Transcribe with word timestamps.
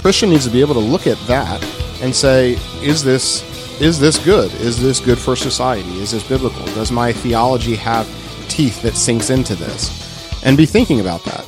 Christian 0.00 0.30
needs 0.30 0.46
to 0.46 0.50
be 0.50 0.62
able 0.62 0.74
to 0.74 0.80
look 0.80 1.06
at 1.06 1.18
that 1.26 1.62
and 2.00 2.14
say, 2.14 2.52
is 2.82 3.04
this 3.04 3.44
is 3.82 3.98
this 3.98 4.22
good? 4.24 4.52
Is 4.54 4.80
this 4.80 4.98
good 5.00 5.18
for 5.18 5.36
society? 5.36 5.88
Is 6.00 6.10
this 6.12 6.26
biblical? 6.26 6.64
Does 6.66 6.90
my 6.92 7.12
theology 7.12 7.74
have 7.76 8.06
teeth 8.48 8.82
that 8.82 8.94
sinks 8.94 9.30
into 9.30 9.54
this? 9.54 10.42
And 10.44 10.56
be 10.56 10.66
thinking 10.66 11.00
about 11.00 11.22
that. 11.24 11.46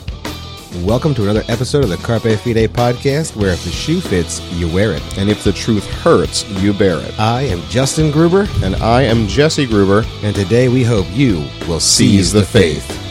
Welcome 0.84 1.14
to 1.14 1.22
another 1.24 1.44
episode 1.48 1.84
of 1.84 1.90
the 1.90 1.98
Carpe 1.98 2.22
Fide 2.22 2.68
podcast, 2.72 3.36
where 3.36 3.52
if 3.52 3.64
the 3.64 3.70
shoe 3.70 4.00
fits, 4.00 4.40
you 4.52 4.72
wear 4.72 4.92
it. 4.92 5.18
And 5.18 5.28
if 5.28 5.44
the 5.44 5.52
truth 5.52 5.86
hurts, 5.86 6.48
you 6.62 6.72
bear 6.72 6.98
it. 6.98 7.18
I 7.20 7.42
am 7.42 7.60
Justin 7.68 8.10
Gruber, 8.10 8.46
And 8.62 8.76
I 8.76 9.02
am 9.02 9.26
Jesse 9.28 9.66
Gruber. 9.66 10.04
and 10.22 10.34
today 10.34 10.68
we 10.68 10.84
hope 10.84 11.06
you 11.10 11.46
will 11.68 11.80
seize 11.80 12.32
the 12.32 12.44
faith. 12.44 13.01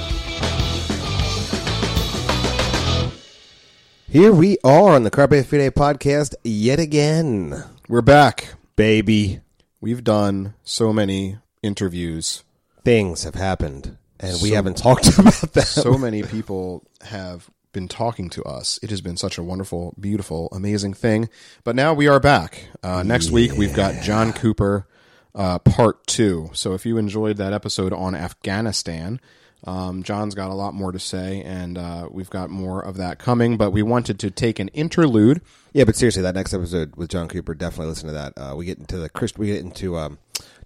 Here 4.12 4.34
we 4.34 4.58
are 4.64 4.90
on 4.96 5.04
the 5.04 5.10
Carpe 5.10 5.46
Fide 5.46 5.74
podcast 5.74 6.36
yet 6.44 6.80
again, 6.80 7.64
We're 7.88 8.02
back. 8.02 8.56
baby. 8.76 9.40
We've 9.80 10.04
done 10.04 10.54
so 10.64 10.92
many 10.92 11.38
interviews. 11.64 12.44
Things 12.84 13.24
have 13.24 13.36
happened, 13.36 13.98
and 14.20 14.34
we 14.42 14.50
So- 14.50 14.56
haven't 14.56 14.78
talked 14.78 15.08
about 15.18 15.54
that. 15.54 15.66
So 15.68 15.98
many 15.98 16.24
people 16.24 16.84
have 17.04 17.50
been 17.72 17.88
talking 17.88 18.30
to 18.32 18.44
us. 18.44 18.78
It 18.84 18.90
has 18.90 19.00
been 19.00 19.16
such 19.18 19.38
a 19.38 19.44
wonderful, 19.44 19.96
beautiful, 20.00 20.50
amazing 20.52 20.94
thing. 20.94 21.30
But 21.64 21.76
now 21.78 21.94
we 21.94 22.08
are 22.10 22.20
back. 22.20 22.66
Uh, 22.84 23.04
next 23.04 23.32
week, 23.32 23.54
we've 23.54 23.74
got 23.74 24.04
John 24.04 24.34
Cooper, 24.34 24.88
uh, 25.34 25.60
part 25.60 26.06
two. 26.06 26.50
So 26.54 26.74
if 26.74 26.86
you 26.86 26.98
enjoyed 26.98 27.38
that 27.38 27.54
episode 27.54 27.94
on 27.94 28.14
Afghanistan, 28.14 29.22
um, 29.64 30.04
John's 30.04 30.36
got 30.36 30.50
a 30.50 30.54
lot 30.54 30.74
more 30.74 30.92
to 30.92 31.00
say, 31.00 31.42
and 31.44 31.78
uh, 31.78 32.08
we've 32.12 32.30
got 32.30 32.50
more 32.50 32.82
of 32.82 32.98
that 32.98 33.20
coming. 33.20 33.58
But 33.58 33.72
we 33.72 33.84
wanted 33.84 34.20
to 34.20 34.32
take 34.32 34.60
an 34.60 34.70
interlude. 34.70 35.42
Yeah, 35.74 35.84
but 35.84 35.96
seriously, 35.96 36.24
that 36.24 36.36
next 36.36 36.54
episode 36.54 36.96
with 36.96 37.10
John 37.10 37.28
Cooper, 37.28 37.54
definitely 37.54 37.88
listen 37.88 38.08
to 38.08 38.14
that. 38.14 38.34
Uh, 38.38 38.56
we 38.56 38.66
get 38.66 38.80
into 38.80 38.98
the 38.98 39.10
Christ, 39.10 39.38
we 39.38 39.48
get 39.48 39.62
into 39.62 39.98
um, 39.98 40.18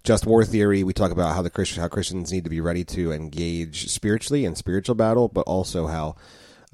just 0.02 0.26
war 0.26 0.44
theory. 0.44 0.82
We 0.82 0.92
talk 0.92 1.10
about 1.10 1.34
how 1.34 1.42
the 1.42 1.50
Christian, 1.50 1.82
how 1.82 1.88
Christians 1.88 2.32
need 2.32 2.44
to 2.44 2.50
be 2.50 2.60
ready 2.60 2.84
to 2.84 3.12
engage 3.12 3.90
spiritually 3.90 4.44
in 4.44 4.54
spiritual 4.54 4.94
battle, 4.94 5.28
but 5.28 5.42
also 5.42 5.86
how 5.86 6.16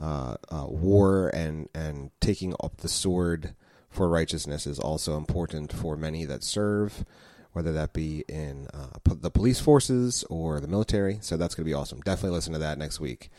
uh, 0.01 0.36
uh, 0.51 0.67
war 0.69 1.29
and 1.34 1.69
and 1.75 2.11
taking 2.20 2.55
up 2.62 2.79
the 2.79 2.89
sword 2.89 3.55
for 3.91 4.09
righteousness 4.09 4.67
is 4.67 4.79
also 4.79 5.17
important 5.17 5.73
for 5.73 5.97
many 5.97 6.25
that 6.25 6.42
serve, 6.42 7.05
whether 7.53 7.72
that 7.72 7.92
be 7.92 8.25
in 8.28 8.67
uh, 8.75 8.98
po- 9.05 9.14
the 9.14 9.31
police 9.31 9.61
forces 9.61 10.25
or 10.31 10.61
the 10.61 10.69
military. 10.69 11.19
So 11.20 11.36
that's 11.36 11.55
going 11.55 11.64
to 11.64 11.69
be 11.70 11.75
awesome. 11.75 12.00
Definitely 12.00 12.36
listen 12.36 12.53
to 12.55 12.58
that 12.61 12.78
next 12.78 13.00
week. 13.00 13.31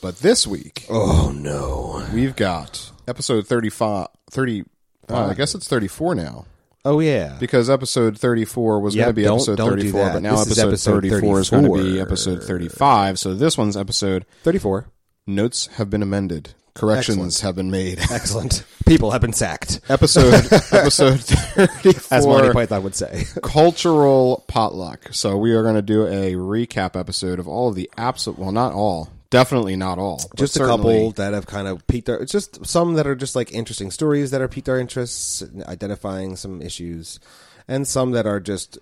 But 0.00 0.18
this 0.20 0.46
week, 0.46 0.86
Oh 0.88 1.32
no! 1.34 2.06
we've 2.14 2.36
got 2.36 2.92
episode 3.08 3.46
35, 3.48 4.06
30, 4.30 4.64
uh, 5.10 5.26
I 5.26 5.34
guess 5.34 5.54
it's 5.56 5.66
34 5.66 6.14
now. 6.14 6.44
Oh 6.84 7.00
yeah! 7.00 7.36
Because 7.40 7.68
episode 7.68 8.16
34 8.16 8.78
was 8.80 8.94
Yep, 8.94 9.04
going 9.04 9.08
to 9.10 9.16
be 9.16 9.22
don't- 9.24 9.34
episode 9.38 9.56
don't 9.56 9.70
do 9.76 9.76
34, 9.90 10.04
that. 10.04 10.12
but 10.14 10.22
now 10.22 10.36
This 10.36 10.52
is 10.52 10.58
episode, 10.60 10.98
episode 11.04 11.10
34 11.10 11.40
is 11.40 11.50
going 11.50 11.64
to 11.64 11.70
be 11.72 11.78
34. 11.98 12.02
episode 12.02 12.42
35. 12.44 13.18
So 13.18 13.34
this 13.34 13.58
one's 13.58 13.76
episode 13.76 14.24
Thirty-four. 14.44 14.86
notes 15.26 15.66
have 15.74 15.90
been 15.90 16.02
amended, 16.02 16.54
corrections 16.78 17.18
Excellent. 17.18 17.40
have 17.40 17.56
been 17.56 17.70
made. 17.70 17.98
Excellent. 18.10 18.64
People 18.86 19.10
have 19.10 19.20
been 19.20 19.32
sacked, 19.32 19.80
episode 19.88 20.34
episode 20.72 21.20
34 21.20 22.16
as 22.16 22.26
Monty 22.26 22.52
Python 22.52 22.82
would 22.82 22.94
say. 22.94 23.24
cultural 23.42 24.44
potluck. 24.48 25.12
So 25.12 25.36
we 25.36 25.52
are 25.52 25.62
going 25.62 25.74
to 25.74 25.82
do 25.82 26.06
a 26.06 26.34
recap 26.34 26.98
episode 26.98 27.38
of 27.38 27.46
all 27.46 27.68
of 27.68 27.74
the 27.74 27.90
absolute 27.98 28.38
well 28.38 28.52
not 28.52 28.72
all, 28.72 29.10
definitely 29.30 29.76
not 29.76 29.98
all. 29.98 30.20
just 30.36 30.56
a 30.56 30.60
couple 30.60 31.10
that 31.12 31.34
have 31.34 31.46
kind 31.46 31.68
of 31.68 31.86
piqued 31.86 32.08
our. 32.08 32.16
It's 32.16 32.32
just 32.32 32.64
some 32.64 32.94
that 32.94 33.06
are 33.06 33.16
just 33.16 33.36
like 33.36 33.52
interesting 33.52 33.90
stories 33.90 34.30
that 34.30 34.40
are 34.40 34.48
piqued 34.48 34.68
our 34.68 34.78
interests, 34.78 35.44
identifying 35.66 36.36
some 36.36 36.62
issues, 36.62 37.20
and 37.66 37.86
some 37.86 38.12
that 38.12 38.26
are 38.26 38.40
just 38.40 38.78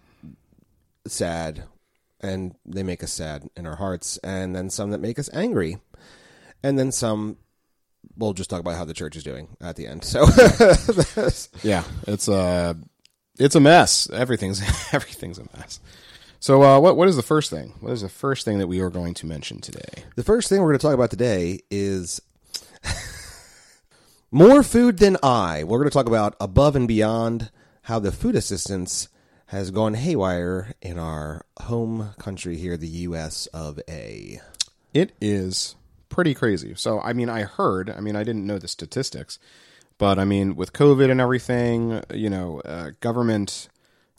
sad, 1.06 1.65
and 2.21 2.55
they 2.65 2.83
make 2.83 3.03
us 3.03 3.12
sad 3.12 3.49
in 3.56 3.67
our 3.67 3.77
hearts, 3.77 4.19
and 4.19 4.55
then 4.55 4.71
some 4.71 4.91
that 4.91 5.01
make 5.01 5.19
us 5.19 5.31
angry, 5.33 5.79
and 6.62 6.79
then 6.79 6.93
some. 6.93 7.39
We'll 8.17 8.33
just 8.33 8.50
talk 8.50 8.61
about 8.61 8.77
how 8.77 8.84
the 8.84 8.94
church 8.94 9.17
is 9.17 9.25
doing 9.25 9.56
at 9.61 9.77
the 9.77 9.87
end. 9.87 10.05
So, 10.05 10.27
Yeah, 11.62 11.84
it's 12.06 12.28
a 12.28 12.77
it's 13.39 13.55
a 13.55 13.61
mess. 13.61 14.09
Everything's 14.11 14.61
everything's 14.93 15.39
a 15.39 15.47
mess. 15.56 15.81
So 16.41 16.62
uh, 16.62 16.81
what 16.81 16.97
what 16.97 17.09
is 17.09 17.17
the 17.17 17.22
first 17.22 17.50
thing? 17.50 17.75
What 17.81 17.93
is 17.93 18.03
the 18.03 18.09
first 18.09 18.44
thing 18.44 18.59
that 18.59 18.67
we 18.67 18.81
are 18.81 18.91
going 18.91 19.15
to 19.15 19.27
mention 19.27 19.61
today? 19.61 20.05
The 20.17 20.25
first 20.25 20.49
thing 20.49 20.61
we're 20.61 20.69
going 20.69 20.78
to 20.78 20.87
talk 20.87 20.94
about 20.94 21.11
today 21.11 21.61
is 21.71 22.21
more 24.31 24.62
food 24.62 24.99
than 24.99 25.17
I. 25.23 25.65
We're 25.65 25.78
going 25.78 25.91
to 25.91 25.94
talk 25.94 26.06
about 26.06 26.37
above 26.41 26.77
and 26.77 26.87
beyond 26.88 27.50
how 27.83 27.99
the 27.99 28.12
food 28.12 28.37
assistance 28.37 29.09
has 29.47 29.71
gone 29.71 29.94
haywire 29.94 30.75
in 30.83 30.99
our 30.99 31.44
home 31.61 32.11
country 32.19 32.56
here, 32.56 32.77
the 32.77 32.88
U.S. 32.88 33.47
of 33.47 33.78
A. 33.88 34.41
It 34.93 35.12
is 35.21 35.77
pretty 36.09 36.34
crazy. 36.34 36.75
So, 36.77 37.00
I 37.00 37.12
mean, 37.12 37.28
I 37.28 37.43
heard, 37.43 37.91
I 37.91 38.00
mean, 38.00 38.17
I 38.17 38.25
didn't 38.25 38.47
know 38.47 38.59
the 38.59 38.69
statistics, 38.69 39.39
but 39.99 40.19
I 40.19 40.25
mean, 40.25 40.56
with 40.56 40.72
COVID 40.72 41.11
and 41.11 41.21
everything, 41.21 42.03
you 42.12 42.31
know, 42.31 42.61
uh, 42.61 42.91
government 43.00 43.69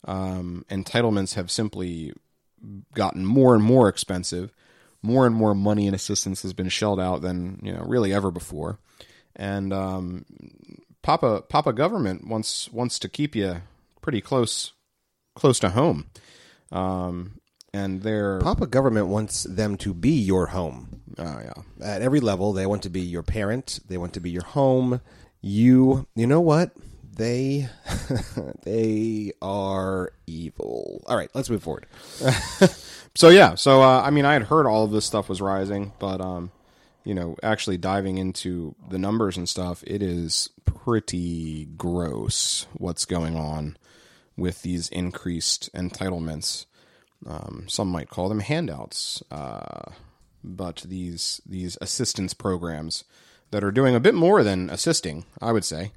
um, 0.04 0.64
entitlements 0.70 1.34
have 1.34 1.50
simply 1.50 2.12
gotten 2.94 3.24
more 3.24 3.54
and 3.54 3.62
more 3.62 3.88
expensive. 3.88 4.52
More 5.00 5.26
and 5.26 5.34
more 5.34 5.54
money 5.54 5.86
and 5.86 5.94
assistance 5.94 6.42
has 6.42 6.52
been 6.52 6.68
shelled 6.68 6.98
out 6.98 7.22
than 7.22 7.60
you 7.62 7.72
know 7.72 7.84
really 7.86 8.12
ever 8.12 8.32
before, 8.32 8.80
and 9.36 9.72
um, 9.72 10.24
Papa 11.02 11.42
Papa 11.48 11.72
government 11.72 12.26
wants 12.26 12.68
wants 12.72 12.98
to 12.98 13.08
keep 13.08 13.36
you 13.36 13.62
pretty 14.02 14.20
close 14.20 14.72
close 15.36 15.60
to 15.60 15.68
home, 15.68 16.10
um, 16.72 17.38
and 17.72 18.02
they're 18.02 18.40
Papa 18.40 18.66
government 18.66 19.08
wants 19.08 19.44
them 19.44 19.76
to 19.78 19.94
be 19.94 20.10
your 20.10 20.46
home. 20.46 21.00
oh 21.18 21.40
yeah 21.42 21.86
At 21.86 22.02
every 22.02 22.20
level, 22.20 22.52
they 22.52 22.66
want 22.66 22.82
to 22.84 22.90
be 22.90 23.00
your 23.00 23.22
parent. 23.22 23.80
They 23.88 23.98
want 23.98 24.14
to 24.14 24.20
be 24.20 24.30
your 24.30 24.44
home. 24.44 25.00
You, 25.40 26.06
you 26.14 26.26
know 26.26 26.40
what? 26.40 26.72
They, 27.16 27.68
they 28.62 29.32
are 29.42 30.12
evil. 30.26 31.02
All 31.06 31.16
right, 31.16 31.30
let's 31.34 31.50
move 31.50 31.62
forward. 31.62 31.86
So 33.18 33.30
yeah, 33.30 33.56
so 33.56 33.82
uh, 33.82 34.02
I 34.02 34.10
mean, 34.10 34.24
I 34.24 34.34
had 34.34 34.44
heard 34.44 34.64
all 34.64 34.84
of 34.84 34.92
this 34.92 35.04
stuff 35.04 35.28
was 35.28 35.40
rising, 35.40 35.92
but 35.98 36.20
um, 36.20 36.52
you 37.02 37.14
know, 37.14 37.34
actually 37.42 37.76
diving 37.76 38.16
into 38.16 38.76
the 38.90 38.98
numbers 38.98 39.36
and 39.36 39.48
stuff, 39.48 39.82
it 39.88 40.02
is 40.04 40.50
pretty 40.64 41.64
gross 41.76 42.68
what's 42.74 43.04
going 43.04 43.34
on 43.36 43.76
with 44.36 44.62
these 44.62 44.88
increased 44.90 45.68
entitlements. 45.74 46.66
Um, 47.26 47.64
some 47.68 47.88
might 47.88 48.10
call 48.10 48.28
them 48.28 48.40
handouts, 48.40 49.22
uh, 49.30 49.90
but 50.44 50.84
these 50.86 51.40
these 51.44 51.76
assistance 51.80 52.32
programs 52.32 53.04
that 53.50 53.64
are 53.64 53.72
doing 53.72 53.94
a 53.94 54.00
bit 54.00 54.14
more 54.14 54.44
than 54.44 54.70
assisting, 54.70 55.24
I 55.40 55.52
would 55.52 55.64
say, 55.64 55.92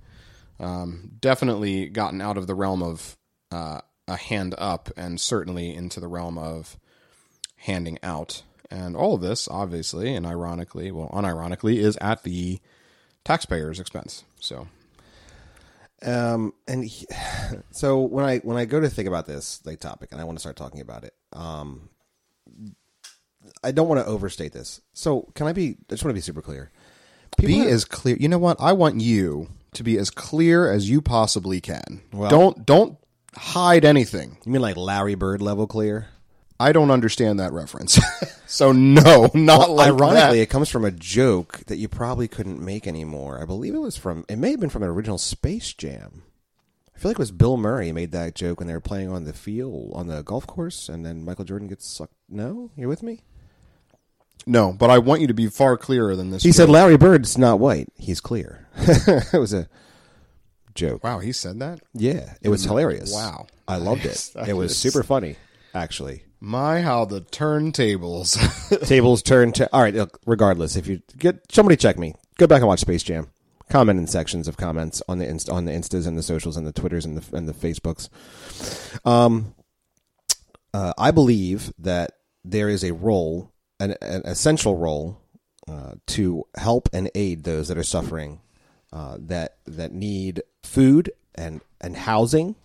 um, 0.60 1.12
definitely 1.20 1.88
gotten 1.88 2.22
out 2.22 2.38
of 2.38 2.48
the 2.48 2.56
realm 2.56 2.82
of 2.82 3.18
uh, 3.52 3.82
a 4.08 4.16
hand 4.16 4.56
up 4.58 4.90
and 4.98 5.20
certainly 5.20 5.76
into 5.76 6.00
the 6.00 6.08
realm 6.08 6.38
of 6.38 6.78
handing 7.58 8.00
out. 8.02 8.44
And 8.70 8.96
all 8.96 9.16
of 9.16 9.22
this, 9.22 9.48
obviously 9.50 10.16
and 10.16 10.26
ironically, 10.26 10.92
well, 10.92 11.10
unironically, 11.10 11.78
is 11.78 11.98
at 12.00 12.24
the 12.24 12.60
taxpayer's 13.26 13.80
expense. 13.80 14.24
So, 14.40 14.68
Um, 16.04 16.54
and 16.68 16.84
he, 16.86 17.06
so 17.72 18.02
when 18.02 18.26
I 18.26 18.40
when 18.40 18.58
I 18.58 18.66
go 18.66 18.80
to 18.80 18.90
think 18.90 19.08
about 19.08 19.26
this 19.26 19.62
like 19.66 19.80
topic, 19.80 20.10
and 20.12 20.20
I 20.20 20.24
want 20.24 20.38
to 20.38 20.42
start 20.42 20.56
talking 20.56 20.82
about 20.82 21.04
it, 21.04 21.14
um, 21.34 21.90
I 23.64 23.72
don't 23.72 23.88
want 23.88 24.02
to 24.02 24.06
overstate 24.06 24.54
this. 24.54 24.82
So 24.94 25.32
can 25.36 25.48
I 25.48 25.54
be? 25.54 25.70
I 25.70 25.94
just 25.94 26.04
want 26.04 26.12
to 26.12 26.18
be 26.18 26.22
super 26.22 26.42
clear. 26.42 26.72
be 27.38 27.60
have- 27.60 27.68
as 27.68 27.86
clear. 27.86 28.18
You 28.20 28.30
know 28.30 28.40
what? 28.40 28.58
I 28.60 28.74
want 28.74 29.02
you 29.02 29.50
to 29.74 29.84
be 29.84 29.98
as 29.98 30.10
clear 30.10 30.72
as 30.72 30.90
you 30.90 31.02
possibly 31.02 31.62
can. 31.62 32.02
Well- 32.12 32.30
don't 32.30 32.66
don't 32.66 32.98
hide 33.36 33.86
anything. 33.86 34.38
You 34.46 34.52
mean 34.52 34.62
like 34.62 34.78
Larry 34.78 35.16
Bird 35.16 35.42
level 35.42 35.68
clear? 35.68 36.08
I 36.62 36.72
don't 36.72 36.92
understand 36.92 37.40
that 37.40 37.54
reference. 37.54 38.00
so 38.46 38.72
no, 38.72 39.32
not 39.34 39.70
like 39.70 39.88
Ironically, 39.88 40.38
that. 40.38 40.44
it 40.44 40.50
comes 40.50 40.70
from 40.70 40.86
a 40.86 40.92
joke 40.92 41.62
that 41.66 41.78
you 41.78 41.88
probably 41.88 42.28
couldn't 42.28 42.64
make 42.64 42.86
anymore. 42.88 43.42
I 43.42 43.46
believe 43.46 43.74
it 43.74 43.80
was 43.80 43.98
from. 43.98 44.26
It 44.30 44.38
may 44.38 44.52
have 44.52 44.60
been 44.60 44.70
from 44.70 44.84
an 44.84 44.90
original 44.90 45.18
Space 45.18 45.74
Jam. 45.74 46.24
I 46.96 47.00
feel 47.00 47.10
like 47.10 47.18
it 47.18 47.20
was 47.20 47.32
Bill 47.32 47.58
Murray 47.58 47.92
made 47.92 48.12
that 48.12 48.36
joke 48.36 48.60
when 48.60 48.68
they 48.68 48.76
were 48.76 48.80
playing 48.80 49.10
on 49.10 49.24
the 49.24 49.34
field 49.34 49.92
on 49.96 50.06
the 50.06 50.22
golf 50.22 50.46
course, 50.46 50.88
and 50.88 51.04
then 51.04 51.26
Michael 51.26 51.46
Jordan 51.46 51.68
gets 51.68 51.88
sucked. 51.88 52.14
No, 52.30 52.70
you're 52.76 52.90
with 52.90 53.02
me? 53.02 53.22
No, 54.46 54.72
but 54.72 54.90
I 54.92 55.00
want 55.00 55.22
you 55.22 55.28
to 55.28 55.34
be 55.34 55.48
far 55.48 55.78
clearer 55.78 56.16
than 56.16 56.30
this. 56.30 56.44
He 56.44 56.52
said 56.52 56.70
Larry 56.70 56.98
Bird's 56.98 57.38
not 57.38 57.60
white. 57.60 57.90
He's 57.96 58.22
clear. 58.22 58.68
it 58.78 59.40
was 59.40 59.54
a 59.54 59.68
joke. 60.76 61.04
"Wow, 61.04 61.20
he 61.20 61.32
said 61.32 61.60
that." 61.60 61.80
Yeah, 61.94 62.36
it 62.42 62.50
was 62.50 62.64
hilarious. 62.64 63.14
Wow. 63.14 63.48
I 63.68 63.78
loved 63.78 64.06
it. 64.06 64.32
It 64.48 64.54
was 64.54 64.78
super 64.78 65.02
funny, 65.02 65.38
actually. 65.74 66.24
My, 66.44 66.82
how 66.82 67.06
the 67.06 67.22
turntables. 67.22 68.36
Tables 68.88 69.22
turn 69.22 69.52
to 69.54 69.70
all 69.72 69.84
right. 69.84 69.94
Look, 69.94 70.20
regardless, 70.26 70.76
if 70.76 70.88
you 70.88 71.04
get 71.18 71.52
somebody 71.52 71.78
check 71.78 72.00
me, 72.00 72.16
go 72.40 72.48
back 72.48 72.62
and 72.62 72.68
watch 72.68 72.80
Space 72.80 73.04
Jam. 73.04 73.30
Comment 73.70 74.00
in 74.00 74.08
sections 74.08 74.48
of 74.48 74.58
comments 74.58 75.04
on 75.08 75.20
the 75.20 75.28
inst- 75.28 75.52
on 75.52 75.66
the 75.66 75.72
instas 75.72 76.08
and 76.08 76.18
the 76.18 76.24
socials 76.24 76.58
and 76.58 76.66
the 76.66 76.74
twitters 76.74 77.06
and 77.06 77.16
the 77.16 77.38
and 77.38 77.48
the 77.48 77.54
facebooks. 77.54 78.10
Um, 79.06 79.54
uh, 80.74 80.94
I 80.98 81.12
believe 81.12 81.72
that 81.78 82.14
there 82.44 82.70
is 82.70 82.84
a 82.84 82.92
role, 82.92 83.52
an, 83.80 83.96
an 84.02 84.24
essential 84.26 84.76
role, 84.78 85.22
uh, 85.70 85.94
to 86.08 86.46
help 86.56 86.90
and 86.92 87.10
aid 87.14 87.44
those 87.44 87.68
that 87.68 87.78
are 87.78 87.84
suffering, 87.84 88.42
uh, 88.92 89.18
that 89.20 89.58
that 89.68 89.94
need 89.94 90.42
food 90.64 91.12
and 91.36 91.62
and 91.80 91.96
housing 91.96 92.56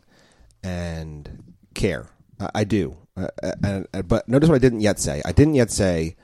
and 0.64 1.54
care. 1.74 2.08
I, 2.40 2.50
I 2.54 2.64
do, 2.64 2.96
uh, 3.16 3.28
and, 3.62 3.86
and, 3.92 4.08
but 4.08 4.28
notice 4.28 4.48
what 4.48 4.56
I 4.56 4.60
didn't 4.60 4.80
yet 4.80 4.98
say. 4.98 5.22
I 5.24 5.32
didn't 5.32 5.54
yet 5.54 5.70
say 5.70 6.16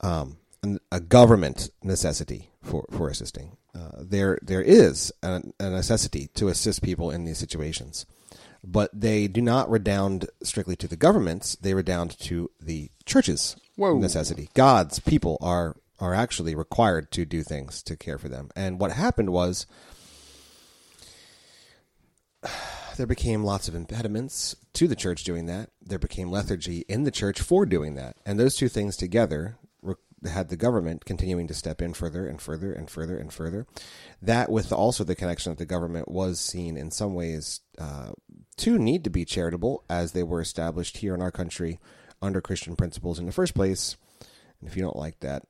um, 0.00 0.38
a 0.92 1.00
government 1.00 1.70
necessity 1.82 2.50
for 2.62 2.86
for 2.90 3.08
assisting. 3.08 3.56
Uh, 3.74 3.90
there 4.00 4.38
there 4.42 4.62
is 4.62 5.12
a, 5.22 5.42
a 5.60 5.70
necessity 5.70 6.28
to 6.34 6.48
assist 6.48 6.82
people 6.82 7.10
in 7.10 7.24
these 7.24 7.38
situations 7.38 8.06
but 8.64 8.90
they 8.92 9.28
do 9.28 9.40
not 9.40 9.70
redound 9.70 10.28
strictly 10.42 10.76
to 10.76 10.88
the 10.88 10.96
governments. 10.96 11.56
They 11.60 11.74
redound 11.74 12.18
to 12.20 12.50
the 12.60 12.90
churches' 13.04 13.56
Whoa. 13.76 13.98
necessity. 13.98 14.48
God's 14.54 14.98
people 15.00 15.38
are 15.40 15.76
are 16.00 16.14
actually 16.14 16.54
required 16.54 17.10
to 17.10 17.24
do 17.24 17.42
things 17.42 17.82
to 17.82 17.96
care 17.96 18.18
for 18.18 18.28
them. 18.28 18.50
And 18.54 18.78
what 18.78 18.92
happened 18.92 19.30
was 19.30 19.66
there 22.98 23.06
became 23.06 23.42
lots 23.42 23.68
of 23.68 23.74
impediments 23.74 24.54
to 24.74 24.86
the 24.86 24.96
church 24.96 25.24
doing 25.24 25.46
that. 25.46 25.70
There 25.80 25.98
became 25.98 26.30
lethargy 26.30 26.84
in 26.88 27.04
the 27.04 27.10
church 27.10 27.40
for 27.40 27.64
doing 27.64 27.94
that. 27.94 28.16
And 28.26 28.38
those 28.38 28.56
two 28.56 28.68
things 28.68 28.96
together 28.96 29.56
had 30.26 30.48
the 30.48 30.56
government 30.56 31.04
continuing 31.04 31.46
to 31.46 31.54
step 31.54 31.80
in 31.80 31.94
further 31.94 32.26
and 32.26 32.42
further 32.42 32.72
and 32.72 32.90
further 32.90 33.16
and 33.16 33.32
further. 33.32 33.66
That, 34.20 34.50
with 34.50 34.72
also 34.72 35.04
the 35.04 35.14
connection 35.14 35.52
that 35.52 35.58
the 35.58 35.64
government 35.64 36.08
was 36.08 36.40
seen 36.40 36.76
in 36.76 36.90
some 36.90 37.14
ways 37.14 37.60
uh, 37.78 38.10
to 38.58 38.78
need 38.78 39.04
to 39.04 39.10
be 39.10 39.24
charitable, 39.24 39.84
as 39.88 40.12
they 40.12 40.24
were 40.24 40.40
established 40.40 40.98
here 40.98 41.14
in 41.14 41.22
our 41.22 41.30
country 41.30 41.78
under 42.20 42.40
Christian 42.40 42.74
principles 42.74 43.18
in 43.18 43.26
the 43.26 43.32
first 43.32 43.54
place. 43.54 43.96
And 44.60 44.68
if 44.68 44.76
you 44.76 44.82
don't 44.82 44.96
like 44.96 45.20
that, 45.20 45.44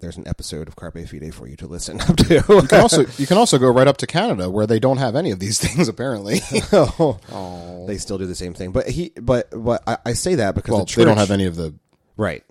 there's 0.00 0.16
an 0.16 0.28
episode 0.28 0.68
of 0.68 0.76
Carpe 0.76 1.06
Fide 1.08 1.34
for 1.34 1.46
you 1.48 1.56
to 1.56 1.66
listen 1.66 2.00
up 2.08 2.16
to. 2.16 2.34
you 2.34 2.62
can 2.68 2.80
also 2.80 3.04
you 3.18 3.26
can 3.26 3.36
also 3.36 3.58
go 3.58 3.68
right 3.70 3.88
up 3.88 3.96
to 3.98 4.06
Canada 4.06 4.48
where 4.50 4.66
they 4.66 4.78
don't 4.78 4.98
have 4.98 5.16
any 5.16 5.30
of 5.30 5.38
these 5.40 5.58
things 5.64 5.88
apparently. 5.88 6.40
oh, 6.72 7.84
They 7.86 7.98
still 7.98 8.18
do 8.18 8.26
the 8.26 8.34
same 8.34 8.54
thing, 8.54 8.72
but 8.72 8.88
he 8.88 9.12
but 9.20 9.48
but 9.50 9.82
I, 9.86 9.98
I 10.06 10.12
say 10.12 10.36
that 10.36 10.54
because 10.54 10.70
well, 10.72 10.80
the 10.80 10.86
church, 10.86 10.96
they 10.98 11.04
don't 11.04 11.16
have 11.18 11.30
any 11.30 11.46
of 11.46 11.56
the 11.56 11.74
right 12.16 12.44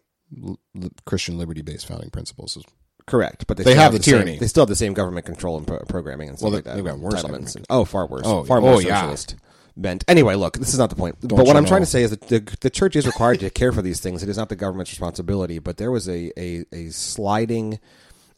l- 0.44 0.60
Christian 1.06 1.38
liberty 1.38 1.62
based 1.62 1.88
founding 1.88 2.10
principles. 2.10 2.58
Correct, 3.06 3.48
but 3.48 3.56
they, 3.56 3.64
They 3.64 3.72
still 3.72 3.84
have 3.84 3.94
the 3.94 4.04
same- 4.04 4.14
tyranny. 4.16 4.38
they 4.38 4.48
still 4.48 4.64
have 4.64 4.70
the 4.70 4.76
same 4.76 4.94
government 4.94 5.26
control 5.26 5.56
and 5.58 5.66
pro- 5.66 5.80
programming 5.88 6.28
and 6.28 6.38
stuff 6.38 6.48
Well, 6.48 6.56
like 6.58 6.66
that. 6.66 6.76
they've 6.76 6.84
got 6.84 7.00
worse 7.00 7.24
And, 7.24 7.66
oh, 7.70 7.86
far 7.86 8.06
worse. 8.06 8.24
Oh, 8.26 8.44
far 8.44 8.58
oh, 8.58 8.62
more 8.62 8.74
oh, 8.74 8.80
yeah. 8.80 9.16
Bent. 9.82 10.04
Anyway, 10.08 10.36
look, 10.36 10.58
this 10.58 10.74
is 10.74 10.80
not 10.80 10.90
the 10.90 10.96
point. 10.96 11.16
but 11.22 11.46
what 11.46 11.56
I'm 11.56 11.66
trying 11.66 11.82
to 11.82 11.88
say 11.88 12.04
is 12.04 12.12
that 12.12 12.22
the, 12.28 12.40
the 12.62 12.70
church 12.70 12.96
is 12.96 13.06
required 13.06 13.40
to 13.42 13.50
care 13.50 13.72
for 13.72 13.82
these 13.82 14.00
things. 14.00 14.24
It 14.24 14.30
is 14.30 14.38
not 14.38 14.50
the 14.50 14.56
government's 14.56 14.92
responsibility. 14.92 15.60
But 15.60 15.78
there 15.78 15.92
was 15.92 16.08
a 16.08 16.32
a, 16.40 16.66
a 16.72 16.90
sliding 16.90 17.80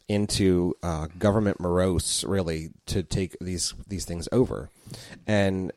into 0.08 0.74
uh, 0.82 1.06
government 1.18 1.60
morose, 1.60 2.24
really, 2.24 2.70
to 2.86 3.02
take 3.02 3.36
these 3.40 3.74
these 3.86 4.04
things 4.04 4.28
over, 4.32 4.70
and 5.26 5.72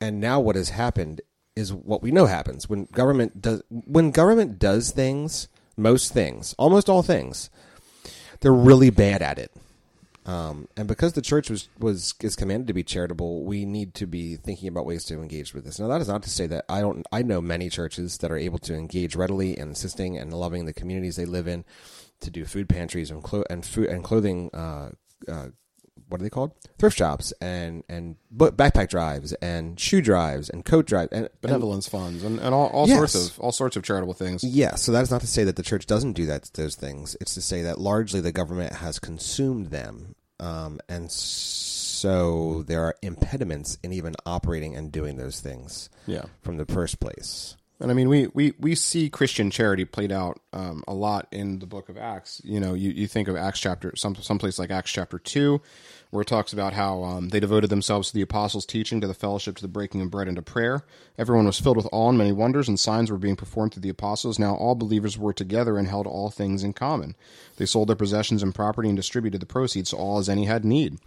and 0.00 0.20
now 0.20 0.40
what 0.40 0.56
has 0.56 0.70
happened 0.70 1.20
is 1.54 1.72
what 1.72 2.02
we 2.02 2.10
know 2.10 2.26
happens 2.26 2.68
when 2.68 2.84
government 2.86 3.40
does 3.40 3.62
when 3.70 4.10
government 4.10 4.58
does 4.58 4.90
things 4.90 5.48
most 5.76 6.12
things 6.12 6.54
almost 6.58 6.88
all 6.88 7.02
things 7.02 7.50
they're 8.40 8.52
really 8.52 8.90
bad 8.90 9.22
at 9.22 9.38
it 9.38 9.50
um, 10.26 10.68
and 10.76 10.86
because 10.88 11.12
the 11.14 11.22
church 11.22 11.48
was 11.50 11.68
was 11.78 12.14
is 12.22 12.36
commanded 12.36 12.66
to 12.66 12.72
be 12.74 12.82
charitable 12.82 13.44
we 13.44 13.64
need 13.64 13.94
to 13.94 14.06
be 14.06 14.36
thinking 14.36 14.68
about 14.68 14.84
ways 14.86 15.04
to 15.04 15.14
engage 15.14 15.54
with 15.54 15.64
this 15.64 15.78
now 15.78 15.88
that 15.88 16.00
is 16.00 16.08
not 16.08 16.22
to 16.22 16.30
say 16.30 16.46
that 16.46 16.64
i 16.68 16.80
don't 16.80 17.06
i 17.12 17.22
know 17.22 17.40
many 17.40 17.68
churches 17.70 18.18
that 18.18 18.30
are 18.30 18.36
able 18.36 18.58
to 18.58 18.74
engage 18.74 19.14
readily 19.16 19.58
in 19.58 19.70
assisting 19.70 20.16
and 20.18 20.32
loving 20.32 20.64
the 20.66 20.72
communities 20.74 21.16
they 21.16 21.24
live 21.26 21.46
in 21.46 21.64
to 22.20 22.30
do 22.30 22.44
food 22.44 22.68
pantries 22.68 23.10
and 23.10 23.22
clo- 23.22 23.44
and 23.48 23.64
food 23.64 23.88
and 23.88 24.02
clothing 24.04 24.50
uh, 24.52 24.90
uh, 25.28 25.46
what 26.08 26.20
are 26.20 26.24
they 26.24 26.30
called? 26.30 26.52
Thrift 26.78 26.96
shops 26.98 27.32
and 27.40 27.82
and 27.88 28.14
backpack 28.32 28.88
drives 28.90 29.32
and 29.34 29.80
shoe 29.80 30.00
drives 30.00 30.48
and 30.48 30.64
coat 30.64 30.86
drives 30.86 31.08
and, 31.10 31.22
and 31.24 31.40
benevolence 31.40 31.88
funds 31.88 32.22
and, 32.22 32.38
and 32.38 32.54
all, 32.54 32.66
all 32.68 32.86
Yes. 32.86 32.98
sorts 33.12 33.14
of 33.30 33.40
all 33.40 33.50
sorts 33.50 33.76
of 33.76 33.82
charitable 33.82 34.14
things. 34.14 34.44
yeah. 34.44 34.76
So 34.76 34.92
that 34.92 35.02
is 35.02 35.10
not 35.10 35.22
to 35.22 35.26
say 35.26 35.42
that 35.44 35.56
the 35.56 35.62
church 35.64 35.86
doesn't 35.86 36.12
do 36.12 36.26
that 36.26 36.50
those 36.54 36.76
things. 36.76 37.16
It's 37.20 37.34
to 37.34 37.42
say 37.42 37.62
that 37.62 37.78
largely 37.80 38.20
the 38.20 38.30
government 38.30 38.74
has 38.74 38.98
consumed 39.00 39.68
them, 39.70 40.14
um, 40.40 40.80
and 40.88 41.10
so 41.10 42.62
there 42.66 42.82
are 42.84 42.94
impediments 43.02 43.78
in 43.82 43.92
even 43.92 44.14
operating 44.24 44.76
and 44.76 44.92
doing 44.92 45.16
those 45.16 45.40
things. 45.40 45.88
Yeah. 46.06 46.26
from 46.42 46.56
the 46.56 46.66
first 46.66 47.00
place. 47.00 47.56
And 47.78 47.90
I 47.90 47.94
mean, 47.94 48.08
we, 48.08 48.28
we, 48.28 48.54
we 48.58 48.74
see 48.74 49.10
Christian 49.10 49.50
charity 49.50 49.84
played 49.84 50.10
out 50.10 50.40
um, 50.54 50.82
a 50.88 50.94
lot 50.94 51.28
in 51.30 51.58
the 51.58 51.66
book 51.66 51.90
of 51.90 51.98
Acts. 51.98 52.40
You 52.42 52.58
know, 52.58 52.72
you, 52.72 52.90
you 52.90 53.06
think 53.06 53.28
of 53.28 53.36
Acts 53.36 53.60
chapter, 53.60 53.94
some 53.96 54.14
someplace 54.14 54.58
like 54.58 54.70
Acts 54.70 54.90
chapter 54.90 55.18
2, 55.18 55.60
where 56.08 56.22
it 56.22 56.28
talks 56.28 56.54
about 56.54 56.72
how 56.72 57.04
um, 57.04 57.28
they 57.28 57.38
devoted 57.38 57.68
themselves 57.68 58.08
to 58.08 58.14
the 58.14 58.22
apostles' 58.22 58.64
teaching, 58.64 59.02
to 59.02 59.06
the 59.06 59.12
fellowship, 59.12 59.56
to 59.56 59.62
the 59.62 59.68
breaking 59.68 60.00
of 60.00 60.10
bread, 60.10 60.26
and 60.26 60.36
to 60.36 60.42
prayer. 60.42 60.86
Everyone 61.18 61.44
was 61.44 61.60
filled 61.60 61.76
with 61.76 61.88
awe, 61.92 62.08
and 62.08 62.16
many 62.16 62.32
wonders 62.32 62.66
and 62.66 62.80
signs 62.80 63.10
were 63.10 63.18
being 63.18 63.36
performed 63.36 63.74
through 63.74 63.82
the 63.82 63.90
apostles. 63.90 64.38
Now 64.38 64.54
all 64.54 64.74
believers 64.74 65.18
were 65.18 65.34
together 65.34 65.76
and 65.76 65.86
held 65.86 66.06
all 66.06 66.30
things 66.30 66.64
in 66.64 66.72
common. 66.72 67.14
They 67.58 67.66
sold 67.66 67.90
their 67.90 67.96
possessions 67.96 68.42
and 68.42 68.54
property 68.54 68.88
and 68.88 68.96
distributed 68.96 69.42
the 69.42 69.46
proceeds 69.46 69.90
to 69.90 69.96
all 69.96 70.16
as 70.16 70.30
any 70.30 70.46
had 70.46 70.64
need. 70.64 70.98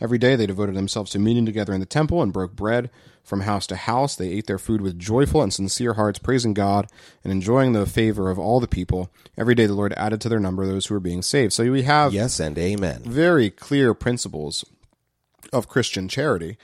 Every 0.00 0.18
day 0.18 0.36
they 0.36 0.46
devoted 0.46 0.74
themselves 0.74 1.10
to 1.12 1.18
meeting 1.18 1.46
together 1.46 1.72
in 1.72 1.80
the 1.80 1.86
temple 1.86 2.22
and 2.22 2.32
broke 2.32 2.54
bread 2.54 2.90
from 3.24 3.40
house 3.40 3.66
to 3.68 3.76
house. 3.76 4.14
They 4.14 4.28
ate 4.28 4.46
their 4.46 4.58
food 4.58 4.80
with 4.80 4.98
joyful 4.98 5.42
and 5.42 5.52
sincere 5.52 5.94
hearts, 5.94 6.18
praising 6.18 6.54
God 6.54 6.86
and 7.24 7.32
enjoying 7.32 7.72
the 7.72 7.86
favor 7.86 8.30
of 8.30 8.38
all 8.38 8.60
the 8.60 8.68
people. 8.68 9.10
Every 9.36 9.54
day 9.54 9.66
the 9.66 9.74
Lord 9.74 9.92
added 9.96 10.20
to 10.22 10.28
their 10.28 10.38
number 10.40 10.66
those 10.66 10.86
who 10.86 10.94
were 10.94 11.00
being 11.00 11.22
saved. 11.22 11.52
So 11.52 11.70
we 11.72 11.82
have 11.82 12.12
Yes, 12.12 12.38
and 12.38 12.56
amen. 12.58 13.02
very 13.04 13.50
clear 13.50 13.94
principles 13.94 14.64
of 15.52 15.68
Christian 15.68 16.08
charity. 16.08 16.56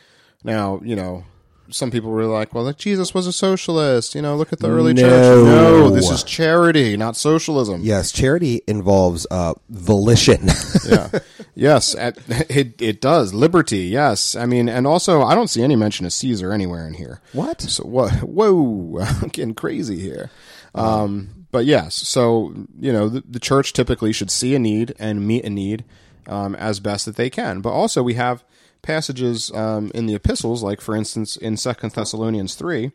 Now, 0.45 0.81
you 0.85 0.95
know, 0.97 1.25
some 1.73 1.91
people 1.91 2.11
were 2.11 2.27
like, 2.27 2.55
well, 2.55 2.65
like 2.65 2.77
Jesus 2.77 3.15
was 3.15 3.27
a 3.27 3.33
socialist. 3.33 4.15
You 4.15 4.23
know, 4.23 4.37
look 4.37 4.53
at 4.53 4.61
the 4.61 4.71
early 4.71 4.95
church. 4.95 5.11
No. 5.11 5.45
No, 5.45 5.91
this 5.91 6.11
is 6.11 6.23
charity, 6.23 6.97
not 6.97 7.17
socialism. 7.17 7.81
Yes, 7.83 8.13
charity 8.13 8.63
involves 8.67 9.27
uh, 9.31 9.55
volition. 9.69 10.49
yeah. 10.89 11.09
Yes, 11.55 11.95
at, 11.95 12.19
it 12.51 12.81
it 12.81 13.01
does. 13.01 13.35
Liberty, 13.35 13.81
yes. 13.81 14.35
I 14.35 14.47
mean, 14.47 14.69
and 14.69 14.87
also 14.87 15.23
I 15.23 15.35
don't 15.35 15.49
see 15.49 15.63
any 15.63 15.77
mention 15.77 16.07
of 16.07 16.13
Caesar 16.13 16.53
anywhere 16.53 16.87
in 16.87 16.95
here. 16.95 17.21
What? 17.33 17.61
So 17.63 17.85
what? 17.85 18.13
Whoa, 18.23 18.99
I'm 19.01 19.29
getting 19.29 19.55
crazy 19.55 19.99
here. 19.99 20.31
Um, 20.75 21.47
but 21.51 21.67
yes, 21.67 21.95
so 21.95 22.55
you 22.79 22.93
know 22.93 23.09
the, 23.09 23.23
the 23.29 23.41
church 23.41 23.73
typically 23.73 24.13
should 24.13 24.31
see 24.31 24.55
a 24.55 24.59
need 24.59 24.95
and 24.99 25.27
meet 25.27 25.45
a 25.45 25.51
need 25.51 25.85
um, 26.27 26.55
as 26.55 26.81
best 26.81 27.05
that 27.07 27.17
they 27.17 27.29
can. 27.31 27.61
But 27.61 27.73
also 27.73 28.03
we 28.03 28.15
have 28.15 28.43
passages 28.83 29.51
um, 29.55 29.91
in 29.95 30.07
the 30.07 30.15
epistles, 30.15 30.63
like 30.63 30.81
for 30.81 30.95
instance 30.97 31.37
in 31.37 31.57
Second 31.57 31.93
Thessalonians 31.93 32.55
three, 32.55 32.91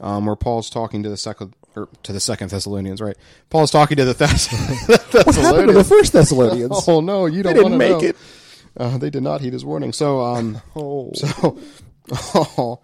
um, 0.00 0.26
where 0.26 0.36
Paul's 0.36 0.70
talking 0.70 1.02
to 1.02 1.08
the 1.10 1.16
second 1.16 1.54
or 1.76 1.88
to 2.02 2.12
the 2.12 2.20
Second 2.20 2.50
Thessalonians, 2.50 3.00
right? 3.00 3.16
Paul's 3.50 3.70
talking 3.70 3.96
to 3.98 4.04
the 4.04 4.14
Thess- 4.14 4.48
what 4.88 5.34
happened 5.36 5.68
to 5.68 5.74
the 5.74 5.84
first 5.84 6.12
Thessalonians? 6.12 6.84
Oh 6.88 7.00
no, 7.00 7.26
you 7.26 7.42
don't 7.42 7.62
wanna 7.62 7.76
make 7.76 7.90
know. 7.90 8.00
it. 8.08 8.16
Uh, 8.76 8.96
they 8.98 9.10
did 9.10 9.22
not 9.22 9.40
heed 9.40 9.52
his 9.52 9.64
warning. 9.64 9.92
So, 9.92 10.20
um, 10.22 10.60
Oh. 10.76 11.12
so, 11.14 12.80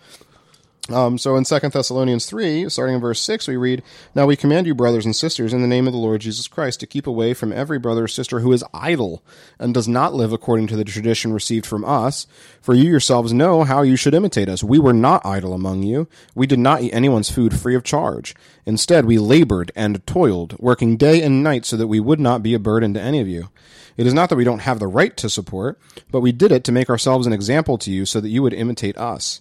um, 0.90 1.16
so 1.16 1.36
in 1.36 1.44
Second 1.44 1.72
Thessalonians 1.72 2.26
three, 2.26 2.68
starting 2.68 2.96
in 2.96 3.00
verse 3.00 3.20
six, 3.20 3.48
we 3.48 3.56
read, 3.56 3.82
"Now 4.14 4.26
we 4.26 4.36
command 4.36 4.66
you, 4.66 4.74
brothers 4.74 5.04
and 5.04 5.16
sisters, 5.16 5.52
in 5.52 5.62
the 5.62 5.68
name 5.68 5.86
of 5.86 5.92
the 5.92 5.98
Lord 5.98 6.20
Jesus 6.20 6.46
Christ, 6.46 6.80
to 6.80 6.86
keep 6.86 7.06
away 7.06 7.32
from 7.32 7.52
every 7.52 7.78
brother 7.78 8.04
or 8.04 8.08
sister 8.08 8.40
who 8.40 8.52
is 8.52 8.64
idle 8.74 9.22
and 9.58 9.72
does 9.72 9.88
not 9.88 10.14
live 10.14 10.32
according 10.32 10.66
to 10.66 10.76
the 10.76 10.84
tradition 10.84 11.32
received 11.32 11.64
from 11.64 11.84
us. 11.84 12.26
For 12.60 12.74
you 12.74 12.84
yourselves 12.84 13.32
know 13.32 13.64
how 13.64 13.82
you 13.82 13.96
should 13.96 14.14
imitate 14.14 14.48
us. 14.48 14.62
We 14.62 14.78
were 14.78 14.92
not 14.92 15.24
idle 15.24 15.54
among 15.54 15.84
you. 15.84 16.06
We 16.34 16.46
did 16.46 16.58
not 16.58 16.82
eat 16.82 16.92
anyone's 16.92 17.30
food 17.30 17.58
free 17.58 17.74
of 17.74 17.82
charge. 17.82 18.34
Instead, 18.66 19.04
we 19.04 19.18
labored 19.18 19.72
and 19.74 20.06
toiled, 20.06 20.56
working 20.58 20.96
day 20.96 21.22
and 21.22 21.42
night, 21.42 21.64
so 21.64 21.76
that 21.76 21.86
we 21.86 22.00
would 22.00 22.20
not 22.20 22.42
be 22.42 22.54
a 22.54 22.58
burden 22.58 22.94
to 22.94 23.00
any 23.00 23.20
of 23.20 23.28
you." 23.28 23.48
It 23.96 24.08
is 24.08 24.14
not 24.14 24.28
that 24.28 24.36
we 24.36 24.44
don't 24.44 24.58
have 24.58 24.80
the 24.80 24.88
right 24.88 25.16
to 25.18 25.30
support, 25.30 25.78
but 26.10 26.20
we 26.20 26.32
did 26.32 26.50
it 26.50 26.64
to 26.64 26.72
make 26.72 26.90
ourselves 26.90 27.28
an 27.28 27.32
example 27.32 27.78
to 27.78 27.92
you 27.92 28.04
so 28.04 28.20
that 28.20 28.28
you 28.28 28.42
would 28.42 28.52
imitate 28.52 28.98
us. 28.98 29.40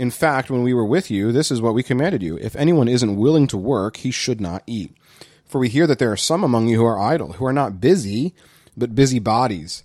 In 0.00 0.10
fact, 0.10 0.50
when 0.50 0.62
we 0.62 0.72
were 0.72 0.86
with 0.86 1.10
you, 1.10 1.30
this 1.30 1.50
is 1.50 1.60
what 1.60 1.74
we 1.74 1.82
commanded 1.82 2.22
you. 2.22 2.38
If 2.38 2.56
anyone 2.56 2.88
isn't 2.88 3.16
willing 3.18 3.46
to 3.48 3.58
work, 3.58 3.98
he 3.98 4.10
should 4.10 4.40
not 4.40 4.62
eat. 4.66 4.96
For 5.44 5.58
we 5.58 5.68
hear 5.68 5.86
that 5.86 5.98
there 5.98 6.10
are 6.10 6.16
some 6.16 6.42
among 6.42 6.68
you 6.68 6.78
who 6.78 6.86
are 6.86 6.98
idle, 6.98 7.34
who 7.34 7.44
are 7.44 7.52
not 7.52 7.82
busy, 7.82 8.34
but 8.74 8.94
busy 8.94 9.18
bodies. 9.18 9.84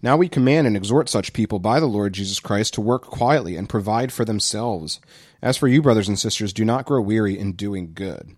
Now 0.00 0.16
we 0.16 0.30
command 0.30 0.66
and 0.66 0.78
exhort 0.78 1.10
such 1.10 1.34
people 1.34 1.58
by 1.58 1.78
the 1.78 1.84
Lord 1.84 2.14
Jesus 2.14 2.40
Christ 2.40 2.72
to 2.72 2.80
work 2.80 3.02
quietly 3.02 3.54
and 3.54 3.68
provide 3.68 4.14
for 4.14 4.24
themselves. 4.24 4.98
As 5.42 5.58
for 5.58 5.68
you, 5.68 5.82
brothers 5.82 6.08
and 6.08 6.18
sisters, 6.18 6.54
do 6.54 6.64
not 6.64 6.86
grow 6.86 7.02
weary 7.02 7.38
in 7.38 7.52
doing 7.52 7.92
good. 7.92 8.36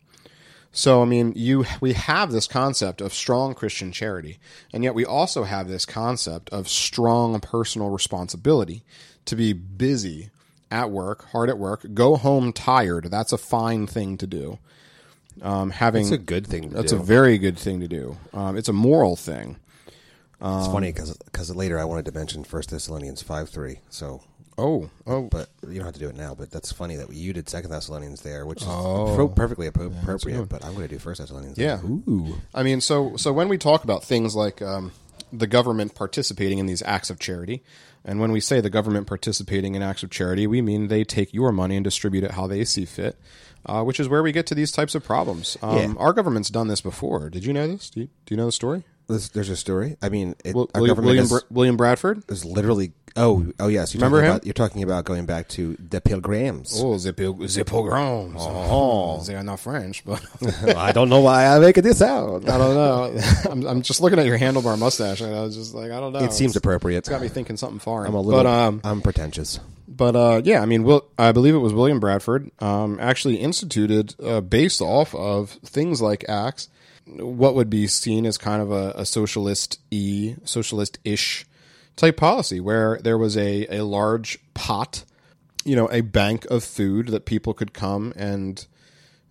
So 0.72 1.02
I 1.02 1.04
mean, 1.04 1.34
you 1.36 1.66
we 1.80 1.92
have 1.92 2.32
this 2.32 2.48
concept 2.48 3.00
of 3.00 3.14
strong 3.14 3.54
Christian 3.54 3.92
charity, 3.92 4.40
and 4.72 4.82
yet 4.82 4.96
we 4.96 5.04
also 5.04 5.44
have 5.44 5.68
this 5.68 5.86
concept 5.86 6.50
of 6.50 6.68
strong 6.68 7.38
personal 7.38 7.90
responsibility 7.90 8.82
to 9.26 9.36
be 9.36 9.52
busy 9.52 10.30
at 10.70 10.90
work, 10.90 11.25
hard 11.30 11.49
at 11.49 11.58
work, 11.58 11.85
go 11.94 12.16
home 12.16 12.52
tired. 12.52 13.11
That's 13.11 13.32
a 13.32 13.38
fine 13.38 13.87
thing 13.87 14.16
to 14.18 14.26
do. 14.26 14.58
Um, 15.42 15.70
having 15.70 16.02
It's 16.02 16.11
a 16.12 16.18
good 16.18 16.46
thing 16.46 16.70
to 16.70 16.75
that's 16.76 16.92
do. 16.92 16.99
a 16.99 17.02
very 17.02 17.37
good 17.38 17.58
thing 17.58 17.80
to 17.80 17.88
do. 17.88 18.16
Um, 18.32 18.56
it's 18.56 18.68
a 18.68 18.73
moral 18.73 19.16
thing. 19.16 19.56
it's 20.40 20.66
funny 20.68 20.92
because 20.92 21.16
because 21.18 21.54
later 21.54 21.78
I 21.78 21.85
wanted 21.85 22.06
to 22.06 22.12
mention 22.12 22.42
First 22.44 22.70
Thessalonians 22.70 23.23
five 23.23 23.49
three. 23.50 23.80
So, 23.90 24.23
Oh, 24.58 24.88
oh, 25.06 25.25
but 25.30 25.50
you 25.68 25.75
don't 25.75 25.85
have 25.85 25.92
to 25.94 26.00
do 26.00 26.08
it 26.08 26.16
now. 26.16 26.35
But 26.35 26.50
that's 26.50 26.73
funny 26.73 26.96
that 26.96 27.12
you 27.12 27.35
did 27.35 27.46
Second 27.50 27.70
Thessalonians 27.70 28.23
there, 28.23 28.46
which 28.46 28.62
is 28.62 28.66
pro- 28.66 29.28
perfectly 29.28 29.68
appro- 29.68 30.00
appropriate. 30.02 30.49
But 30.49 30.64
I'm 30.64 30.73
going 30.75 30.88
to 30.88 30.94
do 30.94 30.99
First 30.99 31.20
Thessalonians. 31.20 31.58
Yeah. 31.58 31.80
Ooh. 31.85 32.37
I 32.54 32.62
mean, 32.62 32.80
so 32.80 33.16
so 33.18 33.35
when 33.35 33.49
we 33.50 33.58
talk 33.58 33.85
about 33.85 34.02
things 34.04 34.35
like 34.35 34.62
um, 34.62 34.92
the 35.33 35.47
government 35.47 35.95
participating 35.95 36.59
in 36.59 36.66
these 36.66 36.83
acts 36.83 37.11
of 37.11 37.18
charity, 37.18 37.62
and 38.04 38.21
when 38.21 38.33
we 38.33 38.40
say 38.40 38.61
the 38.61 38.71
government 38.71 39.06
participating 39.06 39.75
in 39.75 39.83
acts 39.83 40.02
of 40.02 40.11
charity, 40.11 40.47
we 40.47 40.62
mean 40.62 40.88
they 40.88 41.04
take 41.04 41.35
your 41.35 41.52
money 41.52 41.76
and 41.76 41.85
distribute 41.85 42.25
it 42.25 42.33
how 42.33 42.47
they 42.47 42.64
see 42.64 42.85
fit, 42.85 43.18
uh, 43.66 43.83
which 43.83 43.99
is 43.99 44.09
where 44.09 44.23
we 44.23 44.33
get 44.33 44.47
to 44.47 44.54
these 44.54 44.71
types 44.71 44.95
of 44.95 45.02
problems. 45.04 45.56
Um, 45.62 45.76
Yeah. 45.76 45.95
Our 45.99 46.12
government's 46.12 46.50
done 46.50 46.68
this 46.68 46.80
before. 46.80 47.28
Did 47.30 47.45
you 47.45 47.52
know 47.52 47.66
this? 47.66 47.90
Do 47.90 48.00
you, 48.00 48.06
do 48.25 48.35
you 48.35 48.37
know 48.37 48.47
the 48.47 48.52
story? 48.52 48.85
There's, 49.08 49.28
there's 49.30 49.50
a 49.50 49.56
story. 49.56 49.96
I 50.02 50.08
mean, 50.08 50.34
it, 50.44 50.54
Wil- 50.54 50.70
William 50.75 50.88
government 50.96 51.06
William, 51.06 51.28
Br- 51.28 51.54
William 51.54 51.76
Bradford. 51.76 52.25
is 52.28 52.44
literally. 52.44 52.92
Oh, 53.18 53.46
oh 53.60 53.68
yes. 53.68 53.94
You're 53.94 54.00
Remember 54.00 54.18
talking 54.18 54.26
him? 54.26 54.32
About, 54.36 54.46
you're 54.46 54.52
talking 54.52 54.82
about 54.82 55.04
going 55.06 55.25
back 55.25 55.48
to 55.50 55.75
the 55.78 56.00
Pilgrims. 56.02 56.78
Oh, 56.82 56.98
the, 56.98 57.12
pil- 57.14 57.32
the 57.34 57.64
pogroms. 57.64 58.36
Oh, 58.38 59.22
they 59.22 59.34
are 59.34 59.42
not 59.42 59.60
French, 59.60 60.04
but 60.04 60.22
I 60.76 60.92
don't 60.92 61.08
know 61.08 61.20
why 61.20 61.46
I'm 61.46 61.62
making 61.62 61.84
this 61.84 62.02
out. 62.02 62.46
I 62.48 62.58
don't 62.58 62.75
know. 62.75 63.18
I'm, 63.50 63.66
I'm 63.66 63.82
just 63.82 64.00
looking 64.02 64.18
at 64.18 64.26
your 64.26 64.38
handlebar 64.38 64.78
mustache, 64.78 65.22
and 65.22 65.34
I 65.34 65.40
was 65.42 65.56
just 65.56 65.72
like, 65.72 65.92
I 65.92 65.98
don't 66.00 66.12
know. 66.12 66.18
It 66.18 66.32
seems 66.34 66.56
appropriate. 66.56 66.98
It's 66.98 67.08
got 67.08 67.22
me 67.22 67.28
thinking 67.28 67.56
something 67.56 67.78
foreign. 67.78 68.08
I'm 68.08 68.14
a 68.14 68.20
little. 68.20 68.42
but 68.42 68.46
um, 68.46 68.80
I'm 68.84 69.00
pretentious. 69.00 69.60
But 69.88 70.14
uh, 70.14 70.42
yeah, 70.44 70.60
I 70.60 70.66
mean, 70.66 70.82
Will, 70.82 71.06
I 71.18 71.32
believe 71.32 71.54
it 71.54 71.58
was 71.58 71.72
William 71.72 72.00
Bradford 72.00 72.50
um, 72.60 72.98
actually 73.00 73.36
instituted 73.36 74.14
uh, 74.22 74.42
based 74.42 74.82
off 74.82 75.14
of 75.14 75.50
things 75.64 76.02
like 76.02 76.28
Acts, 76.28 76.68
what 77.06 77.54
would 77.54 77.70
be 77.70 77.86
seen 77.86 78.26
as 78.26 78.38
kind 78.38 78.60
of 78.60 78.70
a, 78.70 78.92
a 78.96 79.06
socialist 79.06 79.80
e 79.90 80.34
socialist 80.44 80.98
ish 81.04 81.46
type 81.94 82.16
policy, 82.16 82.60
where 82.60 82.98
there 83.02 83.18
was 83.18 83.36
a 83.36 83.66
a 83.68 83.84
large 83.84 84.38
pot, 84.54 85.04
you 85.64 85.76
know, 85.76 85.88
a 85.90 86.00
bank 86.00 86.44
of 86.46 86.64
food 86.64 87.08
that 87.08 87.25
people 87.25 87.54
could 87.54 87.72
come 87.72 88.12
and 88.16 88.66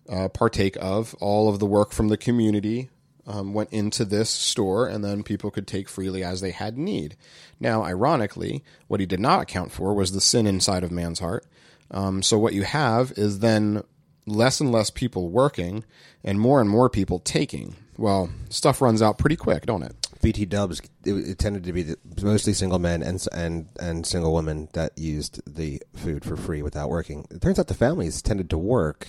uh, 0.08 0.28
partake 0.28 0.76
of. 0.80 1.14
All 1.20 1.48
of 1.48 1.58
the 1.58 1.66
work 1.66 1.92
from 1.92 2.08
the 2.08 2.16
community 2.16 2.90
um, 3.26 3.52
went 3.52 3.72
into 3.72 4.04
this 4.04 4.30
store, 4.30 4.86
and 4.86 5.04
then 5.04 5.22
people 5.22 5.50
could 5.50 5.66
take 5.66 5.88
freely 5.88 6.22
as 6.22 6.40
they 6.40 6.52
had 6.52 6.78
need. 6.78 7.16
Now, 7.58 7.82
ironically, 7.82 8.62
what 8.88 9.00
he 9.00 9.06
did 9.06 9.20
not 9.20 9.42
account 9.42 9.72
for 9.72 9.94
was 9.94 10.12
the 10.12 10.20
sin 10.20 10.46
inside 10.46 10.84
of 10.84 10.90
man's 10.90 11.18
heart. 11.18 11.44
Um, 11.90 12.22
so, 12.22 12.38
what 12.38 12.54
you 12.54 12.62
have 12.62 13.12
is 13.16 13.40
then 13.40 13.82
less 14.26 14.60
and 14.60 14.72
less 14.72 14.90
people 14.90 15.28
working 15.28 15.84
and 16.24 16.40
more 16.40 16.60
and 16.60 16.68
more 16.68 16.90
people 16.90 17.18
taking. 17.18 17.76
Well, 17.96 18.30
stuff 18.50 18.82
runs 18.82 19.00
out 19.00 19.18
pretty 19.18 19.36
quick, 19.36 19.66
don't 19.66 19.82
it? 19.82 19.94
BT 20.20 20.46
Dubs. 20.46 20.80
It, 21.04 21.12
it 21.12 21.38
tended 21.38 21.64
to 21.64 21.72
be 21.72 21.82
the, 21.82 21.98
mostly 22.22 22.52
single 22.52 22.78
men 22.78 23.02
and 23.02 23.24
and 23.32 23.68
and 23.78 24.06
single 24.06 24.34
women 24.34 24.68
that 24.72 24.98
used 24.98 25.40
the 25.46 25.80
food 25.94 26.24
for 26.24 26.36
free 26.36 26.62
without 26.62 26.90
working. 26.90 27.26
It 27.30 27.40
turns 27.40 27.58
out 27.58 27.68
the 27.68 27.74
families 27.74 28.22
tended 28.22 28.50
to 28.50 28.58
work, 28.58 29.08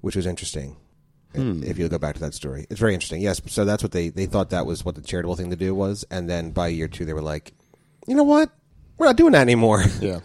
which 0.00 0.16
was 0.16 0.26
interesting. 0.26 0.76
If 1.36 1.42
hmm. 1.42 1.82
you 1.82 1.88
go 1.88 1.98
back 1.98 2.14
to 2.14 2.20
that 2.20 2.32
story, 2.32 2.64
it's 2.70 2.78
very 2.78 2.94
interesting. 2.94 3.20
Yes, 3.20 3.42
so 3.46 3.64
that's 3.64 3.82
what 3.82 3.90
they 3.90 4.08
they 4.08 4.26
thought 4.26 4.50
that 4.50 4.66
was 4.66 4.84
what 4.84 4.94
the 4.94 5.00
charitable 5.00 5.34
thing 5.34 5.50
to 5.50 5.56
do 5.56 5.74
was, 5.74 6.04
and 6.10 6.30
then 6.30 6.52
by 6.52 6.68
year 6.68 6.86
two 6.86 7.04
they 7.04 7.12
were 7.12 7.22
like, 7.22 7.52
you 8.06 8.14
know 8.14 8.22
what, 8.22 8.50
we're 8.96 9.06
not 9.06 9.16
doing 9.16 9.32
that 9.32 9.40
anymore. 9.40 9.82
Yeah. 10.00 10.20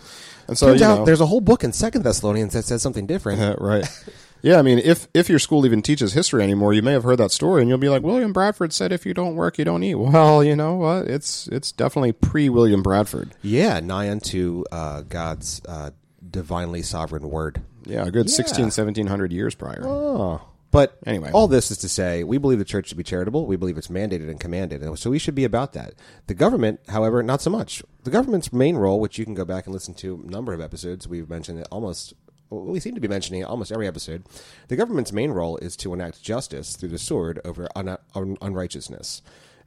And 0.47 0.57
so, 0.57 0.67
Turns 0.67 0.81
you 0.81 0.87
out 0.87 0.99
know, 0.99 1.05
there's 1.05 1.21
a 1.21 1.25
whole 1.25 1.41
book 1.41 1.63
in 1.63 1.73
Second 1.73 2.03
Thessalonians 2.03 2.53
that 2.53 2.63
says 2.63 2.81
something 2.81 3.07
different. 3.07 3.39
Right. 3.59 3.85
Yeah, 4.41 4.57
I 4.57 4.61
mean, 4.61 4.79
if 4.79 5.07
if 5.13 5.29
your 5.29 5.39
school 5.39 5.65
even 5.65 5.81
teaches 5.81 6.13
history 6.13 6.43
anymore, 6.43 6.73
you 6.73 6.81
may 6.81 6.93
have 6.93 7.03
heard 7.03 7.17
that 7.17 7.31
story, 7.31 7.61
and 7.61 7.69
you'll 7.69 7.77
be 7.77 7.89
like, 7.89 8.03
William 8.03 8.31
Bradford 8.33 8.71
said, 8.73 8.91
if 8.91 9.05
you 9.05 9.13
don't 9.13 9.35
work, 9.35 9.57
you 9.57 9.65
don't 9.65 9.83
eat. 9.83 9.95
Well, 9.99 10.43
you 10.43 10.55
know 10.55 10.75
what? 10.75 11.07
It's 11.07 11.47
it's 11.47 11.71
definitely 11.71 12.13
pre 12.13 12.47
William 12.49 12.81
Bradford. 12.81 13.31
Yeah, 13.41 13.79
nigh 13.81 14.09
unto 14.09 14.63
uh, 14.71 15.01
God's 15.01 15.61
uh, 15.67 15.91
divinely 16.29 16.81
sovereign 16.81 17.29
word. 17.29 17.61
Yeah, 17.85 18.05
a 18.05 18.11
good 18.11 18.27
Yeah. 18.27 18.35
sixteen, 18.35 18.65
1700 18.65 19.31
years 19.33 19.55
prior. 19.55 19.83
Oh. 19.85 20.41
But 20.71 20.99
Anyway. 21.03 21.31
all 21.33 21.47
this 21.47 21.71
is 21.71 21.79
to 21.79 21.89
say, 21.89 22.23
we 22.23 22.37
believe 22.37 22.59
the 22.59 22.63
church 22.65 22.89
should 22.89 22.97
be 22.97 23.03
charitable. 23.03 23.47
We 23.47 23.55
believe 23.55 23.75
it's 23.79 23.87
mandated 23.87 24.29
and 24.29 24.39
commanded, 24.39 24.83
and 24.83 24.99
so 24.99 25.09
we 25.09 25.17
should 25.17 25.33
be 25.33 25.43
about 25.43 25.73
that. 25.73 25.95
The 26.27 26.35
government, 26.35 26.79
however, 26.89 27.23
not 27.23 27.41
so 27.41 27.49
much. 27.49 27.81
The 28.03 28.11
government's 28.11 28.53
main 28.53 28.77
role, 28.77 28.99
which 28.99 29.17
you 29.17 29.25
can 29.25 29.33
go 29.33 29.45
back 29.45 29.65
and 29.65 29.73
listen 29.73 29.95
to 29.95 30.23
a 30.23 30.29
number 30.29 30.53
of 30.53 30.61
episodes, 30.61 31.07
we've 31.07 31.27
mentioned 31.29 31.59
it 31.59 31.67
almost. 31.71 32.13
Well, 32.49 32.65
we 32.65 32.79
seem 32.79 32.95
to 32.95 33.01
be 33.01 33.07
mentioning 33.07 33.43
almost 33.43 33.71
every 33.71 33.87
episode. 33.87 34.23
The 34.69 34.75
government's 34.75 35.11
main 35.13 35.31
role 35.31 35.57
is 35.57 35.75
to 35.77 35.93
enact 35.93 36.23
justice 36.23 36.75
through 36.75 36.89
the 36.89 36.97
sword 36.97 37.39
over 37.45 37.67
un- 37.75 37.97
un- 38.15 38.37
unrighteousness. 38.41 39.21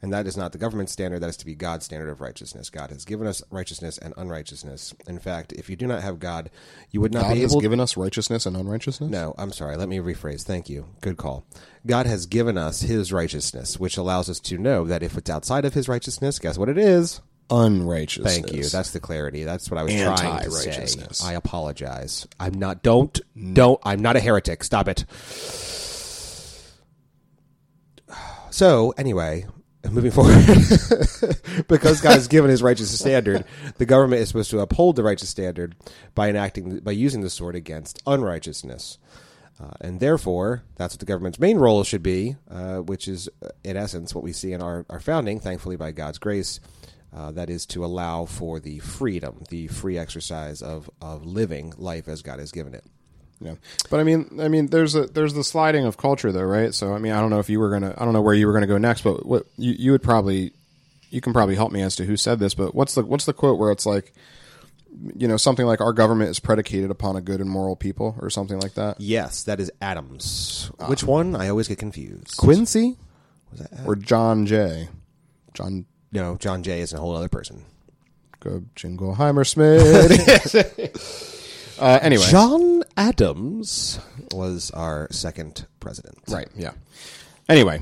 And 0.04 0.12
that 0.12 0.26
is 0.26 0.36
not 0.36 0.50
the 0.50 0.58
government's 0.58 0.90
standard, 0.90 1.20
that 1.20 1.28
is 1.28 1.36
to 1.36 1.46
be 1.46 1.54
God's 1.54 1.84
standard 1.84 2.08
of 2.08 2.20
righteousness. 2.20 2.70
God 2.70 2.90
has 2.90 3.04
given 3.04 3.28
us 3.28 3.40
righteousness 3.52 3.98
and 3.98 4.12
unrighteousness. 4.16 4.92
In 5.06 5.20
fact, 5.20 5.52
if 5.52 5.70
you 5.70 5.76
do 5.76 5.86
not 5.86 6.02
have 6.02 6.18
God, 6.18 6.50
you 6.90 7.00
would 7.00 7.12
not 7.14 7.22
God 7.22 7.34
be 7.34 7.42
able. 7.42 7.48
God 7.50 7.54
has 7.54 7.62
given 7.62 7.78
us 7.78 7.96
righteousness 7.96 8.44
and 8.44 8.56
unrighteousness. 8.56 9.08
no, 9.08 9.32
I'm 9.38 9.52
sorry. 9.52 9.76
Let 9.76 9.88
me 9.88 9.98
rephrase. 9.98 10.42
Thank 10.42 10.68
you. 10.68 10.86
Good 11.02 11.18
call. 11.18 11.46
God 11.86 12.06
has 12.06 12.26
given 12.26 12.58
us 12.58 12.80
his 12.80 13.12
righteousness, 13.12 13.78
which 13.78 13.96
allows 13.96 14.28
us 14.28 14.40
to 14.40 14.58
know 14.58 14.84
that 14.86 15.04
if 15.04 15.16
it's 15.16 15.30
outside 15.30 15.64
of 15.64 15.74
his 15.74 15.88
righteousness, 15.88 16.40
guess 16.40 16.58
what 16.58 16.68
it 16.68 16.78
is? 16.78 17.20
Unrighteousness. 17.50 18.32
Thank 18.32 18.52
you. 18.52 18.64
That's 18.64 18.92
the 18.92 19.00
clarity. 19.00 19.44
That's 19.44 19.70
what 19.70 19.78
I 19.78 19.82
was 19.82 19.92
trying 19.92 20.44
to 20.44 20.50
say. 20.50 20.70
Anti-righteousness. 20.70 21.24
I 21.24 21.34
apologize. 21.34 22.26
I'm 22.40 22.54
not 22.54 22.82
don't 22.82 23.18
don't 23.54 23.80
I'm 23.84 24.00
not 24.00 24.16
a 24.16 24.20
heretic. 24.20 24.64
Stop 24.64 24.88
it. 24.88 25.04
So, 28.50 28.92
anyway, 28.98 29.46
moving 29.90 30.10
forward, 30.12 30.34
because 31.68 32.02
God 32.02 32.12
has 32.12 32.28
given 32.28 32.50
his 32.50 32.62
righteous 32.62 32.98
standard, 32.98 33.46
the 33.78 33.86
government 33.86 34.20
is 34.20 34.28
supposed 34.28 34.50
to 34.50 34.60
uphold 34.60 34.96
the 34.96 35.02
righteous 35.02 35.30
standard 35.30 35.74
by 36.14 36.28
enacting 36.28 36.80
by 36.80 36.92
using 36.92 37.22
the 37.22 37.30
sword 37.30 37.54
against 37.54 38.02
unrighteousness. 38.06 38.98
Uh, 39.60 39.70
and 39.80 40.00
therefore, 40.00 40.64
that's 40.76 40.94
what 40.94 41.00
the 41.00 41.06
government's 41.06 41.38
main 41.38 41.56
role 41.56 41.84
should 41.84 42.02
be, 42.02 42.36
uh, 42.50 42.78
which 42.78 43.06
is, 43.06 43.28
uh, 43.44 43.48
in 43.62 43.76
essence, 43.76 44.14
what 44.14 44.24
we 44.24 44.32
see 44.32 44.52
in 44.52 44.60
our, 44.60 44.84
our 44.90 44.98
founding, 44.98 45.38
thankfully 45.38 45.76
by 45.76 45.92
God's 45.92 46.18
grace. 46.18 46.58
Uh, 47.14 47.30
that 47.30 47.50
is 47.50 47.66
to 47.66 47.84
allow 47.84 48.24
for 48.24 48.58
the 48.58 48.78
freedom, 48.78 49.44
the 49.50 49.66
free 49.68 49.98
exercise 49.98 50.62
of, 50.62 50.88
of 51.02 51.26
living 51.26 51.74
life 51.76 52.08
as 52.08 52.22
God 52.22 52.38
has 52.38 52.50
given 52.52 52.74
it. 52.74 52.84
Yeah, 53.38 53.56
but 53.90 54.00
I 54.00 54.04
mean, 54.04 54.38
I 54.40 54.48
mean, 54.48 54.68
there's 54.68 54.94
a 54.94 55.06
there's 55.06 55.34
the 55.34 55.44
sliding 55.44 55.84
of 55.84 55.96
culture 55.96 56.30
though, 56.30 56.44
right? 56.44 56.72
So 56.72 56.94
I 56.94 56.98
mean, 56.98 57.12
I 57.12 57.20
don't 57.20 57.30
know 57.30 57.40
if 57.40 57.50
you 57.50 57.58
were 57.58 57.70
gonna, 57.70 57.94
I 57.98 58.04
don't 58.04 58.14
know 58.14 58.22
where 58.22 58.34
you 58.34 58.46
were 58.46 58.52
gonna 58.52 58.66
go 58.68 58.78
next, 58.78 59.02
but 59.02 59.26
what 59.26 59.46
you 59.58 59.74
you 59.76 59.90
would 59.90 60.02
probably, 60.02 60.52
you 61.10 61.20
can 61.20 61.32
probably 61.32 61.56
help 61.56 61.72
me 61.72 61.82
as 61.82 61.96
to 61.96 62.04
who 62.04 62.16
said 62.16 62.38
this, 62.38 62.54
but 62.54 62.74
what's 62.74 62.94
the 62.94 63.02
what's 63.02 63.24
the 63.24 63.32
quote 63.32 63.58
where 63.58 63.72
it's 63.72 63.84
like, 63.84 64.12
you 65.16 65.26
know, 65.26 65.36
something 65.36 65.66
like 65.66 65.80
our 65.80 65.92
government 65.92 66.30
is 66.30 66.38
predicated 66.38 66.90
upon 66.90 67.16
a 67.16 67.20
good 67.20 67.40
and 67.40 67.50
moral 67.50 67.74
people 67.76 68.16
or 68.20 68.30
something 68.30 68.60
like 68.60 68.74
that. 68.74 69.00
Yes, 69.00 69.42
that 69.42 69.58
is 69.58 69.72
Adams. 69.80 70.70
Which 70.86 71.02
one? 71.02 71.34
I 71.34 71.48
always 71.48 71.68
get 71.68 71.78
confused. 71.78 72.36
Quincy 72.36 72.96
Was 73.50 73.60
that 73.60 73.86
or 73.86 73.96
John 73.96 74.46
Jay, 74.46 74.88
John 75.52 75.86
No, 76.12 76.36
John 76.36 76.62
Jay 76.62 76.80
is 76.80 76.92
a 76.92 76.98
whole 76.98 77.16
other 77.16 77.28
person. 77.28 77.64
Go 78.40 78.62
Jingleheimer 78.76 79.46
Smith. 79.46 79.80
uh, 81.80 81.98
anyway, 82.02 82.26
John 82.28 82.82
Adams 82.96 83.98
was 84.32 84.70
our 84.72 85.08
second 85.10 85.66
president. 85.80 86.18
Right. 86.28 86.48
Yeah. 86.54 86.72
Anyway, 87.48 87.80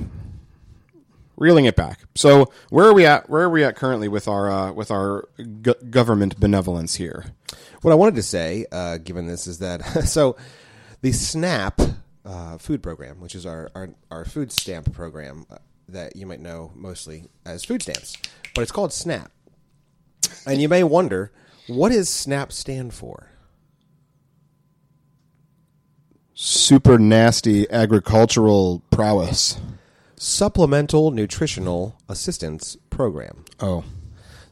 reeling 1.37 1.65
it 1.65 1.75
back. 1.75 2.01
So 2.15 2.53
where 2.69 2.87
are 2.87 2.95
we 2.95 3.07
at? 3.07 3.29
Where 3.29 3.43
are 3.43 3.51
we 3.51 3.65
at 3.65 3.75
currently 3.75 4.09
with 4.09 4.29
our 4.29 4.51
uh, 4.51 4.73
with 4.73 4.91
our 4.91 5.29
g- 5.63 5.75
government 5.91 6.39
benevolence 6.39 6.95
here? 6.95 7.25
What 7.83 7.91
I 7.91 7.95
wanted 7.95 8.15
to 8.17 8.23
say, 8.23 8.67
uh, 8.71 8.99
given 8.99 9.27
this, 9.27 9.47
is 9.47 9.59
that 9.59 9.81
so 10.07 10.37
the 11.01 11.13
SNAP 11.13 11.81
uh, 12.25 12.59
food 12.59 12.83
program, 12.83 13.21
which 13.21 13.35
is 13.35 13.47
our, 13.47 13.71
our, 13.75 13.91
our 14.11 14.25
food 14.25 14.53
stamp 14.53 14.93
program 14.93 15.47
that 15.93 16.17
you 16.17 16.27
might 16.27 16.41
know 16.41 16.73
mostly 16.75 17.31
as 17.45 17.65
food 17.65 17.83
stamps, 17.83 18.17
but 18.55 18.63
it's 18.63 18.73
called 18.73 18.93
SNAP. 18.93 19.31
And 20.47 20.61
you 20.61 20.69
may 20.69 20.83
wonder, 20.85 21.33
what 21.67 21.93
does 21.93 22.09
SNAP 22.09 22.53
stand 22.53 22.95
for? 22.95 23.29
Super 26.35 26.99
nasty 26.99 27.71
agricultural 27.71 28.83
prowess. 28.91 29.59
Supplemental 30.17 31.11
Nutritional 31.11 31.97
Assistance 32.09 32.77
Program. 32.91 33.45
Oh, 33.59 33.85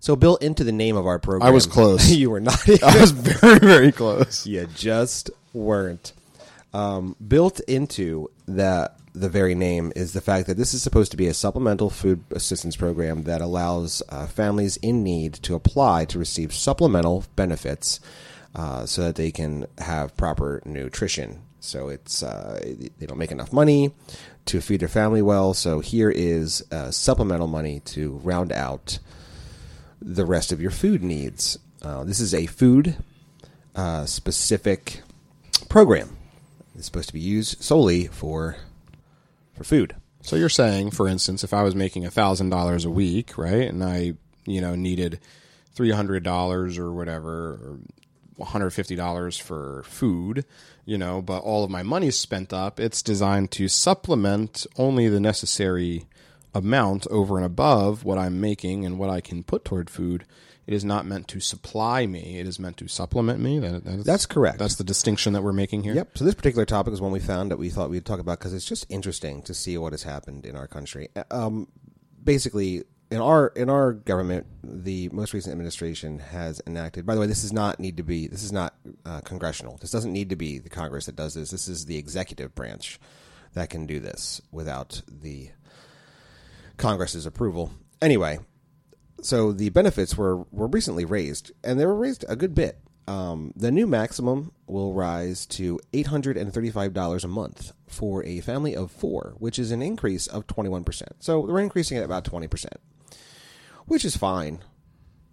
So 0.00 0.16
built 0.16 0.42
into 0.42 0.64
the 0.64 0.72
name 0.72 0.96
of 0.96 1.06
our 1.06 1.18
program, 1.18 1.46
I 1.46 1.50
was 1.50 1.66
close. 1.66 2.10
you 2.14 2.30
were 2.30 2.40
not. 2.40 2.58
I 2.82 3.00
was 3.00 3.10
very 3.12 3.58
very 3.58 3.92
close. 3.92 4.46
you 4.46 4.66
just 4.74 5.30
weren't. 5.52 6.12
Um, 6.74 7.16
built 7.26 7.60
into 7.60 8.30
that 8.46 8.96
the 9.20 9.28
very 9.28 9.54
name 9.54 9.92
is 9.96 10.12
the 10.12 10.20
fact 10.20 10.46
that 10.46 10.56
this 10.56 10.74
is 10.74 10.82
supposed 10.82 11.10
to 11.10 11.16
be 11.16 11.26
a 11.26 11.34
supplemental 11.34 11.90
food 11.90 12.22
assistance 12.30 12.76
program 12.76 13.24
that 13.24 13.40
allows 13.40 14.02
uh, 14.08 14.26
families 14.26 14.76
in 14.78 15.02
need 15.02 15.34
to 15.34 15.54
apply 15.54 16.04
to 16.06 16.18
receive 16.18 16.52
supplemental 16.52 17.24
benefits 17.36 18.00
uh, 18.54 18.86
so 18.86 19.02
that 19.02 19.16
they 19.16 19.30
can 19.30 19.66
have 19.78 20.16
proper 20.16 20.62
nutrition. 20.64 21.42
So 21.60 21.88
it's 21.88 22.22
uh, 22.22 22.60
they 22.98 23.06
don't 23.06 23.18
make 23.18 23.32
enough 23.32 23.52
money 23.52 23.92
to 24.46 24.60
feed 24.60 24.80
their 24.80 24.88
family 24.88 25.22
well. 25.22 25.54
So 25.54 25.80
here 25.80 26.10
is 26.10 26.64
uh, 26.70 26.90
supplemental 26.90 27.48
money 27.48 27.80
to 27.80 28.20
round 28.22 28.52
out 28.52 28.98
the 30.00 30.24
rest 30.24 30.52
of 30.52 30.60
your 30.60 30.70
food 30.70 31.02
needs. 31.02 31.58
Uh, 31.82 32.04
this 32.04 32.20
is 32.20 32.32
a 32.32 32.46
food 32.46 32.96
uh, 33.74 34.06
specific 34.06 35.02
program. 35.68 36.16
It's 36.74 36.86
supposed 36.86 37.08
to 37.08 37.14
be 37.14 37.20
used 37.20 37.62
solely 37.62 38.06
for 38.06 38.56
for 39.58 39.64
food. 39.64 39.96
So 40.22 40.36
you're 40.36 40.48
saying, 40.48 40.92
for 40.92 41.06
instance, 41.06 41.44
if 41.44 41.52
I 41.52 41.62
was 41.62 41.74
making 41.74 42.06
a 42.06 42.10
thousand 42.10 42.50
dollars 42.50 42.84
a 42.84 42.90
week, 42.90 43.36
right, 43.36 43.68
and 43.68 43.84
I, 43.84 44.14
you 44.46 44.60
know, 44.60 44.74
needed 44.74 45.20
three 45.74 45.90
hundred 45.90 46.22
dollars 46.22 46.78
or 46.78 46.92
whatever, 46.92 47.30
or 47.30 47.78
one 48.36 48.48
hundred 48.48 48.70
fifty 48.70 48.96
dollars 48.96 49.36
for 49.36 49.82
food, 49.84 50.44
you 50.84 50.96
know, 50.96 51.20
but 51.20 51.40
all 51.40 51.64
of 51.64 51.70
my 51.70 51.82
money's 51.82 52.18
spent 52.18 52.52
up. 52.52 52.80
It's 52.80 53.02
designed 53.02 53.50
to 53.52 53.68
supplement 53.68 54.66
only 54.76 55.08
the 55.08 55.20
necessary 55.20 56.06
amount 56.54 57.06
over 57.08 57.36
and 57.36 57.44
above 57.44 58.04
what 58.04 58.18
I'm 58.18 58.40
making 58.40 58.84
and 58.84 58.98
what 58.98 59.10
I 59.10 59.20
can 59.20 59.42
put 59.42 59.64
toward 59.64 59.90
food. 59.90 60.24
It 60.68 60.74
is 60.74 60.84
not 60.84 61.06
meant 61.06 61.28
to 61.28 61.40
supply 61.40 62.04
me. 62.04 62.38
It 62.38 62.46
is 62.46 62.58
meant 62.58 62.76
to 62.76 62.88
supplement 62.88 63.40
me. 63.40 63.58
That, 63.58 63.86
that's, 63.86 64.04
That's 64.04 64.26
correct. 64.26 64.58
That's 64.58 64.74
the 64.74 64.84
distinction 64.84 65.32
that 65.32 65.40
we're 65.40 65.54
making 65.54 65.82
here. 65.82 65.94
Yep. 65.94 66.18
So 66.18 66.26
this 66.26 66.34
particular 66.34 66.66
topic 66.66 66.92
is 66.92 67.00
one 67.00 67.10
we 67.10 67.20
found 67.20 67.50
that 67.50 67.56
we 67.56 67.70
thought 67.70 67.88
we'd 67.88 68.04
talk 68.04 68.20
about 68.20 68.38
because 68.38 68.52
it's 68.52 68.66
just 68.66 68.84
interesting 68.90 69.40
to 69.44 69.54
see 69.54 69.78
what 69.78 69.94
has 69.94 70.02
happened 70.02 70.44
in 70.44 70.56
our 70.56 70.66
country. 70.66 71.08
Um, 71.30 71.68
basically, 72.22 72.84
in 73.10 73.16
our 73.22 73.46
in 73.56 73.70
our 73.70 73.94
government, 73.94 74.46
the 74.62 75.08
most 75.08 75.32
recent 75.32 75.52
administration 75.52 76.18
has 76.18 76.60
enacted. 76.66 77.06
By 77.06 77.14
the 77.14 77.22
way, 77.22 77.26
this 77.26 77.40
does 77.40 77.52
not 77.54 77.80
need 77.80 77.96
to 77.96 78.02
be. 78.02 78.26
This 78.26 78.42
is 78.42 78.52
not 78.52 78.74
uh, 79.06 79.22
congressional. 79.22 79.78
This 79.78 79.90
doesn't 79.90 80.12
need 80.12 80.28
to 80.28 80.36
be 80.36 80.58
the 80.58 80.68
Congress 80.68 81.06
that 81.06 81.16
does 81.16 81.32
this. 81.32 81.50
This 81.50 81.66
is 81.68 81.86
the 81.86 81.96
executive 81.96 82.54
branch 82.54 83.00
that 83.54 83.70
can 83.70 83.86
do 83.86 84.00
this 84.00 84.42
without 84.52 85.00
the 85.08 85.48
Congress's 86.76 87.24
approval. 87.24 87.72
Anyway, 88.02 88.38
so 89.22 89.52
the 89.52 89.70
benefits 89.70 90.16
were 90.16 90.44
were 90.50 90.66
recently 90.68 91.04
raised, 91.04 91.52
and 91.62 91.78
they 91.78 91.86
were 91.86 91.94
raised 91.94 92.24
a 92.28 92.36
good 92.36 92.54
bit. 92.54 92.78
Um, 93.06 93.52
the 93.56 93.70
new 93.70 93.86
maximum 93.86 94.52
will 94.66 94.92
rise 94.92 95.46
to 95.46 95.80
eight 95.94 96.08
hundred 96.08 96.36
and 96.36 96.52
thirty-five 96.52 96.92
dollars 96.92 97.24
a 97.24 97.28
month 97.28 97.72
for 97.86 98.22
a 98.24 98.40
family 98.40 98.76
of 98.76 98.90
four, 98.90 99.34
which 99.38 99.58
is 99.58 99.70
an 99.70 99.80
increase 99.80 100.26
of 100.26 100.46
twenty-one 100.46 100.84
percent. 100.84 101.16
So 101.20 101.40
we're 101.40 101.60
increasing 101.60 101.96
it 101.96 102.04
about 102.04 102.24
twenty 102.24 102.48
percent, 102.48 102.76
which 103.86 104.04
is 104.04 104.16
fine. 104.16 104.60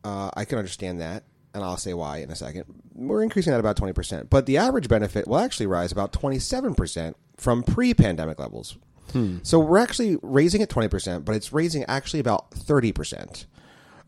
Uh, 0.04 0.30
I 0.36 0.46
can 0.46 0.58
understand 0.58 1.02
that, 1.02 1.24
and 1.54 1.64
I'll 1.64 1.76
say 1.76 1.94
why 1.94 2.20
in 2.20 2.32
a 2.32 2.36
second. 2.36 2.64
We're 2.94 3.24
increasing 3.24 3.52
that 3.52 3.60
about 3.60 3.76
twenty 3.76 3.94
percent, 3.94 4.30
but 4.30 4.46
the 4.46 4.58
average 4.58 4.88
benefit 4.88 5.28
will 5.28 5.40
actually 5.40 5.68
rise 5.68 5.92
about 5.92 6.14
twenty-seven 6.14 6.76
percent 6.76 7.18
from 7.36 7.62
pre-pandemic 7.62 8.40
levels. 8.40 8.78
So 9.44 9.60
we're 9.60 9.78
actually 9.78 10.18
raising 10.22 10.62
it 10.62 10.70
twenty 10.70 10.88
percent, 10.88 11.26
but 11.26 11.36
it's 11.36 11.54
raising 11.54 11.84
actually 11.86 12.20
about 12.20 12.52
thirty 12.52 12.92
percent 12.92 13.46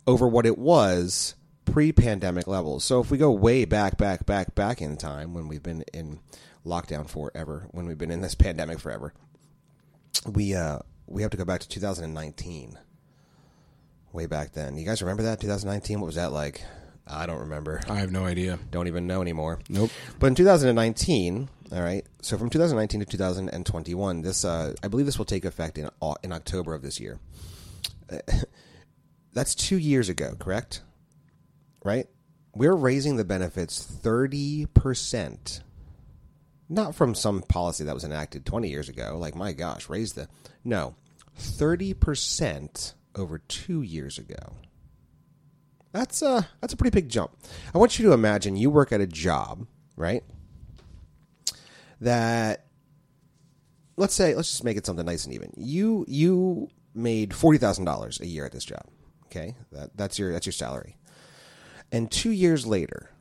over 0.08 0.28
what 0.28 0.46
it 0.46 0.58
was 0.58 1.36
pre-pandemic 1.66 2.48
levels. 2.48 2.84
So 2.84 3.02
if 3.02 3.12
we 3.12 3.18
go 3.18 3.30
way 3.30 3.66
back, 3.66 3.98
back, 3.98 4.26
back, 4.26 4.56
back 4.56 4.82
in 4.82 4.98
time 4.98 5.34
when 5.34 5.48
we've 5.48 5.62
been 5.62 5.84
in 5.94 6.20
lockdown 6.66 7.08
forever, 7.10 7.68
when 7.72 7.86
we've 7.86 7.98
been 7.98 8.12
in 8.12 8.22
this 8.22 8.36
pandemic 8.36 8.80
forever, 8.80 9.14
we 10.26 10.56
uh, 10.56 10.80
we 11.06 11.22
have 11.22 11.32
to 11.32 11.38
go 11.38 11.46
back 11.46 11.62
to 11.62 11.70
2019. 11.70 12.80
Way 14.14 14.26
back 14.26 14.54
then, 14.54 14.78
you 14.78 14.86
guys 14.86 15.02
remember 15.02 15.24
that 15.24 15.40
2019? 15.42 16.00
What 16.00 16.08
was 16.08 16.16
that 16.16 16.32
like? 16.32 16.64
I 17.06 17.26
don't 17.26 17.40
remember. 17.40 17.82
I 17.90 17.96
have 17.96 18.12
no 18.12 18.26
idea. 18.26 18.58
Don't 18.72 18.88
even 18.88 19.06
know 19.06 19.22
anymore. 19.22 19.60
Nope. 19.70 19.91
But 20.20 20.28
in 20.28 20.36
2019, 20.36 21.50
all 21.72 21.82
right. 21.82 22.06
So 22.22 22.38
from 22.38 22.50
2019 22.50 23.02
to 23.02 23.06
2021, 23.06 24.22
this 24.22 24.43
uh, 24.43 24.74
I 24.82 24.88
believe 24.88 25.06
this 25.06 25.17
will 25.17 25.26
take 25.26 25.46
effect 25.46 25.78
in 25.78 25.89
in 26.24 26.32
October 26.32 26.74
of 26.74 26.82
this 26.82 27.00
year. 27.00 27.20
That's 29.38 29.54
two 29.54 29.78
years 29.78 30.10
ago, 30.10 30.34
correct? 30.39 30.82
Right. 31.86 32.08
We're 32.56 32.73
raising 32.73 33.17
the 33.17 33.23
benefits 33.23 33.84
30 33.84 34.65
percent. 34.73 35.62
Not 36.67 36.95
from 36.95 37.13
some 37.13 37.43
policy 37.43 37.84
that 37.84 37.93
was 37.93 38.04
enacted 38.04 38.47
20 38.47 38.67
years 38.67 38.89
ago. 38.89 39.15
Like 39.19 39.36
my 39.36 39.54
gosh, 39.54 39.89
raise 39.89 40.13
the 40.13 40.28
no, 40.63 40.95
30 41.36 41.93
percent 41.93 42.95
over 43.13 43.38
two 43.38 43.84
years 43.84 44.17
ago. 44.17 44.54
That's 45.91 46.23
a 46.23 46.47
that's 46.60 46.73
a 46.73 46.78
pretty 46.78 46.95
big 46.95 47.08
jump. 47.08 47.38
I 47.76 47.78
want 47.78 48.00
you 48.00 48.08
to 48.08 48.13
imagine 48.13 48.56
you 48.56 48.71
work 48.71 48.91
at 48.91 49.02
a 49.02 49.08
job, 49.08 49.67
right? 49.95 50.23
That 52.02 52.65
let's 53.97 54.15
say 54.15 54.34
let's 54.34 54.50
just 54.50 54.63
make 54.63 54.78
it 54.78 54.86
something 54.88 55.06
nice 55.06 55.26
and 55.26 55.36
even. 55.36 55.54
You 55.56 56.06
you 56.08 56.69
made 56.95 57.36
forty 57.36 57.60
thousand 57.60 57.86
dollars 57.86 58.19
a 58.19 58.26
year 58.26 58.43
at 58.43 58.52
this 58.52 58.65
job. 58.65 58.88
Okay, 59.28 59.56
that 59.72 59.96
that's 59.96 60.18
your 60.18 60.32
that's 60.34 60.46
your 60.46 60.54
salary. 60.54 60.98
And 61.92 62.12
two 62.12 62.32
years 62.32 62.66
later, 62.66 63.12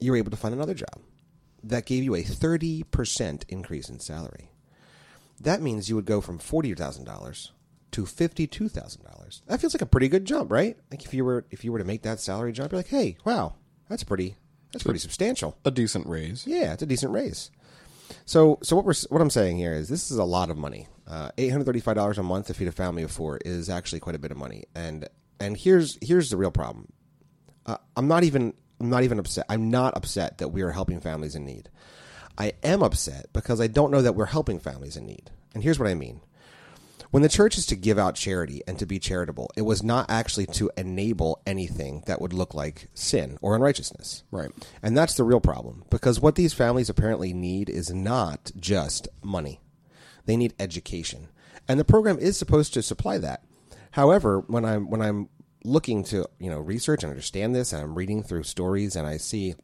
you 0.00 0.10
were 0.10 0.16
able 0.16 0.30
to 0.32 0.36
find 0.36 0.54
another 0.54 0.74
job 0.74 1.00
that 1.62 1.86
gave 1.86 2.02
you 2.02 2.14
a 2.14 2.22
thirty 2.22 2.82
percent 2.84 3.44
increase 3.48 3.88
in 3.88 4.00
salary. 4.00 4.50
That 5.40 5.62
means 5.62 5.88
you 5.88 5.96
would 5.96 6.04
go 6.06 6.20
from 6.20 6.38
forty 6.38 6.74
thousand 6.74 7.04
dollars 7.04 7.52
to 7.92 8.06
fifty-two 8.06 8.68
thousand 8.68 9.04
dollars. 9.04 9.42
That 9.46 9.60
feels 9.60 9.74
like 9.74 9.82
a 9.82 9.86
pretty 9.86 10.08
good 10.08 10.24
jump, 10.24 10.50
right? 10.50 10.76
Like 10.90 11.04
if 11.04 11.12
you 11.12 11.24
were 11.24 11.44
if 11.50 11.64
you 11.64 11.72
were 11.72 11.78
to 11.78 11.84
make 11.84 12.02
that 12.02 12.20
salary 12.20 12.52
jump, 12.52 12.72
you're 12.72 12.78
like, 12.78 12.88
hey, 12.88 13.16
wow, 13.24 13.54
that's 13.88 14.04
pretty 14.04 14.36
that's 14.72 14.84
pretty 14.84 15.00
substantial. 15.00 15.56
A 15.64 15.70
decent 15.70 16.06
raise. 16.06 16.46
Yeah, 16.46 16.72
it's 16.72 16.82
a 16.82 16.86
decent 16.86 17.12
raise. 17.12 17.50
So, 18.24 18.58
so 18.62 18.76
what 18.76 18.84
we're 18.84 18.94
what 19.08 19.20
I'm 19.20 19.30
saying 19.30 19.56
here 19.56 19.74
is 19.74 19.88
this 19.88 20.10
is 20.10 20.18
a 20.18 20.24
lot 20.24 20.50
of 20.50 20.58
money. 20.58 20.88
Uh, 21.06 21.30
Eight 21.38 21.48
hundred 21.48 21.64
thirty-five 21.64 21.96
dollars 21.96 22.18
a 22.18 22.22
month 22.22 22.46
to 22.46 22.54
feed 22.54 22.68
a 22.68 22.72
family 22.72 23.02
of 23.02 23.10
four 23.10 23.38
is 23.44 23.68
actually 23.68 24.00
quite 24.00 24.14
a 24.14 24.18
bit 24.18 24.30
of 24.30 24.36
money. 24.36 24.64
And 24.74 25.08
and 25.42 25.56
here's 25.56 25.98
here's 26.00 26.30
the 26.30 26.36
real 26.36 26.52
problem. 26.52 26.92
Uh, 27.66 27.76
I'm 27.96 28.08
not 28.08 28.24
even 28.24 28.54
I'm 28.80 28.90
not 28.90 29.02
even 29.02 29.18
upset. 29.18 29.44
I'm 29.48 29.70
not 29.70 29.96
upset 29.96 30.38
that 30.38 30.48
we 30.48 30.62
are 30.62 30.70
helping 30.70 31.00
families 31.00 31.34
in 31.34 31.44
need. 31.44 31.68
I 32.38 32.52
am 32.62 32.82
upset 32.82 33.26
because 33.32 33.60
I 33.60 33.66
don't 33.66 33.90
know 33.90 34.02
that 34.02 34.14
we're 34.14 34.26
helping 34.26 34.58
families 34.58 34.96
in 34.96 35.04
need. 35.04 35.30
And 35.52 35.62
here's 35.62 35.78
what 35.78 35.88
I 35.88 35.94
mean. 35.94 36.20
When 37.10 37.22
the 37.22 37.28
church 37.28 37.58
is 37.58 37.66
to 37.66 37.76
give 37.76 37.98
out 37.98 38.14
charity 38.14 38.62
and 38.66 38.78
to 38.78 38.86
be 38.86 38.98
charitable, 38.98 39.50
it 39.54 39.62
was 39.62 39.82
not 39.82 40.10
actually 40.10 40.46
to 40.46 40.70
enable 40.78 41.42
anything 41.46 42.02
that 42.06 42.22
would 42.22 42.32
look 42.32 42.54
like 42.54 42.88
sin 42.94 43.36
or 43.42 43.54
unrighteousness. 43.54 44.22
Right. 44.30 44.50
And 44.82 44.96
that's 44.96 45.14
the 45.14 45.24
real 45.24 45.40
problem 45.40 45.84
because 45.90 46.20
what 46.20 46.36
these 46.36 46.54
families 46.54 46.88
apparently 46.88 47.34
need 47.34 47.68
is 47.68 47.90
not 47.90 48.50
just 48.58 49.08
money. 49.22 49.60
They 50.24 50.38
need 50.38 50.54
education. 50.58 51.28
And 51.68 51.78
the 51.78 51.84
program 51.84 52.18
is 52.18 52.38
supposed 52.38 52.72
to 52.74 52.82
supply 52.82 53.18
that. 53.18 53.44
However, 53.92 54.40
when 54.40 54.64
I'm 54.64 54.90
when 54.90 55.00
I'm 55.00 55.28
looking 55.64 56.02
to, 56.04 56.26
you 56.38 56.50
know, 56.50 56.58
research 56.58 57.02
and 57.02 57.10
understand 57.10 57.54
this 57.54 57.72
and 57.72 57.82
I'm 57.82 57.94
reading 57.94 58.22
through 58.22 58.42
stories 58.42 58.96
and 58.96 59.06
I 59.06 59.16
see 59.16 59.54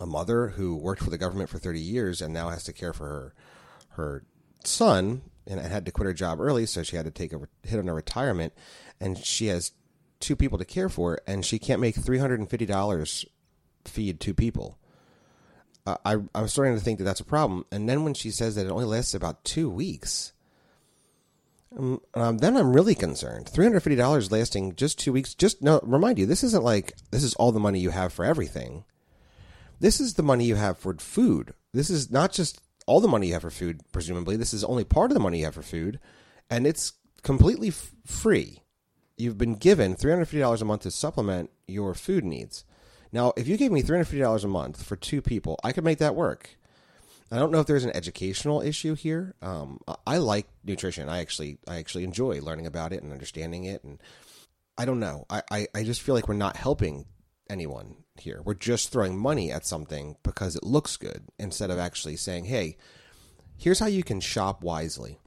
a 0.00 0.06
mother 0.06 0.48
who 0.48 0.76
worked 0.76 1.02
for 1.02 1.10
the 1.10 1.18
government 1.18 1.50
for 1.50 1.58
30 1.58 1.80
years 1.80 2.22
and 2.22 2.32
now 2.32 2.50
has 2.50 2.64
to 2.64 2.72
care 2.72 2.92
for 2.92 3.06
her 3.06 3.34
her 3.90 4.24
son 4.64 5.22
and 5.46 5.58
had 5.60 5.86
to 5.86 5.90
quit 5.90 6.06
her 6.06 6.12
job 6.12 6.40
early 6.40 6.66
so 6.66 6.82
she 6.82 6.94
had 6.94 7.04
to 7.04 7.10
take 7.10 7.32
a 7.32 7.40
hit 7.64 7.78
on 7.80 7.86
her 7.88 7.94
retirement 7.94 8.52
and 9.00 9.18
she 9.18 9.46
has 9.46 9.72
two 10.20 10.36
people 10.36 10.58
to 10.58 10.64
care 10.64 10.88
for 10.88 11.18
and 11.26 11.44
she 11.44 11.58
can't 11.58 11.80
make 11.80 11.96
$350 11.96 13.24
feed 13.84 14.20
two 14.20 14.34
people 14.34 14.78
uh, 15.88 15.96
I, 16.04 16.16
I'm 16.34 16.48
starting 16.48 16.74
to 16.74 16.80
think 16.80 16.98
that 16.98 17.04
that's 17.04 17.20
a 17.20 17.24
problem. 17.24 17.64
And 17.72 17.88
then 17.88 18.04
when 18.04 18.12
she 18.12 18.30
says 18.30 18.56
that 18.56 18.66
it 18.66 18.70
only 18.70 18.84
lasts 18.84 19.14
about 19.14 19.42
two 19.42 19.70
weeks, 19.70 20.34
um, 21.76 22.00
um, 22.14 22.38
then 22.38 22.56
I'm 22.56 22.72
really 22.72 22.94
concerned. 22.94 23.46
$350 23.46 24.30
lasting 24.30 24.74
just 24.76 24.98
two 24.98 25.12
weeks. 25.12 25.34
Just 25.34 25.62
no, 25.62 25.80
remind 25.82 26.18
you, 26.18 26.26
this 26.26 26.44
isn't 26.44 26.64
like 26.64 26.94
this 27.10 27.22
is 27.22 27.34
all 27.34 27.52
the 27.52 27.60
money 27.60 27.80
you 27.80 27.90
have 27.90 28.12
for 28.12 28.24
everything. 28.24 28.84
This 29.80 30.00
is 30.00 30.14
the 30.14 30.22
money 30.22 30.44
you 30.44 30.56
have 30.56 30.78
for 30.78 30.94
food. 30.94 31.54
This 31.72 31.90
is 31.90 32.10
not 32.10 32.32
just 32.32 32.60
all 32.86 33.00
the 33.00 33.08
money 33.08 33.28
you 33.28 33.34
have 33.34 33.42
for 33.42 33.50
food, 33.50 33.82
presumably. 33.92 34.36
This 34.36 34.54
is 34.54 34.64
only 34.64 34.84
part 34.84 35.10
of 35.10 35.14
the 35.14 35.20
money 35.20 35.40
you 35.40 35.44
have 35.44 35.54
for 35.54 35.62
food, 35.62 36.00
and 36.50 36.66
it's 36.66 36.94
completely 37.22 37.68
f- 37.68 37.92
free. 38.06 38.62
You've 39.16 39.38
been 39.38 39.54
given 39.54 39.94
$350 39.94 40.62
a 40.62 40.64
month 40.64 40.82
to 40.82 40.90
supplement 40.90 41.50
your 41.66 41.94
food 41.94 42.24
needs. 42.24 42.64
Now, 43.12 43.32
if 43.36 43.46
you 43.46 43.56
gave 43.56 43.72
me 43.72 43.82
$350 43.82 44.44
a 44.44 44.48
month 44.48 44.82
for 44.82 44.96
two 44.96 45.20
people, 45.20 45.58
I 45.62 45.72
could 45.72 45.84
make 45.84 45.98
that 45.98 46.14
work. 46.14 46.57
I 47.30 47.38
don't 47.38 47.52
know 47.52 47.60
if 47.60 47.66
there's 47.66 47.84
an 47.84 47.94
educational 47.96 48.62
issue 48.62 48.94
here. 48.94 49.34
Um, 49.42 49.80
I- 50.06 50.18
like 50.18 50.46
nutrition. 50.64 51.08
I 51.08 51.18
actually, 51.20 51.58
I 51.66 51.76
actually 51.76 52.04
enjoy 52.04 52.40
learning 52.40 52.66
about 52.66 52.92
it 52.92 53.02
and 53.02 53.12
understanding 53.12 53.64
it. 53.64 53.84
And 53.84 54.00
I 54.76 54.84
don't 54.84 55.00
know. 55.00 55.26
I, 55.28 55.42
I, 55.50 55.66
I 55.74 55.82
just 55.84 56.02
feel 56.02 56.14
like 56.14 56.28
we're 56.28 56.34
not 56.34 56.56
helping 56.56 57.06
anyone 57.50 57.96
here. 58.18 58.40
We're 58.44 58.54
just 58.54 58.90
throwing 58.90 59.18
money 59.18 59.50
at 59.52 59.66
something 59.66 60.16
because 60.22 60.56
it 60.56 60.64
looks 60.64 60.96
good 60.96 61.24
instead 61.38 61.70
of 61.70 61.78
actually 61.78 62.16
saying, 62.16 62.46
hey, 62.46 62.76
here's 63.56 63.78
how 63.80 63.86
you 63.86 64.02
can 64.02 64.20
shop 64.20 64.62
wisely. 64.62 65.18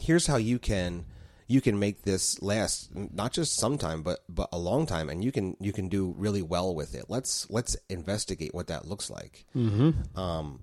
here's 0.00 0.26
how 0.26 0.36
you 0.36 0.58
can 0.58 1.06
you 1.46 1.60
can 1.60 1.78
make 1.78 2.02
this 2.02 2.40
last 2.42 2.90
not 2.94 3.32
just 3.32 3.54
some 3.56 3.78
time 3.78 4.02
but 4.02 4.20
but 4.28 4.48
a 4.52 4.58
long 4.58 4.86
time 4.86 5.08
and 5.08 5.22
you 5.22 5.30
can 5.30 5.56
you 5.60 5.72
can 5.72 5.88
do 5.88 6.14
really 6.16 6.42
well 6.42 6.74
with 6.74 6.94
it 6.94 7.04
let's 7.08 7.48
let's 7.50 7.76
investigate 7.88 8.54
what 8.54 8.66
that 8.66 8.86
looks 8.86 9.10
like 9.10 9.44
mm-hmm. 9.54 9.90
um 10.18 10.60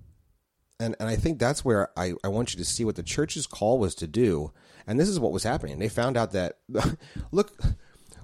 and 0.81 0.95
and 0.99 1.07
i 1.07 1.15
think 1.15 1.39
that's 1.39 1.63
where 1.63 1.89
i 1.97 2.13
i 2.23 2.27
want 2.27 2.53
you 2.53 2.57
to 2.57 2.65
see 2.65 2.83
what 2.83 2.95
the 2.95 3.03
church's 3.03 3.47
call 3.47 3.79
was 3.79 3.95
to 3.95 4.07
do. 4.07 4.51
And 4.87 4.99
this 4.99 5.09
is 5.09 5.19
what 5.19 5.31
was 5.31 5.43
happening. 5.43 5.79
They 5.79 5.89
found 5.89 6.17
out 6.17 6.31
that 6.31 6.57
look 7.31 7.57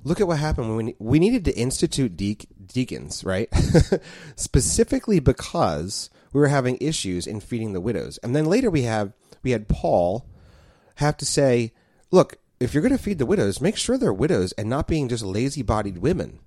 look 0.03 0.19
at 0.19 0.27
what 0.27 0.39
happened 0.39 0.75
when 0.75 0.93
we, 0.99 1.19
needed 1.19 1.45
to 1.45 1.57
institute 1.57 2.17
de- 2.17 2.37
deacons 2.65 3.23
right? 3.23 3.49
Specifically 4.35 5.19
because 5.19 6.09
we 6.33 6.41
were 6.41 6.47
having 6.47 6.77
issues 6.81 7.27
in 7.27 7.39
feeding 7.39 7.73
the 7.73 7.81
widows. 7.81 8.17
And 8.23 8.35
then 8.35 8.45
later 8.45 8.69
we 8.69 8.83
have 8.83 9.13
we 9.43 9.51
had 9.51 9.67
paul 9.67 10.25
have 10.95 11.17
to 11.17 11.25
say 11.25 11.73
look 12.11 12.37
if 12.59 12.73
you're 12.73 12.81
going 12.81 12.97
to 12.97 13.03
feed 13.03 13.19
the 13.19 13.25
widows, 13.25 13.61
make 13.61 13.77
sure 13.77 13.97
they're 13.97 14.11
widows 14.13 14.51
and 14.53 14.67
not 14.67 14.87
being 14.87 15.07
just 15.07 15.23
lazy 15.23 15.61
bodied 15.61 15.99
women. 15.99 16.39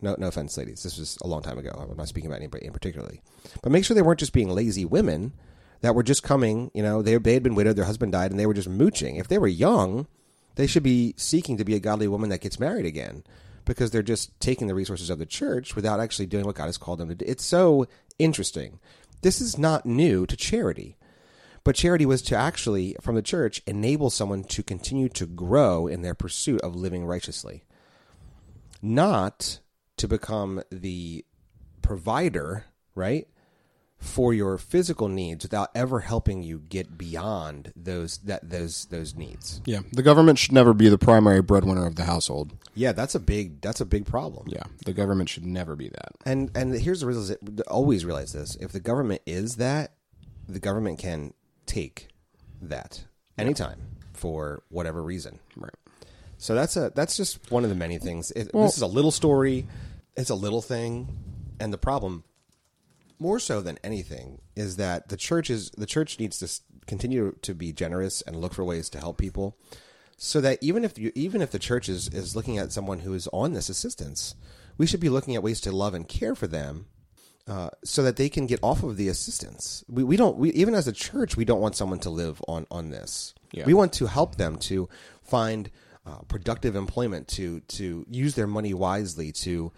No, 0.00 0.14
no 0.18 0.28
offense, 0.28 0.56
ladies. 0.56 0.82
This 0.82 0.98
was 0.98 1.18
a 1.22 1.26
long 1.26 1.42
time 1.42 1.58
ago. 1.58 1.70
I'm 1.70 1.96
not 1.96 2.08
speaking 2.08 2.30
about 2.30 2.40
anybody 2.40 2.66
in 2.66 2.72
particularly, 2.72 3.20
but 3.62 3.72
make 3.72 3.84
sure 3.84 3.94
they 3.94 4.02
weren't 4.02 4.20
just 4.20 4.32
being 4.32 4.48
lazy 4.48 4.84
women 4.84 5.32
that 5.80 5.94
were 5.94 6.02
just 6.02 6.22
coming. 6.22 6.70
You 6.72 6.82
know, 6.82 7.02
they 7.02 7.16
they 7.16 7.34
had 7.34 7.42
been 7.42 7.54
widowed, 7.54 7.76
their 7.76 7.84
husband 7.84 8.12
died, 8.12 8.30
and 8.30 8.38
they 8.38 8.46
were 8.46 8.54
just 8.54 8.68
mooching. 8.68 9.16
If 9.16 9.28
they 9.28 9.38
were 9.38 9.48
young, 9.48 10.06
they 10.54 10.66
should 10.66 10.82
be 10.84 11.14
seeking 11.16 11.56
to 11.56 11.64
be 11.64 11.74
a 11.74 11.80
godly 11.80 12.08
woman 12.08 12.30
that 12.30 12.40
gets 12.40 12.60
married 12.60 12.86
again, 12.86 13.24
because 13.64 13.90
they're 13.90 14.02
just 14.02 14.38
taking 14.40 14.66
the 14.66 14.74
resources 14.74 15.10
of 15.10 15.18
the 15.18 15.26
church 15.26 15.74
without 15.74 16.00
actually 16.00 16.26
doing 16.26 16.44
what 16.44 16.54
God 16.54 16.66
has 16.66 16.78
called 16.78 16.98
them 16.98 17.08
to 17.08 17.14
do. 17.14 17.24
It's 17.26 17.44
so 17.44 17.86
interesting. 18.18 18.78
This 19.22 19.40
is 19.40 19.58
not 19.58 19.84
new 19.84 20.26
to 20.26 20.36
charity. 20.36 20.96
But 21.64 21.74
charity 21.74 22.06
was 22.06 22.22
to 22.22 22.36
actually, 22.36 22.96
from 23.00 23.14
the 23.14 23.22
church, 23.22 23.62
enable 23.66 24.10
someone 24.10 24.44
to 24.44 24.62
continue 24.62 25.08
to 25.10 25.26
grow 25.26 25.86
in 25.86 26.02
their 26.02 26.14
pursuit 26.14 26.60
of 26.62 26.74
living 26.74 27.04
righteously. 27.04 27.64
Not 28.80 29.58
to 29.98 30.08
become 30.08 30.62
the 30.70 31.24
provider, 31.82 32.66
right? 32.94 33.28
For 33.98 34.32
your 34.32 34.58
physical 34.58 35.08
needs 35.08 35.44
without 35.44 35.70
ever 35.74 36.00
helping 36.00 36.44
you 36.44 36.60
get 36.60 36.96
beyond 36.96 37.72
those 37.74 38.18
that 38.18 38.48
those 38.48 38.84
those 38.86 39.16
needs. 39.16 39.60
Yeah, 39.64 39.80
the 39.92 40.04
government 40.04 40.38
should 40.38 40.52
never 40.52 40.72
be 40.72 40.88
the 40.88 40.98
primary 40.98 41.42
breadwinner 41.42 41.84
of 41.84 41.96
the 41.96 42.04
household. 42.04 42.56
Yeah, 42.74 42.92
that's 42.92 43.16
a 43.16 43.20
big 43.20 43.60
that's 43.60 43.80
a 43.80 43.84
big 43.84 44.06
problem. 44.06 44.46
Yeah, 44.48 44.62
the 44.86 44.92
government 44.92 45.28
should 45.28 45.44
never 45.44 45.74
be 45.74 45.88
that. 45.88 46.12
And 46.24 46.56
and 46.56 46.72
here's 46.74 47.00
the 47.00 47.06
reason 47.06 47.36
always 47.66 48.04
realize 48.04 48.32
this: 48.32 48.54
if 48.60 48.70
the 48.70 48.78
government 48.78 49.22
is 49.26 49.56
that, 49.56 49.94
the 50.48 50.60
government 50.60 51.00
can 51.00 51.34
take 51.66 52.08
that 52.62 53.04
anytime 53.36 53.80
for 54.12 54.62
whatever 54.68 55.02
reason. 55.02 55.40
Right. 55.56 55.74
So 56.38 56.54
that's 56.54 56.76
a 56.76 56.92
that's 56.94 57.16
just 57.16 57.50
one 57.50 57.64
of 57.64 57.70
the 57.70 57.76
many 57.76 57.98
things. 57.98 58.30
It, 58.30 58.50
well, 58.54 58.64
this 58.64 58.76
is 58.76 58.82
a 58.82 58.86
little 58.86 59.10
story. 59.10 59.66
It's 60.18 60.30
a 60.30 60.34
little 60.34 60.60
thing, 60.60 61.08
and 61.60 61.72
the 61.72 61.78
problem, 61.78 62.24
more 63.20 63.38
so 63.38 63.60
than 63.60 63.78
anything, 63.84 64.40
is 64.56 64.76
that 64.76 65.10
the 65.10 65.16
church 65.16 65.48
is 65.48 65.70
the 65.70 65.86
church 65.86 66.18
needs 66.18 66.40
to 66.40 66.48
continue 66.86 67.36
to 67.42 67.54
be 67.54 67.72
generous 67.72 68.20
and 68.22 68.34
look 68.34 68.52
for 68.52 68.64
ways 68.64 68.90
to 68.90 68.98
help 68.98 69.16
people, 69.16 69.56
so 70.16 70.40
that 70.40 70.58
even 70.60 70.84
if 70.84 70.98
you 70.98 71.12
even 71.14 71.40
if 71.40 71.52
the 71.52 71.58
church 71.60 71.88
is 71.88 72.08
is 72.08 72.34
looking 72.34 72.58
at 72.58 72.72
someone 72.72 72.98
who 73.00 73.14
is 73.14 73.28
on 73.32 73.52
this 73.52 73.68
assistance, 73.68 74.34
we 74.76 74.86
should 74.86 74.98
be 74.98 75.08
looking 75.08 75.36
at 75.36 75.42
ways 75.44 75.60
to 75.60 75.70
love 75.70 75.94
and 75.94 76.08
care 76.08 76.34
for 76.34 76.48
them 76.48 76.86
uh, 77.46 77.70
so 77.84 78.02
that 78.02 78.16
they 78.16 78.28
can 78.28 78.48
get 78.48 78.58
off 78.60 78.82
of 78.82 78.96
the 78.96 79.08
assistance. 79.08 79.84
We, 79.88 80.02
we 80.02 80.16
don't 80.16 80.36
we, 80.36 80.50
even 80.50 80.74
as 80.74 80.88
a 80.88 80.92
church 80.92 81.36
we 81.36 81.44
don't 81.44 81.60
want 81.60 81.76
someone 81.76 82.00
to 82.00 82.10
live 82.10 82.42
on 82.48 82.66
on 82.72 82.90
this. 82.90 83.34
Yeah. 83.52 83.66
We 83.66 83.74
want 83.74 83.92
to 83.94 84.06
help 84.06 84.34
them 84.34 84.56
to 84.56 84.88
find 85.22 85.70
uh, 86.04 86.22
productive 86.26 86.74
employment, 86.74 87.28
to 87.28 87.60
to 87.60 88.04
use 88.10 88.34
their 88.34 88.48
money 88.48 88.74
wisely, 88.74 89.30
to 89.46 89.70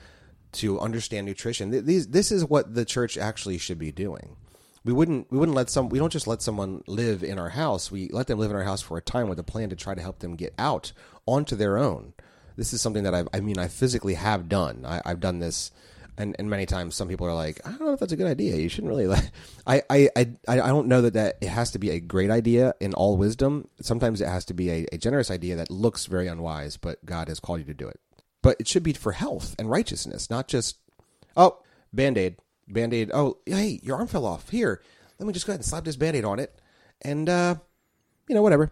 to 0.52 0.80
understand 0.80 1.26
nutrition. 1.26 1.84
These 1.84 2.08
this 2.08 2.32
is 2.32 2.44
what 2.44 2.74
the 2.74 2.84
church 2.84 3.16
actually 3.16 3.58
should 3.58 3.78
be 3.78 3.92
doing. 3.92 4.36
We 4.84 4.92
wouldn't 4.92 5.30
we 5.30 5.38
wouldn't 5.38 5.56
let 5.56 5.70
some 5.70 5.88
we 5.88 5.98
don't 5.98 6.12
just 6.12 6.26
let 6.26 6.42
someone 6.42 6.82
live 6.86 7.22
in 7.22 7.38
our 7.38 7.50
house. 7.50 7.90
We 7.90 8.08
let 8.08 8.26
them 8.26 8.38
live 8.38 8.50
in 8.50 8.56
our 8.56 8.64
house 8.64 8.82
for 8.82 8.96
a 8.96 9.02
time 9.02 9.28
with 9.28 9.38
a 9.38 9.44
plan 9.44 9.70
to 9.70 9.76
try 9.76 9.94
to 9.94 10.00
help 10.00 10.20
them 10.20 10.36
get 10.36 10.54
out 10.58 10.92
onto 11.26 11.56
their 11.56 11.78
own. 11.78 12.14
This 12.56 12.72
is 12.72 12.80
something 12.80 13.04
that 13.04 13.14
I've, 13.14 13.28
I 13.32 13.40
mean 13.40 13.58
I 13.58 13.68
physically 13.68 14.14
have 14.14 14.48
done. 14.48 14.84
I, 14.86 15.00
I've 15.04 15.20
done 15.20 15.38
this 15.38 15.70
and 16.20 16.36
and 16.38 16.50
many 16.50 16.66
times 16.66 16.94
some 16.94 17.08
people 17.08 17.26
are 17.26 17.34
like, 17.34 17.60
I 17.66 17.70
don't 17.70 17.80
know 17.80 17.92
if 17.92 18.00
that's 18.00 18.12
a 18.12 18.16
good 18.16 18.26
idea. 18.26 18.56
You 18.56 18.68
shouldn't 18.68 18.90
really. 18.90 19.06
Like, 19.06 19.24
I 19.66 19.82
I 19.88 20.08
I 20.16 20.26
I 20.46 20.56
don't 20.56 20.88
know 20.88 21.02
that 21.02 21.14
that 21.14 21.38
it 21.40 21.48
has 21.48 21.70
to 21.72 21.78
be 21.78 21.90
a 21.90 22.00
great 22.00 22.30
idea 22.30 22.74
in 22.80 22.94
all 22.94 23.16
wisdom. 23.16 23.68
Sometimes 23.80 24.20
it 24.20 24.28
has 24.28 24.44
to 24.46 24.54
be 24.54 24.70
a, 24.70 24.86
a 24.92 24.98
generous 24.98 25.30
idea 25.30 25.56
that 25.56 25.70
looks 25.70 26.06
very 26.06 26.26
unwise, 26.26 26.76
but 26.76 27.04
God 27.04 27.28
has 27.28 27.40
called 27.40 27.60
you 27.60 27.66
to 27.66 27.74
do 27.74 27.88
it. 27.88 28.00
But 28.42 28.56
it 28.58 28.68
should 28.68 28.82
be 28.82 28.92
for 28.92 29.12
health 29.12 29.54
and 29.58 29.70
righteousness, 29.70 30.30
not 30.30 30.48
just 30.48 30.78
oh 31.36 31.58
band 31.92 32.16
aid, 32.16 32.36
band 32.68 32.94
aid. 32.94 33.10
Oh 33.12 33.38
hey, 33.46 33.80
your 33.82 33.96
arm 33.96 34.06
fell 34.06 34.24
off. 34.26 34.48
Here, 34.48 34.82
let 35.18 35.26
me 35.26 35.32
just 35.32 35.46
go 35.46 35.52
ahead 35.52 35.60
and 35.60 35.66
slap 35.66 35.84
this 35.84 35.96
band 35.96 36.16
aid 36.16 36.24
on 36.24 36.38
it, 36.38 36.58
and 37.02 37.28
uh, 37.28 37.56
you 38.28 38.34
know 38.34 38.42
whatever. 38.42 38.70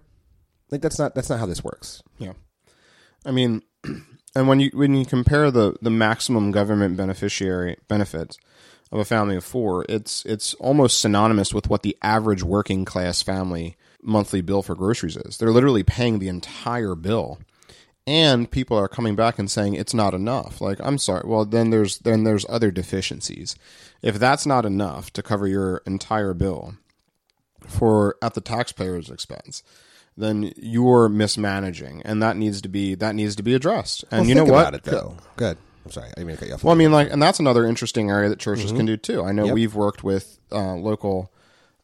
Like 0.70 0.80
that's 0.80 0.98
not 0.98 1.14
that's 1.14 1.30
not 1.30 1.38
how 1.38 1.46
this 1.46 1.64
works. 1.64 2.02
Yeah, 2.18 2.32
I 3.24 3.30
mean. 3.30 3.62
And 4.34 4.46
when 4.46 4.60
you 4.60 4.70
when 4.72 4.94
you 4.94 5.04
compare 5.04 5.50
the 5.50 5.74
the 5.82 5.90
maximum 5.90 6.50
government 6.50 6.96
beneficiary 6.96 7.78
benefits 7.88 8.38
of 8.92 9.00
a 9.00 9.04
family 9.04 9.36
of 9.36 9.44
four, 9.44 9.84
it's 9.88 10.24
it's 10.26 10.54
almost 10.54 11.00
synonymous 11.00 11.52
with 11.52 11.68
what 11.68 11.82
the 11.82 11.96
average 12.02 12.42
working 12.42 12.84
class 12.84 13.22
family 13.22 13.76
monthly 14.02 14.40
bill 14.40 14.62
for 14.62 14.74
groceries 14.74 15.16
is. 15.16 15.38
They're 15.38 15.50
literally 15.50 15.82
paying 15.82 16.18
the 16.18 16.28
entire 16.28 16.94
bill. 16.94 17.40
And 18.08 18.50
people 18.50 18.78
are 18.78 18.88
coming 18.88 19.16
back 19.16 19.38
and 19.38 19.50
saying 19.50 19.74
it's 19.74 19.92
not 19.92 20.14
enough. 20.14 20.62
Like, 20.62 20.78
I'm 20.82 20.96
sorry. 20.96 21.24
Well, 21.26 21.44
then 21.44 21.68
there's 21.68 21.98
then 21.98 22.24
there's 22.24 22.46
other 22.48 22.70
deficiencies. 22.70 23.54
If 24.00 24.18
that's 24.18 24.46
not 24.46 24.64
enough 24.64 25.12
to 25.12 25.22
cover 25.22 25.46
your 25.46 25.82
entire 25.84 26.32
bill 26.32 26.76
for 27.66 28.16
at 28.22 28.32
the 28.32 28.40
taxpayer's 28.40 29.10
expense, 29.10 29.62
then 30.16 30.54
you're 30.56 31.10
mismanaging, 31.10 32.00
and 32.06 32.22
that 32.22 32.38
needs 32.38 32.62
to 32.62 32.68
be 32.70 32.94
that 32.94 33.14
needs 33.14 33.36
to 33.36 33.42
be 33.42 33.54
addressed. 33.54 34.06
And 34.10 34.20
well, 34.20 34.28
you 34.30 34.34
know 34.34 34.46
what? 34.46 34.72
It, 34.72 34.84
though. 34.84 35.18
Good. 35.36 35.58
I'm 35.84 35.90
sorry. 35.90 36.08
I 36.16 36.24
mean 36.24 36.38
cut 36.38 36.48
you 36.48 36.54
off. 36.54 36.64
Well, 36.64 36.74
I 36.74 36.78
mean, 36.78 36.92
like, 36.92 37.12
and 37.12 37.20
that's 37.20 37.40
another 37.40 37.66
interesting 37.66 38.08
area 38.08 38.30
that 38.30 38.38
churches 38.38 38.68
mm-hmm. 38.68 38.76
can 38.78 38.86
do 38.86 38.96
too. 38.96 39.22
I 39.22 39.32
know 39.32 39.44
yep. 39.44 39.54
we've 39.54 39.74
worked 39.74 40.02
with 40.02 40.38
uh, 40.50 40.76
local 40.76 41.30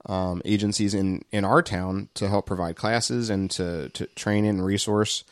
um, 0.06 0.40
agencies 0.46 0.94
in 0.94 1.22
in 1.32 1.44
our 1.44 1.60
town 1.60 2.08
to 2.14 2.30
help 2.30 2.46
provide 2.46 2.76
classes 2.76 3.28
and 3.28 3.50
to 3.50 3.90
to 3.90 4.06
train 4.06 4.46
and 4.46 4.64
resource 4.64 5.24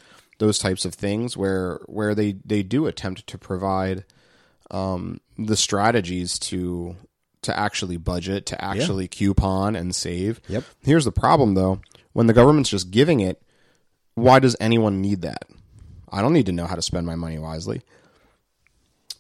those 0.43 0.59
types 0.59 0.85
of 0.85 0.93
things 0.93 1.37
where 1.37 1.81
where 1.87 2.17
they 2.17 2.33
they 2.45 2.65
do 2.65 2.87
attempt 2.89 3.29
to 3.29 3.39
provide 3.39 4.05
um, 4.73 5.21
the 5.39 5.57
strategies 5.57 6.37
to 6.37 6.97
to 7.43 7.57
actually 7.57 7.97
budget, 7.97 8.45
to 8.47 8.63
actually 8.63 9.05
yeah. 9.05 9.09
coupon 9.09 9.77
and 9.77 9.95
save. 9.95 10.41
Yep. 10.49 10.65
Here's 10.81 11.05
the 11.05 11.13
problem 11.13 11.55
though 11.55 11.81
when 12.13 12.27
the 12.27 12.33
government's 12.33 12.71
just 12.71 12.91
giving 12.91 13.21
it, 13.21 13.41
why 14.15 14.41
does 14.41 14.57
anyone 14.59 15.01
need 15.01 15.23
that? 15.23 15.45
I 16.11 16.21
don't 16.21 16.33
need 16.33 16.47
to 16.47 16.53
know 16.53 16.67
how 16.67 16.75
to 16.75 16.83
spend 16.83 17.07
my 17.07 17.15
money 17.15 17.39
wisely. 17.39 17.83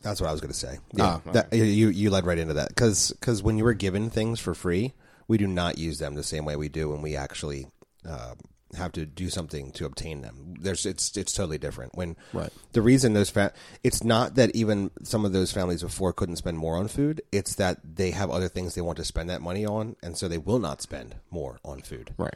That's 0.03 0.21
what 0.21 0.29
I 0.29 0.33
was 0.33 0.41
going 0.41 0.53
to 0.53 0.59
say. 0.59 0.79
Yeah, 0.93 1.21
oh, 1.25 1.31
okay. 1.31 1.31
that, 1.51 1.57
you 1.57 1.89
you 1.89 2.11
led 2.11 2.27
right 2.27 2.37
into 2.37 2.55
that 2.55 2.71
because 2.71 3.13
because 3.13 3.45
when 3.45 3.59
you 3.59 3.63
were 3.63 3.75
given 3.75 4.11
things 4.11 4.41
for 4.41 4.55
free, 4.55 4.95
we 5.29 5.39
do 5.39 5.47
not 5.47 5.79
use 5.79 6.01
them 6.01 6.17
the 6.17 6.25
same 6.25 6.45
way 6.45 6.57
we 6.57 6.69
do 6.69 6.89
when 6.89 7.01
we 7.01 7.15
actually 7.15 7.69
uh, 8.09 8.35
have 8.75 8.93
to 8.93 9.05
do 9.05 9.29
something 9.29 9.71
to 9.73 9.85
obtain 9.85 10.23
them. 10.23 10.55
There's 10.61 10.87
it's 10.87 11.17
it's 11.17 11.33
totally 11.33 11.59
different. 11.59 11.95
When 11.95 12.17
right. 12.33 12.51
the 12.73 12.83
reason 12.83 13.13
those 13.13 13.31
fa- 13.31 13.53
it's 13.83 14.03
not 14.03 14.35
that 14.37 14.55
even 14.55 14.91
some 15.03 15.25
of 15.25 15.33
those 15.33 15.53
families 15.53 15.83
before 15.83 16.13
couldn't 16.13 16.37
spend 16.37 16.59
more 16.59 16.77
on 16.77 16.89
food. 16.89 17.23
It's 17.33 17.55
that 17.57 17.79
they 17.97 18.11
have 18.13 18.31
other 18.31 18.49
things 18.49 18.75
they 18.75 18.81
want 18.81 18.99
to 18.99 19.05
spend 19.05 19.31
that 19.31 19.43
money 19.43 19.67
on, 19.67 19.97
and 20.03 20.17
so 20.17 20.29
they 20.29 20.39
will 20.39 20.59
not 20.59 20.81
spend 20.83 21.17
more 21.31 21.59
on 21.65 21.83
food. 21.83 22.15
Right. 22.17 22.35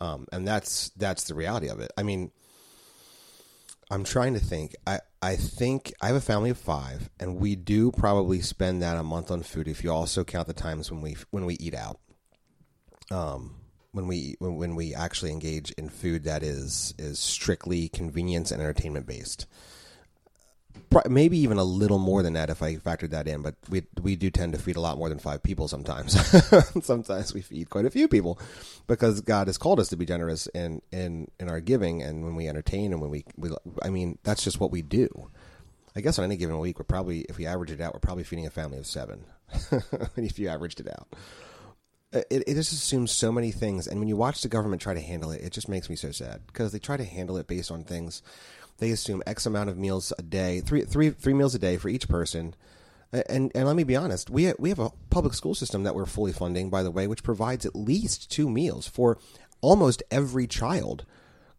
Um, 0.00 0.26
and 0.32 0.46
that's 0.46 0.90
that's 0.90 1.24
the 1.24 1.34
reality 1.34 1.68
of 1.68 1.80
it. 1.80 1.92
I 1.96 2.02
mean, 2.02 2.30
I'm 3.90 4.04
trying 4.04 4.34
to 4.34 4.40
think. 4.40 4.74
I 4.86 5.00
I 5.22 5.36
think 5.36 5.92
I 6.00 6.08
have 6.08 6.16
a 6.16 6.20
family 6.20 6.50
of 6.50 6.58
five, 6.58 7.10
and 7.20 7.36
we 7.36 7.56
do 7.56 7.92
probably 7.92 8.40
spend 8.40 8.82
that 8.82 8.96
a 8.96 9.02
month 9.02 9.30
on 9.30 9.42
food 9.42 9.68
if 9.68 9.84
you 9.84 9.92
also 9.92 10.24
count 10.24 10.48
the 10.48 10.54
times 10.54 10.90
when 10.90 11.00
we 11.00 11.16
when 11.30 11.46
we 11.46 11.54
eat 11.54 11.74
out. 11.74 12.00
Um, 13.10 13.54
when 13.96 14.06
we 14.06 14.36
when, 14.38 14.56
when 14.56 14.76
we 14.76 14.94
actually 14.94 15.32
engage 15.32 15.70
in 15.72 15.88
food 15.88 16.24
that 16.24 16.42
is 16.42 16.94
is 16.98 17.18
strictly 17.18 17.88
convenience 17.88 18.50
and 18.50 18.60
entertainment 18.60 19.06
based 19.06 19.46
maybe 21.08 21.38
even 21.38 21.58
a 21.58 21.64
little 21.64 21.98
more 21.98 22.22
than 22.22 22.34
that 22.34 22.50
if 22.50 22.62
I 22.62 22.76
factored 22.76 23.10
that 23.10 23.28
in. 23.28 23.42
But 23.42 23.54
we 23.68 23.82
we 24.00 24.16
do 24.16 24.30
tend 24.30 24.52
to 24.52 24.58
feed 24.58 24.76
a 24.76 24.80
lot 24.80 24.98
more 24.98 25.08
than 25.08 25.18
five 25.18 25.42
people 25.42 25.68
sometimes. 25.68 26.14
sometimes 26.84 27.34
we 27.34 27.42
feed 27.42 27.70
quite 27.70 27.84
a 27.84 27.90
few 27.90 28.08
people 28.08 28.38
because 28.86 29.20
God 29.20 29.46
has 29.46 29.58
called 29.58 29.80
us 29.80 29.88
to 29.88 29.96
be 29.96 30.06
generous 30.06 30.46
in 30.48 30.82
in 30.92 31.30
in 31.38 31.48
our 31.48 31.60
giving 31.60 32.02
and 32.02 32.24
when 32.24 32.34
we 32.34 32.48
entertain 32.48 32.92
and 32.92 33.00
when 33.00 33.10
we, 33.10 33.24
we 33.36 33.50
I 33.82 33.90
mean 33.90 34.18
that's 34.22 34.44
just 34.44 34.60
what 34.60 34.70
we 34.70 34.82
do. 34.82 35.30
I 35.94 36.00
guess 36.00 36.18
on 36.18 36.24
any 36.24 36.36
given 36.36 36.58
week 36.58 36.78
we're 36.78 36.84
probably 36.84 37.20
if 37.22 37.38
we 37.38 37.46
average 37.46 37.70
it 37.70 37.80
out 37.80 37.94
we're 37.94 38.00
probably 38.00 38.24
feeding 38.24 38.46
a 38.46 38.50
family 38.50 38.78
of 38.78 38.86
seven 38.86 39.24
if 40.16 40.38
you 40.38 40.48
averaged 40.48 40.80
it 40.80 40.88
out. 40.88 41.08
Uh, 42.14 42.20
it, 42.30 42.44
it 42.46 42.54
just 42.54 42.72
assumes 42.72 43.10
so 43.10 43.32
many 43.32 43.50
things, 43.50 43.86
and 43.86 43.98
when 43.98 44.08
you 44.08 44.16
watch 44.16 44.40
the 44.42 44.48
government 44.48 44.80
try 44.80 44.94
to 44.94 45.00
handle 45.00 45.30
it, 45.32 45.42
it 45.42 45.52
just 45.52 45.68
makes 45.68 45.90
me 45.90 45.96
so 45.96 46.12
sad 46.12 46.40
because 46.46 46.72
they 46.72 46.78
try 46.78 46.96
to 46.96 47.04
handle 47.04 47.36
it 47.36 47.46
based 47.46 47.70
on 47.70 47.82
things. 47.82 48.22
They 48.78 48.90
assume 48.90 49.22
X 49.26 49.46
amount 49.46 49.70
of 49.70 49.78
meals 49.78 50.12
a 50.18 50.22
day, 50.22 50.60
three 50.60 50.82
three 50.82 51.10
three 51.10 51.34
meals 51.34 51.54
a 51.54 51.58
day 51.58 51.76
for 51.76 51.88
each 51.88 52.08
person. 52.08 52.54
And 53.12 53.50
and 53.54 53.66
let 53.66 53.76
me 53.76 53.84
be 53.84 53.96
honest, 53.96 54.30
we 54.30 54.52
we 54.58 54.68
have 54.68 54.78
a 54.78 54.90
public 55.10 55.34
school 55.34 55.54
system 55.54 55.82
that 55.84 55.94
we're 55.94 56.06
fully 56.06 56.32
funding, 56.32 56.70
by 56.70 56.82
the 56.82 56.90
way, 56.90 57.06
which 57.06 57.22
provides 57.22 57.64
at 57.64 57.74
least 57.74 58.30
two 58.30 58.50
meals 58.50 58.86
for 58.86 59.18
almost 59.60 60.02
every 60.10 60.46
child, 60.46 61.04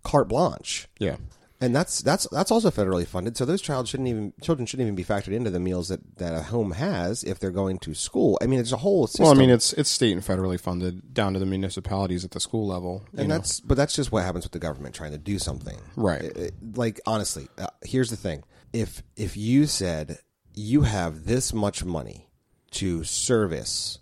carte 0.04 0.28
blanche. 0.28 0.88
Yeah. 1.00 1.18
And 1.60 1.76
that's 1.76 2.02
that's 2.02 2.28
that's 2.32 2.52
also 2.52 2.70
federally 2.70 3.06
funded. 3.08 3.36
So 3.36 3.44
those 3.44 3.62
child 3.62 3.88
shouldn't 3.88 4.08
even 4.10 4.34
children 4.42 4.68
shouldn't 4.68 4.86
even 4.86 4.96
be 4.96 5.04
factored 5.04 5.34
into 5.34 5.50
the 5.50 5.60
meals 5.60 5.88
that, 5.90 6.18
that 6.18 6.36
a 6.36 6.44
home 6.44 6.72
has 6.72 7.24
if 7.24 7.40
they're 7.40 7.50
going 7.50 7.80
to 7.80 7.96
school. 7.96 8.38
I 8.42 8.46
mean, 8.46 8.60
it's 8.60 8.72
a 8.72 8.78
whole 8.78 9.08
system. 9.08 9.24
Well, 9.24 9.34
I 9.34 9.38
mean, 9.38 9.50
it's 9.50 9.74
it's 9.74 9.90
state 9.90 10.14
and 10.14 10.22
federally 10.22 10.60
funded 10.60 11.16
down 11.16 11.34
to 11.34 11.40
the 11.40 11.48
municipalities 11.48 12.24
at 12.24 12.32
the 12.32 12.40
school 12.40 12.68
level. 12.68 13.06
and 13.18 13.28
know. 13.28 13.36
that's 13.36 13.60
but 13.60 13.76
that's 13.76 13.96
just 13.96 14.12
what 14.12 14.24
happens 14.24 14.46
with 14.46 14.52
the 14.52 14.60
government 14.60 14.94
trying 14.94 15.14
to 15.14 15.18
do 15.18 15.40
something. 15.40 15.80
Right. 15.96 16.22
It- 16.22 16.38
it- 16.38 16.54
like 16.76 17.02
honestly, 17.08 17.48
uh, 17.58 17.68
here's 17.82 18.12
the 18.12 18.18
thing: 18.18 18.44
if 18.72 19.02
if 19.16 19.36
you 19.36 19.66
said 19.66 20.20
you 20.54 20.82
have 20.82 21.26
this 21.26 21.54
much 21.54 21.84
money 21.84 22.30
to 22.72 23.04
service. 23.04 24.00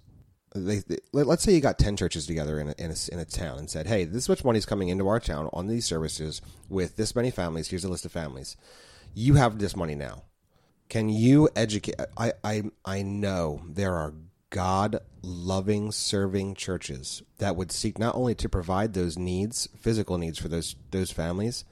They, 0.56 0.80
they, 0.80 0.98
let- 1.12 1.28
let's 1.28 1.44
say 1.44 1.54
you 1.54 1.62
got 1.62 1.78
10 1.78 1.98
churches 1.98 2.26
together 2.26 2.60
in 2.60 2.70
a, 2.70 2.76
in, 2.78 2.92
a, 2.92 2.96
in 3.14 3.20
a 3.20 3.26
town 3.26 3.58
and 3.60 3.70
said, 3.70 3.88
hey, 3.88 4.06
this 4.06 4.30
much 4.30 4.44
money 4.44 4.58
is 4.58 4.66
coming 4.66 4.90
into 4.90 5.08
our 5.08 5.20
town 5.20 5.50
on 5.54 5.68
these 5.68 5.86
services 5.86 6.42
with 6.70 6.96
this 6.96 7.16
many 7.16 7.30
families. 7.30 7.68
Here's 7.68 7.84
a 7.84 7.90
list 7.90 8.06
of 8.06 8.12
families. 8.12 8.56
You 9.14 9.36
have 9.36 9.60
this 9.60 9.76
money 9.76 9.96
now. 9.96 10.24
Can 10.90 11.10
you 11.10 11.50
educate? 11.56 11.96
I, 12.18 12.34
I, 12.44 12.64
I 12.86 13.02
know 13.02 13.64
there 13.68 13.96
are 13.96 14.14
God 14.50 15.00
loving, 15.22 15.92
serving 15.92 16.56
churches 16.56 17.24
that 17.40 17.56
would 17.56 17.72
seek 17.72 18.00
not 18.00 18.16
only 18.16 18.36
to 18.36 18.48
provide 18.48 18.94
those 18.94 19.18
needs, 19.18 19.68
physical 19.80 20.18
needs 20.18 20.38
for 20.40 20.48
those, 20.48 20.76
those 20.92 21.12
families, 21.12 21.66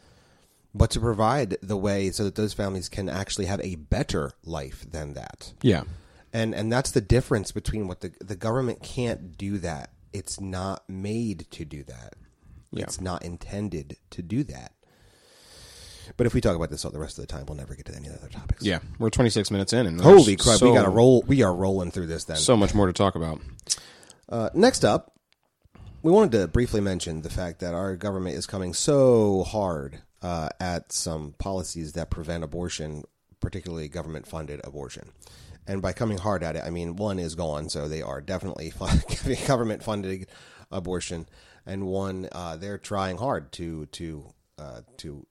but 0.74 0.90
to 0.92 1.00
provide 1.00 1.56
the 1.62 1.78
way 1.78 2.10
so 2.10 2.24
that 2.24 2.36
those 2.36 2.54
families 2.54 2.90
can 2.90 3.08
actually 3.08 3.46
have 3.46 3.62
a 3.62 3.76
better 3.76 4.32
life 4.44 4.86
than 4.90 5.14
that 5.14 5.54
yeah. 5.62 5.84
And 6.34 6.54
and 6.56 6.72
that's 6.72 6.92
the 6.92 7.02
difference 7.02 7.52
between 7.52 7.88
what 7.88 8.02
the 8.02 8.12
the 8.20 8.36
government 8.36 8.82
can't 8.82 9.38
do 9.38 9.60
that. 9.60 9.92
It's 10.12 10.42
not 10.42 10.88
made 10.90 11.50
to 11.52 11.64
do 11.64 11.84
that. 11.84 12.16
Yeah. 12.72 12.84
It's 12.84 13.00
not 13.00 13.24
intended 13.24 13.98
to 14.12 14.22
do 14.22 14.44
that. 14.46 14.74
But 16.18 16.28
if 16.28 16.34
we 16.34 16.42
talk 16.42 16.56
about 16.56 16.70
this 16.70 16.84
all 16.84 16.92
the 16.92 17.00
rest 17.00 17.18
of 17.18 17.26
the 17.26 17.32
time, 17.32 17.46
we'll 17.46 17.56
never 17.56 17.76
get 17.76 17.86
to 17.86 17.96
any 17.96 18.10
other 18.10 18.28
topics. 18.28 18.64
Yeah. 18.64 18.80
We're 19.00 19.10
26 19.10 19.52
minutes 19.52 19.72
in, 19.74 19.88
and 19.88 20.00
there's 20.00 20.06
Holy 20.06 20.36
crap! 20.36 20.58
so, 20.58 20.70
we 20.70 20.76
got 20.76 20.84
to 20.84 20.90
roll. 20.90 21.24
We 21.26 21.44
are 21.44 21.54
rolling 21.54 21.92
through 21.92 22.08
this. 22.08 22.26
Then. 22.26 22.38
So 22.38 22.58
much 22.58 22.74
more 22.74 22.88
to 22.88 22.94
talk 22.94 23.16
about. 23.16 23.40
Uh, 24.28 24.50
next 24.54 24.84
up, 24.84 25.14
we 26.02 26.12
wanted 26.12 26.34
to 26.34 26.48
briefly 26.48 26.82
mention 26.82 27.22
the 27.22 27.30
fact 27.30 27.60
that 27.62 27.74
our 27.74 27.96
government 27.96 28.36
is 28.36 28.46
coming 28.46 28.74
so 28.74 29.44
hard 29.44 30.02
uh, 30.22 30.50
at 30.60 30.92
some 30.92 31.36
policies 31.38 31.94
that 31.94 32.10
prevent 32.10 32.44
abortion, 32.44 33.04
particularly 33.40 33.88
government 33.88 34.28
funded 34.28 34.60
abortion. 34.64 35.12
And 35.68 35.82
by 35.82 35.94
coming 35.94 36.18
hard 36.18 36.44
at 36.44 36.56
it, 36.56 36.64
I 36.66 36.70
mean 36.70 36.96
one 36.96 37.20
is 37.20 37.36
gone, 37.36 37.70
so 37.70 37.88
they 37.88 38.02
are 38.02 38.22
definitely 38.22 38.74
government 39.48 39.84
funded 39.84 40.28
abortion, 40.72 41.28
and 41.66 41.88
one 41.88 42.28
uh, 42.32 42.58
they're 42.58 42.78
trying 42.78 43.18
hard 43.18 43.52
to 43.54 43.86
to 43.88 44.34
uh, 44.58 44.82
to 44.98 45.26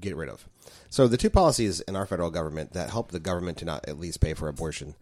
get 0.00 0.16
rid 0.16 0.28
of. 0.28 0.48
So 0.90 1.06
the 1.06 1.16
two 1.16 1.30
policies 1.30 1.80
in 1.80 1.96
our 1.96 2.06
federal 2.06 2.30
government 2.30 2.72
that 2.72 2.90
help 2.90 3.10
the 3.10 3.20
government 3.20 3.58
to 3.58 3.64
not 3.64 3.88
at 3.88 3.98
least 3.98 4.20
pay 4.20 4.34
for 4.34 4.48
abortion. 4.48 4.94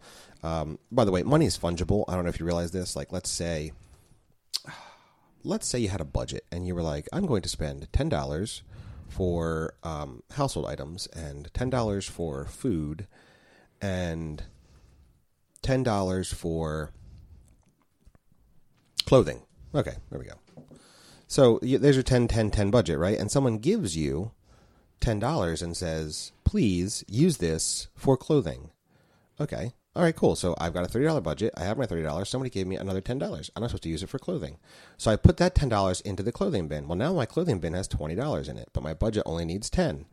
Um, 0.43 0.79
by 0.91 1.05
the 1.05 1.11
way, 1.11 1.23
money 1.23 1.45
is 1.45 1.57
fungible. 1.57 2.05
I 2.07 2.13
don't 2.13 2.23
know 2.23 2.29
if 2.29 2.39
you 2.39 2.45
realize 2.45 2.71
this. 2.71 2.95
Like, 2.95 3.11
let's 3.11 3.29
say, 3.29 3.71
let's 5.43 5.67
say 5.67 5.79
you 5.79 5.89
had 5.89 6.01
a 6.01 6.05
budget 6.05 6.45
and 6.51 6.67
you 6.67 6.75
were 6.75 6.83
like, 6.83 7.07
I'm 7.11 7.25
going 7.25 7.41
to 7.41 7.49
spend 7.49 7.91
ten 7.91 8.09
dollars 8.09 8.63
for 9.09 9.73
um, 9.83 10.21
household 10.33 10.67
items 10.67 11.07
and 11.07 11.51
ten 11.53 11.69
dollars 11.69 12.07
for 12.07 12.45
food 12.45 13.07
and 13.81 14.43
ten 15.67 15.83
dollars 15.83 16.31
for 16.31 16.91
clothing. 19.05 19.41
Okay, 19.75 19.95
there 20.09 20.17
we 20.17 20.25
go. 20.25 20.35
So 21.27 21.59
there's 21.61 21.97
your 21.97 22.03
10 22.03 22.29
10 22.29 22.51
10 22.51 22.71
budget, 22.71 22.97
right? 22.97 23.19
And 23.19 23.29
someone 23.29 23.57
gives 23.57 23.97
you 23.97 24.31
$10 25.01 25.61
and 25.61 25.75
says, 25.75 26.31
"Please 26.45 27.03
use 27.09 27.37
this 27.37 27.89
for 27.95 28.15
clothing." 28.15 28.71
Okay. 29.41 29.73
All 29.93 30.03
right, 30.03 30.15
cool. 30.15 30.37
So 30.37 30.55
I've 30.57 30.73
got 30.73 30.85
a 30.85 30.87
$30 30.87 31.19
budget. 31.19 31.53
I 31.57 31.65
have 31.65 31.77
my 31.77 31.85
$30. 31.85 32.29
Somebody 32.29 32.49
gave 32.49 32.67
me 32.67 32.77
another 32.77 33.01
$10. 33.01 33.49
I'm 33.55 33.61
not 33.61 33.71
supposed 33.71 33.83
to 33.83 33.89
use 33.89 34.03
it 34.03 34.09
for 34.09 34.19
clothing. 34.19 34.59
So 34.95 35.11
I 35.11 35.17
put 35.17 35.37
that 35.37 35.53
$10 35.55 36.01
into 36.01 36.23
the 36.23 36.31
clothing 36.31 36.69
bin. 36.69 36.87
Well, 36.87 36.97
now 36.97 37.13
my 37.13 37.25
clothing 37.25 37.59
bin 37.59 37.73
has 37.73 37.89
$20 37.89 38.47
in 38.47 38.57
it, 38.57 38.69
but 38.71 38.83
my 38.83 38.93
budget 38.93 39.23
only 39.25 39.43
needs 39.43 39.69
10. 39.69 40.05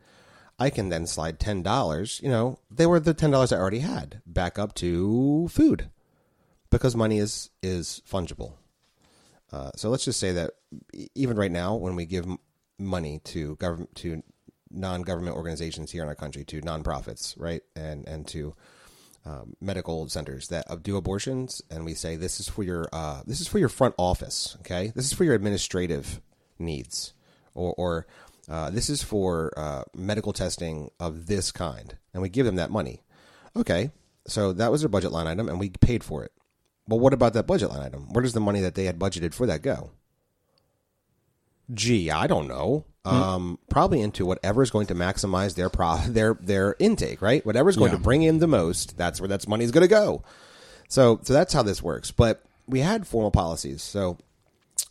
I 0.57 0.69
can 0.69 0.89
then 0.89 1.05
slide 1.05 1.39
$10, 1.39 2.21
you 2.21 2.29
know, 2.29 2.59
they 2.71 2.85
were 2.85 2.99
the 2.99 3.13
$10 3.13 3.51
I 3.51 3.59
already 3.59 3.79
had 3.79 4.21
back 4.25 4.57
up 4.57 4.73
to 4.75 5.47
food 5.49 5.89
because 6.69 6.95
money 6.95 7.19
is 7.19 7.49
is 7.61 8.01
fungible. 8.09 8.53
Uh, 9.51 9.71
so 9.75 9.89
let's 9.89 10.05
just 10.05 10.19
say 10.19 10.31
that 10.33 10.51
even 11.13 11.37
right 11.37 11.51
now, 11.51 11.75
when 11.75 11.95
we 11.95 12.05
give 12.05 12.25
money 12.77 13.21
to 13.23 13.55
government 13.55 13.95
to 13.95 14.23
non-government 14.71 15.35
organizations 15.35 15.91
here 15.91 16.03
in 16.03 16.09
our 16.09 16.15
country, 16.15 16.43
to 16.45 16.61
nonprofits, 16.61 17.39
right, 17.39 17.61
and 17.75 18.07
and 18.07 18.27
to 18.27 18.55
um, 19.25 19.55
medical 19.61 20.07
centers 20.09 20.47
that 20.49 20.83
do 20.83 20.97
abortions, 20.97 21.61
and 21.69 21.85
we 21.85 21.93
say 21.93 22.15
this 22.15 22.39
is 22.39 22.49
for 22.49 22.63
your 22.63 22.87
uh, 22.91 23.21
this 23.25 23.39
is 23.39 23.47
for 23.47 23.59
your 23.59 23.69
front 23.69 23.95
office, 23.97 24.57
okay, 24.61 24.91
this 24.95 25.05
is 25.05 25.13
for 25.13 25.23
your 25.23 25.35
administrative 25.35 26.19
needs, 26.59 27.13
or 27.53 27.73
or 27.77 28.07
uh, 28.49 28.69
this 28.69 28.89
is 28.89 29.01
for 29.03 29.51
uh, 29.57 29.83
medical 29.95 30.33
testing 30.33 30.91
of 30.99 31.27
this 31.27 31.51
kind, 31.51 31.97
and 32.13 32.21
we 32.21 32.29
give 32.29 32.45
them 32.45 32.55
that 32.55 32.71
money. 32.71 33.01
Okay, 33.55 33.91
so 34.27 34.53
that 34.53 34.71
was 34.71 34.81
their 34.81 34.89
budget 34.89 35.11
line 35.11 35.27
item, 35.27 35.47
and 35.49 35.59
we 35.59 35.69
paid 35.69 36.03
for 36.03 36.23
it. 36.23 36.31
But 36.87 36.97
what 36.97 37.13
about 37.13 37.33
that 37.33 37.47
budget 37.47 37.69
line 37.69 37.81
item? 37.81 38.13
Where 38.13 38.21
does 38.21 38.33
the 38.33 38.39
money 38.39 38.61
that 38.61 38.75
they 38.75 38.85
had 38.85 38.99
budgeted 38.99 39.33
for 39.33 39.47
that 39.47 39.61
go? 39.61 39.91
Gee, 41.73 42.11
I 42.11 42.27
don't 42.27 42.47
know. 42.47 42.85
Um, 43.05 43.59
probably 43.69 44.01
into 44.01 44.25
whatever 44.25 44.63
is 44.63 44.71
going 44.71 44.87
to 44.87 44.95
maximize 44.95 45.53
their 45.55 45.69
pro 45.69 45.97
their 46.07 46.33
their 46.35 46.75
intake, 46.79 47.21
right? 47.21 47.45
Whatever's 47.45 47.75
going 47.77 47.91
Yeah. 47.91 47.97
to 47.97 48.03
bring 48.03 48.23
in 48.23 48.39
the 48.39 48.47
most, 48.47 48.97
that's 48.97 49.19
where 49.21 49.27
that's 49.27 49.47
money's 49.47 49.71
going 49.71 49.83
to 49.83 49.87
go. 49.87 50.23
So, 50.89 51.19
so 51.23 51.33
that's 51.33 51.53
how 51.53 51.63
this 51.63 51.81
works. 51.83 52.11
But 52.11 52.43
we 52.67 52.79
had 52.79 53.05
formal 53.07 53.31
policies. 53.31 53.81
So, 53.83 54.17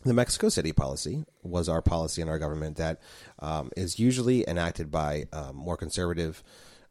the 0.03 0.13
Mexico 0.13 0.49
City 0.49 0.71
policy 0.71 1.25
was 1.45 1.69
our 1.69 1.81
policy 1.81 2.21
in 2.21 2.29
our 2.29 2.39
government 2.39 2.77
that 2.77 2.99
um, 3.39 3.69
is 3.77 3.99
usually 3.99 4.47
enacted 4.47 4.91
by 4.91 5.25
um, 5.31 5.55
more 5.55 5.77
conservative 5.77 6.43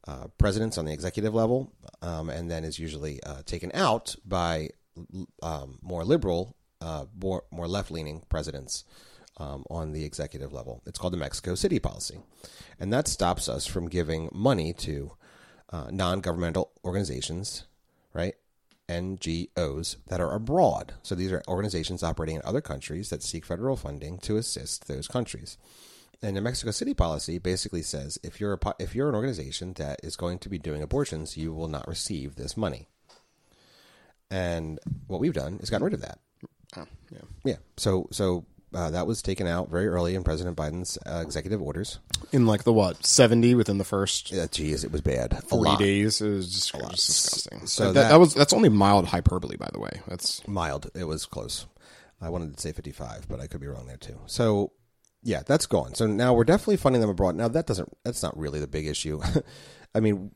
uh, 0.07 0.27
presidents 0.39 0.79
on 0.79 0.85
the 0.85 0.93
executive 0.93 1.35
level, 1.35 1.73
um, 2.03 2.29
and 2.29 2.51
then 2.51 2.65
is 2.65 2.79
usually 2.79 3.23
uh, 3.25 3.43
taken 3.47 3.71
out 3.75 4.15
by 4.25 4.69
um, 5.43 5.79
more 5.83 6.05
liberal, 6.05 6.55
uh, 6.81 7.07
more 7.21 7.45
more 7.51 7.67
left 7.67 7.91
leaning 7.91 8.23
presidents 8.29 8.85
um, 9.39 9.65
on 9.71 9.93
the 9.93 10.05
executive 10.05 10.53
level. 10.53 10.83
It's 10.87 10.99
called 10.99 11.15
the 11.15 11.19
Mexico 11.19 11.55
City 11.55 11.79
policy, 11.79 12.19
and 12.79 12.93
that 12.93 13.09
stops 13.09 13.49
us 13.49 13.67
from 13.67 13.89
giving 13.89 14.29
money 14.33 14.73
to 14.75 15.13
uh, 15.73 15.89
non 15.91 16.21
governmental 16.21 16.71
organizations, 16.85 17.65
right? 18.13 18.35
NGOs 18.89 19.97
that 20.09 20.21
are 20.21 20.35
abroad. 20.35 20.95
So 21.03 21.15
these 21.15 21.33
are 21.33 21.43
organizations 21.49 22.03
operating 22.03 22.37
in 22.37 22.43
other 22.45 22.61
countries 22.61 23.11
that 23.11 23.23
seek 23.23 23.45
federal 23.45 23.77
funding 23.77 24.19
to 24.19 24.37
assist 24.37 24.89
those 24.89 25.09
countries. 25.09 25.57
And 26.23 26.37
the 26.37 26.41
Mexico 26.41 26.71
City 26.71 26.95
policy 26.95 27.39
basically 27.39 27.83
says 27.83 28.19
if 28.23 28.41
you're 28.41 28.55
a, 28.55 28.75
if 28.79 28.95
you're 28.95 29.09
an 29.09 29.15
organization 29.15 29.75
that 29.75 30.01
is 30.03 30.17
going 30.17 30.39
to 30.41 30.49
be 30.49 30.59
doing 30.59 30.83
abortions, 30.83 31.37
you 31.37 31.53
will 31.53 31.69
not 31.69 31.87
receive 31.87 32.37
this 32.37 32.57
money. 32.57 32.89
And 34.31 34.79
what 35.07 35.21
we've 35.21 35.35
done 35.35 35.59
is 35.61 35.71
gotten 35.71 35.85
rid 35.85 35.95
of 35.95 36.01
that. 36.01 36.19
Oh, 36.77 36.87
yeah. 37.13 37.19
Yeah. 37.45 37.57
So 37.77 38.09
so 38.11 38.47
uh, 38.75 38.91
that 38.91 39.07
was 39.07 39.23
taken 39.23 39.47
out 39.47 39.71
very 39.71 39.87
early 39.89 40.15
in 40.15 40.25
President 40.25 40.57
Biden's 40.57 40.99
uh, 41.07 41.21
executive 41.23 41.63
orders. 41.63 41.99
In 42.33 42.47
like 42.47 42.65
the 42.65 42.73
what 42.73 43.05
seventy 43.07 43.55
within 43.55 43.79
the 43.79 43.85
first 43.85 44.33
Yeah, 44.33 44.47
geez, 44.51 44.85
it 44.85 44.91
was 44.93 45.01
bad. 45.01 45.39
Three 45.49 45.77
days, 45.77 46.21
it 46.21 46.29
was 46.31 46.53
just, 46.53 46.75
it 46.75 46.83
was 46.83 47.07
disgusting. 47.07 47.67
So 47.67 47.93
that, 47.93 47.95
that- 47.95 48.09
that 48.11 48.21
was 48.21 48.35
that's 48.35 48.53
only 48.53 48.69
mild 48.69 49.07
hyperbole, 49.07 49.57
by 49.57 49.69
the 49.73 49.81
way. 49.81 50.01
That's 50.09 50.47
mild. 50.49 50.91
It 50.95 51.05
was 51.05 51.27
close. 51.27 51.67
I 52.21 52.29
wanted 52.31 52.55
to 52.57 52.61
say 52.61 52.73
55, 52.73 53.29
but 53.29 53.41
I 53.41 53.47
could 53.47 53.61
be 53.61 53.67
wrong 53.67 53.87
there 53.87 53.97
too. 53.99 54.19
So, 54.27 54.73
yeah, 55.23 55.43
that's 55.47 55.67
gone. 55.67 55.95
So 55.95 56.07
now 56.07 56.33
we're 56.33 56.45
definitely 56.45 56.77
funding 56.79 57.01
them 57.01 57.11
abroad. 57.11 57.35
Now 57.37 57.49
that 57.49 57.67
doesn't 57.67 57.93
that's 58.05 58.23
not 58.23 58.37
really 58.39 58.61
the 58.61 58.67
big 58.67 58.87
issue. 58.87 59.21
I 59.95 60.01
mean, 60.01 60.33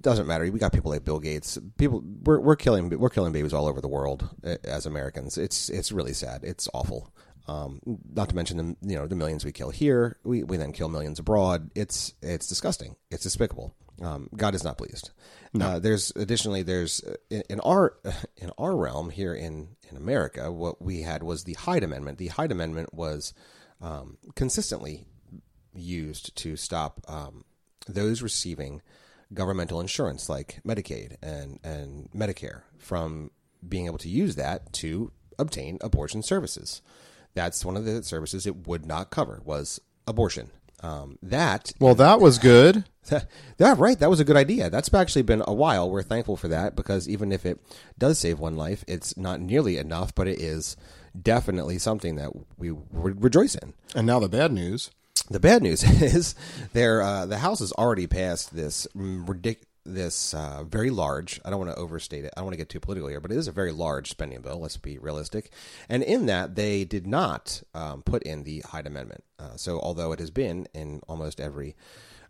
doesn't 0.00 0.26
matter. 0.26 0.44
We 0.50 0.58
got 0.58 0.72
people 0.72 0.90
like 0.90 1.04
Bill 1.04 1.18
Gates. 1.18 1.58
People 1.78 2.02
we're 2.24 2.40
we're 2.40 2.56
killing 2.56 2.90
we're 2.98 3.10
killing 3.10 3.32
babies 3.32 3.52
all 3.52 3.66
over 3.66 3.80
the 3.80 3.88
world 3.88 4.28
eh, 4.44 4.56
as 4.64 4.86
Americans. 4.86 5.36
It's 5.38 5.68
it's 5.70 5.90
really 5.92 6.12
sad. 6.12 6.44
It's 6.44 6.68
awful. 6.74 7.12
Um, 7.48 7.80
not 8.12 8.28
to 8.28 8.36
mention 8.36 8.56
the 8.56 8.76
you 8.88 8.96
know 8.96 9.06
the 9.06 9.16
millions 9.16 9.44
we 9.44 9.52
kill 9.52 9.70
here. 9.70 10.18
We 10.24 10.42
we 10.42 10.56
then 10.56 10.72
kill 10.72 10.88
millions 10.88 11.18
abroad. 11.18 11.70
It's 11.74 12.14
it's 12.22 12.48
disgusting. 12.48 12.96
It's 13.10 13.22
despicable. 13.22 13.74
Um, 14.02 14.28
God 14.34 14.54
is 14.54 14.64
not 14.64 14.78
pleased. 14.78 15.10
Uh, 15.60 15.78
there's 15.78 16.12
additionally 16.16 16.62
there's 16.62 17.02
uh, 17.02 17.16
in, 17.28 17.42
in 17.50 17.60
our 17.60 17.96
in 18.36 18.50
our 18.56 18.76
realm 18.76 19.10
here 19.10 19.34
in 19.34 19.76
in 19.90 19.96
America, 19.96 20.50
what 20.50 20.80
we 20.80 21.02
had 21.02 21.22
was 21.22 21.44
the 21.44 21.54
Hyde 21.54 21.82
Amendment. 21.82 22.18
The 22.18 22.28
Hyde 22.28 22.52
Amendment 22.52 22.94
was 22.94 23.34
um, 23.80 24.18
consistently 24.34 25.06
used 25.74 26.34
to 26.36 26.56
stop 26.56 27.00
um, 27.08 27.44
those 27.86 28.22
receiving 28.22 28.82
governmental 29.32 29.80
insurance 29.80 30.28
like 30.28 30.60
Medicaid 30.66 31.16
and, 31.22 31.60
and 31.62 32.08
Medicare 32.14 32.62
from 32.78 33.30
being 33.66 33.86
able 33.86 33.98
to 33.98 34.08
use 34.08 34.36
that 34.36 34.72
to 34.74 35.12
obtain 35.38 35.78
abortion 35.80 36.22
services. 36.22 36.82
That's 37.34 37.64
one 37.64 37.76
of 37.76 37.84
the 37.84 38.02
services 38.02 38.46
it 38.46 38.66
would 38.66 38.86
not 38.86 39.10
cover 39.10 39.40
was 39.44 39.80
abortion. 40.06 40.50
Um, 40.82 41.18
that 41.22 41.72
Well, 41.78 41.94
that 41.96 42.20
was 42.20 42.38
good. 42.38 42.84
yeah, 43.58 43.74
right. 43.76 43.98
That 43.98 44.10
was 44.10 44.20
a 44.20 44.24
good 44.24 44.36
idea. 44.36 44.70
That's 44.70 44.92
actually 44.94 45.22
been 45.22 45.42
a 45.46 45.52
while. 45.52 45.90
We're 45.90 46.02
thankful 46.02 46.36
for 46.36 46.48
that 46.48 46.74
because 46.74 47.08
even 47.08 47.32
if 47.32 47.44
it 47.44 47.60
does 47.98 48.18
save 48.18 48.38
one 48.38 48.56
life, 48.56 48.84
it's 48.88 49.16
not 49.16 49.40
nearly 49.40 49.76
enough, 49.76 50.14
but 50.14 50.26
it 50.26 50.40
is 50.40 50.76
definitely 51.20 51.78
something 51.78 52.16
that 52.16 52.30
we 52.56 52.70
would 52.70 53.22
rejoice 53.22 53.54
in. 53.54 53.74
And 53.94 54.06
now 54.06 54.20
the 54.20 54.28
bad 54.28 54.52
news. 54.52 54.90
The 55.28 55.40
bad 55.40 55.62
news 55.62 55.82
is 56.02 56.34
there. 56.72 57.02
Uh, 57.02 57.26
the 57.26 57.38
House 57.38 57.60
has 57.60 57.72
already 57.72 58.06
passed 58.06 58.54
this 58.54 58.86
ridic- 58.96 59.64
this 59.84 60.34
uh, 60.34 60.64
very 60.64 60.90
large. 60.90 61.40
I 61.44 61.50
don't 61.50 61.58
want 61.58 61.72
to 61.72 61.80
overstate 61.80 62.24
it. 62.24 62.32
I 62.36 62.40
don't 62.40 62.46
want 62.46 62.54
to 62.54 62.58
get 62.58 62.68
too 62.68 62.80
political 62.80 63.08
here, 63.08 63.20
but 63.20 63.32
it 63.32 63.36
is 63.36 63.48
a 63.48 63.52
very 63.52 63.72
large 63.72 64.10
spending 64.10 64.40
bill. 64.42 64.60
Let's 64.60 64.76
be 64.76 64.98
realistic. 64.98 65.50
And 65.88 66.02
in 66.02 66.26
that, 66.26 66.54
they 66.54 66.84
did 66.84 67.06
not 67.06 67.62
um, 67.74 68.02
put 68.02 68.22
in 68.22 68.44
the 68.44 68.60
Hyde 68.60 68.86
Amendment. 68.86 69.24
Uh, 69.38 69.56
so, 69.56 69.80
although 69.80 70.12
it 70.12 70.18
has 70.20 70.30
been 70.30 70.68
in 70.74 71.00
almost 71.08 71.40
every 71.40 71.76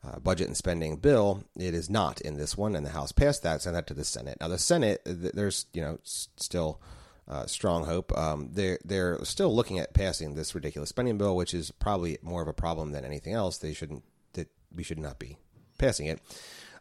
uh, 0.05 0.19
budget 0.19 0.47
and 0.47 0.57
spending 0.57 0.97
bill, 0.97 1.45
it 1.57 1.75
is 1.75 1.91
not 1.91 2.21
in 2.21 2.37
this 2.37 2.57
one. 2.57 2.75
And 2.75 2.87
the 2.87 2.91
House 2.91 3.13
passed 3.13 3.43
that, 3.43 3.63
sent 3.63 3.75
that 3.75 3.87
to 3.89 3.95
the 3.95 4.05
Senate. 4.05 4.39
Now, 4.41 4.49
the 4.49 4.59
Senate, 4.59 5.05
th- 5.05 5.33
there's 5.35 5.67
you 5.73 5.83
know 5.83 5.99
s- 6.05 6.29
still 6.37 6.81
uh, 7.29 7.47
strong 7.47 7.85
hope. 7.85 8.17
Um, 8.17 8.51
they're 8.53 8.79
they're 8.85 9.25
still 9.25 9.55
looking 9.55 9.79
at 9.79 9.95
passing 9.95 10.35
this 10.35 10.55
ridiculous 10.55 10.89
spending 10.89 11.19
bill, 11.19 11.37
which 11.37 11.55
is 11.55 11.71
probably 11.71 12.19
more 12.23 12.43
of 12.43 12.49
a 12.49 12.53
problem 12.53 12.93
than 12.93 13.05
anything 13.05 13.35
else. 13.35 13.59
They 13.59 13.73
shouldn't 13.73 14.05
that 14.33 14.49
we 14.75 14.83
should 14.83 14.99
not 14.99 15.19
be 15.19 15.37
passing 15.79 16.07
it. 16.07 16.21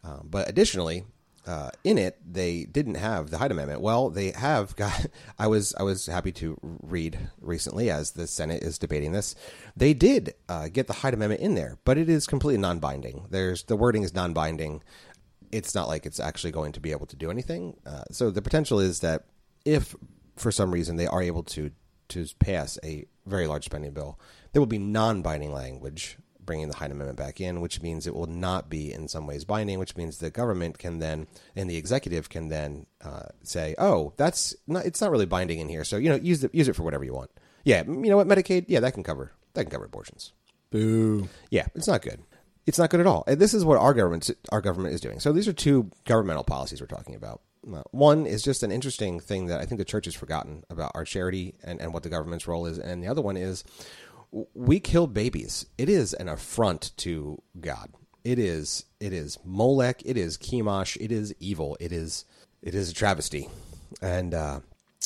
Um, 0.04 0.28
but 0.30 0.50
additionally, 0.50 1.06
uh, 1.50 1.72
in 1.84 1.98
it 1.98 2.18
they 2.26 2.66
didn't 2.66 2.96
have 2.96 3.30
the 3.30 3.38
Hyde 3.38 3.52
Amendment. 3.52 3.82
Well, 3.82 4.10
they 4.10 4.32
have 4.32 4.76
got. 4.76 5.08
I 5.38 5.48
was 5.48 5.74
I 5.76 5.84
was 5.84 6.06
happy 6.06 6.32
to 6.34 6.58
read 6.62 7.18
recently 7.42 7.90
as 7.90 8.12
the 8.12 8.28
Senate 8.28 8.64
is 8.64 8.78
debating 8.78 9.12
this. 9.12 9.36
They 9.76 9.94
did 9.94 10.36
uh, 10.48 10.68
get 10.70 10.88
the 10.88 10.94
Hyde 10.94 11.14
Amendment 11.14 11.42
in 11.42 11.56
there, 11.56 11.78
but 11.86 11.98
it 11.98 12.10
is 12.10 12.28
completely 12.28 12.62
non-binding. 12.62 13.28
There's 13.30 13.64
the 13.64 13.76
wording 13.76 14.04
is 14.04 14.14
non-binding. 14.14 14.84
It's 15.52 15.74
not 15.74 15.88
like 15.88 16.06
it's 16.06 16.20
actually 16.20 16.52
going 16.52 16.74
to 16.74 16.80
be 16.80 16.92
able 16.92 17.08
to 17.08 17.16
do 17.16 17.32
anything. 17.32 17.78
Uh, 17.86 18.04
so 18.12 18.30
the 18.30 18.42
potential 18.42 18.80
is 18.80 19.00
that 19.00 19.26
if 19.66 19.96
for 20.36 20.52
some 20.52 20.72
reason 20.72 20.96
they 20.98 21.08
are 21.08 21.22
able 21.22 21.44
to 21.44 21.72
to 22.10 22.26
pass 22.40 22.78
a 22.84 23.06
very 23.26 23.48
large 23.48 23.66
spending 23.66 23.92
bill, 23.92 24.20
there 24.52 24.62
will 24.62 24.68
be 24.68 24.80
non-binding 24.80 25.54
language 25.54 26.18
bringing 26.50 26.68
the 26.68 26.76
Hyde 26.76 26.90
Amendment 26.90 27.16
back 27.16 27.40
in, 27.40 27.62
which 27.62 27.84
means 27.84 28.08
it 28.08 28.16
will 28.16 28.26
not 28.26 28.72
be 28.72 28.92
in 28.92 29.08
some 29.08 29.28
ways 29.28 29.46
binding, 29.46 29.78
which 29.78 29.96
means 29.96 30.18
the 30.18 30.32
government 30.32 30.80
can 30.80 30.98
then 30.98 31.28
and 31.56 31.70
the 31.70 31.78
executive 31.78 32.28
can 32.28 32.48
then 32.50 32.88
uh, 33.06 33.28
say, 33.44 33.76
"Oh, 33.78 34.14
that's 34.18 34.56
not 34.66 34.84
it's 34.84 35.00
not 35.00 35.12
really 35.12 35.28
binding 35.28 35.60
in 35.60 35.70
here, 35.70 35.84
so 35.84 35.98
you 35.98 36.10
know 36.10 36.16
use 36.16 36.44
it 36.44 36.56
use 36.56 36.68
it 36.68 36.76
for 36.76 36.82
whatever 36.82 37.04
you 37.04 37.14
want." 37.14 37.30
Yeah, 37.66 37.84
you 37.86 38.10
know 38.10 38.18
what 38.18 38.28
Medicaid? 38.28 38.66
Yeah, 38.68 38.80
that 38.80 38.96
can 38.96 39.04
cover 39.04 39.32
that 39.54 39.66
can 39.66 39.70
cover 39.70 39.86
abortions. 39.86 40.34
Boo. 40.72 41.30
Yeah, 41.52 41.68
it's 41.76 41.88
not 41.88 42.02
good. 42.02 42.24
It's 42.66 42.80
not 42.80 42.90
good 42.90 43.00
at 43.00 43.06
all. 43.06 43.24
And 43.28 43.40
this 43.40 43.54
is 43.54 43.64
what 43.64 43.78
our 43.78 43.94
government 43.94 44.28
our 44.52 44.62
government 44.62 44.96
is 44.96 45.02
doing. 45.02 45.20
So 45.20 45.32
these 45.32 45.48
are 45.48 45.54
two 45.54 45.92
governmental 46.06 46.44
policies 46.44 46.82
we're 46.82 46.88
talking 46.88 47.14
about. 47.14 47.42
Uh, 47.72 47.84
one 47.92 48.26
is 48.26 48.42
just 48.42 48.64
an 48.64 48.72
interesting 48.72 49.20
thing 49.20 49.48
that 49.48 49.60
I 49.60 49.66
think 49.66 49.78
the 49.78 49.86
church 49.86 50.06
has 50.06 50.16
forgotten 50.16 50.64
about 50.72 50.94
our 50.96 51.04
charity 51.04 51.54
and, 51.64 51.80
and 51.80 51.94
what 51.94 52.02
the 52.02 52.10
government's 52.10 52.48
role 52.48 52.66
is, 52.66 52.80
and 52.80 53.04
the 53.04 53.08
other 53.08 53.22
one 53.22 53.38
is 53.38 53.64
we 54.32 54.80
kill 54.80 55.08
babies. 55.08 55.66
It 55.78 55.90
is 55.90 56.14
an 56.14 56.28
affront 56.28 56.92
to 56.98 57.42
God. 57.60 57.92
It 58.24 58.38
is 58.40 58.86
it 59.00 59.14
is 59.14 59.40
Molech. 59.44 60.02
It 60.06 60.18
is 60.18 60.38
Chemosh. 60.38 60.98
It 61.00 61.12
is 61.12 61.34
evil. 61.40 61.78
It 61.80 61.92
is 61.92 62.26
it 62.62 62.76
is 62.76 62.92
a 62.92 62.94
travesty, 62.94 63.48
and 64.02 64.34
uh, 64.34 64.60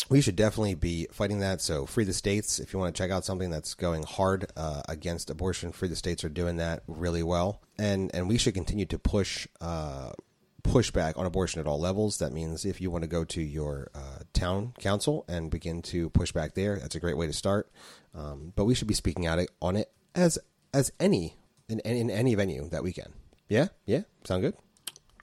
we 0.10 0.22
should 0.22 0.36
definitely 0.36 0.76
be 0.76 1.08
fighting 1.12 1.40
that. 1.40 1.62
So, 1.62 1.86
free 1.86 2.04
the 2.04 2.14
states. 2.14 2.60
If 2.60 2.74
you 2.74 2.80
want 2.80 2.96
to 2.96 3.02
check 3.02 3.12
out 3.12 3.26
something 3.26 3.50
that's 3.50 3.76
going 3.76 4.04
hard 4.04 4.48
uh, 4.58 4.82
against 4.90 5.30
abortion, 5.30 5.72
free 5.72 5.88
the 5.88 5.96
states 5.96 6.24
are 6.24 6.30
doing 6.30 6.58
that 6.58 6.84
really 6.88 7.24
well, 7.24 7.62
and 7.78 8.10
and 8.14 8.28
we 8.28 8.38
should 8.38 8.56
continue 8.56 8.86
to 8.88 9.00
push. 9.00 9.48
Uh, 9.62 10.12
push 10.64 10.92
back 10.92 11.18
on 11.18 11.26
abortion 11.26 11.60
at 11.60 11.68
all 11.68 11.80
levels. 11.80 12.20
That 12.20 12.32
means 12.32 12.66
if 12.66 12.82
you 12.82 12.90
want 12.90 13.04
to 13.04 13.08
go 13.08 13.24
to 13.26 13.42
your 13.42 13.90
uh, 13.94 14.20
town 14.34 14.74
council 14.80 15.26
and 15.28 15.52
begin 15.52 15.82
to 15.84 16.10
push 16.10 16.32
back 16.32 16.54
there, 16.56 16.78
that's 16.80 16.96
a 16.96 17.00
great 17.00 17.18
way 17.18 17.28
to 17.28 17.34
start. 17.34 17.70
Um, 18.16 18.54
but 18.56 18.66
we 18.66 18.74
should 18.74 18.88
be 18.88 18.94
speaking 18.94 19.26
out 19.26 19.40
on 19.62 19.76
it 19.76 19.92
as 20.16 20.40
as 20.74 20.92
any 21.00 21.38
in, 21.70 21.80
in 21.82 22.10
any 22.10 22.36
venue 22.36 22.70
that 22.70 22.84
we 22.84 22.94
can. 22.94 23.14
Yeah, 23.50 23.68
yeah, 23.86 24.02
sound 24.24 24.42
good. 24.42 24.56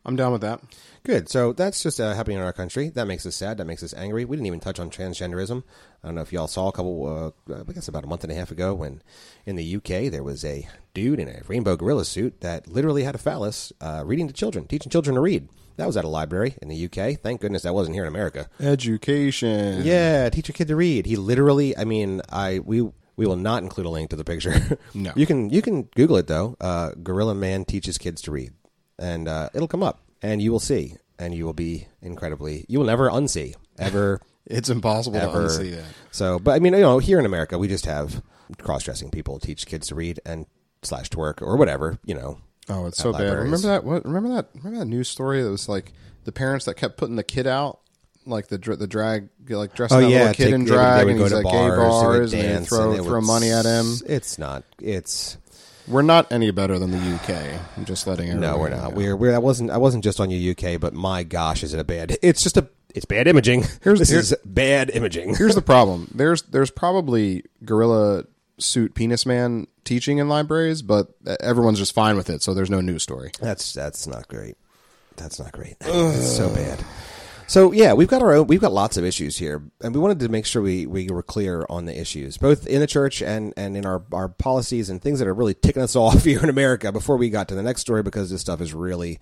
I'm 0.04 0.16
down 0.16 0.32
with 0.32 0.40
that. 0.40 0.60
Good. 1.02 1.28
So 1.28 1.52
that's 1.52 1.82
just 1.82 2.00
uh, 2.00 2.14
happening 2.14 2.38
in 2.38 2.42
our 2.42 2.52
country. 2.52 2.88
That 2.88 3.06
makes 3.06 3.26
us 3.26 3.36
sad. 3.36 3.58
That 3.58 3.66
makes 3.66 3.82
us 3.82 3.94
angry. 3.94 4.24
We 4.24 4.36
didn't 4.36 4.46
even 4.46 4.60
touch 4.60 4.80
on 4.80 4.90
transgenderism. 4.90 5.62
I 6.02 6.08
don't 6.08 6.14
know 6.14 6.22
if 6.22 6.32
y'all 6.32 6.46
saw 6.46 6.68
a 6.68 6.72
couple, 6.72 7.34
uh, 7.48 7.54
I 7.68 7.72
guess 7.72 7.88
about 7.88 8.04
a 8.04 8.06
month 8.06 8.24
and 8.24 8.32
a 8.32 8.36
half 8.36 8.50
ago, 8.50 8.74
when 8.74 9.02
in 9.44 9.56
the 9.56 9.76
UK 9.76 10.10
there 10.10 10.22
was 10.22 10.44
a 10.44 10.66
dude 10.94 11.20
in 11.20 11.28
a 11.28 11.42
rainbow 11.48 11.76
gorilla 11.76 12.04
suit 12.04 12.40
that 12.40 12.66
literally 12.66 13.02
had 13.02 13.14
a 13.14 13.18
phallus 13.18 13.72
uh, 13.80 14.02
reading 14.06 14.26
to 14.26 14.32
children, 14.32 14.66
teaching 14.66 14.90
children 14.90 15.14
to 15.14 15.20
read. 15.20 15.48
That 15.76 15.86
was 15.86 15.96
at 15.96 16.04
a 16.04 16.08
library 16.08 16.56
in 16.60 16.68
the 16.68 16.84
UK. 16.84 17.18
Thank 17.18 17.40
goodness 17.40 17.62
that 17.62 17.74
wasn't 17.74 17.94
here 17.94 18.04
in 18.04 18.08
America. 18.08 18.48
Education. 18.60 19.82
Yeah, 19.84 20.28
teach 20.28 20.48
your 20.48 20.54
kid 20.54 20.68
to 20.68 20.76
read. 20.76 21.06
He 21.06 21.16
literally, 21.16 21.76
I 21.76 21.84
mean, 21.84 22.20
I 22.28 22.58
we 22.58 22.90
we 23.16 23.26
will 23.26 23.36
not 23.36 23.62
include 23.62 23.86
a 23.86 23.90
link 23.90 24.10
to 24.10 24.16
the 24.16 24.24
picture. 24.24 24.78
No. 24.94 25.12
you 25.16 25.26
can 25.26 25.50
you 25.50 25.62
can 25.62 25.84
Google 25.94 26.16
it 26.16 26.26
though. 26.26 26.56
Uh, 26.60 26.92
Gorilla 27.02 27.34
Man 27.34 27.64
teaches 27.64 27.98
kids 27.98 28.22
to 28.22 28.30
read, 28.30 28.52
and 29.00 29.26
uh, 29.26 29.48
it'll 29.54 29.66
come 29.66 29.82
up, 29.82 30.00
and 30.22 30.40
you 30.40 30.52
will 30.52 30.60
see, 30.60 30.94
and 31.18 31.34
you 31.34 31.44
will 31.44 31.52
be 31.52 31.88
incredibly. 32.02 32.64
You 32.68 32.78
will 32.78 32.86
never 32.86 33.10
unsee 33.10 33.54
ever. 33.78 34.20
It's 34.46 34.68
impossible 34.70 35.16
ever. 35.18 35.46
to 35.48 35.54
unsee 35.62 35.70
that. 35.76 35.84
So, 36.10 36.38
but 36.40 36.52
I 36.52 36.58
mean, 36.58 36.72
you 36.72 36.80
know, 36.80 36.98
here 36.98 37.20
in 37.20 37.26
America, 37.26 37.56
we 37.56 37.68
just 37.68 37.86
have 37.86 38.20
cross-dressing 38.58 39.10
people 39.12 39.38
teach 39.38 39.64
kids 39.66 39.88
to 39.88 39.94
read 39.94 40.18
and 40.26 40.46
slash 40.82 41.08
twerk 41.10 41.40
or 41.40 41.56
whatever. 41.56 41.98
You 42.04 42.14
know. 42.14 42.38
Oh, 42.68 42.86
it's 42.86 42.98
so 42.98 43.12
bad. 43.12 43.32
Remember 43.32 43.68
that? 43.68 43.84
What? 43.84 44.04
Remember 44.04 44.30
that? 44.30 44.48
Remember 44.56 44.78
that 44.80 44.86
news 44.86 45.08
story 45.08 45.42
that 45.42 45.50
was 45.50 45.68
like 45.68 45.92
the 46.24 46.32
parents 46.32 46.64
that 46.64 46.74
kept 46.74 46.96
putting 46.96 47.14
the 47.16 47.22
kid 47.22 47.46
out, 47.46 47.80
like 48.26 48.48
the 48.48 48.58
the 48.58 48.86
drag, 48.88 49.28
like 49.48 49.74
dressing 49.74 49.98
Oh 49.98 50.00
that 50.00 50.10
yeah, 50.10 50.18
little 50.20 50.34
kid 50.34 50.44
take- 50.46 50.54
in 50.54 50.64
drag, 50.64 51.04
would 51.04 51.10
and 51.10 51.18
go 51.18 51.24
he's 51.26 51.32
to 51.32 51.38
at 51.38 51.44
bars, 51.44 51.70
gay 51.70 51.76
bars, 51.76 52.32
and 52.32 52.42
dance, 52.42 52.68
throw 52.68 52.92
and 52.92 53.04
throw 53.04 53.20
would 53.20 53.26
money 53.26 53.50
at 53.50 53.66
him. 53.66 53.94
It's 54.06 54.36
not. 54.38 54.64
It's 54.80 55.36
We're 55.90 56.02
not 56.02 56.30
any 56.32 56.50
better 56.52 56.78
than 56.78 56.90
the 56.92 56.98
UK. 57.16 57.60
I'm 57.76 57.84
just 57.84 58.06
letting 58.06 58.28
no, 58.40 58.54
everybody 58.54 58.58
we're 58.60 58.70
not. 58.70 58.90
know. 58.90 58.96
We're 58.96 59.16
we're. 59.16 59.34
I 59.34 59.38
wasn't. 59.38 59.70
I 59.70 59.76
wasn't 59.78 60.04
just 60.04 60.20
on 60.20 60.30
your 60.30 60.52
UK, 60.52 60.80
but 60.80 60.94
my 60.94 61.22
gosh, 61.24 61.62
is 61.62 61.74
it 61.74 61.80
a 61.80 61.84
bad? 61.84 62.16
It's 62.22 62.42
just 62.42 62.56
a. 62.56 62.68
It's 62.94 63.04
bad 63.04 63.28
imaging. 63.28 63.64
Here's- 63.82 63.98
this 63.98 64.08
here's- 64.10 64.32
is 64.32 64.38
bad 64.44 64.90
imaging. 64.90 65.34
Here's 65.36 65.54
the 65.54 65.62
problem. 65.72 66.10
There's 66.14 66.42
there's 66.42 66.70
probably 66.70 67.44
gorilla 67.64 68.24
suit 68.58 68.94
penis 68.94 69.24
man 69.26 69.66
teaching 69.84 70.18
in 70.18 70.28
libraries, 70.28 70.82
but 70.82 71.08
everyone's 71.40 71.78
just 71.78 71.94
fine 71.94 72.16
with 72.16 72.28
it. 72.30 72.42
So 72.42 72.52
there's 72.54 72.70
no 72.70 72.80
news 72.80 73.02
story. 73.02 73.30
That's 73.40 73.72
that's 73.72 74.06
not 74.06 74.28
great. 74.28 74.56
That's 75.16 75.38
not 75.38 75.52
great. 75.52 75.76
It's 75.84 76.36
so 76.36 76.48
bad. 76.54 76.84
So 77.50 77.72
yeah, 77.72 77.94
we've 77.94 78.06
got 78.06 78.22
our 78.22 78.32
own. 78.32 78.46
We've 78.46 78.60
got 78.60 78.70
lots 78.70 78.96
of 78.96 79.04
issues 79.04 79.36
here, 79.36 79.60
and 79.82 79.92
we 79.92 80.00
wanted 80.00 80.20
to 80.20 80.28
make 80.28 80.46
sure 80.46 80.62
we, 80.62 80.86
we 80.86 81.08
were 81.08 81.24
clear 81.24 81.66
on 81.68 81.84
the 81.84 82.00
issues, 82.00 82.38
both 82.38 82.64
in 82.64 82.78
the 82.78 82.86
church 82.86 83.22
and, 83.22 83.52
and 83.56 83.76
in 83.76 83.84
our, 83.84 84.04
our 84.12 84.28
policies 84.28 84.88
and 84.88 85.02
things 85.02 85.18
that 85.18 85.26
are 85.26 85.34
really 85.34 85.54
ticking 85.54 85.82
us 85.82 85.96
off 85.96 86.22
here 86.22 86.40
in 86.44 86.48
America. 86.48 86.92
Before 86.92 87.16
we 87.16 87.28
got 87.28 87.48
to 87.48 87.56
the 87.56 87.62
next 87.64 87.80
story, 87.80 88.04
because 88.04 88.30
this 88.30 88.40
stuff 88.40 88.60
is 88.60 88.72
really, 88.72 89.18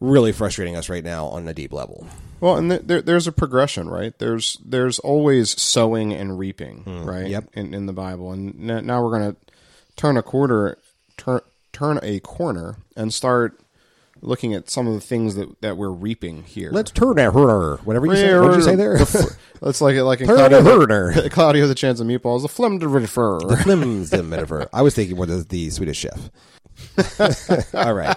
really 0.00 0.32
frustrating 0.32 0.74
us 0.74 0.88
right 0.88 1.04
now 1.04 1.26
on 1.26 1.46
a 1.46 1.54
deep 1.54 1.72
level. 1.72 2.08
Well, 2.40 2.56
and 2.56 2.68
there, 2.68 3.00
there's 3.00 3.28
a 3.28 3.32
progression, 3.32 3.88
right? 3.88 4.18
There's 4.18 4.58
there's 4.64 4.98
always 4.98 5.50
sowing 5.62 6.12
and 6.12 6.36
reaping, 6.36 6.78
hmm, 6.78 7.04
right? 7.04 7.28
yep. 7.28 7.44
In, 7.52 7.74
in 7.74 7.86
the 7.86 7.92
Bible, 7.92 8.32
and 8.32 8.58
now 8.58 9.04
we're 9.04 9.16
going 9.16 9.36
to 9.36 9.40
turn 9.94 10.16
a 10.16 10.22
quarter, 10.24 10.78
turn 11.16 11.42
turn 11.72 12.00
a 12.02 12.18
corner, 12.18 12.78
and 12.96 13.14
start 13.14 13.60
looking 14.24 14.54
at 14.54 14.70
some 14.70 14.86
of 14.86 14.94
the 14.94 15.00
things 15.00 15.34
that, 15.34 15.60
that 15.60 15.76
we're 15.76 15.90
reaping 15.90 16.42
here. 16.44 16.70
Let's 16.72 16.90
turn 16.90 17.16
that 17.16 17.32
her. 17.32 17.76
Whatever 17.78 18.06
you 18.06 18.16
say. 18.16 18.38
What 18.38 18.48
did 18.48 18.56
you 18.56 18.62
say 18.62 18.74
there? 18.74 18.98
Let's 19.60 19.80
like 19.80 19.96
like 19.96 20.20
in 20.20 20.26
Claudio, 20.26 20.58
a 20.58 20.62
herder. 20.62 21.28
Claudio 21.30 21.66
the 21.66 21.74
Chance 21.74 22.00
of 22.00 22.06
Meatballs, 22.06 22.42
the 22.42 22.48
flim 22.48 22.78
de 22.78 22.88
refer. 22.88 23.38
The 23.38 24.22
metaphor. 24.22 24.68
I 24.72 24.82
was 24.82 24.94
thinking 24.94 25.16
more 25.16 25.26
the, 25.26 25.44
the 25.48 25.70
Swedish 25.70 25.98
chef. 25.98 26.30
All 27.74 27.94
right. 27.94 28.16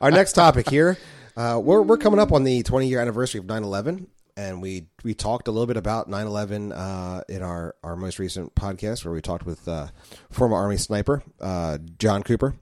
Our 0.00 0.10
next 0.10 0.34
topic 0.34 0.68
here. 0.68 0.98
Uh, 1.36 1.60
we're, 1.62 1.82
we're 1.82 1.98
coming 1.98 2.20
up 2.20 2.32
on 2.32 2.44
the 2.44 2.62
20 2.62 2.86
year 2.88 3.00
anniversary 3.00 3.38
of 3.38 3.46
9 3.46 3.62
11. 3.62 4.06
And 4.36 4.62
we, 4.62 4.86
we 5.02 5.12
talked 5.14 5.48
a 5.48 5.50
little 5.50 5.66
bit 5.66 5.76
about 5.76 6.08
9 6.08 6.26
11 6.26 6.72
uh, 6.72 7.22
in 7.28 7.42
our, 7.42 7.74
our 7.82 7.96
most 7.96 8.18
recent 8.18 8.54
podcast 8.54 9.04
where 9.04 9.12
we 9.12 9.20
talked 9.20 9.44
with 9.44 9.66
uh, 9.68 9.88
former 10.30 10.56
Army 10.56 10.76
sniper 10.76 11.22
uh, 11.40 11.78
John 11.98 12.22
Cooper. 12.22 12.54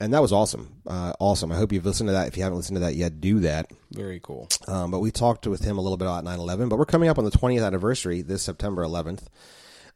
And 0.00 0.14
that 0.14 0.22
was 0.22 0.32
awesome. 0.32 0.80
Uh, 0.86 1.12
awesome. 1.20 1.52
I 1.52 1.56
hope 1.56 1.72
you've 1.72 1.84
listened 1.84 2.08
to 2.08 2.12
that. 2.12 2.28
If 2.28 2.36
you 2.36 2.42
haven't 2.42 2.56
listened 2.56 2.76
to 2.76 2.80
that 2.80 2.94
yet, 2.94 3.20
do 3.20 3.40
that. 3.40 3.70
Very 3.92 4.18
cool. 4.20 4.48
Um, 4.66 4.90
but 4.90 5.00
we 5.00 5.10
talked 5.10 5.46
with 5.46 5.62
him 5.62 5.78
a 5.78 5.80
little 5.80 5.98
bit 5.98 6.06
about 6.06 6.24
9/11. 6.24 6.68
But 6.68 6.78
we're 6.78 6.86
coming 6.86 7.08
up 7.08 7.18
on 7.18 7.24
the 7.24 7.30
20th 7.30 7.64
anniversary 7.64 8.22
this 8.22 8.42
September 8.42 8.82
11th, 8.82 9.24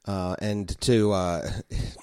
uh, 0.07 0.37
and 0.41 0.79
to 0.83 1.13
uh, 1.13 1.49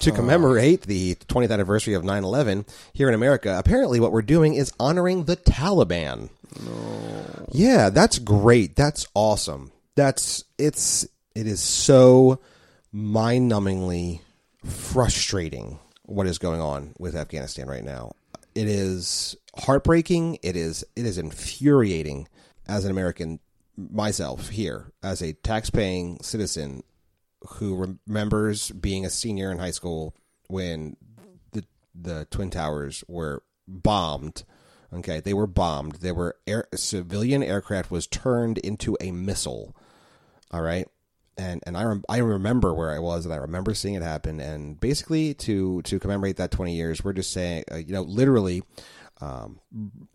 to 0.00 0.10
commemorate 0.10 0.82
the 0.82 1.14
20th 1.14 1.52
anniversary 1.52 1.94
of 1.94 2.02
9/11 2.02 2.66
here 2.92 3.08
in 3.08 3.14
America, 3.14 3.56
apparently 3.56 4.00
what 4.00 4.12
we're 4.12 4.22
doing 4.22 4.54
is 4.54 4.72
honoring 4.80 5.24
the 5.24 5.36
Taliban. 5.36 6.30
No. 6.64 7.46
Yeah, 7.52 7.90
that's 7.90 8.18
great. 8.18 8.76
That's 8.76 9.06
awesome. 9.14 9.72
That's 9.94 10.44
it's 10.58 11.06
it 11.34 11.46
is 11.46 11.60
so 11.60 12.40
mind-numbingly 12.92 14.20
frustrating 14.64 15.78
what 16.04 16.26
is 16.26 16.38
going 16.38 16.60
on 16.60 16.94
with 16.98 17.16
Afghanistan 17.16 17.68
right 17.68 17.84
now. 17.84 18.12
It 18.54 18.68
is 18.68 19.36
heartbreaking. 19.56 20.38
It 20.42 20.56
is 20.56 20.84
it 20.96 21.06
is 21.06 21.18
infuriating 21.18 22.28
as 22.66 22.84
an 22.84 22.90
American 22.90 23.40
myself 23.76 24.50
here 24.50 24.92
as 25.02 25.22
a 25.22 25.32
tax-paying 25.32 26.22
citizen 26.22 26.82
who 27.48 27.96
remembers 28.06 28.70
being 28.70 29.04
a 29.04 29.10
senior 29.10 29.50
in 29.50 29.58
high 29.58 29.70
school 29.70 30.14
when 30.48 30.96
the 31.52 31.64
the 31.94 32.26
twin 32.30 32.50
towers 32.50 33.02
were 33.08 33.42
bombed. 33.66 34.44
Okay, 34.92 35.20
they 35.20 35.32
were 35.32 35.46
bombed. 35.46 35.96
They 35.96 36.12
were 36.12 36.36
air, 36.46 36.68
civilian 36.74 37.42
aircraft 37.42 37.90
was 37.90 38.06
turned 38.06 38.58
into 38.58 38.96
a 39.00 39.10
missile. 39.10 39.74
All 40.50 40.60
right, 40.60 40.86
and 41.38 41.62
and 41.66 41.76
I 41.76 41.84
rem- 41.84 42.04
I 42.08 42.18
remember 42.18 42.74
where 42.74 42.90
I 42.90 42.98
was, 42.98 43.24
and 43.24 43.32
I 43.32 43.38
remember 43.38 43.74
seeing 43.74 43.94
it 43.94 44.02
happen. 44.02 44.40
And 44.40 44.78
basically, 44.78 45.34
to 45.34 45.82
to 45.82 45.98
commemorate 45.98 46.36
that 46.36 46.50
twenty 46.50 46.74
years, 46.74 47.02
we're 47.02 47.12
just 47.12 47.32
saying, 47.32 47.64
uh, 47.70 47.76
you 47.76 47.92
know, 47.92 48.02
literally 48.02 48.62
um, 49.20 49.60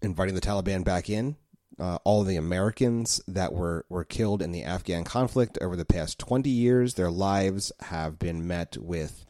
inviting 0.01 0.35
the 0.35 0.41
Taliban 0.41 0.83
back 0.83 1.09
in. 1.09 1.37
Uh, 1.79 1.99
all 2.03 2.23
the 2.23 2.37
Americans 2.37 3.21
that 3.27 3.53
were, 3.53 3.85
were 3.87 4.03
killed 4.03 4.41
in 4.41 4.51
the 4.51 4.63
Afghan 4.63 5.03
conflict 5.03 5.59
over 5.61 5.75
the 5.75 5.85
past 5.85 6.17
20 6.17 6.49
years, 6.49 6.95
their 6.95 7.11
lives 7.11 7.71
have 7.81 8.17
been 8.17 8.47
met 8.47 8.75
with 8.77 9.23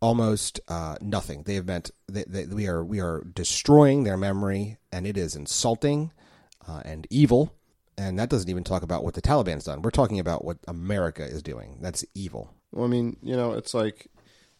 almost 0.00 0.60
uh, 0.68 0.96
nothing. 1.00 1.42
They 1.42 1.54
have 1.54 1.66
meant 1.66 1.90
they, 2.08 2.24
they, 2.26 2.46
we 2.46 2.68
are 2.68 2.84
we 2.84 3.00
are 3.00 3.24
destroying 3.34 4.04
their 4.04 4.16
memory, 4.16 4.78
and 4.92 5.06
it 5.06 5.16
is 5.16 5.34
insulting 5.34 6.12
uh, 6.68 6.82
and 6.84 7.06
evil. 7.10 7.55
And 7.98 8.18
that 8.18 8.28
doesn't 8.28 8.50
even 8.50 8.64
talk 8.64 8.82
about 8.82 9.04
what 9.04 9.14
the 9.14 9.22
Taliban's 9.22 9.64
done. 9.64 9.80
We're 9.80 9.90
talking 9.90 10.20
about 10.20 10.44
what 10.44 10.58
America 10.68 11.24
is 11.24 11.42
doing. 11.42 11.78
That's 11.80 12.04
evil. 12.14 12.52
Well, 12.72 12.84
I 12.84 12.88
mean, 12.88 13.16
you 13.22 13.34
know, 13.34 13.52
it's 13.52 13.72
like 13.72 14.08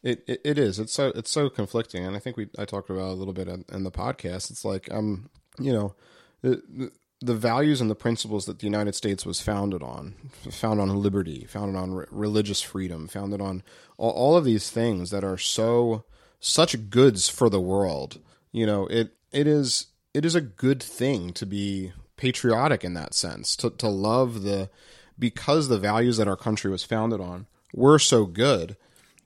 it, 0.03 0.25
it, 0.27 0.41
it 0.45 0.59
is. 0.59 0.79
It's 0.79 0.93
so 0.93 1.09
it's 1.15 1.31
so 1.31 1.51
conflicting, 1.51 2.05
and 2.05 2.17
I 2.17 2.19
think 2.19 2.37
we 2.37 2.49
I 2.59 2.65
talked 2.65 2.91
about 2.91 3.11
a 3.11 3.15
little 3.15 3.35
bit 3.35 3.49
in, 3.49 3.65
in 3.71 3.85
the 3.85 3.91
podcast. 3.91 4.51
It's 4.51 4.65
like 4.65 4.91
um, 4.91 5.29
you 5.59 5.73
know, 5.73 5.95
the, 6.43 6.93
the 7.21 7.35
values 7.35 7.81
and 7.81 7.91
the 7.91 7.95
principles 7.95 8.47
that 8.47 8.59
the 8.59 8.67
United 8.67 8.95
States 8.95 9.27
was 9.27 9.41
founded 9.41 9.83
on, 9.83 10.15
founded 10.51 10.89
on 10.89 11.03
liberty, 11.03 11.45
founded 11.45 11.77
on 11.77 11.95
re- 11.95 12.07
religious 12.11 12.63
freedom, 12.63 13.09
founded 13.09 13.41
on 13.41 13.63
all, 13.97 14.11
all 14.11 14.37
of 14.37 14.45
these 14.45 14.71
things 14.71 15.11
that 15.11 15.25
are 15.25 15.39
so 15.39 16.05
such 16.41 16.91
goods 16.91 17.29
for 17.29 17.49
the 17.49 17.61
world. 17.61 18.21
You 18.53 18.67
know, 18.67 18.87
it 18.87 19.15
it 19.33 19.47
is 19.47 19.87
it 20.15 20.25
is 20.25 20.35
a 20.35 20.41
good 20.41 20.83
thing 20.83 21.33
to 21.35 21.47
be 21.47 21.93
patriotic 22.17 22.85
in 22.85 22.95
that 22.95 23.15
sense, 23.15 23.57
to 23.57 23.71
to 23.71 23.89
love 23.89 24.43
the 24.43 24.71
because 25.19 25.69
the 25.69 25.79
values 25.79 26.17
that 26.19 26.29
our 26.29 26.37
country 26.37 26.71
was 26.71 26.85
founded 26.85 27.21
on 27.21 27.47
were 27.75 27.99
so 27.99 28.27
good. 28.27 28.77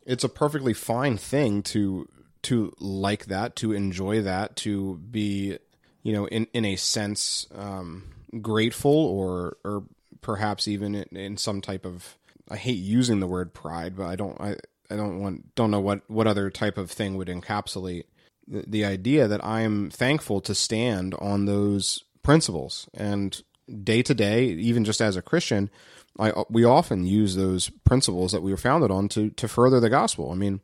It's 0.07 0.25
a 0.25 0.29
perfectly 0.29 0.75
fine 0.75 1.17
thing 1.17 1.63
to 1.65 2.09
to 2.43 2.75
like 2.79 3.27
that, 3.27 3.55
to 3.57 3.73
enjoy 3.73 4.23
that, 4.23 4.57
to 4.57 4.97
be 4.97 5.59
you 6.03 6.13
know, 6.13 6.27
in 6.27 6.47
in 6.53 6.65
a 6.65 6.77
sense, 6.77 7.47
um, 7.55 8.05
grateful 8.41 8.93
or 8.93 9.57
or 9.65 9.85
perhaps 10.21 10.69
even 10.69 10.95
in, 10.95 11.17
in, 11.17 11.37
some 11.37 11.61
type 11.61 11.85
of 11.85 12.17
I 12.51 12.57
hate 12.57 12.79
using 12.79 13.21
the 13.21 13.27
word 13.27 13.53
pride, 13.53 13.97
but 13.97 14.07
I 14.07 14.17
don't 14.17 14.41
I, 14.41 14.57
I 14.91 14.97
don't 14.97 15.21
want 15.21 15.55
don't 15.55 15.71
know 15.71 15.81
what 15.81 16.09
what 16.09 16.27
other 16.27 16.51
type 16.51 16.79
of 16.79 16.91
thing 16.91 17.17
would 17.17 17.29
encapsulate 17.29 18.05
the, 18.49 18.65
the 18.67 18.85
idea 18.85 19.29
that 19.29 19.45
I 19.45 19.61
am 19.61 19.91
thankful 19.91 20.41
to 20.43 20.55
stand 20.55 21.15
on 21.15 21.45
those 21.45 22.05
principles. 22.23 22.89
And 22.95 23.41
day 23.83 24.03
to 24.03 24.15
day, 24.15 24.47
even 24.47 24.85
just 24.85 25.01
as 25.01 25.17
a 25.17 25.23
Christian, 25.23 25.71
I 26.19 26.33
we 26.49 26.65
often 26.65 27.07
use 27.07 27.37
those 27.37 27.71
principles 27.85 28.33
that 28.33 28.43
we 28.43 28.51
were 28.51 28.57
founded 28.57 28.91
on 28.91 29.09
to 29.11 29.31
to 29.31 29.49
further 29.49 29.81
the 29.81 29.91
gospel. 29.91 30.31
I 30.31 30.35
mean, 30.35 30.61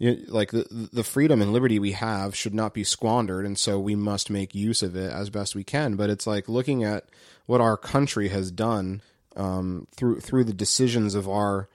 like 0.00 0.50
the 0.50 0.66
the 0.92 1.04
freedom 1.04 1.40
and 1.40 1.52
liberty 1.52 1.78
we 1.78 1.92
have 1.92 2.36
should 2.36 2.54
not 2.54 2.74
be 2.74 2.84
squandered 2.84 3.46
and 3.46 3.58
so 3.58 3.78
we 3.78 3.94
must 3.94 4.30
make 4.30 4.54
use 4.54 4.82
of 4.82 4.96
it 4.96 5.10
as 5.10 5.30
best 5.30 5.54
we 5.54 5.64
can. 5.64 5.96
But 5.96 6.10
it's 6.10 6.26
like 6.26 6.48
looking 6.48 6.84
at 6.84 7.06
what 7.46 7.60
our 7.60 7.76
country 7.76 8.28
has 8.28 8.50
done 8.50 9.02
um, 9.36 9.86
through 9.94 10.20
through 10.20 10.44
the 10.44 10.52
decisions 10.52 11.14
of 11.14 11.28
our 11.28 11.68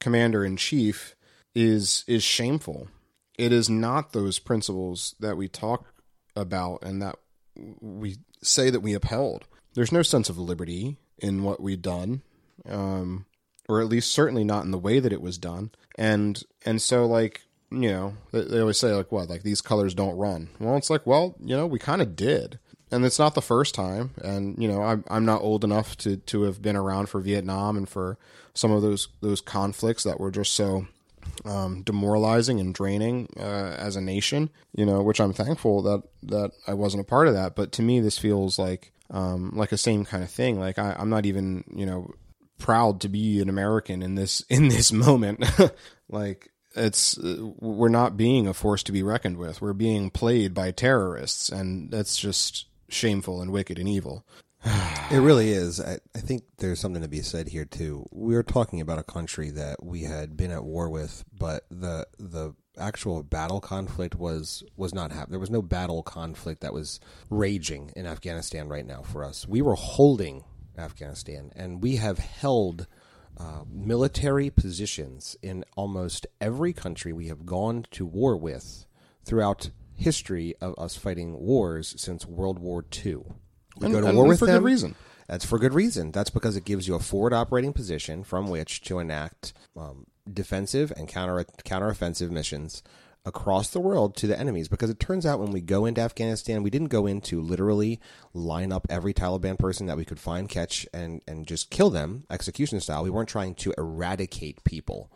commander 0.00 0.44
in 0.44 0.56
chief 0.56 1.14
is 1.54 2.04
is 2.06 2.22
shameful. 2.22 2.88
It 3.38 3.52
is 3.52 3.68
not 3.68 4.12
those 4.12 4.38
principles 4.38 5.14
that 5.20 5.36
we 5.36 5.48
talk 5.48 5.86
about 6.36 6.82
and 6.82 7.02
that 7.02 7.16
we 7.80 8.16
say 8.42 8.70
that 8.70 8.80
we 8.80 8.94
upheld 8.94 9.44
there's 9.74 9.92
no 9.92 10.02
sense 10.02 10.28
of 10.28 10.38
liberty 10.38 10.96
in 11.18 11.42
what 11.42 11.60
we've 11.60 11.82
done 11.82 12.22
um, 12.68 13.26
or 13.68 13.80
at 13.80 13.88
least 13.88 14.12
certainly 14.12 14.44
not 14.44 14.64
in 14.64 14.70
the 14.70 14.78
way 14.78 14.98
that 14.98 15.12
it 15.12 15.22
was 15.22 15.38
done 15.38 15.70
and 15.96 16.42
and 16.64 16.80
so 16.80 17.06
like 17.06 17.42
you 17.72 17.90
know, 17.90 18.14
they, 18.32 18.60
always 18.60 18.78
say 18.78 18.92
like 18.92 19.10
what, 19.10 19.30
like 19.30 19.42
these 19.42 19.60
colors 19.60 19.94
don't 19.94 20.16
run. 20.16 20.48
Well, 20.58 20.76
it's 20.76 20.90
like, 20.90 21.06
well, 21.06 21.34
you 21.40 21.56
know, 21.56 21.66
we 21.66 21.78
kind 21.78 22.02
of 22.02 22.14
did, 22.14 22.58
and 22.90 23.04
it's 23.04 23.18
not 23.18 23.34
the 23.34 23.42
first 23.42 23.74
time. 23.74 24.10
And 24.22 24.60
you 24.62 24.68
know, 24.68 24.82
I'm 24.82 25.04
I'm 25.08 25.24
not 25.24 25.42
old 25.42 25.64
enough 25.64 25.96
to 25.98 26.18
to 26.18 26.42
have 26.42 26.60
been 26.60 26.76
around 26.76 27.08
for 27.08 27.20
Vietnam 27.20 27.76
and 27.76 27.88
for 27.88 28.18
some 28.54 28.70
of 28.70 28.82
those 28.82 29.08
those 29.20 29.40
conflicts 29.40 30.02
that 30.02 30.20
were 30.20 30.30
just 30.30 30.52
so 30.54 30.86
um, 31.44 31.82
demoralizing 31.82 32.60
and 32.60 32.74
draining 32.74 33.28
uh, 33.38 33.76
as 33.78 33.96
a 33.96 34.00
nation. 34.00 34.50
You 34.74 34.86
know, 34.86 35.02
which 35.02 35.20
I'm 35.20 35.32
thankful 35.32 35.82
that 35.82 36.02
that 36.24 36.52
I 36.66 36.74
wasn't 36.74 37.02
a 37.02 37.06
part 37.06 37.28
of 37.28 37.34
that. 37.34 37.54
But 37.56 37.72
to 37.72 37.82
me, 37.82 38.00
this 38.00 38.18
feels 38.18 38.58
like 38.58 38.92
um, 39.10 39.52
like 39.54 39.72
a 39.72 39.78
same 39.78 40.04
kind 40.04 40.22
of 40.22 40.30
thing. 40.30 40.58
Like 40.58 40.78
I, 40.78 40.96
I'm 40.98 41.10
not 41.10 41.26
even 41.26 41.64
you 41.74 41.86
know 41.86 42.10
proud 42.58 43.00
to 43.00 43.08
be 43.08 43.40
an 43.40 43.48
American 43.48 44.02
in 44.02 44.14
this 44.14 44.40
in 44.48 44.68
this 44.68 44.92
moment. 44.92 45.44
like 46.08 46.50
it's 46.74 47.18
we're 47.18 47.88
not 47.88 48.16
being 48.16 48.46
a 48.46 48.54
force 48.54 48.82
to 48.84 48.92
be 48.92 49.02
reckoned 49.02 49.36
with. 49.36 49.60
We're 49.60 49.72
being 49.72 50.10
played 50.10 50.54
by 50.54 50.70
terrorists, 50.70 51.48
and 51.48 51.90
that's 51.90 52.16
just 52.16 52.66
shameful 52.88 53.40
and 53.40 53.50
wicked 53.50 53.78
and 53.78 53.88
evil. 53.88 54.24
It 54.64 55.18
really 55.20 55.50
is. 55.50 55.80
I, 55.80 55.98
I, 56.14 56.20
think 56.20 56.44
there's 56.58 56.78
something 56.78 57.02
to 57.02 57.08
be 57.08 57.20
said 57.20 57.48
here 57.48 57.64
too. 57.64 58.06
We 58.12 58.34
were 58.34 58.44
talking 58.44 58.80
about 58.80 58.98
a 58.98 59.04
country 59.04 59.50
that 59.50 59.82
we 59.82 60.02
had 60.02 60.36
been 60.36 60.52
at 60.52 60.64
war 60.64 60.88
with, 60.88 61.24
but 61.36 61.64
the 61.70 62.06
the 62.18 62.54
actual 62.78 63.22
battle 63.24 63.60
conflict 63.60 64.14
was 64.14 64.62
was 64.76 64.94
not 64.94 65.10
happening. 65.10 65.32
There 65.32 65.40
was 65.40 65.50
no 65.50 65.62
battle 65.62 66.04
conflict 66.04 66.60
that 66.60 66.72
was 66.72 67.00
raging 67.28 67.92
in 67.96 68.06
Afghanistan 68.06 68.68
right 68.68 68.86
now 68.86 69.02
for 69.02 69.24
us. 69.24 69.48
We 69.48 69.62
were 69.62 69.74
holding 69.74 70.44
Afghanistan, 70.78 71.50
and 71.56 71.82
we 71.82 71.96
have 71.96 72.18
held 72.18 72.86
uh, 73.38 73.64
military 73.68 74.48
positions 74.48 75.36
in 75.42 75.64
almost 75.76 76.26
every 76.40 76.72
country 76.72 77.12
we 77.12 77.26
have 77.26 77.46
gone 77.46 77.86
to 77.90 78.06
war 78.06 78.36
with 78.36 78.86
throughout 79.24 79.70
history 79.94 80.54
of 80.60 80.74
us 80.78 80.96
fighting 80.96 81.38
wars 81.38 81.94
since 81.96 82.26
World 82.26 82.58
War 82.58 82.84
II. 83.04 83.24
We 83.78 83.86
and, 83.86 83.94
go 83.94 84.00
to 84.00 84.12
war 84.14 84.26
with 84.26 84.38
for 84.38 84.46
them. 84.46 84.56
good 84.56 84.64
reason. 84.64 84.94
That's 85.28 85.44
for 85.44 85.58
good 85.58 85.74
reason. 85.74 86.12
That's 86.12 86.30
because 86.30 86.56
it 86.56 86.64
gives 86.64 86.86
you 86.86 86.94
a 86.94 86.98
forward 86.98 87.32
operating 87.32 87.72
position 87.72 88.24
from 88.24 88.48
which 88.48 88.82
to 88.82 88.98
enact 88.98 89.52
um, 89.76 90.06
defensive 90.30 90.92
and 90.96 91.08
counter 91.08 91.44
counteroffensive 91.64 92.30
missions 92.30 92.82
across 93.24 93.70
the 93.70 93.80
world 93.80 94.16
to 94.16 94.26
the 94.26 94.38
enemies 94.38 94.68
because 94.68 94.90
it 94.90 94.98
turns 94.98 95.24
out 95.24 95.38
when 95.38 95.52
we 95.52 95.60
go 95.60 95.84
into 95.84 96.00
Afghanistan, 96.00 96.62
we 96.62 96.70
didn't 96.70 96.88
go 96.88 97.06
in 97.06 97.20
to 97.20 97.40
literally 97.40 98.00
line 98.34 98.72
up 98.72 98.86
every 98.90 99.14
Taliban 99.14 99.58
person 99.58 99.86
that 99.86 99.96
we 99.96 100.04
could 100.04 100.18
find, 100.18 100.48
catch, 100.48 100.86
and, 100.92 101.22
and 101.28 101.46
just 101.46 101.70
kill 101.70 101.90
them 101.90 102.24
execution 102.30 102.80
style. 102.80 103.04
We 103.04 103.10
weren't 103.10 103.28
trying 103.28 103.54
to 103.56 103.72
eradicate 103.78 104.64
people. 104.64 105.10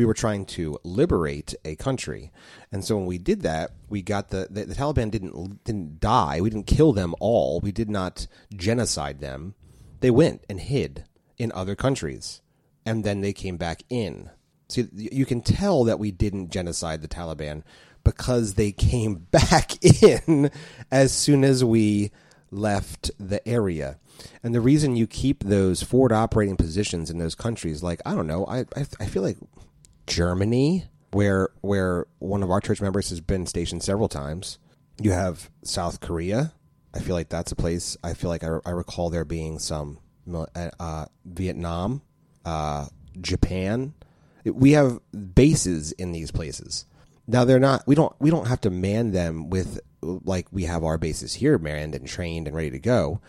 We 0.00 0.06
were 0.06 0.14
trying 0.14 0.46
to 0.46 0.78
liberate 0.82 1.54
a 1.62 1.76
country, 1.76 2.32
and 2.72 2.82
so 2.82 2.96
when 2.96 3.04
we 3.04 3.18
did 3.18 3.42
that, 3.42 3.72
we 3.90 4.00
got 4.00 4.30
the, 4.30 4.48
the 4.48 4.64
the 4.64 4.74
Taliban 4.74 5.10
didn't 5.10 5.62
didn't 5.64 6.00
die. 6.00 6.40
We 6.40 6.48
didn't 6.48 6.66
kill 6.66 6.94
them 6.94 7.14
all. 7.20 7.60
We 7.60 7.70
did 7.70 7.90
not 7.90 8.26
genocide 8.56 9.20
them. 9.20 9.54
They 10.00 10.10
went 10.10 10.44
and 10.48 10.58
hid 10.58 11.04
in 11.36 11.52
other 11.52 11.74
countries, 11.74 12.40
and 12.86 13.04
then 13.04 13.20
they 13.20 13.34
came 13.34 13.58
back 13.58 13.82
in 13.90 14.30
See, 14.70 14.88
you 14.92 15.26
can 15.26 15.40
tell 15.40 15.84
that 15.84 15.98
we 15.98 16.10
didn't 16.10 16.50
genocide 16.50 17.02
the 17.02 17.08
Taliban 17.08 17.62
because 18.04 18.54
they 18.54 18.72
came 18.72 19.14
back 19.30 19.84
in 19.84 20.50
as 20.90 21.12
soon 21.12 21.44
as 21.44 21.64
we 21.64 22.10
left 22.50 23.10
the 23.18 23.46
area. 23.46 23.98
And 24.42 24.54
the 24.54 24.60
reason 24.60 24.96
you 24.96 25.06
keep 25.06 25.44
those 25.44 25.82
forward 25.82 26.12
operating 26.12 26.56
positions 26.56 27.10
in 27.10 27.18
those 27.18 27.34
countries, 27.34 27.82
like 27.82 28.00
I 28.06 28.14
don't 28.14 28.26
know, 28.26 28.44
I 28.46 28.60
I, 28.76 28.86
I 29.00 29.06
feel 29.06 29.22
like 29.22 29.38
Germany, 30.10 30.86
where 31.12 31.50
where 31.60 32.06
one 32.18 32.42
of 32.42 32.50
our 32.50 32.60
church 32.60 32.80
members 32.80 33.10
has 33.10 33.20
been 33.20 33.46
stationed 33.46 33.82
several 33.82 34.08
times. 34.08 34.58
You 35.00 35.12
have 35.12 35.50
South 35.62 36.00
Korea. 36.00 36.52
I 36.92 36.98
feel 36.98 37.14
like 37.14 37.28
that's 37.28 37.52
a 37.52 37.56
place. 37.56 37.96
I 38.02 38.14
feel 38.14 38.28
like 38.28 38.42
I, 38.42 38.58
I 38.66 38.70
recall 38.70 39.10
there 39.10 39.24
being 39.24 39.58
some 39.58 39.98
uh, 40.32 40.46
uh, 40.78 41.06
Vietnam, 41.24 42.02
uh, 42.44 42.86
Japan. 43.20 43.94
We 44.44 44.72
have 44.72 45.00
bases 45.34 45.92
in 45.92 46.12
these 46.12 46.32
places. 46.32 46.86
Now 47.28 47.44
they're 47.44 47.60
not. 47.60 47.86
We 47.86 47.94
don't. 47.94 48.12
We 48.18 48.30
don't 48.30 48.48
have 48.48 48.60
to 48.62 48.70
man 48.70 49.12
them 49.12 49.48
with 49.48 49.78
like 50.02 50.48
we 50.50 50.64
have 50.64 50.82
our 50.82 50.98
bases 50.98 51.34
here, 51.34 51.56
manned 51.58 51.94
and 51.94 52.06
trained 52.06 52.48
and 52.48 52.56
ready 52.56 52.70
to 52.70 52.80
go. 52.80 53.20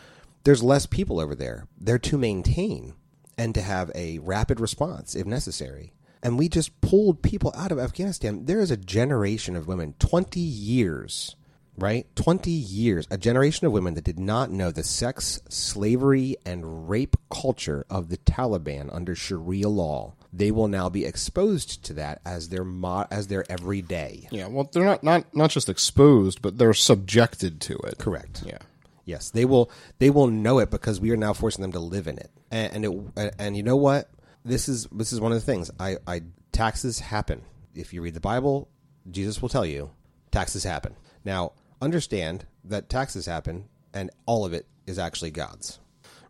There's 0.44 0.64
less 0.64 0.88
people 0.88 1.20
over 1.20 1.36
there. 1.36 1.68
They're 1.80 2.00
to 2.00 2.18
maintain 2.18 2.96
and 3.38 3.54
to 3.54 3.62
have 3.62 3.92
a 3.94 4.18
rapid 4.20 4.60
response 4.60 5.16
if 5.16 5.28
necessary. 5.28 5.94
And 6.24 6.38
we 6.38 6.50
just 6.50 6.80
pulled 6.82 7.22
people 7.22 7.54
out 7.56 7.72
of 7.72 7.80
Afghanistan. 7.80 8.46
There 8.46 8.60
is 8.60 8.72
a 8.72 8.78
generation 8.78 9.56
of 9.56 9.68
women, 9.68 9.96
20 10.00 10.40
years, 10.40 11.36
right? 11.78 12.06
20 12.16 12.52
years, 12.52 13.08
a 13.10 13.18
generation 13.18 13.66
of 13.66 13.74
women 13.74 13.96
that 13.96 14.04
did 14.04 14.20
not 14.20 14.52
know 14.52 14.72
the 14.72 14.84
sex, 14.84 15.42
slavery, 15.50 16.38
and 16.46 16.90
rape 16.90 17.18
culture 17.32 17.86
of 17.90 18.10
the 18.10 18.18
Taliban 18.18 18.94
under 18.94 19.16
Sharia 19.16 19.70
law. 19.70 20.14
They 20.34 20.52
will 20.52 20.68
now 20.68 20.90
be 20.90 21.06
exposed 21.06 21.84
to 21.86 21.94
that 21.96 22.22
as 22.26 22.50
their 22.50 22.64
mo- 22.64 23.08
as 23.12 23.28
their 23.28 23.44
everyday. 23.52 24.30
Yeah, 24.32 24.48
well, 24.48 24.70
they're 24.72 24.86
not 24.86 25.04
not 25.04 25.36
not 25.36 25.50
just 25.50 25.68
exposed, 25.68 26.42
but 26.42 26.58
they're 26.58 26.74
subjected 26.74 27.60
to 27.62 27.76
it. 27.80 27.98
Correct. 27.98 28.44
Yeah. 28.46 28.60
Yes, 29.04 29.30
they 29.30 29.44
will. 29.44 29.70
They 30.00 30.10
will 30.10 30.28
know 30.28 30.60
it 30.60 30.72
because 30.72 31.02
we 31.02 31.12
are 31.12 31.18
now 31.18 31.34
forcing 31.34 31.64
them 31.64 31.74
to 31.74 31.80
live 31.80 32.08
in 32.08 32.18
it. 32.18 32.32
And, 32.50 32.86
and 32.86 33.12
it. 33.18 33.36
And 33.40 33.58
you 33.58 33.64
know 33.64 33.76
what? 33.76 34.10
This 34.44 34.68
is 34.68 34.88
this 34.92 35.14
is 35.14 35.22
one 35.22 35.32
of 35.32 35.38
the 35.38 35.46
things. 35.46 35.70
I, 35.80 35.98
I 36.08 36.22
taxes 36.52 37.00
happen. 37.00 37.44
If 37.76 37.94
you 37.94 38.02
read 38.02 38.16
the 38.16 38.20
Bible, 38.20 38.70
Jesus 39.10 39.42
will 39.42 39.50
tell 39.50 39.66
you 39.66 39.92
taxes 40.32 40.64
happen. 40.64 40.96
Now 41.24 41.54
understand 41.82 42.46
that 42.64 42.90
taxes 42.90 43.26
happen, 43.26 43.70
and 43.94 44.10
all 44.26 44.46
of 44.46 44.54
it 44.54 44.66
is 44.86 45.00
actually 45.00 45.32
God's. 45.32 45.80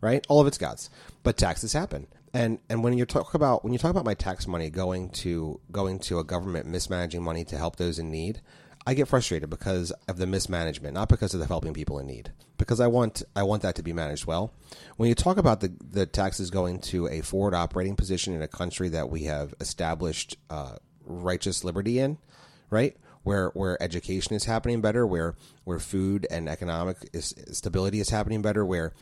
Right? 0.00 0.24
All 0.28 0.40
of 0.40 0.46
it's 0.46 0.58
God's. 0.58 0.90
But 1.22 1.36
taxes 1.36 1.72
happen. 1.72 2.08
And 2.34 2.58
and 2.68 2.82
when 2.82 2.96
you 2.96 3.04
talk 3.04 3.34
about 3.34 3.62
when 3.62 3.72
you 3.72 3.78
talk 3.78 3.90
about 3.90 4.04
my 4.04 4.14
tax 4.14 4.46
money 4.46 4.70
going 4.70 5.10
to 5.10 5.60
going 5.70 5.98
to 6.00 6.18
a 6.18 6.24
government 6.24 6.66
mismanaging 6.66 7.22
money 7.22 7.44
to 7.46 7.58
help 7.58 7.76
those 7.76 7.98
in 7.98 8.10
need, 8.10 8.40
I 8.86 8.94
get 8.94 9.08
frustrated 9.08 9.48
because 9.48 9.92
of 10.08 10.16
the 10.16 10.26
mismanagement, 10.26 10.94
not 10.94 11.08
because 11.08 11.34
of 11.34 11.40
the 11.40 11.46
helping 11.46 11.72
people 11.72 11.98
in 11.98 12.06
need. 12.06 12.32
Because 12.58 12.80
I 12.80 12.86
want 12.86 13.22
I 13.34 13.42
want 13.42 13.62
that 13.62 13.74
to 13.76 13.82
be 13.82 13.92
managed 13.92 14.26
well. 14.26 14.52
When 14.96 15.08
you 15.08 15.14
talk 15.14 15.36
about 15.36 15.60
the 15.60 15.72
the 15.80 16.06
taxes 16.06 16.50
going 16.50 16.80
to 16.80 17.08
a 17.08 17.20
forward 17.20 17.54
operating 17.54 17.96
position 17.96 18.34
in 18.34 18.42
a 18.42 18.48
country 18.48 18.88
that 18.90 19.08
we 19.08 19.24
have 19.24 19.54
established 19.60 20.36
uh, 20.50 20.76
righteous 21.04 21.64
liberty 21.64 21.98
in, 21.98 22.18
right? 22.70 22.96
Where 23.22 23.48
where 23.54 23.80
education 23.82 24.34
is 24.34 24.44
happening 24.44 24.80
better, 24.80 25.06
where 25.06 25.36
where 25.64 25.78
food 25.78 26.26
and 26.30 26.48
economic 26.48 26.96
is, 27.12 27.34
stability 27.52 28.00
is 28.00 28.10
happening 28.10 28.42
better, 28.42 28.64
where 28.64 28.94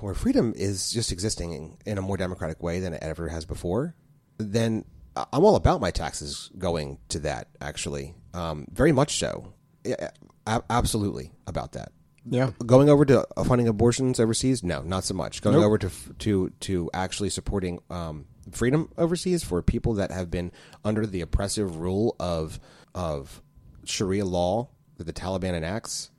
where 0.00 0.14
freedom 0.14 0.52
is 0.56 0.90
just 0.90 1.12
existing 1.12 1.78
in 1.86 1.98
a 1.98 2.02
more 2.02 2.16
democratic 2.16 2.62
way 2.62 2.80
than 2.80 2.94
it 2.94 3.02
ever 3.02 3.28
has 3.28 3.44
before, 3.44 3.94
then 4.38 4.84
I'm 5.16 5.44
all 5.44 5.56
about 5.56 5.80
my 5.80 5.90
taxes 5.90 6.50
going 6.58 6.98
to 7.08 7.20
that. 7.20 7.48
Actually, 7.60 8.14
um, 8.34 8.66
very 8.70 8.92
much 8.92 9.18
so. 9.18 9.54
Yeah, 9.84 10.10
a- 10.46 10.62
absolutely 10.68 11.32
about 11.46 11.72
that. 11.72 11.92
Yeah. 12.26 12.52
Going 12.64 12.88
over 12.88 13.04
to 13.04 13.26
funding 13.44 13.68
abortions 13.68 14.18
overseas, 14.18 14.62
no, 14.62 14.82
not 14.82 15.04
so 15.04 15.14
much. 15.14 15.42
Going 15.42 15.56
over 15.56 15.78
to 15.78 15.90
to 16.18 16.50
to 16.60 16.90
actually 16.94 17.30
supporting 17.30 17.80
um, 17.90 18.26
freedom 18.50 18.90
overseas 18.96 19.44
for 19.44 19.60
people 19.62 19.94
that 19.94 20.10
have 20.10 20.30
been 20.30 20.52
under 20.84 21.06
the 21.06 21.20
oppressive 21.20 21.76
rule 21.76 22.16
of 22.18 22.58
of 22.94 23.42
Sharia 23.84 24.24
law 24.24 24.70
that 24.96 25.04
the 25.04 25.12
Taliban 25.12 25.54
enacts. 25.54 26.10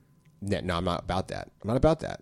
No, 0.42 0.60
no, 0.60 0.78
I'm 0.78 0.86
not 0.86 1.04
about 1.04 1.30
that. 1.30 1.50
I'm 1.64 1.68
not 1.68 1.78
about 1.78 2.02
that. 2.02 2.22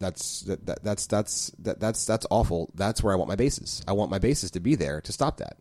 That's 0.00 0.40
that, 0.42 0.66
that 0.66 0.82
that's 0.82 1.06
that's 1.06 1.50
that, 1.60 1.78
that's 1.78 2.06
that's 2.06 2.26
awful. 2.30 2.70
That's 2.74 3.02
where 3.02 3.12
I 3.12 3.16
want 3.16 3.28
my 3.28 3.36
bases. 3.36 3.82
I 3.86 3.92
want 3.92 4.10
my 4.10 4.18
bases 4.18 4.50
to 4.52 4.60
be 4.60 4.74
there 4.74 5.00
to 5.02 5.12
stop 5.12 5.36
that. 5.36 5.58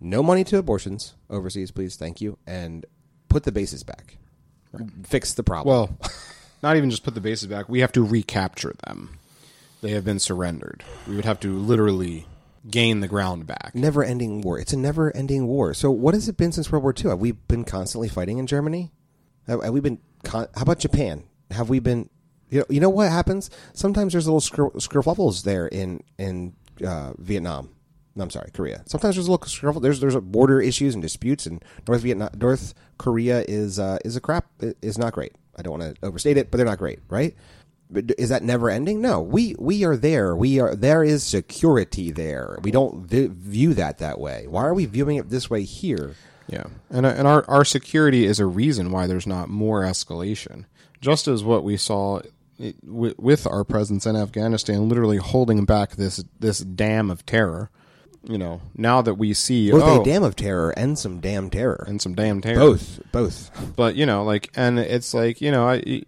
No 0.00 0.22
money 0.22 0.44
to 0.44 0.58
abortions 0.58 1.14
overseas, 1.30 1.70
please. 1.70 1.96
Thank 1.96 2.20
you, 2.20 2.38
and 2.46 2.84
put 3.28 3.44
the 3.44 3.52
bases 3.52 3.82
back. 3.82 4.16
Fix 5.04 5.34
the 5.34 5.42
problem. 5.42 5.74
Well, 5.74 5.98
not 6.62 6.76
even 6.76 6.90
just 6.90 7.04
put 7.04 7.14
the 7.14 7.20
bases 7.20 7.48
back. 7.48 7.68
We 7.68 7.80
have 7.80 7.92
to 7.92 8.04
recapture 8.04 8.74
them. 8.86 9.18
They 9.80 9.90
have 9.92 10.04
been 10.04 10.18
surrendered. 10.18 10.84
We 11.06 11.16
would 11.16 11.24
have 11.24 11.40
to 11.40 11.56
literally 11.56 12.26
gain 12.68 13.00
the 13.00 13.08
ground 13.08 13.46
back. 13.46 13.72
never 13.74 14.02
ending 14.02 14.42
war. 14.42 14.58
It's 14.58 14.72
a 14.72 14.76
never 14.76 15.14
ending 15.16 15.46
war. 15.46 15.72
So 15.72 15.90
what 15.90 16.14
has 16.14 16.28
it 16.28 16.36
been 16.36 16.52
since 16.52 16.70
World 16.70 16.82
War 16.82 16.94
II? 16.96 17.10
Have 17.10 17.20
we 17.20 17.32
been 17.32 17.64
constantly 17.64 18.08
fighting 18.08 18.38
in 18.38 18.46
Germany? 18.46 18.92
Have, 19.46 19.62
have 19.62 19.72
we 19.72 19.80
been? 19.80 20.00
Con- 20.24 20.48
how 20.54 20.62
about 20.62 20.80
Japan? 20.80 21.24
Have 21.50 21.70
we 21.70 21.78
been? 21.78 22.10
You 22.50 22.60
know, 22.60 22.66
you 22.68 22.80
know 22.80 22.90
what 22.90 23.10
happens? 23.10 23.50
Sometimes 23.72 24.12
there's 24.12 24.26
little 24.26 24.40
scr- 24.40 24.76
scruffles 24.78 25.44
there 25.44 25.66
in 25.66 26.02
in 26.18 26.54
uh, 26.84 27.12
Vietnam. 27.18 27.70
I'm 28.20 28.30
sorry, 28.30 28.50
Korea. 28.52 28.82
Sometimes 28.86 29.16
there's 29.16 29.28
a 29.28 29.30
little 29.30 29.46
scruffle. 29.46 29.82
There's 29.82 30.00
there's 30.00 30.16
border 30.16 30.60
issues 30.60 30.94
and 30.94 31.02
disputes, 31.02 31.46
and 31.46 31.64
North 31.86 32.02
Vietnam, 32.02 32.30
North 32.36 32.74
Korea 32.98 33.44
is 33.48 33.78
uh, 33.78 33.98
is 34.04 34.16
a 34.16 34.20
crap. 34.20 34.46
Is 34.82 34.98
not 34.98 35.12
great. 35.12 35.34
I 35.56 35.62
don't 35.62 35.78
want 35.78 35.94
to 35.94 36.06
overstate 36.06 36.36
it, 36.36 36.50
but 36.50 36.58
they're 36.58 36.66
not 36.66 36.78
great, 36.78 37.00
right? 37.08 37.34
But 37.90 38.12
is 38.18 38.28
that 38.28 38.42
never 38.42 38.68
ending? 38.68 39.00
No, 39.00 39.20
we 39.20 39.54
we 39.58 39.84
are 39.84 39.96
there. 39.96 40.36
We 40.36 40.60
are 40.60 40.74
there 40.74 41.02
is 41.02 41.24
security 41.24 42.10
there. 42.10 42.58
We 42.62 42.70
don't 42.70 43.06
vi- 43.06 43.28
view 43.32 43.74
that 43.74 43.98
that 43.98 44.20
way. 44.20 44.46
Why 44.46 44.64
are 44.64 44.74
we 44.74 44.86
viewing 44.86 45.16
it 45.16 45.30
this 45.30 45.48
way 45.48 45.62
here? 45.62 46.14
Yeah, 46.48 46.64
and 46.90 47.06
uh, 47.06 47.10
and 47.10 47.26
our 47.26 47.44
our 47.48 47.64
security 47.64 48.26
is 48.26 48.40
a 48.40 48.46
reason 48.46 48.90
why 48.90 49.06
there's 49.06 49.26
not 49.26 49.48
more 49.48 49.82
escalation. 49.82 50.66
Just 51.00 51.28
as 51.28 51.44
what 51.44 51.64
we 51.64 51.76
saw 51.76 52.20
with 52.84 53.46
our 53.46 53.64
presence 53.64 54.04
in 54.04 54.16
Afghanistan, 54.16 54.88
literally 54.88 55.18
holding 55.18 55.64
back 55.64 55.96
this 55.96 56.24
this 56.38 56.58
dam 56.60 57.10
of 57.10 57.24
terror. 57.24 57.70
You 58.24 58.36
know, 58.36 58.60
now 58.74 59.00
that 59.02 59.14
we 59.14 59.32
see 59.32 59.70
Both 59.70 59.82
oh, 59.84 60.00
a 60.02 60.04
dam 60.04 60.22
of 60.22 60.36
terror 60.36 60.70
and 60.70 60.98
some 60.98 61.20
damn 61.20 61.50
terror. 61.50 61.84
and 61.86 62.02
some 62.02 62.14
damn 62.14 62.40
terror, 62.40 62.58
both, 62.58 63.00
both. 63.12 63.72
but 63.76 63.94
you 63.94 64.06
know 64.06 64.24
like 64.24 64.50
and 64.54 64.78
it's 64.78 65.14
like 65.14 65.40
you 65.40 65.50
know 65.50 65.68
i 65.68 66.02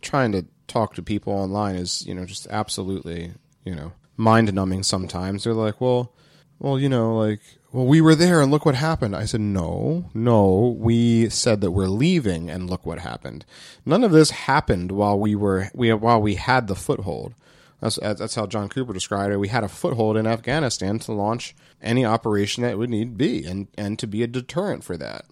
trying 0.00 0.32
to 0.32 0.46
talk 0.66 0.94
to 0.94 1.02
people 1.02 1.32
online 1.32 1.76
is 1.76 2.06
you 2.06 2.14
know 2.14 2.24
just 2.24 2.46
absolutely 2.50 3.32
you 3.64 3.74
know 3.74 3.92
mind 4.16 4.52
numbing 4.52 4.82
sometimes. 4.82 5.44
They're 5.44 5.54
like 5.54 5.80
well 5.80 6.12
well 6.58 6.78
you 6.78 6.88
know 6.88 7.16
like 7.16 7.40
well 7.72 7.86
we 7.86 8.00
were 8.00 8.14
there 8.14 8.40
and 8.40 8.50
look 8.50 8.66
what 8.66 8.74
happened. 8.74 9.16
I 9.16 9.24
said 9.24 9.40
no 9.40 10.10
no 10.12 10.76
we 10.78 11.28
said 11.30 11.60
that 11.62 11.70
we're 11.70 11.86
leaving 11.86 12.50
and 12.50 12.68
look 12.68 12.84
what 12.84 12.98
happened. 12.98 13.46
None 13.86 14.04
of 14.04 14.12
this 14.12 14.30
happened 14.30 14.92
while 14.92 15.18
we 15.18 15.34
were 15.34 15.70
we 15.74 15.92
while 15.92 16.20
we 16.20 16.34
had 16.34 16.66
the 16.66 16.76
foothold 16.76 17.34
that's 17.80 17.98
that's 18.02 18.34
how 18.34 18.46
John 18.46 18.68
Cooper 18.68 18.92
described 18.92 19.32
it. 19.32 19.38
We 19.38 19.48
had 19.48 19.64
a 19.64 19.68
foothold 19.68 20.16
in 20.16 20.26
Afghanistan 20.26 20.98
to 21.00 21.12
launch 21.12 21.54
any 21.80 22.04
operation 22.04 22.62
that 22.62 22.78
would 22.78 22.90
need 22.90 23.16
be, 23.16 23.44
and 23.44 23.68
and 23.76 23.98
to 23.98 24.06
be 24.06 24.22
a 24.22 24.26
deterrent 24.26 24.84
for 24.84 24.96
that. 24.96 25.24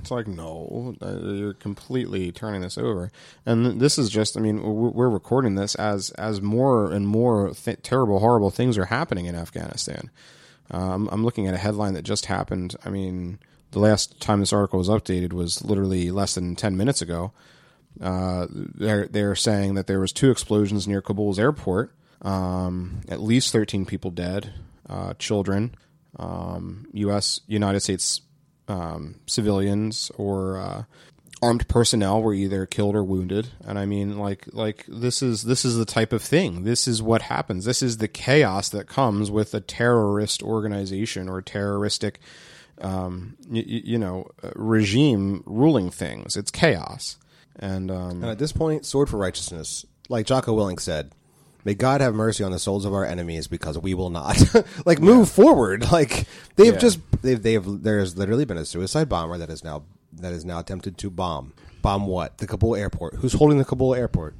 It's 0.00 0.10
like, 0.10 0.26
no, 0.26 0.96
uh, 1.02 1.18
you're 1.18 1.52
completely 1.52 2.32
turning 2.32 2.62
this 2.62 2.78
over. 2.78 3.10
And 3.44 3.80
this 3.80 3.98
is 3.98 4.08
just, 4.08 4.36
I 4.36 4.40
mean, 4.40 4.62
we're 4.62 5.10
recording 5.10 5.56
this 5.56 5.74
as 5.74 6.10
as 6.10 6.40
more 6.40 6.90
and 6.90 7.06
more 7.06 7.50
th- 7.50 7.82
terrible, 7.82 8.20
horrible 8.20 8.50
things 8.50 8.78
are 8.78 8.86
happening 8.86 9.26
in 9.26 9.34
Afghanistan. 9.34 10.10
Um, 10.70 11.08
I'm 11.12 11.24
looking 11.24 11.46
at 11.46 11.54
a 11.54 11.58
headline 11.58 11.94
that 11.94 12.02
just 12.02 12.26
happened. 12.26 12.76
I 12.84 12.90
mean, 12.90 13.40
the 13.72 13.80
last 13.80 14.20
time 14.20 14.40
this 14.40 14.52
article 14.52 14.78
was 14.78 14.88
updated 14.88 15.32
was 15.32 15.64
literally 15.64 16.10
less 16.10 16.34
than 16.34 16.56
10 16.56 16.76
minutes 16.76 17.02
ago. 17.02 17.32
Uh, 18.00 18.46
they're 18.50 19.06
they're 19.08 19.34
saying 19.34 19.74
that 19.74 19.86
there 19.86 20.00
was 20.00 20.12
two 20.12 20.30
explosions 20.30 20.86
near 20.86 21.02
Kabul's 21.02 21.38
airport. 21.38 21.94
Um, 22.22 23.00
at 23.08 23.20
least 23.20 23.52
13 23.52 23.86
people 23.86 24.10
dead, 24.10 24.52
uh, 24.88 25.14
children. 25.14 25.74
Um, 26.18 26.86
U.S. 26.92 27.40
United 27.46 27.80
States 27.80 28.20
um, 28.68 29.16
civilians 29.26 30.10
or 30.16 30.58
uh, 30.58 30.82
armed 31.42 31.66
personnel 31.68 32.22
were 32.22 32.34
either 32.34 32.66
killed 32.66 32.94
or 32.94 33.02
wounded. 33.04 33.48
And 33.64 33.78
I 33.78 33.86
mean, 33.86 34.18
like, 34.18 34.46
like 34.52 34.84
this 34.86 35.22
is 35.22 35.44
this 35.44 35.64
is 35.64 35.76
the 35.76 35.84
type 35.84 36.12
of 36.12 36.22
thing. 36.22 36.64
This 36.64 36.86
is 36.86 37.02
what 37.02 37.22
happens. 37.22 37.64
This 37.64 37.82
is 37.82 37.96
the 37.98 38.08
chaos 38.08 38.68
that 38.70 38.86
comes 38.86 39.30
with 39.30 39.54
a 39.54 39.60
terrorist 39.60 40.42
organization 40.42 41.28
or 41.28 41.40
terroristic, 41.40 42.20
um, 42.80 43.36
y- 43.48 43.64
you 43.66 43.98
know, 43.98 44.28
uh, 44.42 44.50
regime 44.54 45.42
ruling 45.46 45.90
things. 45.90 46.36
It's 46.36 46.50
chaos. 46.50 47.16
And 47.58 47.90
um, 47.90 48.22
And 48.22 48.26
at 48.26 48.38
this 48.38 48.52
point, 48.52 48.86
sword 48.86 49.08
for 49.08 49.18
righteousness. 49.18 49.84
Like 50.08 50.26
Jocko 50.26 50.56
Willink 50.56 50.80
said, 50.80 51.12
may 51.64 51.74
God 51.74 52.00
have 52.00 52.14
mercy 52.14 52.42
on 52.42 52.52
the 52.52 52.58
souls 52.58 52.84
of 52.84 52.92
our 52.94 53.04
enemies 53.04 53.46
because 53.48 53.78
we 53.78 53.94
will 53.94 54.10
not. 54.10 54.42
like 54.86 55.00
move 55.00 55.28
forward. 55.30 55.84
Like 55.92 56.26
they've 56.56 56.74
Yeah. 56.74 56.78
just 56.80 57.00
they've 57.22 57.42
they've 57.42 57.64
there's 57.82 58.16
literally 58.16 58.44
been 58.44 58.56
a 58.56 58.64
suicide 58.64 59.08
bomber 59.08 59.38
that 59.38 59.50
is 59.50 59.62
now 59.64 59.82
that 60.14 60.32
is 60.32 60.44
now 60.44 60.58
attempted 60.58 60.96
to 60.98 61.10
bomb. 61.10 61.52
Bomb 61.82 62.06
what? 62.06 62.38
The 62.38 62.46
Kabul 62.46 62.76
airport. 62.76 63.14
Who's 63.16 63.32
holding 63.34 63.58
the 63.58 63.64
Kabul 63.64 63.94
airport? 63.94 64.34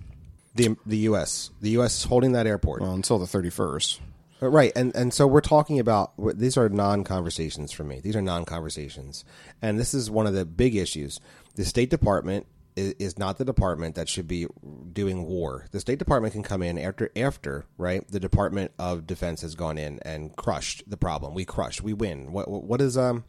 The 0.54 0.76
the 0.86 0.98
US. 1.10 1.50
The 1.60 1.70
US 1.78 1.98
is 1.98 2.04
holding 2.04 2.32
that 2.32 2.46
airport. 2.46 2.82
well, 2.82 2.92
until 2.94 3.18
the 3.18 3.26
31st. 3.26 3.98
Uh, 4.42 4.48
Right, 4.48 4.72
and 4.74 4.94
and 4.96 5.12
so 5.14 5.26
we're 5.26 5.42
talking 5.42 5.78
about 5.78 6.12
these 6.38 6.56
are 6.56 6.68
non-conversations 6.70 7.70
for 7.72 7.84
me. 7.84 8.00
These 8.00 8.16
are 8.16 8.22
non-conversations, 8.22 9.24
and 9.62 9.78
this 9.78 9.92
is 9.94 10.10
one 10.10 10.26
of 10.26 10.32
the 10.34 10.44
big 10.46 10.74
issues. 10.76 11.20
The 11.56 11.64
State 11.64 11.90
Department 11.90 12.46
is, 12.76 13.18
not 13.18 13.38
the 13.38 13.44
department 13.44 13.96
that 13.96 14.08
should 14.08 14.28
be 14.28 14.46
doing 14.92 15.24
war. 15.26 15.66
The 15.72 15.80
State 15.80 15.98
Department 15.98 16.32
can 16.32 16.42
come 16.42 16.62
in 16.62 16.78
after 16.78 17.10
after 17.16 17.66
right. 17.76 18.06
The 18.08 18.20
Department 18.20 18.72
of 18.78 19.06
Defense 19.06 19.42
has 19.42 19.54
gone 19.54 19.78
in 19.78 19.98
and 20.02 20.34
crushed 20.36 20.88
the 20.88 20.96
problem. 20.96 21.34
We 21.34 21.44
crushed. 21.44 21.82
We 21.82 21.92
win. 21.92 22.32
What 22.32 22.48
what 22.48 22.80
is 22.80 22.96
um. 22.96 23.24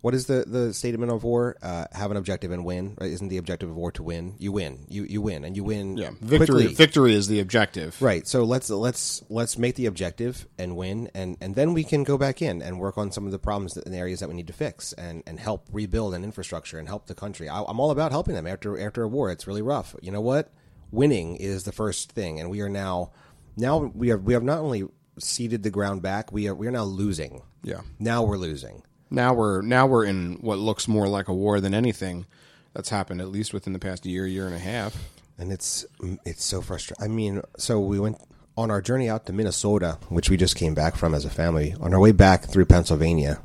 What 0.00 0.14
is 0.14 0.26
the, 0.26 0.44
the 0.46 0.72
statement 0.72 1.10
of 1.10 1.24
war? 1.24 1.56
Uh, 1.60 1.86
have 1.92 2.12
an 2.12 2.16
objective 2.16 2.52
and 2.52 2.64
win. 2.64 2.96
Right? 3.00 3.10
Isn't 3.10 3.28
the 3.28 3.38
objective 3.38 3.68
of 3.68 3.76
war 3.76 3.90
to 3.92 4.02
win? 4.02 4.36
You 4.38 4.52
win. 4.52 4.86
You 4.88 5.02
you 5.04 5.20
win, 5.20 5.44
and 5.44 5.56
you 5.56 5.64
win. 5.64 5.96
Yeah, 5.96 6.10
victory. 6.20 6.46
quickly. 6.46 6.74
Victory 6.74 7.14
is 7.14 7.26
the 7.26 7.40
objective. 7.40 8.00
Right. 8.00 8.26
So 8.26 8.44
let's 8.44 8.70
let's 8.70 9.24
let's 9.28 9.58
make 9.58 9.74
the 9.74 9.86
objective 9.86 10.46
and 10.56 10.76
win, 10.76 11.10
and 11.14 11.36
and 11.40 11.56
then 11.56 11.74
we 11.74 11.82
can 11.82 12.04
go 12.04 12.16
back 12.16 12.40
in 12.42 12.62
and 12.62 12.78
work 12.78 12.96
on 12.96 13.10
some 13.10 13.26
of 13.26 13.32
the 13.32 13.40
problems 13.40 13.76
in 13.76 13.90
the 13.90 13.98
areas 13.98 14.20
that 14.20 14.28
we 14.28 14.36
need 14.36 14.46
to 14.46 14.52
fix, 14.52 14.92
and 14.92 15.24
and 15.26 15.40
help 15.40 15.66
rebuild 15.72 16.14
an 16.14 16.22
infrastructure 16.22 16.78
and 16.78 16.86
help 16.86 17.06
the 17.06 17.14
country. 17.14 17.48
I, 17.48 17.62
I'm 17.62 17.80
all 17.80 17.90
about 17.90 18.12
helping 18.12 18.34
them 18.34 18.46
after 18.46 18.78
after 18.78 19.02
a 19.02 19.08
war. 19.08 19.30
It's 19.32 19.48
really 19.48 19.62
rough. 19.62 19.96
You 20.00 20.12
know 20.12 20.20
what? 20.20 20.52
Winning 20.92 21.36
is 21.36 21.64
the 21.64 21.72
first 21.72 22.12
thing, 22.12 22.38
and 22.38 22.50
we 22.50 22.60
are 22.60 22.68
now 22.68 23.10
now 23.56 23.78
we 23.78 24.08
have 24.08 24.22
we 24.22 24.34
have 24.34 24.44
not 24.44 24.60
only 24.60 24.84
ceded 25.18 25.64
the 25.64 25.70
ground 25.70 26.02
back, 26.02 26.30
we 26.30 26.48
are 26.48 26.54
we 26.54 26.68
are 26.68 26.70
now 26.70 26.84
losing. 26.84 27.42
Yeah. 27.62 27.80
Now 27.98 28.22
we're 28.22 28.38
losing. 28.38 28.84
Now 29.10 29.34
we're 29.34 29.62
now 29.62 29.86
we're 29.86 30.04
in 30.04 30.34
what 30.40 30.58
looks 30.58 30.86
more 30.88 31.08
like 31.08 31.28
a 31.28 31.34
war 31.34 31.60
than 31.60 31.74
anything 31.74 32.26
that's 32.74 32.90
happened 32.90 33.20
at 33.20 33.28
least 33.28 33.52
within 33.54 33.72
the 33.72 33.78
past 33.78 34.04
year, 34.06 34.26
year 34.26 34.46
and 34.46 34.54
a 34.54 34.58
half. 34.58 34.96
and 35.38 35.52
it's 35.52 35.86
it's 36.24 36.44
so 36.44 36.60
frustrating. 36.60 37.04
I 37.04 37.08
mean, 37.08 37.42
so 37.56 37.80
we 37.80 37.98
went 38.00 38.18
on 38.56 38.70
our 38.70 38.82
journey 38.82 39.08
out 39.08 39.24
to 39.26 39.32
Minnesota, 39.32 39.98
which 40.08 40.28
we 40.28 40.36
just 40.36 40.56
came 40.56 40.74
back 40.74 40.96
from 40.96 41.14
as 41.14 41.24
a 41.24 41.30
family. 41.30 41.74
On 41.80 41.94
our 41.94 42.00
way 42.00 42.12
back 42.12 42.44
through 42.50 42.66
Pennsylvania 42.66 43.40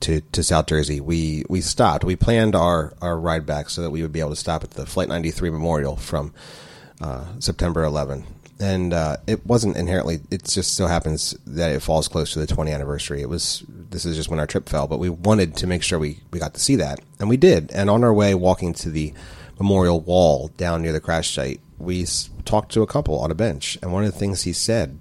to, 0.00 0.22
to 0.32 0.42
South 0.42 0.66
Jersey, 0.66 1.00
we 1.00 1.44
we 1.50 1.60
stopped. 1.60 2.02
We 2.02 2.16
planned 2.16 2.54
our, 2.54 2.94
our 3.02 3.18
ride 3.18 3.44
back 3.46 3.68
so 3.68 3.82
that 3.82 3.90
we 3.90 4.02
would 4.02 4.12
be 4.12 4.20
able 4.20 4.30
to 4.30 4.36
stop 4.36 4.64
at 4.64 4.70
the 4.70 4.86
Flight 4.86 5.08
93 5.08 5.50
Memorial 5.50 5.96
from 5.96 6.32
uh, 7.00 7.26
September 7.38 7.84
11. 7.84 8.24
And 8.60 8.92
uh, 8.92 9.16
it 9.26 9.44
wasn't 9.44 9.76
inherently. 9.76 10.20
It 10.30 10.44
just 10.44 10.74
so 10.74 10.86
happens 10.86 11.36
that 11.46 11.72
it 11.72 11.82
falls 11.82 12.06
close 12.06 12.32
to 12.32 12.38
the 12.38 12.46
20th 12.46 12.72
anniversary. 12.72 13.20
It 13.20 13.28
was. 13.28 13.64
This 13.68 14.04
is 14.04 14.16
just 14.16 14.28
when 14.28 14.38
our 14.38 14.46
trip 14.46 14.68
fell, 14.68 14.86
but 14.86 14.98
we 14.98 15.10
wanted 15.10 15.56
to 15.56 15.66
make 15.66 15.82
sure 15.82 15.98
we, 15.98 16.20
we 16.30 16.38
got 16.38 16.54
to 16.54 16.60
see 16.60 16.76
that, 16.76 17.00
and 17.18 17.28
we 17.28 17.36
did. 17.36 17.70
And 17.72 17.90
on 17.90 18.04
our 18.04 18.14
way, 18.14 18.34
walking 18.34 18.72
to 18.74 18.90
the 18.90 19.12
memorial 19.58 20.00
wall 20.00 20.48
down 20.56 20.82
near 20.82 20.92
the 20.92 21.00
crash 21.00 21.32
site, 21.32 21.60
we 21.78 22.06
talked 22.44 22.72
to 22.72 22.82
a 22.82 22.86
couple 22.86 23.18
on 23.18 23.30
a 23.30 23.34
bench, 23.34 23.78
and 23.82 23.92
one 23.92 24.04
of 24.04 24.12
the 24.12 24.18
things 24.18 24.42
he 24.42 24.52
said 24.52 24.98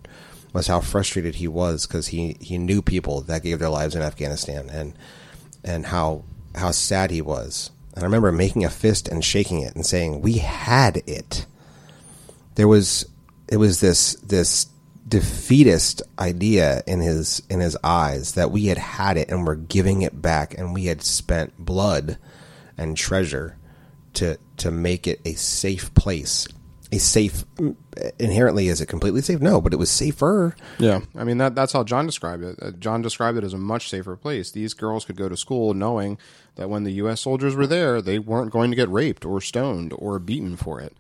was 0.51 0.68
how 0.68 0.80
frustrated 0.80 1.36
he 1.36 1.47
was 1.47 1.88
because 1.88 2.08
he, 2.08 2.38
he 2.39 2.58
knew 2.58 2.82
people 2.82 3.22
that 3.22 3.43
gave 3.43 3.60
their 3.60 3.70
lives 3.70 3.95
in 3.95 4.01
Afghanistan, 4.01 4.70
and 4.70 4.93
and 5.64 5.88
how 5.88 6.24
how 6.56 6.72
sad 6.72 7.12
he 7.12 7.22
was. 7.22 7.72
And 7.95 8.04
I 8.04 8.06
remember 8.06 8.32
making 8.32 8.66
a 8.66 8.70
fist 8.70 9.08
and 9.08 9.24
shaking 9.24 9.62
it 9.62 9.76
and 9.76 9.86
saying, 9.86 10.22
"We 10.22 10.34
had 10.38 10.97
it." 11.08 11.45
There 12.56 12.68
was 12.68 13.08
it 13.48 13.58
was 13.58 13.80
this 13.80 14.16
this 14.16 14.68
defeatist 15.08 16.02
idea 16.18 16.82
in 16.88 17.02
his 17.02 17.41
in 17.50 17.60
his 17.60 17.78
eyes 17.84 18.34
that 18.34 18.52
we 18.52 18.68
had 18.68 18.78
had 18.78 19.18
it 19.18 19.30
and 19.30 19.46
we're 19.46 19.56
giving 19.56 20.02
it 20.02 20.22
back 20.22 20.58
and 20.58 20.74
we 20.74 20.86
had 20.86 21.02
spent 21.02 21.54
blood 21.58 22.18
and 22.78 22.96
treasure 22.96 23.58
to 24.14 24.38
to 24.58 24.72
make 24.72 25.06
it 25.06 25.20
a 25.26 25.34
safe 25.34 25.94
place 25.94 26.48
a 26.91 26.98
safe 27.00 27.44
inherently 28.18 28.70
is 28.70 28.80
it 28.80 28.86
completely 28.86 29.22
safe 29.22 29.41
no 29.41 29.60
but 29.60 29.74
it 29.74 29.78
was 29.78 29.91
safer 29.91 30.56
Yeah, 30.80 31.02
I 31.16 31.26
mean 31.26 31.38
that 31.39 31.54
that's 31.54 31.74
how 31.74 31.84
John 31.84 32.06
described 32.06 32.44
it. 32.44 32.58
Uh, 32.62 32.72
John 32.72 33.02
described 33.02 33.38
it 33.38 33.44
as 33.44 33.54
a 33.54 33.58
much 33.58 33.89
safer 33.89 34.16
place. 34.16 34.52
These 34.52 34.74
girls 34.74 35.04
could 35.04 35.18
go 35.18 35.28
to 35.28 35.36
school 35.36 35.74
knowing 35.74 36.18
that 36.56 36.70
when 36.70 36.84
the 36.84 36.91
U.S. 36.94 37.22
soldiers 37.22 37.56
were 37.56 37.68
there, 37.68 38.02
they 38.02 38.20
weren't 38.20 38.52
going 38.52 38.70
to 38.70 38.76
get 38.76 38.89
raped 38.89 39.26
or 39.26 39.41
stoned 39.41 39.94
or 39.98 40.18
beaten 40.20 40.56
for 40.56 40.80
it. 40.80 40.96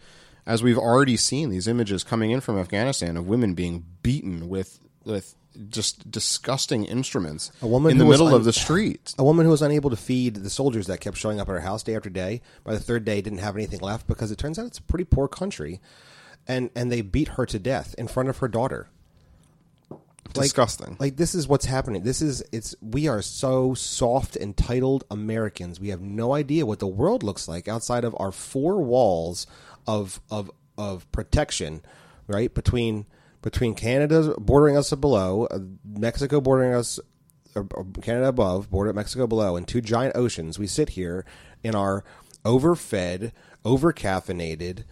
As 0.45 0.61
we've 0.61 0.77
already 0.77 1.15
seen 1.17 1.49
these 1.49 1.67
images 1.67 2.03
coming 2.03 2.31
in 2.31 2.41
from 2.41 2.57
Afghanistan 2.59 3.15
of 3.17 3.27
women 3.27 3.53
being 3.53 3.85
beaten 4.01 4.49
with 4.49 4.79
with 5.05 5.35
just 5.69 6.09
disgusting 6.09 6.83
instruments 6.85 7.51
A 7.61 7.67
woman 7.67 7.91
in 7.91 7.97
the 7.99 8.05
middle 8.05 8.27
un- 8.29 8.33
of 8.33 8.43
the 8.43 8.51
street. 8.53 9.13
a 9.19 9.23
woman 9.23 9.45
who 9.45 9.51
was 9.51 9.61
unable 9.61 9.89
to 9.91 9.95
feed 9.95 10.37
the 10.37 10.49
soldiers 10.49 10.87
that 10.87 10.99
kept 10.99 11.15
showing 11.17 11.39
up 11.39 11.47
at 11.47 11.51
her 11.51 11.59
house 11.59 11.83
day 11.83 11.95
after 11.95 12.09
day 12.09 12.41
by 12.63 12.73
the 12.73 12.79
third 12.79 13.05
day 13.05 13.21
didn't 13.21 13.37
have 13.39 13.55
anything 13.55 13.79
left 13.79 14.07
because 14.07 14.31
it 14.31 14.37
turns 14.39 14.57
out 14.57 14.65
it's 14.65 14.79
a 14.79 14.83
pretty 14.83 15.03
poor 15.03 15.27
country 15.27 15.79
and 16.47 16.71
and 16.75 16.91
they 16.91 17.01
beat 17.01 17.27
her 17.29 17.45
to 17.45 17.59
death 17.59 17.93
in 17.99 18.07
front 18.07 18.29
of 18.29 18.39
her 18.39 18.47
daughter 18.47 18.87
Like- 20.35 20.45
Disgusting. 20.45 20.97
Like 20.99 21.17
this 21.17 21.35
is 21.35 21.47
what's 21.47 21.65
happening. 21.65 22.01
This 22.01 22.21
is 22.21 22.43
it's 22.51 22.73
we 22.81 23.07
are 23.07 23.21
so 23.21 23.75
soft 23.75 24.35
entitled 24.35 25.03
Americans. 25.11 25.79
We 25.79 25.89
have 25.89 26.01
no 26.01 26.33
idea 26.33 26.65
what 26.65 26.79
the 26.79 26.87
world 26.87 27.21
looks 27.21 27.47
like 27.47 27.67
outside 27.67 28.03
of 28.03 28.15
our 28.17 28.31
four 28.31 28.81
walls 28.81 29.45
of 29.87 30.19
of 30.29 30.51
of 30.77 31.11
protection, 31.11 31.81
right? 32.27 32.53
Between 32.53 33.05
between 33.41 33.75
Canada 33.75 34.35
bordering 34.39 34.77
us 34.77 34.91
below, 34.91 35.45
uh, 35.45 35.59
Mexico 35.83 36.41
bordering 36.41 36.73
us 36.73 36.99
Canada 38.01 38.27
above, 38.27 38.69
border 38.69 38.93
Mexico 38.93 39.27
below, 39.27 39.55
and 39.55 39.67
two 39.67 39.81
giant 39.81 40.15
oceans. 40.15 40.57
We 40.57 40.67
sit 40.67 40.89
here 40.89 41.25
in 41.63 41.75
our 41.75 42.03
overfed, 42.43 43.31
overcaffeinated, 43.63 44.83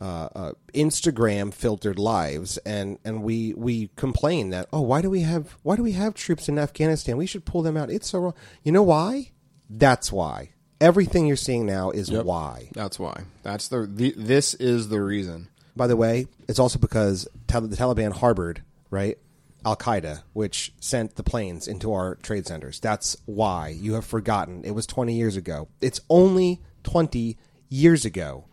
uh, 0.00 0.28
uh, 0.34 0.52
Instagram 0.74 1.52
filtered 1.52 1.98
lives, 1.98 2.58
and 2.58 2.98
and 3.04 3.22
we 3.22 3.54
we 3.54 3.90
complain 3.96 4.50
that 4.50 4.66
oh 4.72 4.82
why 4.82 5.00
do 5.00 5.10
we 5.10 5.20
have 5.20 5.56
why 5.62 5.76
do 5.76 5.82
we 5.82 5.92
have 5.92 6.14
troops 6.14 6.48
in 6.48 6.58
Afghanistan? 6.58 7.16
We 7.16 7.26
should 7.26 7.44
pull 7.44 7.62
them 7.62 7.76
out. 7.76 7.90
It's 7.90 8.10
so 8.10 8.18
wrong. 8.18 8.34
You 8.62 8.72
know 8.72 8.82
why? 8.82 9.32
That's 9.68 10.12
why. 10.12 10.50
Everything 10.80 11.26
you're 11.26 11.36
seeing 11.36 11.64
now 11.66 11.90
is 11.90 12.10
why. 12.10 12.68
That's 12.72 12.98
why. 12.98 13.24
That's 13.42 13.68
the, 13.68 13.86
the 13.86 14.12
this 14.16 14.54
is 14.54 14.88
the 14.88 15.00
reason. 15.02 15.48
By 15.74 15.86
the 15.86 15.96
way, 15.96 16.26
it's 16.48 16.58
also 16.58 16.78
because 16.78 17.28
Tal- 17.46 17.62
the 17.62 17.76
Taliban 17.76 18.12
harbored 18.12 18.62
right 18.90 19.18
Al 19.64 19.76
Qaeda, 19.76 20.22
which 20.32 20.72
sent 20.80 21.16
the 21.16 21.22
planes 21.22 21.66
into 21.66 21.92
our 21.92 22.14
trade 22.16 22.46
centers. 22.46 22.78
That's 22.80 23.16
why 23.26 23.68
you 23.68 23.94
have 23.94 24.04
forgotten. 24.04 24.64
It 24.64 24.72
was 24.72 24.86
20 24.86 25.14
years 25.14 25.36
ago. 25.36 25.68
It's 25.80 26.00
only 26.10 26.60
20 26.84 27.36
years 27.68 28.04
ago. 28.04 28.44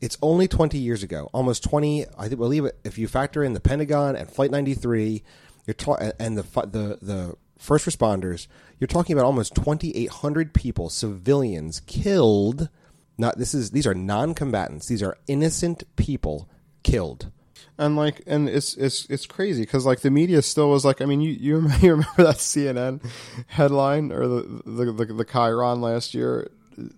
It's 0.00 0.18
only 0.20 0.48
20 0.48 0.78
years 0.78 1.02
ago. 1.04 1.30
Almost 1.32 1.62
20. 1.64 2.06
I 2.18 2.28
think- 2.28 2.38
believe 2.38 2.64
it. 2.64 2.78
If 2.84 2.98
you 2.98 3.06
factor 3.08 3.42
in 3.44 3.52
the 3.52 3.60
Pentagon 3.60 4.16
and 4.16 4.28
Flight 4.28 4.50
93, 4.50 5.22
you're 5.66 5.74
ta- 5.74 6.10
and 6.18 6.36
the 6.36 6.42
fi- 6.42 6.66
the 6.66 6.98
the 7.00 7.36
first 7.62 7.86
responders, 7.86 8.46
you're 8.78 8.88
talking 8.88 9.14
about 9.14 9.26
almost 9.26 9.54
2,800 9.54 10.52
people, 10.52 10.88
civilians 10.90 11.80
killed. 11.86 12.68
Not 13.16 13.38
this 13.38 13.54
is 13.54 13.70
these 13.70 13.86
are 13.86 13.94
non-combatants. 13.94 14.86
These 14.88 15.02
are 15.02 15.18
innocent 15.28 15.84
people 15.96 16.48
killed. 16.82 17.30
and 17.78 17.96
like 17.96 18.22
and 18.26 18.48
it's 18.48 18.74
it's 18.76 19.06
it's 19.08 19.26
crazy 19.26 19.62
because 19.62 19.86
like 19.86 20.00
the 20.00 20.10
media 20.10 20.42
still 20.42 20.68
was 20.68 20.84
like 20.84 21.00
i 21.00 21.04
mean 21.06 21.20
you 21.20 21.32
you 21.32 21.56
remember, 21.58 22.06
that 22.16 22.36
cnn 22.36 23.00
headline 23.46 24.12
or 24.12 24.26
the, 24.28 24.62
the 24.66 24.92
the 24.92 25.04
the 25.14 25.24
chiron 25.24 25.80
last 25.80 26.12
year 26.12 26.50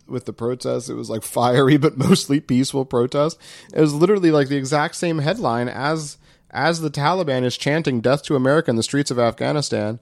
with 0.07 0.25
the 0.25 0.33
protests 0.33 0.89
it 0.89 0.95
was 0.95 1.11
like 1.11 1.23
fiery 1.23 1.77
but 1.77 1.97
mostly 2.09 2.41
peaceful 2.41 2.85
protest 2.85 3.39
it 3.73 3.81
was 3.81 3.95
literally 3.95 4.31
like 4.31 4.49
the 4.49 4.57
exact 4.57 4.95
same 4.97 5.19
headline 5.19 5.69
as 5.69 6.17
as 6.51 6.81
the 6.81 6.91
taliban 6.91 7.45
is 7.45 7.57
chanting 7.57 8.01
death 8.01 8.23
to 8.23 8.37
america 8.37 8.71
in 8.71 8.77
the 8.77 8.83
streets 8.83 9.11
of 9.11 9.19
afghanistan 9.19 9.99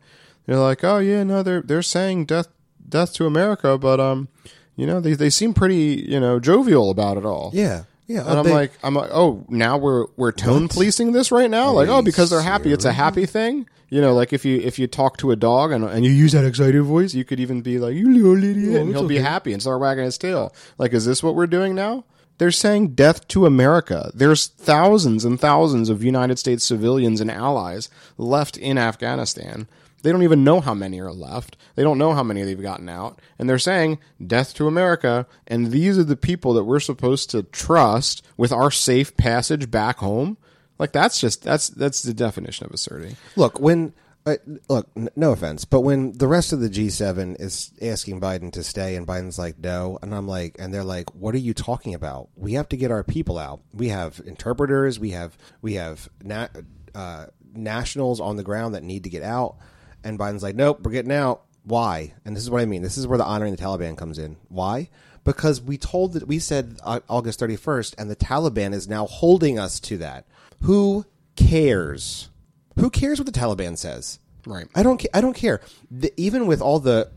they're 0.46 0.58
like 0.58 0.82
oh 0.84 0.98
yeah 0.98 1.22
no 1.22 1.42
they're 1.42 1.62
they're 1.62 1.82
saying 1.82 2.24
death 2.24 2.48
death 2.88 3.12
to 3.14 3.26
america 3.26 3.78
but 3.78 4.00
um 4.00 4.28
you 4.76 4.86
know 4.86 5.00
they 5.00 5.14
they 5.14 5.30
seem 5.30 5.52
pretty 5.54 6.04
you 6.08 6.18
know 6.20 6.38
jovial 6.40 6.90
about 6.90 7.16
it 7.16 7.24
all 7.24 7.50
Yeah, 7.54 7.84
yeah. 8.06 8.20
and 8.28 8.38
I'm 8.40 8.44
they- 8.44 8.52
like, 8.52 8.72
I'm 8.82 8.94
like, 8.94 9.10
oh, 9.12 9.44
now 9.48 9.76
we're 9.78 10.06
we're 10.16 10.32
tone 10.32 10.68
policing 10.68 11.12
this 11.12 11.30
right 11.30 11.50
now. 11.50 11.70
Like, 11.72 11.88
oh, 11.88 12.02
because 12.02 12.30
they're 12.30 12.40
happy, 12.42 12.72
it's 12.72 12.84
a 12.86 12.92
happy 12.92 13.26
thing. 13.26 13.66
You 13.90 14.00
know, 14.00 14.14
like 14.14 14.32
if 14.32 14.44
you 14.46 14.58
if 14.60 14.78
you 14.78 14.86
talk 14.86 15.18
to 15.18 15.30
a 15.30 15.36
dog 15.36 15.70
and 15.72 15.84
and 15.84 16.04
you 16.06 16.10
use 16.10 16.32
that 16.32 16.46
excited 16.46 16.82
voice, 16.82 17.12
you 17.14 17.24
could 17.24 17.38
even 17.38 17.60
be 17.60 17.78
like, 17.78 17.94
you 17.94 18.10
little 18.10 18.42
idiot, 18.42 18.80
and 18.80 18.90
he'll 18.90 19.06
be 19.06 19.18
happy 19.18 19.52
and 19.52 19.60
start 19.60 19.80
wagging 19.80 20.04
his 20.04 20.16
tail. 20.18 20.54
Like, 20.78 20.94
is 20.94 21.04
this 21.04 21.22
what 21.22 21.34
we're 21.34 21.46
doing 21.46 21.74
now? 21.74 22.04
They're 22.38 22.50
saying 22.50 22.94
death 22.94 23.28
to 23.28 23.44
America. 23.44 24.10
There's 24.14 24.46
thousands 24.46 25.24
and 25.26 25.38
thousands 25.38 25.90
of 25.90 26.02
United 26.02 26.38
States 26.38 26.64
civilians 26.64 27.20
and 27.20 27.30
allies 27.30 27.90
left 28.16 28.56
in 28.56 28.78
Afghanistan. 28.78 29.68
They 30.02 30.12
don't 30.12 30.22
even 30.22 30.44
know 30.44 30.60
how 30.60 30.74
many 30.74 31.00
are 31.00 31.12
left. 31.12 31.56
They 31.74 31.82
don't 31.82 31.98
know 31.98 32.12
how 32.12 32.22
many 32.22 32.42
they've 32.42 32.60
gotten 32.60 32.88
out. 32.88 33.20
And 33.38 33.48
they're 33.48 33.58
saying, 33.58 33.98
death 34.24 34.54
to 34.54 34.66
America. 34.66 35.26
And 35.46 35.70
these 35.70 35.98
are 35.98 36.04
the 36.04 36.16
people 36.16 36.54
that 36.54 36.64
we're 36.64 36.80
supposed 36.80 37.30
to 37.30 37.44
trust 37.44 38.24
with 38.36 38.52
our 38.52 38.70
safe 38.70 39.16
passage 39.16 39.70
back 39.70 39.98
home. 39.98 40.36
Like 40.78 40.92
that's 40.92 41.20
just, 41.20 41.42
that's, 41.44 41.68
that's 41.68 42.02
the 42.02 42.14
definition 42.14 42.66
of 42.66 42.72
absurdity. 42.72 43.16
Look, 43.36 43.60
when 43.60 43.92
uh, 44.24 44.36
look, 44.68 44.88
n- 44.96 45.08
no 45.16 45.32
offense, 45.32 45.64
but 45.64 45.80
when 45.80 46.12
the 46.12 46.28
rest 46.28 46.52
of 46.52 46.60
the 46.60 46.68
G7 46.68 47.40
is 47.40 47.72
asking 47.82 48.20
Biden 48.20 48.52
to 48.52 48.62
stay 48.62 48.94
and 48.94 49.06
Biden's 49.06 49.38
like 49.38 49.58
no, 49.58 49.98
and 50.00 50.14
I'm 50.14 50.28
like, 50.28 50.56
and 50.58 50.72
they're 50.72 50.84
like, 50.84 51.12
what 51.14 51.34
are 51.34 51.38
you 51.38 51.54
talking 51.54 51.94
about? 51.94 52.28
We 52.36 52.52
have 52.52 52.68
to 52.68 52.76
get 52.76 52.92
our 52.92 53.02
people 53.02 53.36
out. 53.36 53.62
We 53.72 53.88
have 53.88 54.20
interpreters. 54.24 55.00
We 55.00 55.10
have 55.10 55.36
we 55.60 55.74
have 55.74 56.08
na- 56.22 56.48
uh, 56.94 57.26
nationals 57.52 58.20
on 58.20 58.36
the 58.36 58.44
ground 58.44 58.74
that 58.74 58.84
need 58.84 59.04
to 59.04 59.10
get 59.10 59.22
out. 59.22 59.56
And 60.04 60.18
Biden's 60.18 60.42
like, 60.42 60.56
nope, 60.56 60.80
we're 60.82 60.92
getting 60.92 61.12
out. 61.12 61.42
Why? 61.64 62.14
And 62.24 62.34
this 62.34 62.42
is 62.42 62.50
what 62.50 62.60
I 62.60 62.66
mean. 62.66 62.82
This 62.82 62.98
is 62.98 63.06
where 63.06 63.18
the 63.18 63.24
honoring 63.24 63.54
the 63.54 63.62
Taliban 63.62 63.96
comes 63.96 64.18
in. 64.18 64.36
Why? 64.48 64.88
Because 65.24 65.60
we 65.60 65.78
told 65.78 66.14
that 66.14 66.26
we 66.26 66.40
said 66.40 66.80
uh, 66.82 67.00
August 67.08 67.38
31st, 67.38 67.94
and 67.98 68.10
the 68.10 68.16
Taliban 68.16 68.72
is 68.74 68.88
now 68.88 69.06
holding 69.06 69.58
us 69.58 69.78
to 69.80 69.98
that. 69.98 70.26
Who 70.62 71.06
cares? 71.36 72.30
Who 72.78 72.90
cares 72.90 73.20
what 73.20 73.32
the 73.32 73.38
Taliban 73.38 73.78
says? 73.78 74.18
Right. 74.44 74.66
I 74.74 74.82
don't. 74.82 75.00
ca- 75.00 75.10
I 75.14 75.20
don't 75.20 75.34
care. 75.34 75.60
The, 75.90 76.12
even 76.16 76.46
with 76.48 76.60
all 76.60 76.80
the 76.80 77.10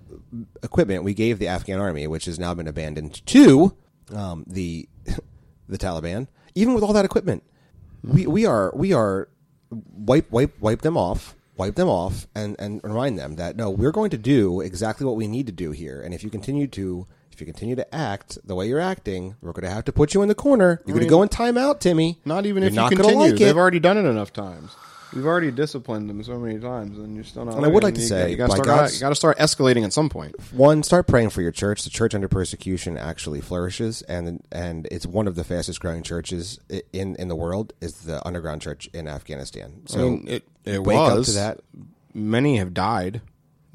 equipment 0.61 1.03
we 1.03 1.15
gave 1.15 1.39
the 1.39 1.47
Afghan 1.47 1.79
army, 1.79 2.05
which 2.05 2.25
has 2.25 2.38
now 2.38 2.53
been 2.53 2.67
abandoned 2.67 3.25
to 3.25 3.75
um, 4.13 4.43
the 4.47 4.88
the 5.67 5.77
Taliban, 5.79 6.27
even 6.53 6.75
with 6.75 6.83
all 6.83 6.93
that 6.93 7.05
equipment, 7.05 7.43
we 8.03 8.27
we 8.27 8.45
are 8.45 8.71
we 8.75 8.93
are 8.93 9.27
wipe 9.71 10.29
wipe 10.31 10.59
wipe 10.59 10.81
them 10.81 10.97
off, 10.97 11.36
wipe 11.57 11.75
them 11.75 11.89
off, 11.89 12.27
and 12.35 12.55
and 12.59 12.81
remind 12.83 13.17
them 13.17 13.35
that 13.35 13.55
no, 13.55 13.69
we're 13.69 13.91
going 13.91 14.09
to 14.11 14.17
do 14.17 14.61
exactly 14.61 15.05
what 15.05 15.15
we 15.15 15.27
need 15.27 15.45
to 15.47 15.53
do 15.53 15.71
here. 15.71 16.01
And 16.01 16.13
if 16.13 16.23
you 16.23 16.29
continue 16.29 16.67
to 16.67 17.07
if 17.31 17.41
you 17.41 17.45
continue 17.45 17.75
to 17.75 17.95
act 17.95 18.37
the 18.45 18.55
way 18.55 18.67
you're 18.67 18.79
acting, 18.79 19.35
we're 19.41 19.51
going 19.51 19.65
to 19.65 19.69
have 19.69 19.83
to 19.85 19.91
put 19.91 20.13
you 20.13 20.21
in 20.21 20.29
the 20.29 20.35
corner. 20.35 20.81
You're 20.85 20.95
going 20.95 21.05
to 21.05 21.09
go 21.09 21.21
in 21.21 21.27
timeout, 21.27 21.81
Timmy. 21.81 22.17
Not 22.23 22.45
even 22.45 22.63
You're 22.63 22.69
if 22.69 22.73
not 22.75 22.91
you 22.91 22.97
continue. 22.97 23.31
like 23.31 23.35
They've 23.35 23.57
already 23.57 23.79
done 23.79 23.97
it 23.97 24.05
enough 24.05 24.31
times. 24.31 24.71
We've 25.16 25.26
already 25.26 25.49
disciplined 25.49 26.09
them 26.09 26.22
so 26.24 26.38
many 26.38 26.59
times, 26.59 26.97
and 26.97 27.16
you're 27.16 27.24
still 27.24 27.45
not. 27.45 27.55
And 27.55 27.66
I 27.66 27.70
would 27.70 27.84
like 27.84 27.95
to 27.95 28.01
You- 28.01 28.07
say, 28.07 28.30
you 28.32 28.36
got 28.38 28.49
by 28.49 28.57
to 28.57 28.63
start. 28.63 28.93
You 28.93 28.99
got 28.99 29.09
to 29.09 29.16
start 29.16 29.38
escalating 29.38 29.84
at 29.86 29.93
some 29.93 30.09
point. 30.09 30.36
one 30.53 30.84
start 30.84 31.07
praying 31.07 31.30
for 31.30 31.41
your 31.41 31.51
church 31.51 31.84
the 31.84 31.89
church 31.89 32.13
under 32.13 32.28
persecution 32.28 32.97
actually 32.97 33.39
flourishes 33.41 34.01
and 34.03 34.43
and 34.51 34.88
it's 34.91 35.05
one 35.05 35.28
of 35.28 35.36
the 35.36 35.43
fastest 35.43 35.80
growing 35.80 36.03
churches 36.03 36.59
in 36.93 37.16
in 37.16 37.28
the 37.30 37.36
world 37.36 37.74
is 37.82 37.93
the 38.01 38.26
underground 38.28 38.61
church 38.61 38.89
in 38.93 39.07
afghanistan 39.07 39.82
so 39.86 39.99
I 39.99 40.01
mean, 40.09 40.26
it 40.28 40.43
it 40.66 40.84
wake 40.84 40.97
was 40.97 41.30
up 41.30 41.34
to 41.34 41.39
that 41.39 41.59
Many 42.13 42.57
have 42.57 42.74
died 42.74 43.22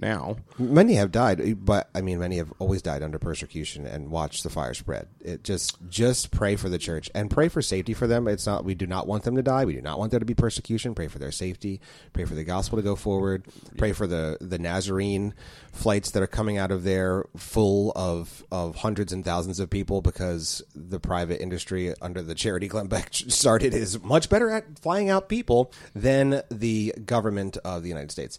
now. 0.01 0.37
many 0.59 0.95
have 0.95 1.13
died 1.13 1.65
but 1.65 1.89
i 1.95 2.01
mean 2.01 2.19
many 2.19 2.37
have 2.37 2.53
always 2.59 2.83
died 2.83 3.03
under 3.03 3.19
persecution 3.19 3.87
and 3.87 4.11
watched 4.11 4.43
the 4.43 4.51
fire 4.51 4.75
spread. 4.75 5.09
It 5.21 5.45
just 5.45 5.77
just 5.89 6.31
pray 6.31 6.57
for 6.57 6.69
the 6.69 6.79
church 6.79 7.11
and 7.15 7.31
pray 7.31 7.49
for 7.49 7.63
safety 7.63 7.95
for 7.95 8.07
them. 8.07 8.27
It's 8.29 8.47
not 8.47 8.65
we 8.65 8.75
do 8.75 8.87
not 8.87 9.07
want 9.07 9.25
them 9.25 9.37
to 9.37 9.43
die. 9.43 9.65
We 9.65 9.75
do 9.75 9.83
not 9.83 9.99
want 9.99 10.11
there 10.11 10.21
to 10.21 10.27
be 10.27 10.35
persecution. 10.35 10.95
Pray 10.95 11.09
for 11.09 11.19
their 11.19 11.33
safety. 11.33 11.81
Pray 12.13 12.25
for 12.25 12.35
the 12.35 12.45
gospel 12.45 12.77
to 12.77 12.83
go 12.83 12.97
forward. 12.97 13.45
Pray 13.77 13.93
for 13.93 14.07
the 14.07 14.39
the 14.41 14.59
nazarene 14.59 15.35
flights 15.73 16.11
that 16.11 16.23
are 16.23 16.27
coming 16.27 16.59
out 16.59 16.71
of 16.71 16.85
there 16.85 17.25
full 17.37 17.93
of 17.95 18.45
of 18.51 18.77
hundreds 18.77 19.13
and 19.13 19.25
thousands 19.25 19.61
of 19.61 19.71
people 19.71 20.03
because 20.03 20.63
the 20.75 21.01
private 21.01 21.41
industry 21.41 21.95
under 22.01 22.23
the 22.23 22.35
charity 22.35 22.69
Glenn 22.69 22.89
Beck 22.89 23.09
started 23.13 23.75
is 23.75 24.03
much 24.03 24.29
better 24.29 24.51
at 24.51 24.79
flying 24.79 25.09
out 25.11 25.29
people 25.29 25.73
than 25.95 26.43
the 26.51 26.93
government 27.05 27.57
of 27.59 27.83
the 27.83 27.89
united 27.89 28.11
states 28.11 28.39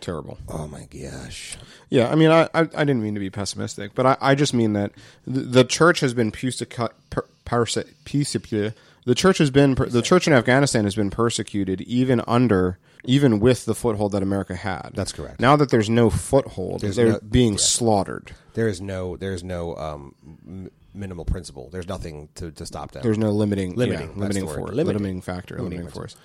Terrible. 0.00 0.38
oh 0.48 0.66
my 0.66 0.86
gosh 0.86 1.56
Yeah, 1.88 2.10
I 2.10 2.14
mean, 2.14 2.30
I, 2.30 2.42
I, 2.54 2.60
I 2.60 2.84
didn't 2.84 3.02
mean 3.02 3.14
to 3.14 3.20
be 3.20 3.30
pessimistic, 3.30 3.94
but 3.94 4.06
I, 4.06 4.16
I 4.20 4.34
just 4.34 4.54
mean 4.54 4.72
that 4.74 4.92
the, 5.26 5.40
the 5.40 5.64
church 5.64 6.00
has 6.00 6.14
been 6.14 6.30
pusica- 6.32 6.92
per, 7.10 7.24
perse- 7.44 7.84
pusica- 8.04 8.74
the 9.04 9.14
church 9.14 9.38
has 9.38 9.50
been 9.50 9.74
the 9.74 10.02
church 10.02 10.26
in 10.26 10.32
Afghanistan 10.32 10.84
has 10.84 10.94
been 10.94 11.10
persecuted 11.10 11.80
even 11.82 12.20
under 12.26 12.78
even 13.04 13.40
with 13.40 13.64
the 13.64 13.74
foothold 13.74 14.12
that 14.12 14.22
America 14.22 14.54
had. 14.54 14.90
That's 14.92 15.12
correct. 15.12 15.40
Now 15.40 15.56
that 15.56 15.70
there's 15.70 15.88
no 15.88 16.10
foothold, 16.10 16.82
they're 16.82 17.12
no- 17.12 17.20
being 17.28 17.56
slaughtered. 17.56 18.32
There 18.54 18.68
is 18.68 18.80
no 18.80 19.16
there 19.16 19.32
is 19.32 19.42
no 19.42 19.74
um, 19.76 20.14
m- 20.46 20.70
minimal 20.92 21.24
principle. 21.24 21.70
There's 21.72 21.88
nothing 21.88 22.28
to, 22.34 22.50
to 22.52 22.66
stop 22.66 22.90
them. 22.92 23.02
There's 23.02 23.16
no 23.18 23.30
limiting 23.30 23.74
Limiting, 23.74 24.08
yeah, 24.10 24.16
limiting 24.20 24.44
force, 24.46 24.58
Limiting. 24.74 24.86
limiting 24.86 25.20
factor, 25.22 25.56
limiting, 25.56 25.78
principle. 25.80 26.00
force. 26.02 26.16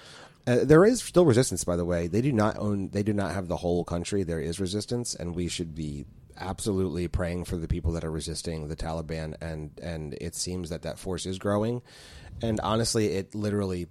Uh, 0.47 0.59
there 0.63 0.85
is 0.85 1.01
still 1.01 1.25
resistance, 1.25 1.63
by 1.63 1.75
the 1.75 1.85
way. 1.85 2.07
They 2.07 2.21
do 2.21 2.31
not 2.31 2.57
own. 2.57 2.89
They 2.89 3.03
do 3.03 3.13
not 3.13 3.31
have 3.31 3.47
the 3.47 3.57
whole 3.57 3.83
country. 3.83 4.23
There 4.23 4.39
is 4.39 4.59
resistance, 4.59 5.15
and 5.15 5.35
we 5.35 5.47
should 5.47 5.73
be 5.73 6.05
absolutely 6.37 7.07
praying 7.07 7.45
for 7.45 7.57
the 7.57 7.67
people 7.67 7.93
that 7.93 8.03
are 8.03 8.11
resisting 8.11 8.67
the 8.67 8.75
Taliban. 8.75 9.35
And 9.41 9.71
and 9.81 10.13
it 10.21 10.35
seems 10.35 10.69
that 10.69 10.83
that 10.83 10.99
force 10.99 11.25
is 11.25 11.39
growing. 11.39 11.81
And 12.41 12.59
honestly, 12.61 13.13
it 13.13 13.33
literally. 13.33 13.87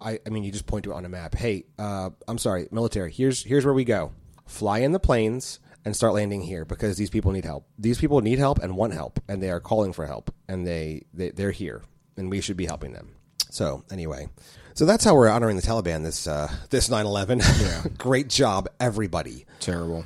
I, 0.00 0.20
I 0.24 0.28
mean, 0.30 0.44
you 0.44 0.52
just 0.52 0.66
point 0.66 0.84
to 0.84 0.92
it 0.92 0.94
on 0.94 1.04
a 1.04 1.08
map. 1.08 1.34
Hey, 1.34 1.64
uh, 1.78 2.10
I'm 2.28 2.38
sorry, 2.38 2.68
military. 2.70 3.12
Here's 3.12 3.42
here's 3.42 3.64
where 3.64 3.74
we 3.74 3.84
go. 3.84 4.12
Fly 4.46 4.78
in 4.78 4.92
the 4.92 5.00
planes 5.00 5.60
and 5.84 5.96
start 5.96 6.14
landing 6.14 6.42
here 6.42 6.64
because 6.64 6.96
these 6.96 7.10
people 7.10 7.32
need 7.32 7.44
help. 7.44 7.66
These 7.78 7.98
people 7.98 8.20
need 8.20 8.38
help 8.38 8.58
and 8.60 8.76
want 8.76 8.92
help, 8.92 9.20
and 9.28 9.42
they 9.42 9.50
are 9.50 9.60
calling 9.60 9.92
for 9.92 10.06
help, 10.06 10.32
and 10.48 10.66
they, 10.66 11.04
they 11.12 11.30
they're 11.30 11.50
here, 11.50 11.82
and 12.16 12.30
we 12.30 12.40
should 12.40 12.56
be 12.56 12.66
helping 12.66 12.92
them. 12.92 13.10
So 13.50 13.84
anyway, 13.90 14.28
so 14.74 14.84
that's 14.84 15.04
how 15.04 15.14
we're 15.14 15.28
honoring 15.28 15.56
the 15.56 15.62
Taliban 15.62 16.02
this 16.02 16.26
uh, 16.26 16.52
this 16.70 16.88
9/11. 16.88 17.96
Great 17.98 18.28
job, 18.28 18.68
everybody. 18.80 19.46
Terrible. 19.60 20.04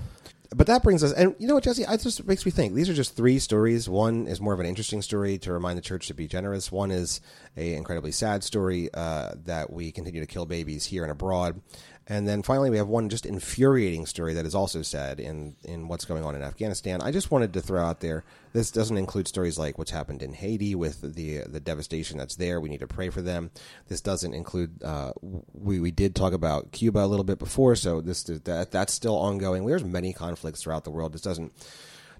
But 0.54 0.68
that 0.68 0.82
brings 0.82 1.02
us, 1.02 1.12
and 1.12 1.34
you 1.38 1.48
know 1.48 1.54
what, 1.54 1.64
Jesse? 1.64 1.82
It 1.82 2.00
just 2.00 2.24
makes 2.26 2.46
me 2.46 2.52
think. 2.52 2.74
These 2.74 2.88
are 2.88 2.94
just 2.94 3.16
three 3.16 3.38
stories. 3.38 3.88
One 3.88 4.26
is 4.26 4.40
more 4.40 4.54
of 4.54 4.60
an 4.60 4.66
interesting 4.66 5.02
story 5.02 5.38
to 5.38 5.52
remind 5.52 5.76
the 5.76 5.82
church 5.82 6.06
to 6.06 6.14
be 6.14 6.28
generous. 6.28 6.70
One 6.70 6.90
is 6.90 7.20
a 7.56 7.74
incredibly 7.74 8.12
sad 8.12 8.44
story 8.44 8.88
uh, 8.94 9.34
that 9.44 9.72
we 9.72 9.90
continue 9.90 10.20
to 10.20 10.26
kill 10.26 10.46
babies 10.46 10.86
here 10.86 11.02
and 11.02 11.10
abroad. 11.10 11.60
And 12.08 12.28
then 12.28 12.42
finally, 12.42 12.70
we 12.70 12.76
have 12.76 12.86
one 12.86 13.08
just 13.08 13.26
infuriating 13.26 14.06
story 14.06 14.32
that 14.34 14.46
is 14.46 14.54
also 14.54 14.82
sad 14.82 15.18
in 15.18 15.56
in 15.64 15.88
what's 15.88 16.04
going 16.04 16.22
on 16.22 16.36
in 16.36 16.42
Afghanistan. 16.42 17.00
I 17.00 17.10
just 17.10 17.32
wanted 17.32 17.52
to 17.54 17.60
throw 17.60 17.82
out 17.82 17.98
there. 17.98 18.22
This 18.52 18.70
doesn't 18.70 18.96
include 18.96 19.26
stories 19.26 19.58
like 19.58 19.76
what's 19.76 19.90
happened 19.90 20.22
in 20.22 20.32
Haiti 20.32 20.76
with 20.76 21.00
the 21.16 21.38
the 21.48 21.58
devastation 21.58 22.16
that's 22.16 22.36
there. 22.36 22.60
We 22.60 22.68
need 22.68 22.80
to 22.80 22.86
pray 22.86 23.10
for 23.10 23.22
them. 23.22 23.50
This 23.88 24.00
doesn't 24.00 24.34
include. 24.34 24.84
Uh, 24.84 25.12
we 25.52 25.80
we 25.80 25.90
did 25.90 26.14
talk 26.14 26.32
about 26.32 26.70
Cuba 26.70 27.04
a 27.04 27.06
little 27.06 27.24
bit 27.24 27.40
before, 27.40 27.74
so 27.74 28.00
this 28.00 28.22
that 28.22 28.70
that's 28.70 28.92
still 28.92 29.16
ongoing. 29.16 29.66
There's 29.66 29.84
many 29.84 30.12
conflicts 30.12 30.62
throughout 30.62 30.84
the 30.84 30.90
world. 30.90 31.12
This 31.12 31.22
doesn't 31.22 31.52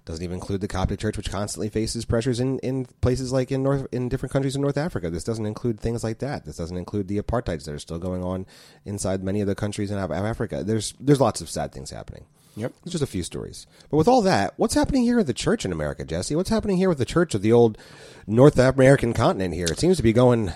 doesn't 0.07 0.23
even 0.23 0.35
include 0.35 0.61
the 0.61 0.67
Coptic 0.67 0.99
Church, 0.99 1.17
which 1.17 1.29
constantly 1.29 1.67
faces 1.69 2.05
pressures 2.05 2.39
in, 2.39 2.59
in 2.59 2.85
places 3.01 3.33
like 3.33 3.51
in 3.51 3.61
North 3.61 3.85
in 3.91 4.07
different 4.07 4.31
countries 4.31 4.55
in 4.55 4.61
North 4.61 4.77
Africa. 4.77 5.09
This 5.09 5.25
doesn't 5.25 5.45
include 5.45 5.79
things 5.79 6.03
like 6.03 6.19
that. 6.19 6.45
This 6.45 6.55
doesn't 6.55 6.77
include 6.77 7.09
the 7.09 7.19
apartheids 7.19 7.65
that 7.65 7.73
are 7.73 7.79
still 7.79 7.99
going 7.99 8.23
on 8.23 8.45
inside 8.85 9.21
many 9.21 9.41
of 9.41 9.47
the 9.47 9.55
countries 9.55 9.91
in 9.91 9.97
Africa. 9.97 10.63
There's 10.63 10.93
there's 10.99 11.19
lots 11.19 11.41
of 11.41 11.49
sad 11.49 11.73
things 11.73 11.91
happening. 11.91 12.25
Yep. 12.55 12.73
It's 12.83 12.91
just 12.93 13.03
a 13.03 13.07
few 13.07 13.21
stories. 13.21 13.67
But 13.91 13.97
with 13.97 14.07
all 14.07 14.21
that, 14.23 14.53
what's 14.57 14.73
happening 14.73 15.03
here 15.03 15.19
at 15.19 15.27
the 15.27 15.33
church 15.33 15.63
in 15.63 15.71
America, 15.71 16.03
Jesse? 16.03 16.35
What's 16.35 16.49
happening 16.49 16.77
here 16.77 16.89
with 16.89 16.97
the 16.97 17.05
church 17.05 17.35
of 17.35 17.43
the 17.43 17.51
old 17.51 17.77
North 18.25 18.57
American 18.57 19.13
continent 19.13 19.53
here? 19.53 19.67
It 19.67 19.79
seems 19.79 19.97
to 19.97 20.03
be 20.03 20.13
going. 20.13 20.53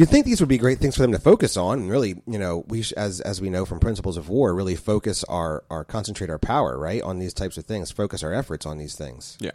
You'd 0.00 0.08
think 0.08 0.24
these 0.24 0.40
would 0.40 0.48
be 0.48 0.56
great 0.56 0.78
things 0.78 0.96
for 0.96 1.02
them 1.02 1.12
to 1.12 1.18
focus 1.18 1.58
on, 1.58 1.80
and 1.80 1.90
really, 1.90 2.22
you 2.26 2.38
know, 2.38 2.64
we 2.68 2.80
sh- 2.80 2.92
as 2.92 3.20
as 3.20 3.42
we 3.42 3.50
know 3.50 3.66
from 3.66 3.80
principles 3.80 4.16
of 4.16 4.30
war, 4.30 4.54
really 4.54 4.74
focus 4.74 5.24
our 5.24 5.62
our 5.68 5.84
concentrate 5.84 6.30
our 6.30 6.38
power 6.38 6.78
right 6.78 7.02
on 7.02 7.18
these 7.18 7.34
types 7.34 7.58
of 7.58 7.66
things, 7.66 7.90
focus 7.90 8.22
our 8.22 8.32
efforts 8.32 8.64
on 8.64 8.78
these 8.78 8.94
things. 8.94 9.36
Yeah. 9.40 9.50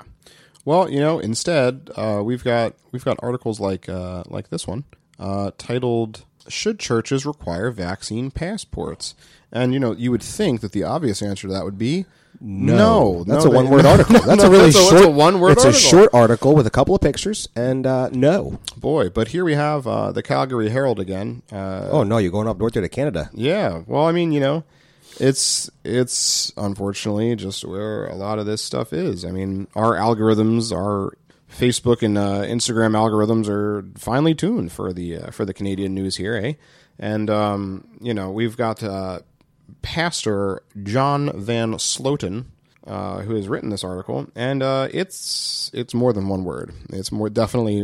Well, 0.64 0.88
you 0.88 1.00
know, 1.00 1.18
instead, 1.18 1.89
uh, 1.96 2.22
we've 2.24 2.43
got 2.43 2.76
we've 2.91 3.04
got 3.04 3.18
articles 3.24 3.60
like 3.60 3.89
uh, 3.89 4.22
like 4.28 4.50
this 4.50 4.68
one 4.68 4.84
uh, 5.18 5.50
titled 5.58 6.26
"Should 6.48 6.78
Churches 6.78 7.26
Require 7.26 7.72
Vaccine 7.72 8.30
Passports?" 8.30 9.16
And 9.52 9.74
you 9.74 9.80
know, 9.80 9.93
you 9.93 10.12
would 10.12 10.22
think 10.22 10.62
that 10.62 10.74
the 10.74 10.84
obvious 10.84 11.24
answer 11.24 11.48
to 11.48 11.54
that 11.56 11.66
would 11.66 11.80
be 11.80 12.06
no. 12.42 13.24
that's 13.24 13.46
No, 13.46 13.52
a 13.52 13.54
one 13.56 13.70
word 13.70 13.86
article. 13.94 14.14
That's 14.20 14.42
No, 14.42 14.48
a 14.48 14.52
really 14.52 14.72
that's 14.72 14.76
a- 14.92 14.98
short 15.00 15.12
one-word 15.14 15.52
It's 15.54 15.66
article. 15.66 15.88
a 15.88 15.90
short 15.92 16.10
article 16.14 16.56
with 16.56 16.68
a 16.68 16.70
couple 16.72 16.96
of 16.96 17.02
pictures, 17.02 17.48
and 17.56 17.86
uh, 17.88 18.10
no. 18.12 18.60
Boy, 18.78 19.10
but 19.10 19.30
here 19.30 19.44
we 19.46 19.54
have 19.54 19.88
uh, 19.88 20.12
the 20.12 20.22
Calgary 20.24 20.70
Herald 20.70 21.00
again. 21.00 21.42
Uh, 21.52 21.90
Oh 21.92 22.04
no, 22.04 22.18
you're 22.18 22.32
going 22.32 22.48
up 22.48 22.58
north 22.58 22.74
there 22.74 22.82
to 22.82 22.90
Canada. 22.90 23.30
Yeah. 23.34 23.82
Well, 23.88 24.06
I 24.06 24.12
mean, 24.12 24.32
you 24.32 24.40
know, 24.40 24.64
it's 25.20 25.70
it's 25.84 26.52
unfortunately 26.58 27.36
just 27.36 27.64
where 27.66 28.08
a 28.08 28.16
lot 28.16 28.40
of 28.40 28.46
this 28.46 28.62
stuff 28.62 28.92
is. 28.94 29.24
I 29.26 29.32
mean, 29.32 29.68
our 29.76 29.94
algorithms, 29.96 30.72
our 30.76 31.18
Facebook 31.52 32.02
and 32.04 32.18
uh, 32.18 32.42
Instagram 32.42 32.92
algorithms 32.96 33.48
are 33.48 33.86
finely 33.98 34.36
tuned 34.36 34.72
for 34.74 34.92
the 34.92 35.18
uh, 35.18 35.32
for 35.32 35.46
the 35.46 35.54
Canadian 35.54 35.94
news 35.94 36.18
here, 36.18 36.36
eh? 36.36 36.54
And 37.00 37.30
um, 37.30 37.88
you 38.02 38.14
know, 38.14 38.32
we've 38.32 38.58
got 38.58 38.84
uh, 38.84 39.20
Pastor 39.82 40.61
John 40.84 41.32
Van 41.34 41.74
Sloten. 41.74 42.45
Uh, 42.86 43.22
who 43.22 43.34
has 43.34 43.47
written 43.47 43.72
this 43.72 43.84
article? 43.84 44.28
And 44.36 44.61
uh, 44.61 44.89
it's 44.91 45.72
it's 45.74 45.95
more 45.95 46.13
than 46.13 46.28
one 46.28 46.43
word. 46.43 46.72
It's 46.89 47.11
more 47.11 47.32
definitely 47.32 47.84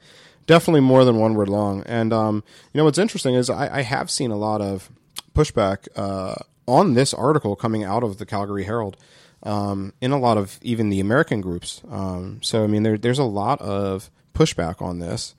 definitely 0.46 0.82
more 0.82 1.06
than 1.06 1.16
one 1.16 1.32
word 1.32 1.48
long. 1.48 1.82
And 1.86 2.12
um, 2.12 2.44
you 2.72 2.78
know 2.78 2.84
what's 2.84 2.98
interesting 2.98 3.34
is 3.34 3.48
I, 3.48 3.78
I 3.78 3.80
have 3.80 4.10
seen 4.10 4.30
a 4.30 4.36
lot 4.36 4.60
of 4.60 4.90
pushback 5.34 5.88
uh, 5.96 6.34
on 6.66 6.92
this 6.92 7.14
article 7.14 7.56
coming 7.56 7.82
out 7.82 8.04
of 8.04 8.18
the 8.18 8.26
Calgary 8.26 8.64
Herald 8.64 8.98
um, 9.42 9.92
in 10.00 10.12
a 10.12 10.18
lot 10.18 10.38
of 10.38 10.58
even 10.62 10.90
the 10.90 11.00
American 11.00 11.40
groups. 11.40 11.82
Um, 11.90 12.40
so 12.42 12.64
I 12.64 12.66
mean, 12.66 12.82
there, 12.82 12.98
there's 12.98 13.18
a 13.18 13.24
lot 13.24 13.60
of 13.60 14.10
pushback 14.34 14.80
on 14.80 14.98
this. 14.98 15.34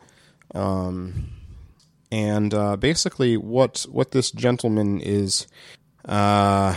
Um, 0.54 1.30
and 2.12 2.54
uh, 2.54 2.78
basically, 2.78 3.38
what 3.38 3.86
what 3.90 4.12
this 4.12 4.32
gentleman 4.32 5.00
is 5.00 5.48
uh, 6.06 6.76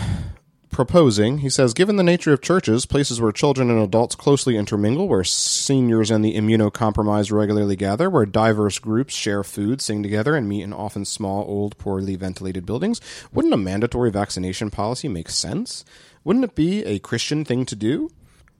proposing, 0.70 1.38
he 1.38 1.48
says, 1.48 1.72
given 1.72 1.96
the 1.96 2.02
nature 2.02 2.32
of 2.34 2.42
churches, 2.42 2.84
places 2.84 3.20
where 3.20 3.32
children 3.32 3.70
and 3.70 3.80
adults 3.80 4.14
closely 4.14 4.56
intermingle, 4.56 5.08
where 5.08 5.24
seniors 5.24 6.10
and 6.10 6.24
the 6.24 6.36
immunocompromised 6.36 7.32
regularly 7.32 7.76
gather, 7.76 8.10
where 8.10 8.26
diverse 8.26 8.78
groups 8.78 9.14
share 9.14 9.42
food, 9.42 9.80
sing 9.80 10.02
together, 10.02 10.36
and 10.36 10.48
meet 10.48 10.62
in 10.62 10.74
often 10.74 11.04
small, 11.04 11.44
old, 11.48 11.78
poorly 11.78 12.14
ventilated 12.14 12.66
buildings, 12.66 13.00
wouldn't 13.32 13.54
a 13.54 13.56
mandatory 13.56 14.10
vaccination 14.10 14.70
policy 14.70 15.08
make 15.08 15.30
sense? 15.30 15.84
Wouldn't 16.24 16.44
it 16.44 16.54
be 16.54 16.84
a 16.84 16.98
Christian 16.98 17.44
thing 17.44 17.64
to 17.66 17.74
do? 17.74 18.10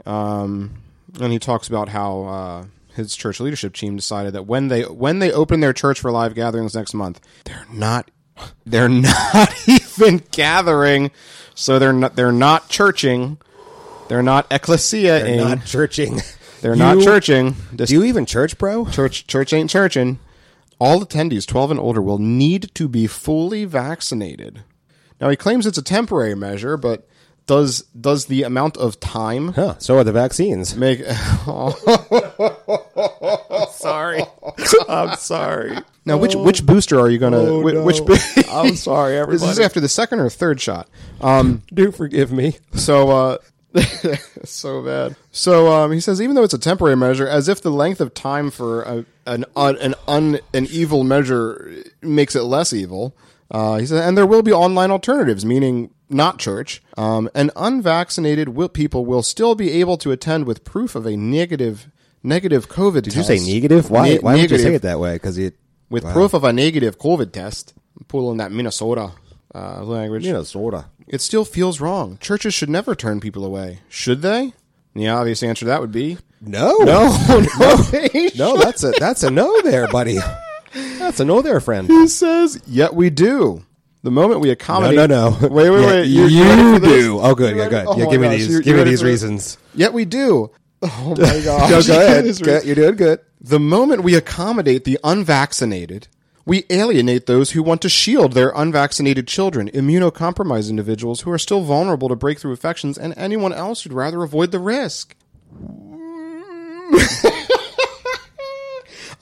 Um, 0.07 0.83
and 1.21 1.33
he 1.33 1.39
talks 1.39 1.69
about 1.69 1.91
how 1.91 2.23
uh, 2.23 2.65
his 2.95 3.15
church 3.15 3.41
leadership 3.41 3.75
team 3.75 3.95
decided 3.95 4.33
that 4.33 4.47
when 4.47 4.69
they 4.69 4.83
when 4.83 5.19
they 5.19 5.33
open 5.33 5.61
their 5.61 5.73
church 5.73 6.01
for 6.01 6.11
live 6.11 6.35
gatherings 6.35 6.75
next 6.75 6.95
month, 6.95 7.21
they're 7.45 7.67
not 7.71 8.11
they're 8.65 8.89
not 8.89 9.53
even 10.01 10.23
gathering, 10.31 11.11
so 11.55 11.79
they're 11.79 11.93
not 11.93 12.17
they're 12.17 12.33
not 12.33 12.69
churching, 12.69 13.39
they're 14.09 14.23
not 14.23 14.47
ecclesia, 14.51 15.23
They're 15.23 15.37
not 15.37 15.65
churching. 15.65 16.21
they're 16.61 16.77
not 16.77 17.03
churching. 17.03 17.57
Do 17.75 17.85
you 17.93 18.05
even 18.05 18.27
church, 18.27 18.59
bro? 18.59 18.87
church 18.87 19.27
church 19.27 19.53
ain't 19.53 19.71
churching. 19.71 20.19
All 20.79 21.01
attendees 21.01 21.47
12 21.47 21.73
and 21.73 21.81
older 21.81 22.03
will 22.03 22.19
need 22.19 22.75
to 22.75 22.89
be 22.89 23.07
fully 23.07 23.65
vaccinated. 23.65 24.63
Now 25.21 25.31
he 25.31 25.37
claims 25.37 25.67
it's 25.67 25.79
a 25.79 25.83
temporary 25.83 26.35
measure, 26.35 26.77
but 26.77 27.09
does 27.47 27.83
does 27.99 28.27
the 28.27 28.43
amount 28.43 28.77
of 28.77 28.99
time 29.01 29.53
Huh. 29.53 29.75
So 29.79 29.97
are 29.99 30.05
the 30.05 30.13
vaccines. 30.13 30.77
make 30.77 31.01
sorry 33.71 34.23
i'm 34.89 35.17
sorry 35.17 35.77
now 36.05 36.17
which 36.17 36.35
which 36.35 36.65
booster 36.67 36.99
are 36.99 37.09
you 37.11 37.19
gonna 37.19 37.39
Oh, 37.39 37.61
whi- 37.63 37.73
no. 37.73 37.85
which 37.85 38.01
bo- 38.07 38.17
I'm 38.51 38.75
sorry, 38.77 39.15
this 39.31 39.43
is 39.43 39.43
everybody. 39.43 39.65
after 39.65 39.81
the 39.81 39.89
second 39.89 40.21
or 40.21 40.31
third 40.31 40.61
shot 40.61 40.89
um 41.21 41.63
Do 41.73 41.91
forgive 41.93 42.33
me. 42.33 42.57
so 42.75 43.11
uh 43.11 43.39
so 44.45 44.83
bad 44.83 45.17
so 45.33 45.71
um 45.73 45.93
he 45.93 46.01
says 46.01 46.21
even 46.23 46.35
though 46.35 46.45
it's 46.45 46.55
a 46.55 46.59
temporary 46.59 46.97
measure 46.97 47.29
as 47.29 47.49
if 47.49 47.61
the 47.61 47.71
length 47.71 48.01
of 48.01 48.15
time 48.15 48.51
for 48.51 48.83
a, 48.83 49.05
an 49.27 49.45
un, 49.55 49.77
an 49.79 49.95
un 50.09 50.39
an 50.55 50.67
evil 50.71 51.05
measure 51.05 51.85
makes 52.01 52.35
it 52.35 52.43
less 52.43 52.73
evil 52.73 53.15
uh, 53.51 53.77
he 53.77 53.87
said, 53.87 54.07
and 54.07 54.17
there 54.17 54.27
will 54.27 54.43
be 54.43 54.53
online 54.53 54.91
alternatives, 54.91 55.45
meaning 55.45 55.91
not 56.09 56.39
church. 56.39 56.83
Um, 56.97 57.29
and 57.35 57.51
unvaccinated 57.57 58.51
will, 58.51 58.69
people 58.69 59.05
will 59.05 59.23
still 59.23 59.55
be 59.55 59.71
able 59.73 59.97
to 59.99 60.11
attend 60.13 60.47
with 60.47 60.65
proof 60.65 60.95
of 60.95 61.07
a 61.07 61.17
negative 61.17 61.91
negative 62.23 62.69
COVID 62.69 63.03
Did 63.03 63.15
you 63.15 63.23
say 63.23 63.39
negative? 63.39 63.91
Why? 63.91 64.17
why 64.17 64.35
would 64.37 64.51
you 64.51 64.59
say 64.59 64.75
it 64.75 64.83
that 64.83 64.99
way? 64.99 65.15
Because 65.15 65.39
it 65.39 65.57
with 65.89 66.05
wow. 66.05 66.13
proof 66.13 66.35
of 66.35 66.45
a 66.45 66.53
negative 66.53 66.99
COVID 66.99 67.33
test. 67.33 67.75
I'm 67.99 68.05
pulling 68.07 68.39
that 68.39 68.53
Minnesota 68.53 69.13
uh, 69.55 69.83
language. 69.83 70.25
You. 70.25 70.33
It 71.07 71.21
still 71.21 71.45
feels 71.45 71.81
wrong. 71.81 72.19
Churches 72.19 72.53
should 72.53 72.69
never 72.69 72.95
turn 72.95 73.21
people 73.21 73.45
away, 73.45 73.81
should 73.89 74.23
they? 74.23 74.53
The 74.95 75.09
obvious 75.09 75.43
answer 75.43 75.61
to 75.61 75.65
that 75.67 75.81
would 75.81 75.93
be 75.93 76.19
No, 76.41 76.77
no, 76.79 77.17
no, 77.59 77.77
they 77.77 78.31
no. 78.37 78.57
That's 78.57 78.83
a 78.83 78.93
that's 78.99 79.23
a 79.23 79.31
no 79.31 79.61
there, 79.63 79.89
buddy. 79.89 80.19
That's 80.99 81.21
a 81.21 81.25
no 81.25 81.43
there, 81.43 81.61
friend. 81.61 81.89
He 81.89 82.07
says, 82.09 82.61
"Yet 82.67 82.95
we 82.95 83.11
do." 83.11 83.65
The 84.03 84.11
moment 84.11 84.41
we 84.41 84.51
accommodate, 84.51 84.97
no, 84.97 85.07
no. 85.07 85.31
no. 85.41 85.49
Wait, 85.49 85.71
wait, 85.71 85.81
Yeah, 85.81 85.87
wait. 85.87 86.07
You, 86.07 86.27
you 86.27 86.43
ready 86.45 86.63
for 86.75 86.79
this? 86.81 87.03
do. 87.05 87.19
Oh, 87.21 87.35
good. 87.35 87.57
Yeah, 87.57 87.69
good. 87.69 87.87
Oh 87.89 87.99
yeah, 87.99 88.07
give 88.11 88.21
me 88.21 88.29
gosh, 88.29 88.37
these. 88.39 88.61
give 88.61 88.77
me 88.77 88.85
these 88.85 89.01
for 89.01 89.07
this? 89.07 89.23
reasons. 89.23 89.59
Yet 89.75 89.93
we 89.93 90.05
do. 90.05 90.51
Oh 90.83 91.15
my 91.19 91.41
god. 91.45 91.71
Go, 91.71 91.83
go 91.83 92.01
ahead. 92.01 92.25
Go- 92.43 92.61
You're 92.63 92.75
doing 92.77 92.97
good. 92.97 93.21
The 93.41 93.59
moment 93.59 94.03
we 94.05 94.15
accommodate 94.15 94.85
the 94.85 94.99
unvaccinated, 95.03 96.07
we 96.45 96.65
alienate 96.71 97.27
those 97.27 97.51
who 97.53 97.63
want 97.63 97.83
to 97.83 97.89
shield 97.89 98.33
their 98.33 98.51
unvaccinated 98.55 99.27
children, 99.27 99.69
immunocompromised 99.71 100.71
individuals 100.71 101.23
who 101.23 101.31
are 101.33 101.39
still 101.39 101.63
vulnerable 101.63 102.09
to 102.09 102.15
breakthrough 102.17 102.53
infections, 102.53 102.97
and 102.97 103.13
anyone 103.17 103.53
else 103.53 103.83
who'd 103.83 103.93
rather 103.93 104.23
avoid 104.23 104.53
the 104.53 104.61
risk. 104.61 105.17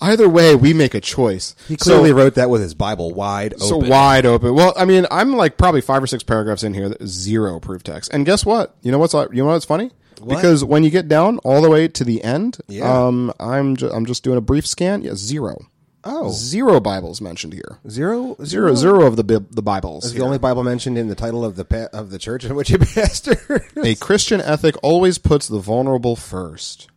Either 0.00 0.28
way, 0.28 0.54
we 0.54 0.72
make 0.74 0.94
a 0.94 1.00
choice. 1.00 1.54
He 1.68 1.76
clearly 1.76 2.12
wrote 2.12 2.34
that 2.34 2.50
with 2.50 2.60
his 2.60 2.74
Bible 2.74 3.12
wide 3.14 3.54
open. 3.54 3.66
So 3.66 3.76
wide 3.78 4.26
open. 4.26 4.54
Well, 4.54 4.72
I 4.76 4.84
mean, 4.84 5.06
I'm 5.10 5.34
like 5.36 5.56
probably 5.56 5.80
five 5.80 6.02
or 6.02 6.06
six 6.06 6.22
paragraphs 6.22 6.62
in 6.62 6.74
here 6.74 6.94
zero 7.06 7.60
proof 7.60 7.82
text. 7.82 8.10
And 8.12 8.26
guess 8.26 8.44
what? 8.44 8.76
You 8.82 8.92
know 8.92 8.98
what's 8.98 9.14
you 9.14 9.28
know 9.32 9.46
what's 9.46 9.64
funny? 9.64 9.90
Because 10.26 10.64
when 10.64 10.84
you 10.84 10.90
get 10.90 11.08
down 11.08 11.38
all 11.38 11.60
the 11.60 11.68
way 11.70 11.88
to 11.88 12.04
the 12.04 12.22
end, 12.24 12.58
Yeah. 12.68 12.84
um, 13.06 13.32
I'm 13.40 13.76
ju- 13.76 13.90
I'm 13.90 14.06
just 14.06 14.22
doing 14.22 14.38
a 14.38 14.40
brief 14.40 14.66
scan. 14.66 15.02
Yeah, 15.02 15.14
zero. 15.16 15.66
Oh. 16.06 16.30
zero 16.30 16.80
Bibles 16.80 17.20
mentioned 17.22 17.54
here. 17.54 17.78
Zero, 17.88 18.36
Zero, 18.44 18.74
zero 18.74 19.06
of 19.06 19.16
the 19.16 19.22
the 19.50 19.62
Bibles. 19.62 20.04
Is 20.04 20.12
the 20.12 20.20
only 20.22 20.36
Bible 20.38 20.62
mentioned 20.62 20.98
in 20.98 21.08
the 21.08 21.14
title 21.14 21.44
of 21.44 21.56
the 21.56 21.64
pa- 21.64 21.88
of 21.94 22.10
the 22.10 22.18
church 22.18 22.44
in 22.44 22.54
which 22.54 22.68
you 22.70 22.78
pastor. 22.94 23.64
a 23.82 23.94
Christian 23.94 24.40
ethic 24.42 24.74
always 24.82 25.16
puts 25.18 25.48
the 25.48 25.58
vulnerable 25.58 26.14
first. 26.14 26.88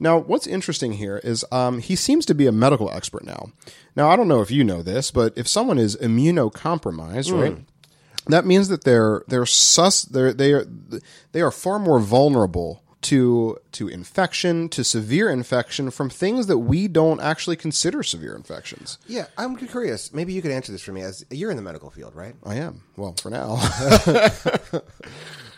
Now, 0.00 0.18
what's 0.18 0.46
interesting 0.46 0.94
here 0.94 1.18
is 1.18 1.44
um, 1.52 1.78
he 1.78 1.94
seems 1.94 2.24
to 2.26 2.34
be 2.34 2.46
a 2.46 2.52
medical 2.52 2.90
expert 2.90 3.24
now. 3.24 3.52
Now, 3.94 4.08
I 4.08 4.16
don't 4.16 4.28
know 4.28 4.40
if 4.40 4.50
you 4.50 4.64
know 4.64 4.82
this, 4.82 5.10
but 5.10 5.34
if 5.36 5.46
someone 5.46 5.78
is 5.78 5.96
immunocompromised, 5.98 7.32
right, 7.38 7.58
that 8.26 8.46
means 8.46 8.68
that 8.68 8.84
they're 8.84 9.22
they're 9.28 9.46
sus 9.46 10.02
they're 10.02 10.32
they 10.32 10.52
are 10.52 10.64
they 11.32 11.42
are 11.42 11.50
far 11.50 11.78
more 11.78 12.00
vulnerable 12.00 12.82
to 13.02 13.58
to 13.72 13.88
infection, 13.88 14.68
to 14.70 14.84
severe 14.84 15.30
infection 15.30 15.90
from 15.90 16.10
things 16.10 16.46
that 16.46 16.58
we 16.58 16.88
don't 16.88 17.20
actually 17.20 17.56
consider 17.56 18.02
severe 18.02 18.34
infections. 18.36 18.98
yeah, 19.06 19.26
I'm 19.38 19.56
curious. 19.56 20.12
Maybe 20.12 20.32
you 20.32 20.42
could 20.42 20.50
answer 20.50 20.72
this 20.72 20.82
for 20.82 20.92
me. 20.92 21.02
As 21.02 21.24
you're 21.30 21.50
in 21.50 21.56
the 21.56 21.62
medical 21.62 21.90
field, 21.90 22.14
right? 22.14 22.34
I 22.44 22.56
am 22.56 22.82
well 22.96 23.14
for 23.20 23.30
now. 23.30 23.58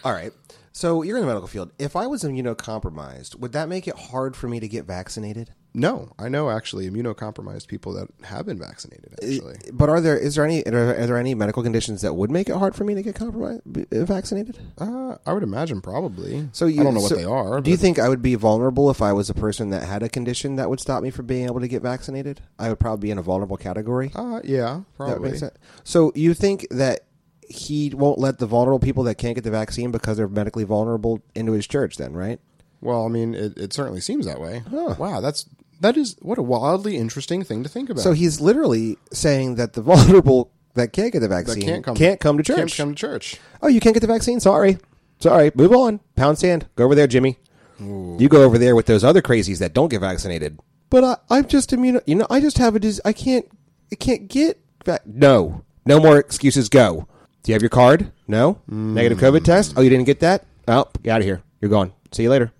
All 0.05 0.13
right. 0.13 0.33
So 0.73 1.03
you're 1.03 1.17
in 1.19 1.23
the 1.23 1.27
medical 1.29 1.49
field. 1.49 1.71
If 1.79 1.95
I 1.97 2.07
was 2.07 2.23
immunocompromised, 2.23 3.37
would 3.37 3.53
that 3.53 3.69
make 3.69 3.87
it 3.87 3.95
hard 3.97 4.35
for 4.37 4.49
me 4.49 4.59
to 4.61 4.69
get 4.69 4.85
vaccinated? 4.85 5.51
no, 5.75 6.11
I 6.19 6.29
know 6.29 6.51
actually 6.51 6.87
immunocompromised 6.91 7.67
people 7.67 7.95
that 7.95 8.07
have 8.25 8.45
been 8.45 8.59
vaccinated. 8.59 9.15
Actually, 9.23 9.57
But 9.73 9.89
are 9.89 10.03
there 10.03 10.19
is 10.19 10.35
there 10.35 10.45
any 10.45 10.63
are 10.67 11.07
there 11.07 11.17
any 11.17 11.35
medical 11.35 11.63
conditions 11.63 12.03
that 12.03 12.13
would 12.13 12.31
make 12.31 12.51
it 12.51 12.57
hard 12.57 12.75
for 12.75 12.85
me 12.85 12.95
to 12.95 13.03
get 13.03 13.15
compromised, 13.15 13.63
vaccinated? 13.91 14.59
Uh, 14.77 15.17
I 15.25 15.33
would 15.33 15.43
imagine 15.43 15.81
probably. 15.81 16.47
So 16.53 16.67
you, 16.67 16.83
I 16.83 16.85
don't 16.85 16.93
know 16.93 17.01
so 17.01 17.15
what 17.15 17.19
they 17.19 17.25
are. 17.25 17.61
Do 17.63 17.71
you 17.71 17.79
think 17.79 17.99
I 17.99 18.11
would 18.11 18.21
be 18.21 18.35
vulnerable 18.35 18.91
if 18.91 19.01
I 19.01 19.15
was 19.15 19.31
a 19.31 19.35
person 19.35 19.71
that 19.71 19.85
had 19.85 20.03
a 20.03 20.11
condition 20.11 20.57
that 20.57 20.69
would 20.69 20.79
stop 20.81 21.03
me 21.03 21.09
from 21.11 21.25
being 21.27 21.47
able 21.47 21.61
to 21.61 21.69
get 21.69 21.81
vaccinated? 21.81 22.43
I 22.59 22.69
would 22.69 22.79
probably 22.79 23.07
be 23.09 23.11
in 23.11 23.17
a 23.17 23.23
vulnerable 23.23 23.57
category. 23.57 24.13
Uh, 24.15 24.41
yeah, 24.45 24.75
That 24.75 24.85
probably. 24.97 25.29
makes 25.31 25.41
sense. 25.41 25.57
So 25.85 26.13
you 26.15 26.35
think 26.35 26.67
that 26.71 27.01
he 27.49 27.91
won't 27.95 28.19
let 28.19 28.39
the 28.39 28.47
vulnerable 28.47 28.79
people 28.79 29.05
that 29.05 29.17
can't 29.17 29.35
get 29.35 29.45
the 29.45 29.51
vaccine 29.51 29.91
because 29.91 30.17
they're 30.17 30.29
medically 30.29 30.65
vulnerable 30.65 31.21
into 31.35 31.53
his 31.53 31.67
church? 31.67 31.97
Then, 31.97 32.13
right? 32.13 32.41
Well, 32.81 33.05
I 33.05 33.09
mean, 33.09 33.35
it, 33.35 33.57
it 33.57 33.73
certainly 33.73 34.01
seems 34.01 34.27
that 34.27 34.41
way. 34.41 34.63
Wow, 34.71 35.21
that's 35.21 35.47
that 35.81 35.97
is 35.97 36.17
what 36.21 36.39
a 36.39 36.43
wildly 36.43 36.97
interesting 36.97 37.43
thing 37.45 37.63
to 37.63 37.69
think 37.69 37.91
about. 37.91 38.03
So 38.03 38.13
he's 38.13 38.41
literally 38.41 38.99
saying 39.13 39.57
that 39.57 39.73
the 39.75 39.83
vulnerable 39.83 40.51
that 40.75 40.93
can't 40.93 41.13
get 41.13 41.21
the 41.21 41.29
vaccine 41.29 41.63
can't 41.63 41.85
come 41.85 41.95
can't 41.97 42.19
come 42.21 42.39
to 42.39 42.43
church. 42.43 42.57
Can't 42.57 42.77
come 42.77 42.95
to 42.95 42.99
church. 43.01 43.39
oh, 43.63 43.69
you 43.69 43.81
can't 43.81 43.95
get 43.95 44.01
the 44.01 44.07
vaccine? 44.07 44.41
Sorry, 44.41 44.79
sorry. 45.19 45.51
Move 45.55 45.73
on. 45.73 46.01
Pound 46.17 46.39
sand. 46.39 46.67
Go 46.77 46.85
over 46.85 46.95
there, 46.95 47.07
Jimmy. 47.07 47.39
You 47.79 48.29
go 48.29 48.43
over 48.45 48.59
there 48.59 48.77
with 48.77 48.87
those 48.87 49.03
other 49.03 49.21
crazies 49.21 49.59
that 49.59 49.75
don't 49.75 49.89
get 49.89 50.01
vaccinated. 50.01 50.61
But 50.89 51.03
I, 51.03 51.17
I'm 51.31 51.49
just 51.49 51.73
immune. 51.73 52.01
You 52.07 52.15
know, 52.15 52.27
I 52.31 52.39
just 52.39 52.59
have 52.59 52.77
a 52.77 52.79
dis- 52.79 53.01
I 53.05 53.13
can't. 53.13 53.47
I 53.91 53.97
can't 53.97 54.29
get. 54.29 54.61
Vac- 54.85 55.05
no, 55.05 55.65
no 55.85 55.99
more 55.99 56.17
excuses. 56.19 56.69
Go. 56.69 57.09
Do 57.43 57.51
you 57.51 57.55
have 57.55 57.63
your 57.63 57.71
card? 57.71 58.13
No. 58.29 58.61
Negative 58.69 59.19
COVID 59.19 59.45
test. 59.45 59.75
Oh, 59.77 59.81
you 59.81 59.91
didn't 59.91 60.05
get 60.07 60.21
that. 60.21 60.45
Oh, 60.69 60.87
get 61.03 61.13
out 61.13 61.21
of 61.21 61.27
here. 61.27 61.43
You're 61.61 61.71
gone. 61.71 61.93
See 62.13 62.23
you 62.23 62.31
later. 62.31 62.53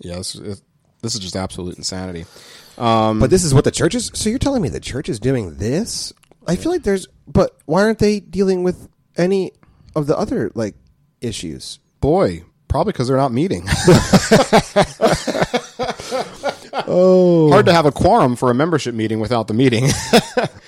Yeah, 0.00 0.16
this, 0.16 0.34
it, 0.34 0.60
this 1.02 1.14
is 1.14 1.20
just 1.20 1.36
absolute 1.36 1.76
insanity. 1.78 2.26
Um, 2.76 3.18
But 3.20 3.30
this 3.30 3.44
is 3.44 3.54
what 3.54 3.64
the 3.64 3.70
church 3.70 3.94
is. 3.94 4.10
So 4.14 4.28
you're 4.28 4.38
telling 4.38 4.60
me 4.60 4.68
the 4.68 4.80
church 4.80 5.08
is 5.08 5.18
doing 5.18 5.56
this? 5.56 6.12
I 6.46 6.56
feel 6.56 6.70
like 6.70 6.82
there's. 6.82 7.08
But 7.26 7.56
why 7.64 7.82
aren't 7.82 7.98
they 7.98 8.20
dealing 8.20 8.62
with 8.62 8.88
any 9.16 9.52
of 9.94 10.06
the 10.06 10.16
other 10.18 10.52
like 10.54 10.74
issues? 11.20 11.78
boy, 12.00 12.44
probably 12.68 12.92
because 12.92 13.08
they're 13.08 13.16
not 13.16 13.32
meeting. 13.32 13.66
Oh, 16.88 17.50
Hard 17.50 17.66
to 17.66 17.72
have 17.72 17.86
a 17.86 17.90
quorum 17.90 18.36
for 18.36 18.50
a 18.50 18.54
membership 18.54 18.94
meeting 18.94 19.18
without 19.18 19.48
the 19.48 19.54
meeting. 19.54 19.84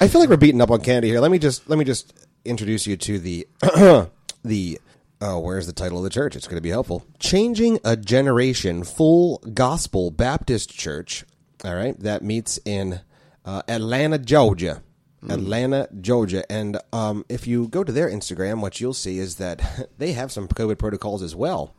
I 0.00 0.08
feel 0.08 0.20
like 0.20 0.30
we're 0.30 0.36
beating 0.38 0.60
up 0.62 0.70
on 0.70 0.80
candy 0.80 1.08
here. 1.08 1.20
Let 1.20 1.30
me 1.30 1.38
just 1.38 1.68
let 1.68 1.78
me 1.78 1.84
just 1.84 2.12
introduce 2.48 2.86
you 2.86 2.96
to 2.96 3.18
the 3.18 3.46
the 4.44 4.80
oh, 5.20 5.38
where's 5.38 5.66
the 5.66 5.72
title 5.72 5.98
of 5.98 6.04
the 6.04 6.10
church? 6.10 6.36
It's 6.36 6.46
going 6.46 6.56
to 6.56 6.62
be 6.62 6.70
helpful. 6.70 7.04
Changing 7.18 7.78
a 7.84 7.96
Generation 7.96 8.84
Full 8.84 9.38
Gospel 9.38 10.10
Baptist 10.10 10.70
Church. 10.70 11.24
All 11.64 11.74
right, 11.74 11.98
that 12.00 12.22
meets 12.22 12.58
in 12.64 13.00
uh, 13.44 13.62
Atlanta, 13.68 14.18
Georgia. 14.18 14.82
Atlanta, 15.28 15.88
Georgia, 16.00 16.50
and 16.50 16.78
um, 16.92 17.24
if 17.28 17.46
you 17.48 17.66
go 17.66 17.82
to 17.82 17.90
their 17.90 18.08
Instagram, 18.08 18.60
what 18.60 18.80
you'll 18.80 18.94
see 18.94 19.18
is 19.18 19.36
that 19.36 19.88
they 19.98 20.12
have 20.12 20.30
some 20.30 20.46
COVID 20.46 20.78
protocols 20.78 21.24
as 21.24 21.34
well 21.34 21.74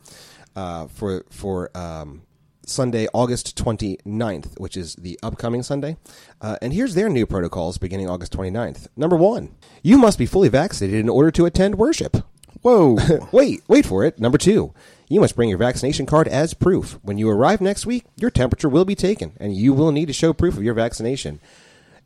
uh, 0.55 0.87
for 0.87 1.25
for 1.29 1.75
um, 1.75 2.23
Sunday, 2.69 3.07
August 3.13 3.57
29th, 3.57 4.59
which 4.59 4.77
is 4.77 4.95
the 4.95 5.19
upcoming 5.21 5.63
Sunday. 5.63 5.97
Uh, 6.41 6.57
and 6.61 6.73
here's 6.73 6.95
their 6.95 7.09
new 7.09 7.25
protocols 7.25 7.77
beginning 7.77 8.09
August 8.09 8.33
29th. 8.33 8.87
Number 8.95 9.15
one, 9.15 9.55
you 9.83 9.97
must 9.97 10.17
be 10.17 10.25
fully 10.25 10.49
vaccinated 10.49 10.99
in 10.99 11.09
order 11.09 11.31
to 11.31 11.45
attend 11.45 11.75
worship. 11.75 12.17
Whoa. 12.61 12.97
Wait, 13.31 13.61
wait 13.67 13.85
for 13.85 14.03
it. 14.03 14.19
Number 14.19 14.37
two, 14.37 14.73
you 15.07 15.21
must 15.21 15.35
bring 15.35 15.49
your 15.49 15.57
vaccination 15.57 16.05
card 16.05 16.27
as 16.27 16.53
proof. 16.53 16.99
When 17.01 17.17
you 17.17 17.29
arrive 17.29 17.61
next 17.61 17.85
week, 17.85 18.05
your 18.17 18.29
temperature 18.29 18.67
will 18.67 18.85
be 18.85 18.95
taken, 18.95 19.33
and 19.39 19.55
you 19.55 19.73
will 19.73 19.91
need 19.91 20.07
to 20.07 20.13
show 20.13 20.33
proof 20.33 20.57
of 20.57 20.63
your 20.63 20.73
vaccination. 20.73 21.39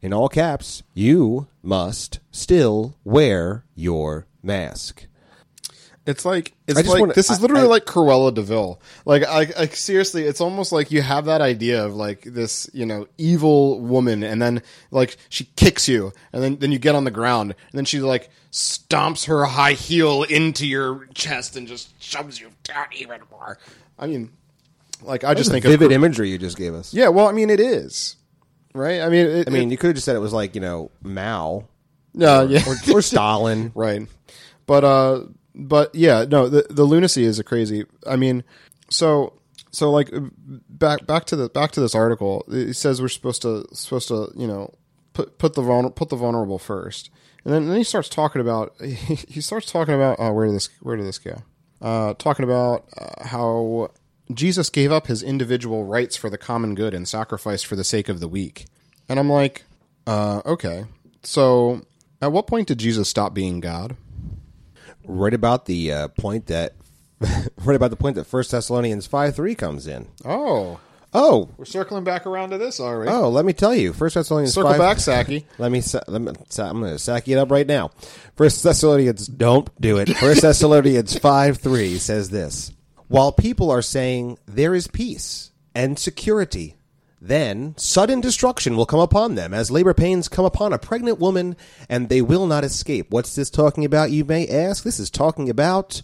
In 0.01 0.13
all 0.13 0.29
caps, 0.29 0.83
you 0.93 1.47
must 1.63 2.19
still 2.31 2.95
wear 3.03 3.65
your 3.73 4.27
mask. 4.43 5.07
It's 6.05 6.25
like 6.25 6.53
it's 6.67 6.77
I 6.77 6.81
just 6.81 6.93
like 6.93 6.99
wanna- 6.99 7.13
this 7.13 7.29
is 7.29 7.39
literally 7.39 7.63
I- 7.63 7.67
like 7.67 7.85
Cruella 7.85 8.33
de 8.33 8.41
Vil. 8.41 8.81
Like 9.05 9.23
I 9.23 9.51
like 9.57 9.75
seriously, 9.75 10.23
it's 10.23 10.41
almost 10.41 10.71
like 10.73 10.91
you 10.91 11.01
have 11.01 11.25
that 11.25 11.39
idea 11.39 11.85
of 11.85 11.95
like 11.95 12.23
this, 12.23 12.69
you 12.73 12.85
know, 12.85 13.07
evil 13.17 13.79
woman, 13.79 14.21
and 14.23 14.41
then 14.41 14.61
like 14.91 15.15
she 15.29 15.45
kicks 15.55 15.87
you, 15.87 16.11
and 16.33 16.43
then 16.43 16.57
then 16.57 16.71
you 16.73 16.79
get 16.79 16.93
on 16.95 17.05
the 17.05 17.11
ground, 17.11 17.51
and 17.51 17.77
then 17.77 17.85
she 17.85 18.01
like 18.01 18.29
stomps 18.51 19.25
her 19.27 19.45
high 19.45 19.73
heel 19.73 20.23
into 20.23 20.67
your 20.67 21.07
chest 21.13 21.55
and 21.55 21.67
just 21.67 21.89
shoves 22.03 22.39
you 22.39 22.49
down 22.63 22.85
even 22.97 23.21
more. 23.31 23.57
I 23.97 24.07
mean, 24.07 24.31
like 25.01 25.23
I 25.23 25.33
just 25.35 25.51
think 25.51 25.63
vivid 25.63 25.85
of 25.85 25.91
imagery 25.93 26.29
you 26.31 26.37
just 26.37 26.57
gave 26.57 26.73
us. 26.73 26.93
yeah. 26.93 27.07
Well, 27.07 27.27
I 27.27 27.31
mean, 27.31 27.49
it 27.49 27.61
is 27.61 28.17
right. 28.73 28.99
I 28.99 29.07
mean, 29.07 29.25
it, 29.27 29.47
I 29.47 29.51
mean, 29.51 29.69
you 29.69 29.77
could 29.77 29.87
have 29.87 29.95
just 29.95 30.05
said 30.05 30.17
it 30.17 30.19
was 30.19 30.33
like 30.33 30.53
you 30.53 30.61
know 30.61 30.91
Mao 31.01 31.63
no, 32.13 32.43
yeah, 32.45 32.61
or, 32.67 32.97
or 32.97 33.01
Stalin. 33.01 33.71
right 33.75 34.05
but 34.65 34.83
uh 34.83 35.21
but 35.55 35.93
yeah 35.93 36.25
no 36.29 36.47
the 36.47 36.65
the 36.69 36.83
lunacy 36.83 37.23
is 37.23 37.39
a 37.39 37.43
crazy 37.43 37.85
i 38.07 38.15
mean 38.15 38.43
so 38.89 39.33
so 39.71 39.91
like 39.91 40.09
back 40.69 41.05
back 41.05 41.25
to 41.25 41.35
the 41.35 41.49
back 41.49 41.71
to 41.71 41.79
this 41.79 41.95
article 41.95 42.43
it 42.47 42.73
says 42.75 43.01
we're 43.01 43.07
supposed 43.07 43.41
to 43.41 43.65
supposed 43.73 44.07
to 44.07 44.31
you 44.35 44.47
know 44.47 44.73
put 45.13 45.37
put 45.37 45.53
the 45.53 45.91
put 45.95 46.09
the 46.09 46.15
vulnerable 46.15 46.59
first. 46.59 47.09
And 47.45 47.53
then, 47.53 47.67
then 47.67 47.77
he 47.77 47.83
starts 47.83 48.09
talking 48.09 48.41
about 48.41 48.73
he 48.81 49.41
starts 49.41 49.71
talking 49.71 49.93
about 49.93 50.17
oh 50.19 50.33
where 50.33 50.45
did 50.45 50.55
this 50.55 50.69
where 50.81 50.97
did 50.97 51.05
this 51.05 51.19
go? 51.19 51.41
Uh 51.81 52.13
talking 52.15 52.43
about 52.43 52.85
uh, 52.97 53.27
how 53.27 53.91
jesus 54.33 54.69
gave 54.69 54.91
up 54.91 55.07
his 55.07 55.21
individual 55.21 55.83
rights 55.83 56.15
for 56.15 56.29
the 56.29 56.37
common 56.37 56.75
good 56.75 56.93
and 56.93 57.07
sacrificed 57.07 57.65
for 57.65 57.75
the 57.75 57.83
sake 57.83 58.09
of 58.09 58.19
the 58.19 58.27
weak. 58.27 58.65
And 59.07 59.19
i'm 59.19 59.29
like 59.29 59.63
uh 60.07 60.41
okay. 60.45 60.85
So 61.23 61.81
at 62.21 62.31
what 62.31 62.47
point 62.47 62.67
did 62.67 62.79
jesus 62.79 63.09
stop 63.09 63.33
being 63.33 63.59
god 63.59 63.95
right 65.05 65.33
about 65.33 65.65
the 65.65 65.91
uh, 65.91 66.07
point 66.09 66.47
that 66.47 66.75
right 67.63 67.75
about 67.75 67.89
the 67.89 67.95
point 67.95 68.15
that 68.15 68.25
First 68.25 68.51
Thessalonians 68.51 69.07
five 69.07 69.35
three 69.35 69.55
comes 69.55 69.87
in. 69.87 70.07
Oh, 70.25 70.79
Oh, 71.15 71.49
we're 71.57 71.65
circling 71.65 72.03
back 72.03 72.25
around 72.25 72.49
to 72.49 72.57
this 72.57 72.79
already. 72.79 73.11
oh, 73.11 73.29
let 73.29 73.45
me 73.45 73.53
tell 73.53 73.75
you, 73.75 73.93
First 73.93 74.15
Thessalonians 74.15 74.53
Circle 74.55 74.71
5, 74.71 74.79
back, 74.79 74.99
Saki. 74.99 75.45
Let 75.59 75.71
me. 75.71 75.83
Let 76.07 76.21
me 76.21 76.31
I'm 76.57 76.79
going 76.79 76.91
to 76.93 76.97
sack 76.97 77.27
it 77.27 77.37
up 77.37 77.51
right 77.51 77.67
now. 77.67 77.91
First 78.35 78.63
Thessalonians. 78.63 79.27
Don't 79.27 79.69
do 79.79 79.97
it. 79.99 80.09
First 80.17 80.41
Thessalonians 80.41 81.17
five 81.19 81.57
three 81.57 81.99
says 81.99 82.31
this: 82.31 82.71
While 83.09 83.31
people 83.31 83.69
are 83.69 83.83
saying 83.83 84.39
there 84.47 84.73
is 84.73 84.87
peace 84.87 85.51
and 85.75 85.99
security, 85.99 86.77
then 87.23 87.73
sudden 87.77 88.19
destruction 88.19 88.75
will 88.75 88.85
come 88.85 88.99
upon 88.99 89.35
them, 89.35 89.53
as 89.53 89.71
labor 89.71 89.93
pains 89.93 90.27
come 90.27 90.43
upon 90.43 90.73
a 90.73 90.77
pregnant 90.77 91.19
woman, 91.19 91.55
and 91.87 92.09
they 92.09 92.21
will 92.21 92.45
not 92.47 92.65
escape. 92.65 93.07
What's 93.11 93.33
this 93.33 93.49
talking 93.49 93.85
about? 93.85 94.11
You 94.11 94.25
may 94.25 94.45
ask. 94.47 94.83
This 94.83 94.99
is 94.99 95.09
talking 95.09 95.49
about. 95.49 96.01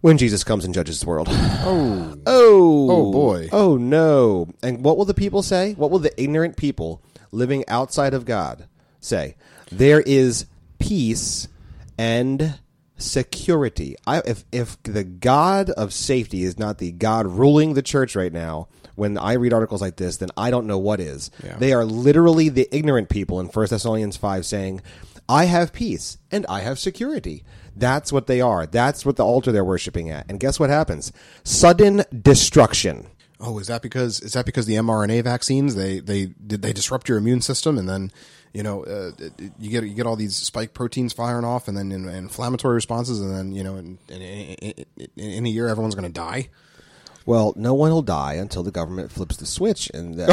When 0.00 0.18
Jesus 0.18 0.44
comes 0.44 0.66
and 0.66 0.74
judges 0.74 1.00
the 1.00 1.06
world. 1.06 1.28
Oh, 1.66 2.14
Oh. 2.26 2.90
Oh, 2.90 3.12
boy. 3.12 3.48
Oh 3.52 3.76
no. 3.78 4.48
And 4.62 4.84
what 4.84 4.98
will 4.98 5.06
the 5.06 5.14
people 5.14 5.42
say? 5.42 5.72
What 5.74 5.90
will 5.90 5.98
the 5.98 6.18
ignorant 6.22 6.56
people 6.58 7.02
living 7.32 7.64
outside 7.68 8.12
of 8.12 8.24
God 8.26 8.66
say? 9.00 9.36
There 9.72 10.00
is 10.02 10.44
peace 10.78 11.48
and 11.96 12.58
security. 12.98 13.96
I, 14.06 14.18
if 14.26 14.44
if 14.52 14.82
the 14.82 15.04
God 15.04 15.70
of 15.70 15.92
safety 15.94 16.44
is 16.44 16.58
not 16.58 16.78
the 16.78 16.92
God 16.92 17.26
ruling 17.26 17.72
the 17.74 17.82
church 17.82 18.14
right 18.14 18.32
now, 18.32 18.68
when 18.94 19.18
I 19.18 19.34
read 19.34 19.52
articles 19.52 19.80
like 19.80 19.96
this, 19.96 20.18
then 20.18 20.30
I 20.36 20.50
don't 20.50 20.66
know 20.66 20.78
what 20.78 21.00
is. 21.00 21.30
Yeah. 21.42 21.56
They 21.56 21.72
are 21.72 21.84
literally 21.84 22.48
the 22.48 22.68
ignorant 22.70 23.08
people 23.08 23.40
in 23.40 23.46
1 23.46 23.66
Thessalonians 23.68 24.16
5 24.16 24.46
saying, 24.46 24.82
I 25.28 25.44
have 25.46 25.72
peace 25.72 26.18
and 26.30 26.44
I 26.46 26.60
have 26.60 26.78
security. 26.78 27.44
That's 27.76 28.12
what 28.12 28.26
they 28.26 28.40
are. 28.40 28.66
That's 28.66 29.04
what 29.04 29.16
the 29.16 29.24
altar 29.24 29.50
they're 29.50 29.64
worshiping 29.64 30.10
at. 30.10 30.26
And 30.28 30.38
guess 30.38 30.60
what 30.60 30.70
happens? 30.70 31.12
Sudden 31.42 32.04
destruction. 32.22 33.06
oh, 33.40 33.58
is 33.58 33.66
that 33.66 33.82
because 33.82 34.20
is 34.20 34.32
that 34.34 34.46
because 34.46 34.66
the 34.66 34.74
mRNA 34.74 35.24
vaccines 35.24 35.74
they 35.74 35.98
they 35.98 36.26
did 36.26 36.62
they 36.62 36.72
disrupt 36.72 37.08
your 37.08 37.18
immune 37.18 37.40
system 37.40 37.76
and 37.78 37.88
then 37.88 38.12
you 38.52 38.62
know 38.62 38.84
uh, 38.84 39.10
you 39.58 39.70
get 39.70 39.82
you 39.84 39.94
get 39.94 40.06
all 40.06 40.14
these 40.16 40.36
spike 40.36 40.72
proteins 40.72 41.12
firing 41.12 41.44
off 41.44 41.66
and 41.66 41.76
then 41.76 41.90
in, 41.90 42.08
inflammatory 42.08 42.74
responses 42.74 43.20
and 43.20 43.34
then 43.34 43.52
you 43.52 43.64
know 43.64 43.76
in, 43.76 43.98
in, 44.08 44.22
in, 44.22 44.84
in, 44.96 45.08
in 45.16 45.46
a 45.46 45.48
year 45.48 45.68
everyone's 45.68 45.96
going 45.96 46.06
to 46.06 46.12
die. 46.12 46.48
Well, 47.26 47.54
no 47.56 47.72
one 47.72 47.90
will 47.90 48.02
die 48.02 48.34
until 48.34 48.62
the 48.62 48.70
government 48.70 49.10
flips 49.10 49.38
the 49.38 49.46
switch, 49.46 49.90
and 49.94 50.14
that, 50.16 50.30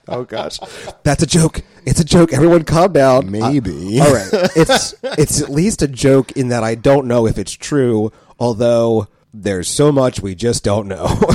oh 0.08 0.22
gosh, 0.24 0.60
that's 1.02 1.22
a 1.22 1.26
joke. 1.26 1.62
It's 1.84 1.98
a 1.98 2.04
joke. 2.04 2.32
Everyone, 2.32 2.62
calm 2.64 2.92
down. 2.92 3.28
Maybe. 3.30 3.98
Uh, 4.00 4.04
all 4.04 4.14
right. 4.14 4.28
It's 4.54 4.94
it's 5.02 5.42
at 5.42 5.48
least 5.48 5.82
a 5.82 5.88
joke 5.88 6.32
in 6.32 6.48
that 6.48 6.62
I 6.62 6.76
don't 6.76 7.06
know 7.08 7.26
if 7.26 7.38
it's 7.38 7.52
true, 7.52 8.12
although 8.38 9.08
there's 9.32 9.68
so 9.68 9.90
much 9.90 10.20
we 10.20 10.34
just 10.34 10.62
don't 10.64 10.88
know. 10.88 11.18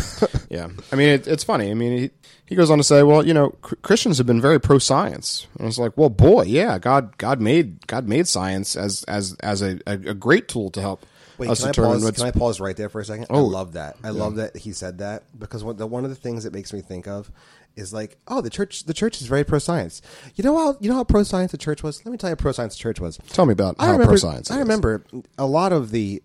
Yeah, 0.51 0.68
I 0.91 0.95
mean 0.95 1.10
it, 1.10 1.28
it's 1.28 1.43
funny. 1.43 1.70
I 1.70 1.76
mean 1.76 1.97
he, 1.99 2.10
he 2.47 2.55
goes 2.55 2.72
on 2.72 2.80
to 2.80 2.84
say, 2.84 3.03
well, 3.03 3.24
you 3.24 3.36
know, 3.36 3.51
cr- 3.62 3.76
Christians 3.84 4.18
have 4.18 4.26
been 4.26 4.41
very 4.41 4.60
pro 4.60 4.80
science, 4.80 5.45
and 5.60 5.68
it's 5.68 5.78
like, 5.78 5.95
well, 5.95 6.10
boy, 6.10 6.45
yeah, 6.45 6.80
God 6.80 7.16
God 7.20 7.39
made 7.39 7.86
God 7.86 8.07
made 8.07 8.28
science 8.28 8.76
as 8.76 9.03
as 9.03 9.36
as 9.41 9.62
a, 9.62 9.80
a, 9.86 9.93
a 9.93 10.14
great 10.16 10.47
tool 10.47 10.72
to 10.72 10.82
help 10.82 11.05
Wait, 11.40 11.50
us 11.50 11.60
can 11.62 11.70
I, 11.70 11.72
pause, 11.72 12.04
what's 12.04 12.18
can 12.20 12.28
I 12.28 12.32
pause 12.32 12.60
right 12.60 12.76
there 12.76 12.90
for 12.90 13.02
a 13.02 13.06
second? 13.06 13.28
I 13.30 13.34
Oh. 13.36 13.44
love 13.46 13.74
that. 13.74 13.98
I 14.04 14.10
love 14.10 14.36
that 14.36 14.58
he 14.58 14.72
said 14.74 14.98
that 15.00 15.24
because 15.38 15.64
one, 15.64 15.78
the, 15.78 15.88
one 15.88 16.04
of 16.04 16.10
the 16.10 16.16
things 16.16 16.46
it 16.46 16.54
makes 16.54 16.74
me 16.74 16.82
think 16.82 17.08
of 17.08 17.32
is 17.76 17.94
like, 17.94 18.18
oh, 18.28 18.42
the 18.42 18.50
church. 18.50 18.84
The 18.86 18.94
church 18.94 19.22
is 19.22 19.28
very 19.28 19.44
pro 19.44 19.60
science. 19.60 20.02
You 20.36 20.44
know 20.44 20.58
how 20.58 20.78
you 20.80 20.90
know 20.90 20.96
how 20.96 21.04
pro 21.04 21.24
science 21.24 21.52
the 21.52 21.58
church 21.58 21.82
was. 21.84 22.04
Let 22.06 22.12
me 22.12 22.18
tell 22.18 22.30
you, 22.30 22.36
pro 22.36 22.52
science 22.52 22.76
the 22.76 22.80
church 22.82 23.00
was. 23.00 23.18
Tell 23.30 23.46
me 23.46 23.54
about 23.54 23.76
I 23.80 23.88
how 23.88 23.98
pro-science 23.98 24.52
I 24.52 24.56
is. 24.56 24.60
remember 24.60 25.06
a 25.38 25.46
lot 25.46 25.72
of 25.72 25.92
the 25.92 26.22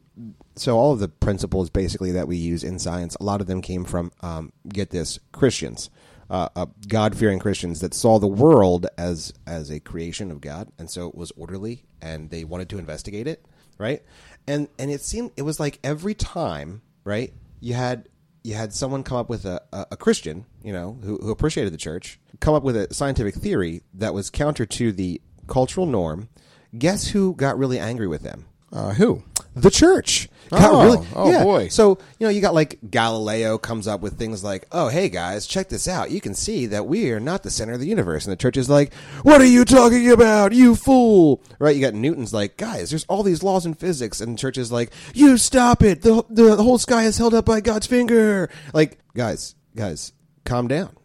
so 0.57 0.77
all 0.79 0.93
of 0.93 0.99
the 1.01 1.09
principles 1.09 1.71
basically 1.71 2.13
that 2.13 2.27
we 2.29 2.37
use 2.37 2.63
in 2.65 2.79
science. 2.79 3.17
A 3.21 3.25
lot 3.25 3.41
of 3.41 3.47
them 3.47 3.61
came 3.63 3.85
from 3.85 4.11
um, 4.23 4.53
get 4.69 4.91
this 4.91 5.19
Christians. 5.33 5.91
Uh, 6.31 6.49
uh, 6.57 6.67
God-fearing 6.89 7.39
Christians 7.39 7.81
that 7.81 7.93
saw 7.93 8.19
the 8.19 8.27
world 8.27 8.87
as 8.97 9.35
as 9.47 9.71
a 9.71 9.79
creation 9.79 10.31
of 10.31 10.41
God, 10.41 10.69
and 10.79 10.89
so 10.89 11.07
it 11.07 11.15
was 11.15 11.31
orderly, 11.37 11.85
and 12.01 12.31
they 12.31 12.45
wanted 12.45 12.71
to 12.71 12.79
investigate 12.79 13.27
it, 13.29 13.45
right? 13.77 14.03
And 14.47 14.69
and 14.79 14.91
it 14.91 15.01
seemed 15.01 15.33
it 15.37 15.43
was 15.43 15.59
like 15.59 15.79
every 15.83 16.15
time, 16.15 16.83
right? 17.05 17.33
You 17.61 17.75
had 17.75 18.09
you 18.43 18.55
had 18.55 18.75
someone 18.75 19.03
come 19.03 19.17
up 19.17 19.31
with 19.31 19.47
a, 19.47 19.63
a, 19.73 19.87
a 19.93 19.97
Christian, 19.97 20.45
you 20.63 20.73
know, 20.73 20.99
who, 21.03 21.17
who 21.19 21.31
appreciated 21.31 21.73
the 21.73 21.79
church, 21.79 22.21
come 22.41 22.55
up 22.55 22.63
with 22.63 22.77
a 22.77 22.93
scientific 22.93 23.35
theory 23.35 23.83
that 23.95 24.13
was 24.13 24.29
counter 24.29 24.67
to 24.67 24.93
the 24.93 25.21
cultural 25.47 25.87
norm. 25.87 26.29
Guess 26.77 27.09
who 27.09 27.35
got 27.35 27.57
really 27.57 27.79
angry 27.79 28.07
with 28.07 28.23
them? 28.23 28.47
uh, 28.75 28.93
who? 28.95 29.23
The 29.55 29.71
church. 29.71 30.29
Got 30.51 30.71
Oh, 30.71 30.85
really, 30.85 31.07
oh, 31.15 31.31
yeah. 31.31 31.43
boy. 31.43 31.69
So 31.69 31.99
you 32.19 32.27
know, 32.27 32.31
you 32.31 32.41
got 32.41 32.55
like 32.55 32.79
Galileo 32.91 33.59
comes 33.59 33.87
up 33.89 34.01
with 34.01 34.19
things 34.19 34.43
like, 34.45 34.67
"Oh, 34.73 34.89
hey 34.89 35.09
guys, 35.09 35.47
check 35.47 35.69
this 35.69 35.89
out. 35.89 36.11
You 36.11 36.21
can 36.21 36.35
see 36.35 36.67
that 36.67 36.87
we 36.87 37.11
are 37.13 37.21
not 37.21 37.43
the 37.43 37.51
center 37.51 37.73
of 37.73 37.81
the 37.81 37.87
universe." 37.87 38.25
And 38.25 38.33
the 38.33 38.37
church 38.37 38.57
is 38.57 38.69
like, 38.69 38.93
"What 39.23 39.41
are 39.41 39.47
you 39.47 39.65
talking 39.65 40.11
about, 40.11 40.53
you 40.53 40.75
fool?" 40.75 41.43
Right? 41.59 41.75
You 41.75 41.83
got 41.83 41.95
Newton's 41.95 42.33
like, 42.35 42.57
"Guys, 42.57 42.91
there's 42.91 43.05
all 43.05 43.23
these 43.23 43.43
laws 43.43 43.67
in 43.67 43.75
physics," 43.75 44.21
and 44.21 44.35
the 44.35 44.39
church 44.41 44.59
is 44.59 44.71
like, 44.73 44.91
"You 45.15 45.39
stop 45.39 45.83
it. 45.83 46.03
the 46.03 46.25
The 46.31 46.57
whole 46.63 46.79
sky 46.79 47.05
is 47.05 47.19
held 47.19 47.35
up 47.35 47.45
by 47.47 47.61
God's 47.61 47.87
finger." 47.87 48.49
Like, 48.73 48.99
guys, 49.15 49.55
guys, 49.77 50.13
calm 50.45 50.69
down. 50.69 50.97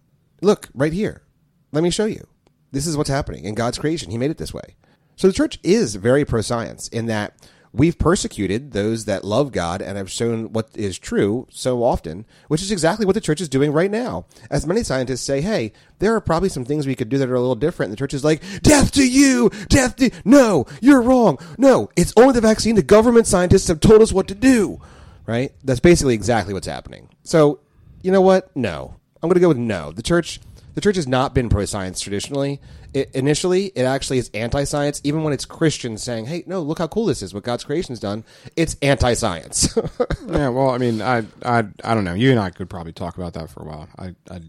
Look 0.42 0.70
right 0.74 0.94
here. 0.94 1.24
Let 1.72 1.84
me 1.84 1.90
show 1.90 2.06
you. 2.06 2.26
This 2.72 2.88
is 2.88 2.96
what's 2.98 3.10
happening 3.10 3.46
in 3.46 3.56
God's 3.56 3.78
creation. 3.78 4.12
He 4.12 4.18
made 4.18 4.32
it 4.32 4.38
this 4.38 4.54
way. 4.54 4.76
So 5.16 5.28
the 5.28 5.34
church 5.34 5.60
is 5.64 5.96
very 5.96 6.24
pro 6.24 6.42
science 6.42 6.88
in 6.88 7.08
that 7.08 7.36
we've 7.74 7.98
persecuted 7.98 8.72
those 8.72 9.06
that 9.06 9.24
love 9.24 9.52
God 9.52 9.82
and 9.82 9.98
have 9.98 10.12
shown 10.12 10.52
what 10.54 10.70
is 10.76 10.98
true 10.98 11.48
so 11.50 11.84
often, 11.84 12.26
which 12.48 12.62
is 12.62 12.72
exactly 12.72 13.06
what 13.06 13.16
the 13.16 13.22
church 13.22 13.42
is 13.42 13.50
doing 13.50 13.72
right 13.72 13.92
now. 13.92 14.26
As 14.50 14.66
many 14.66 14.84
scientists 14.84 15.22
say, 15.22 15.42
hey, 15.42 15.72
there 16.00 16.16
are 16.16 16.22
probably 16.22 16.50
some 16.50 16.66
things 16.66 16.88
we 16.88 16.96
could 16.96 17.10
do 17.10 17.18
that 17.18 17.30
are 17.30 17.36
a 17.36 17.40
little 17.40 17.56
different. 17.56 17.90
And 17.90 17.94
the 17.94 18.00
church 18.00 18.14
is 18.14 18.24
like, 18.24 18.42
death 18.62 18.92
to 18.94 19.08
you, 19.08 19.50
death 19.68 19.96
to, 19.98 20.10
no, 20.26 20.66
you're 20.82 21.02
wrong. 21.02 21.38
No, 21.58 21.90
it's 21.96 22.14
only 22.18 22.34
the 22.34 22.42
vaccine. 22.42 22.76
The 22.76 22.84
government 22.84 23.28
scientists 23.28 23.68
have 23.68 23.80
told 23.80 24.02
us 24.02 24.12
what 24.12 24.28
to 24.30 24.36
do, 24.36 24.82
right? 25.26 25.52
That's 25.64 25.80
basically 25.80 26.16
exactly 26.16 26.54
what's 26.54 26.68
happening. 26.68 27.10
So, 27.24 27.60
you 28.02 28.12
know 28.12 28.22
what? 28.22 28.56
No. 28.56 28.96
I'm 29.22 29.28
going 29.28 29.36
to 29.36 29.42
go 29.42 29.50
with 29.50 29.58
no. 29.58 29.92
The 29.92 30.02
church 30.02 30.40
the 30.76 30.82
church 30.82 30.96
has 30.96 31.10
not 31.10 31.34
been 31.34 31.50
pro 31.50 31.66
science 31.66 32.00
traditionally. 32.00 32.62
It, 32.94 33.14
initially, 33.14 33.68
it 33.68 33.84
actually 33.84 34.18
is 34.18 34.30
anti 34.34 34.64
science. 34.64 35.02
Even 35.04 35.24
when 35.24 35.34
it's 35.34 35.46
Christians 35.46 36.02
saying, 36.04 36.26
"Hey, 36.26 36.44
no, 36.48 36.62
look 36.62 36.80
how 36.80 36.88
cool 36.88 37.06
this 37.06 37.22
is! 37.22 37.34
What 37.34 37.44
God's 37.44 37.64
creation's 37.64 38.00
done," 38.00 38.24
it's 38.56 38.76
anti 38.82 39.14
science. 39.14 39.78
Yeah, 40.30 40.50
well, 40.50 40.70
I 40.70 40.78
mean, 40.78 41.02
I, 41.02 41.24
I, 41.44 41.64
I 41.84 41.96
don't 41.96 42.04
know. 42.04 42.14
You 42.14 42.30
and 42.30 42.40
I 42.40 42.52
could 42.52 42.70
probably 42.70 42.94
talk 42.94 43.18
about 43.18 43.34
that 43.34 43.50
for 43.50 43.64
a 43.64 43.66
while. 43.66 43.90
I, 43.98 44.14
I, 44.30 44.42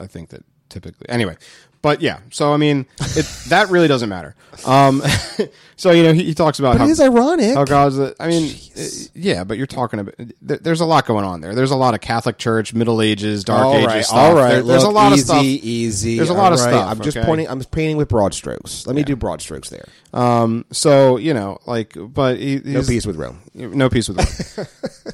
I 0.00 0.06
think 0.06 0.30
that 0.30 0.44
typically. 0.72 1.08
Anyway, 1.08 1.36
but 1.82 2.00
yeah. 2.00 2.18
So 2.30 2.52
I 2.52 2.56
mean, 2.56 2.86
it, 3.00 3.26
that 3.48 3.68
really 3.70 3.88
doesn't 3.88 4.08
matter. 4.08 4.34
Um, 4.66 5.02
so 5.76 5.90
you 5.90 6.02
know, 6.02 6.12
he, 6.12 6.24
he 6.24 6.34
talks 6.34 6.58
about 6.58 6.74
But 6.74 6.78
how 6.82 6.86
it 6.86 6.90
is 6.90 7.00
ironic. 7.00 7.54
how 7.54 7.64
God's. 7.64 7.98
I 8.20 8.26
mean, 8.28 8.54
uh, 8.76 8.82
yeah, 9.14 9.44
but 9.44 9.56
you're 9.58 9.66
talking 9.66 9.98
about. 10.00 10.14
th- 10.18 10.60
There's 10.60 10.80
a 10.80 10.84
lot 10.84 11.06
going 11.06 11.24
on 11.24 11.40
there. 11.40 11.54
There's 11.54 11.70
a 11.72 11.76
lot 11.76 11.94
of 11.94 12.00
Catholic 12.00 12.38
Church, 12.38 12.72
Middle 12.74 13.02
Ages, 13.02 13.44
Dark 13.44 13.64
all 13.64 13.74
Ages 13.76 13.86
right, 13.86 14.04
stuff. 14.04 14.16
all 14.18 14.34
right. 14.34 14.50
There- 14.54 14.62
there's 14.62 14.82
Look, 14.84 14.92
a 14.92 14.94
lot 14.94 15.12
easy, 15.12 15.20
of 15.20 15.26
stuff. 15.26 15.42
Easy. 15.44 16.16
There's 16.16 16.28
a 16.30 16.34
lot 16.34 16.52
of 16.52 16.58
stuff, 16.60 16.88
I'm 16.90 17.00
just 17.00 17.16
okay? 17.16 17.26
pointing. 17.26 17.48
I'm 17.48 17.60
painting 17.64 17.96
with 17.96 18.08
broad 18.08 18.32
strokes. 18.34 18.86
Let 18.86 18.94
me 18.96 19.02
do 19.02 19.16
broad 19.16 19.40
strokes 19.40 19.68
there. 19.70 19.86
Um, 20.14 20.64
so 20.70 21.16
you 21.16 21.34
know, 21.34 21.58
like, 21.66 21.96
but 21.98 22.38
he, 22.38 22.60
No 22.64 22.82
peace 22.82 23.06
with 23.06 23.16
Rome. 23.16 23.40
no 23.54 23.88
peace 23.90 24.08
with 24.08 24.18
Rome. 24.56 24.66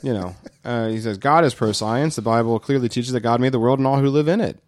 you 0.02 0.12
know, 0.12 0.36
uh, 0.64 0.88
he 0.88 1.00
says 1.00 1.16
God 1.18 1.44
is 1.44 1.54
pro 1.54 1.72
science. 1.72 2.16
The 2.16 2.22
Bible 2.22 2.59
clearly 2.59 2.88
teaches 2.88 3.12
that 3.12 3.20
God 3.20 3.40
made 3.40 3.52
the 3.52 3.59
world 3.61 3.78
and 3.78 3.86
all 3.86 3.98
who 3.98 4.11
live 4.11 4.28
in 4.28 4.40
it. 4.40 4.59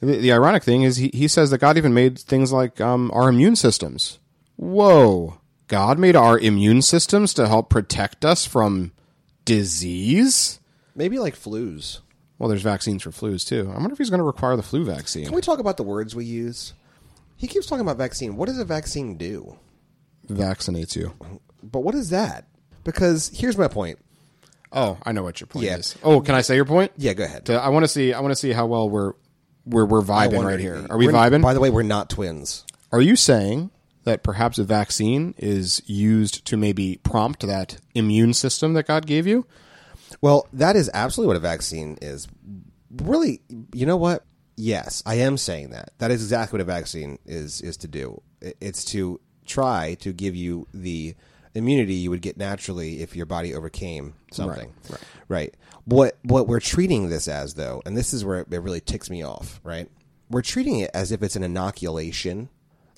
The, 0.00 0.16
the 0.18 0.32
ironic 0.32 0.62
thing 0.62 0.82
is, 0.82 0.96
he, 0.96 1.10
he 1.12 1.28
says 1.28 1.50
that 1.50 1.58
God 1.58 1.76
even 1.76 1.92
made 1.94 2.18
things 2.18 2.52
like 2.52 2.80
um, 2.80 3.10
our 3.14 3.28
immune 3.28 3.56
systems. 3.56 4.18
Whoa. 4.56 5.38
God 5.68 5.98
made 5.98 6.16
our 6.16 6.38
immune 6.38 6.82
systems 6.82 7.32
to 7.34 7.46
help 7.48 7.68
protect 7.70 8.24
us 8.24 8.44
from 8.46 8.92
disease? 9.44 10.58
Maybe 10.94 11.18
like 11.18 11.36
flus. 11.36 12.00
Well, 12.38 12.48
there's 12.48 12.62
vaccines 12.62 13.02
for 13.02 13.10
flus 13.10 13.46
too. 13.46 13.70
I 13.70 13.74
wonder 13.78 13.92
if 13.92 13.98
he's 13.98 14.10
going 14.10 14.18
to 14.18 14.24
require 14.24 14.56
the 14.56 14.62
flu 14.62 14.84
vaccine. 14.84 15.26
Can 15.26 15.34
we 15.34 15.42
talk 15.42 15.58
about 15.58 15.76
the 15.76 15.82
words 15.82 16.14
we 16.14 16.24
use? 16.24 16.72
He 17.36 17.46
keeps 17.46 17.66
talking 17.66 17.82
about 17.82 17.96
vaccine. 17.98 18.36
What 18.36 18.46
does 18.48 18.58
a 18.58 18.64
vaccine 18.64 19.16
do? 19.16 19.56
Vaccinates 20.28 20.96
you. 20.96 21.12
But 21.62 21.80
what 21.80 21.94
is 21.94 22.10
that? 22.10 22.46
Because 22.84 23.30
here's 23.34 23.58
my 23.58 23.68
point. 23.68 23.98
Oh, 24.72 24.98
I 25.02 25.12
know 25.12 25.22
what 25.22 25.40
your 25.40 25.48
point 25.48 25.66
Yeah. 25.66 25.76
is. 25.76 25.96
Oh, 26.02 26.20
can 26.20 26.34
I 26.34 26.40
say 26.42 26.54
your 26.56 26.64
point? 26.64 26.92
Yeah, 26.96 27.12
go 27.12 27.24
ahead. 27.24 27.50
I 27.50 27.68
want 27.70 27.84
to 27.84 27.88
see. 27.88 28.12
I 28.12 28.20
want 28.20 28.32
to 28.32 28.36
see 28.36 28.52
how 28.52 28.66
well 28.66 28.88
we're 28.88 29.14
we're 29.66 29.84
we're 29.84 30.02
vibing 30.02 30.44
right 30.44 30.60
here. 30.60 30.86
Are 30.90 30.96
we 30.98 31.06
we're- 31.06 31.16
vibing? 31.18 31.42
By 31.42 31.54
the 31.54 31.60
way, 31.60 31.70
we're 31.70 31.82
not 31.82 32.10
twins. 32.10 32.64
Are 32.92 33.00
you 33.00 33.16
saying 33.16 33.70
that 34.04 34.22
perhaps 34.22 34.58
a 34.58 34.64
vaccine 34.64 35.34
is 35.38 35.82
used 35.86 36.44
to 36.46 36.56
maybe 36.56 36.98
prompt 37.02 37.46
that 37.46 37.78
immune 37.94 38.34
system 38.34 38.72
that 38.74 38.86
God 38.86 39.06
gave 39.06 39.26
you? 39.26 39.46
Well, 40.20 40.48
that 40.52 40.74
is 40.76 40.90
absolutely 40.92 41.28
what 41.28 41.36
a 41.36 41.40
vaccine 41.40 41.96
is. 42.02 42.26
Really, 42.90 43.40
you 43.72 43.86
know 43.86 43.96
what? 43.96 44.24
Yes, 44.56 45.02
I 45.06 45.14
am 45.16 45.36
saying 45.38 45.70
that. 45.70 45.92
That 45.98 46.10
is 46.10 46.22
exactly 46.22 46.56
what 46.58 46.62
a 46.62 46.64
vaccine 46.64 47.18
is 47.24 47.60
is 47.60 47.76
to 47.78 47.88
do. 47.88 48.20
I- 48.44 48.54
It's 48.60 48.84
to 48.86 49.20
try 49.46 49.94
to 50.00 50.12
give 50.12 50.34
you 50.34 50.66
the 50.74 51.14
immunity 51.54 51.94
you 51.94 52.10
would 52.10 52.22
get 52.22 52.36
naturally 52.36 53.02
if 53.02 53.16
your 53.16 53.26
body 53.26 53.54
overcame 53.54 54.14
something. 54.32 54.72
right. 54.90 55.00
Right. 55.28 55.54
What 55.84 56.18
what 56.22 56.46
we're 56.48 56.60
treating 56.60 57.08
this 57.08 57.26
as 57.28 57.54
though, 57.54 57.82
and 57.86 57.96
this 57.96 58.12
is 58.12 58.24
where 58.24 58.40
it 58.40 58.48
really 58.50 58.80
ticks 58.80 59.10
me 59.10 59.24
off, 59.24 59.60
right? 59.64 59.88
We're 60.28 60.42
treating 60.42 60.78
it 60.80 60.90
as 60.94 61.10
if 61.12 61.22
it's 61.22 61.36
an 61.36 61.42
inoculation, 61.42 62.48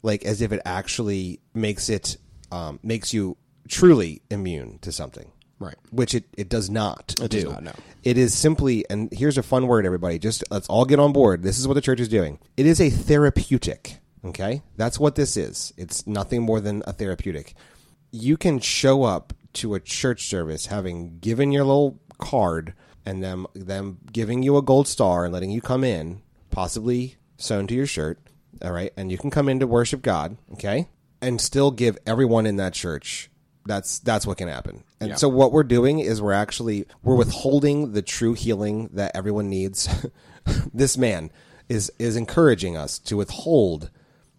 like 0.03 0.25
as 0.25 0.43
if 0.43 0.53
it 0.53 0.61
actually 0.65 1.41
makes 1.55 1.89
it 1.89 2.17
um, 2.51 2.79
makes 2.83 3.15
you 3.15 3.37
truly 3.69 4.21
immune 4.31 4.79
to 4.81 4.93
something 4.93 5.31
Right. 5.59 5.77
which 5.93 6.15
it, 6.15 6.25
it 6.37 6.49
does 6.49 6.69
not 6.69 7.15
It 7.23 7.31
do. 7.31 7.43
does 7.43 7.53
not, 7.53 7.63
no. 7.63 7.73
It 8.03 8.19
is 8.19 8.35
simply, 8.37 8.85
and 8.91 9.11
here's 9.13 9.39
a 9.39 9.43
fun 9.45 9.69
word, 9.69 9.87
everybody. 9.87 10.19
Just 10.19 10.43
let's 10.51 10.67
all 10.69 10.85
get 10.85 10.99
on 10.99 11.13
board. 11.13 11.43
This 11.45 11.59
is 11.59 11.69
what 11.69 11.75
the 11.75 11.81
church 11.81 12.01
is 12.01 12.09
doing. 12.09 12.41
It 12.57 12.67
is 12.67 12.81
a 12.81 12.91
therapeutic. 12.91 13.99
Okay, 14.25 14.63
that's 14.77 14.99
what 14.99 15.15
this 15.15 15.37
is. 15.37 15.73
It's 15.77 16.07
nothing 16.07 16.43
more 16.43 16.61
than 16.61 16.83
a 16.87 16.93
therapeutic. 16.93 17.55
You 18.13 18.37
can 18.37 18.61
show 18.61 19.03
up 19.03 19.33
to 19.55 19.75
a 19.75 19.81
church 19.81 20.29
service 20.29 20.67
having 20.67 21.19
given 21.19 21.51
your 21.51 21.65
little 21.65 21.99
card 22.19 22.75
and 23.05 23.23
them 23.23 23.47
them 23.55 23.99
giving 24.13 24.43
you 24.43 24.57
a 24.57 24.63
gold 24.63 24.87
star 24.87 25.25
and 25.25 25.33
letting 25.33 25.51
you 25.51 25.61
come 25.61 25.83
in, 25.83 26.23
possibly 26.51 27.17
sewn 27.37 27.67
to 27.67 27.75
your 27.75 27.87
shirt. 27.87 28.21
All 28.63 28.71
right, 28.71 28.93
and 28.97 29.11
you 29.11 29.19
can 29.19 29.31
come 29.31 29.49
in 29.49 29.59
to 29.61 29.67
worship 29.67 30.03
God. 30.03 30.37
Okay, 30.53 30.89
and 31.21 31.41
still 31.41 31.71
give 31.71 31.99
everyone 32.07 32.47
in 32.47 32.57
that 32.57 32.75
church 32.75 33.31
that's 33.67 33.99
that's 34.01 34.27
what 34.27 34.39
can 34.39 34.49
happen. 34.49 34.85
And 35.01 35.11
Yeah. 35.11 35.17
so 35.17 35.29
what 35.29 35.53
we're 35.53 35.63
doing 35.63 35.99
is 36.01 36.21
we're 36.21 36.33
actually 36.33 36.87
we're 37.03 37.15
withholding 37.17 37.93
the 37.93 38.03
true 38.03 38.35
healing 38.35 38.89
that 38.93 39.13
everyone 39.15 39.49
needs. 39.49 39.89
this 40.75 40.97
man 40.99 41.31
is 41.69 41.91
is 41.99 42.17
encouraging 42.17 42.77
us 42.77 42.99
to 43.01 43.17
withhold 43.17 43.91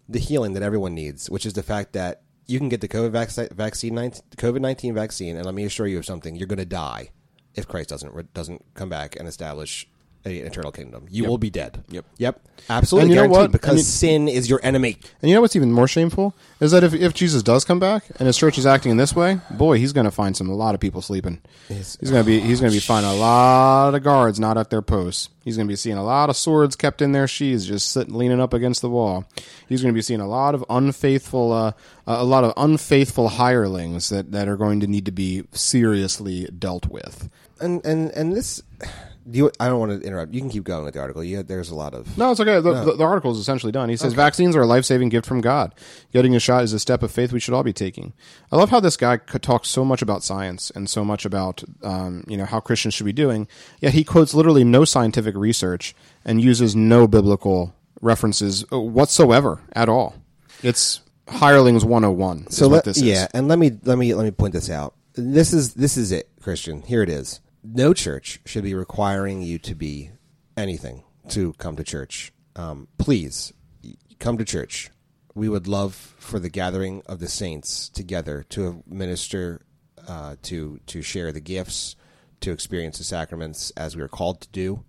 the 0.08 0.18
healing 0.18 0.52
that 0.52 0.62
everyone 0.62 0.94
needs, 0.94 1.30
which 1.30 1.46
is 1.46 1.54
the 1.54 1.62
fact 1.62 1.92
that 1.94 2.22
you 2.46 2.58
can 2.58 2.68
get 2.68 2.80
the 2.80 2.88
COVID 2.88 3.10
vac- 3.10 3.52
vaccine 3.52 3.94
COVID 3.94 4.60
nineteen 4.60 4.94
vaccine, 4.94 5.36
and 5.36 5.44
let 5.44 5.54
me 5.54 5.64
assure 5.64 5.86
you 5.86 5.98
of 5.98 6.04
something: 6.04 6.36
you're 6.36 6.46
going 6.46 6.58
to 6.58 6.64
die 6.64 7.10
if 7.54 7.66
Christ 7.66 7.88
doesn't 7.88 8.34
doesn't 8.34 8.64
come 8.74 8.88
back 8.88 9.16
and 9.16 9.28
establish 9.28 9.88
an 10.24 10.32
eternal 10.32 10.72
kingdom. 10.72 11.06
You 11.10 11.24
will 11.24 11.38
be 11.38 11.50
dead. 11.50 11.84
Yep. 11.90 12.04
Yep. 12.18 12.40
Absolutely. 12.70 13.02
And 13.02 13.10
you 13.10 13.16
know 13.16 13.22
guaranteed, 13.28 13.42
what? 13.42 13.52
Because 13.52 13.68
And 13.70 13.78
you- 13.78 13.84
sin 13.84 14.28
is 14.28 14.48
your 14.48 14.58
enemy. 14.62 14.96
And 15.20 15.28
you 15.28 15.34
know 15.34 15.42
what's 15.42 15.54
even 15.54 15.70
more 15.70 15.86
shameful 15.86 16.34
is 16.60 16.70
that 16.70 16.82
if, 16.82 16.94
if 16.94 17.12
Jesus 17.12 17.42
does 17.42 17.64
come 17.64 17.78
back 17.78 18.04
and 18.18 18.26
his 18.26 18.36
church 18.38 18.56
is 18.56 18.64
acting 18.64 18.90
in 18.90 18.96
this 18.96 19.14
way, 19.14 19.38
boy, 19.50 19.78
he's 19.78 19.92
going 19.92 20.06
to 20.06 20.10
find 20.10 20.34
some 20.34 20.48
a 20.48 20.54
lot 20.54 20.74
of 20.74 20.80
people 20.80 21.02
sleeping. 21.02 21.40
He's 21.68 21.96
going 22.00 22.22
to 22.22 22.26
be 22.26 22.40
he's 22.40 22.60
going 22.60 22.72
to 22.72 22.76
be 22.76 22.80
finding 22.80 23.10
a 23.10 23.14
lot 23.16 23.94
of 23.94 24.02
guards 24.02 24.40
not 24.40 24.56
at 24.56 24.70
their 24.70 24.80
posts. 24.82 25.28
He's 25.44 25.56
going 25.56 25.66
to 25.66 25.72
be 25.72 25.76
seeing 25.76 25.98
a 25.98 26.04
lot 26.04 26.30
of 26.30 26.36
swords 26.36 26.74
kept 26.74 27.02
in 27.02 27.12
their 27.12 27.28
sheaths, 27.28 27.66
just 27.66 27.90
sitting 27.92 28.14
leaning 28.14 28.40
up 28.40 28.54
against 28.54 28.80
the 28.80 28.88
wall. 28.88 29.26
He's 29.68 29.82
going 29.82 29.92
to 29.92 29.96
be 29.96 30.00
seeing 30.02 30.20
a 30.20 30.28
lot 30.28 30.54
of 30.54 30.64
unfaithful 30.70 31.52
uh, 31.52 31.72
a 32.06 32.24
lot 32.24 32.44
of 32.44 32.54
unfaithful 32.56 33.28
hirelings 33.28 34.08
that 34.08 34.32
that 34.32 34.48
are 34.48 34.56
going 34.56 34.80
to 34.80 34.86
need 34.86 35.04
to 35.04 35.12
be 35.12 35.44
seriously 35.52 36.46
dealt 36.58 36.86
with. 36.86 37.28
And 37.60 37.84
and 37.84 38.10
and 38.12 38.34
this, 38.34 38.62
do 39.30 39.38
you, 39.38 39.50
I 39.58 39.68
don't 39.68 39.80
want 39.80 40.00
to 40.00 40.06
interrupt. 40.06 40.34
You 40.34 40.40
can 40.40 40.50
keep 40.50 40.64
going 40.64 40.84
with 40.84 40.94
the 40.94 41.00
article. 41.00 41.24
You, 41.24 41.42
there's 41.42 41.70
a 41.70 41.74
lot 41.74 41.94
of 41.94 42.18
No, 42.18 42.30
it's 42.30 42.40
okay. 42.40 42.60
The, 42.60 42.84
the, 42.84 42.96
the 42.96 43.04
article 43.04 43.32
is 43.32 43.38
essentially 43.38 43.72
done. 43.72 43.88
He 43.88 43.96
says 43.96 44.12
vaccines 44.12 44.54
are 44.54 44.62
a 44.62 44.66
life 44.66 44.84
saving 44.84 45.08
gift 45.08 45.26
from 45.26 45.40
God. 45.40 45.74
Getting 46.12 46.36
a 46.36 46.40
shot 46.40 46.62
is 46.64 46.72
a 46.72 46.78
step 46.78 47.02
of 47.02 47.10
faith 47.10 47.32
we 47.32 47.40
should 47.40 47.54
all 47.54 47.62
be 47.62 47.72
taking. 47.72 48.12
I 48.52 48.56
love 48.56 48.70
how 48.70 48.80
this 48.80 48.96
guy 48.96 49.16
could 49.16 49.42
talk 49.42 49.64
so 49.64 49.84
much 49.84 50.02
about 50.02 50.22
science 50.22 50.70
and 50.70 50.90
so 50.90 51.04
much 51.04 51.24
about 51.24 51.64
um, 51.82 52.24
you 52.28 52.36
know 52.36 52.44
how 52.44 52.60
Christians 52.60 52.94
should 52.94 53.06
be 53.06 53.12
doing. 53.12 53.48
Yet 53.80 53.94
he 53.94 54.04
quotes 54.04 54.34
literally 54.34 54.64
no 54.64 54.84
scientific 54.84 55.34
research 55.34 55.94
and 56.24 56.42
uses 56.42 56.76
no 56.76 57.06
biblical 57.06 57.74
references 58.00 58.64
whatsoever 58.70 59.62
at 59.72 59.88
all. 59.88 60.16
It's 60.62 61.00
hirelings 61.28 61.84
101. 61.84 62.46
Is 62.48 62.56
so 62.56 62.68
what 62.68 62.74
let, 62.74 62.84
this 62.84 62.98
is. 62.98 63.02
yeah, 63.04 63.26
and 63.32 63.48
let 63.48 63.58
me 63.58 63.72
let 63.84 63.96
me 63.96 64.14
let 64.14 64.24
me 64.24 64.30
point 64.30 64.52
this 64.52 64.68
out. 64.68 64.94
This 65.14 65.52
is 65.52 65.74
this 65.74 65.96
is 65.96 66.12
it, 66.12 66.28
Christian. 66.40 66.82
Here 66.82 67.02
it 67.02 67.08
is. 67.08 67.40
No 67.64 67.94
church 67.94 68.40
should 68.44 68.64
be 68.64 68.74
requiring 68.74 69.40
you 69.40 69.58
to 69.60 69.74
be 69.74 70.10
anything 70.54 71.02
to 71.30 71.54
come 71.54 71.76
to 71.76 71.84
church. 71.84 72.30
Um, 72.56 72.88
please 72.98 73.54
come 74.18 74.36
to 74.36 74.44
church. 74.44 74.90
We 75.34 75.48
would 75.48 75.66
love 75.66 75.94
for 75.94 76.38
the 76.38 76.50
gathering 76.50 77.02
of 77.06 77.20
the 77.20 77.28
saints 77.28 77.88
together 77.88 78.44
to 78.50 78.82
minister, 78.86 79.62
uh, 80.06 80.36
to 80.42 80.78
to 80.86 81.00
share 81.00 81.32
the 81.32 81.40
gifts, 81.40 81.96
to 82.40 82.52
experience 82.52 82.98
the 82.98 83.04
sacraments 83.04 83.70
as 83.70 83.96
we 83.96 84.02
are 84.02 84.08
called 84.08 84.42
to 84.42 84.48
do. 84.50 84.84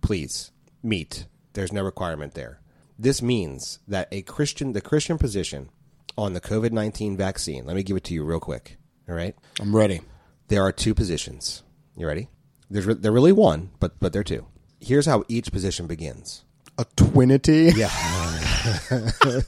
Please 0.00 0.50
meet. 0.82 1.26
There's 1.52 1.72
no 1.72 1.82
requirement 1.82 2.34
there. 2.34 2.60
This 2.98 3.20
means 3.20 3.80
that 3.88 4.08
a 4.10 4.22
Christian, 4.22 4.72
the 4.72 4.80
Christian 4.80 5.18
position 5.18 5.68
on 6.16 6.32
the 6.32 6.40
COVID 6.40 6.72
19 6.72 7.16
vaccine, 7.16 7.66
let 7.66 7.76
me 7.76 7.82
give 7.82 7.96
it 7.96 8.04
to 8.04 8.14
you 8.14 8.24
real 8.24 8.40
quick. 8.40 8.78
All 9.08 9.14
right. 9.14 9.36
I'm 9.60 9.76
ready. 9.76 10.00
There 10.48 10.62
are 10.62 10.72
two 10.72 10.94
positions. 10.94 11.63
You 11.96 12.06
ready? 12.06 12.28
There's 12.70 12.86
re- 12.86 12.94
there 12.94 13.12
really 13.12 13.32
one, 13.32 13.70
but 13.80 13.98
but 14.00 14.12
there 14.12 14.20
are 14.20 14.24
two. 14.24 14.46
Here's 14.80 15.06
how 15.06 15.24
each 15.28 15.52
position 15.52 15.86
begins. 15.86 16.44
A 16.78 16.84
twinity. 16.96 17.72
Yeah. 17.76 17.90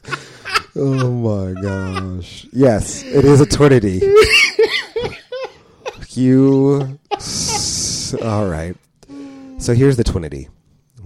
oh 0.77 1.11
my 1.11 1.61
gosh. 1.61 2.47
Yes, 2.53 3.03
it 3.03 3.25
is 3.25 3.41
a 3.41 3.47
twinity. 3.47 4.01
you. 6.17 6.99
s- 7.13 8.15
All 8.23 8.49
right. 8.49 8.77
So 9.59 9.75
here's 9.75 9.97
the 9.97 10.05
twinity. 10.05 10.49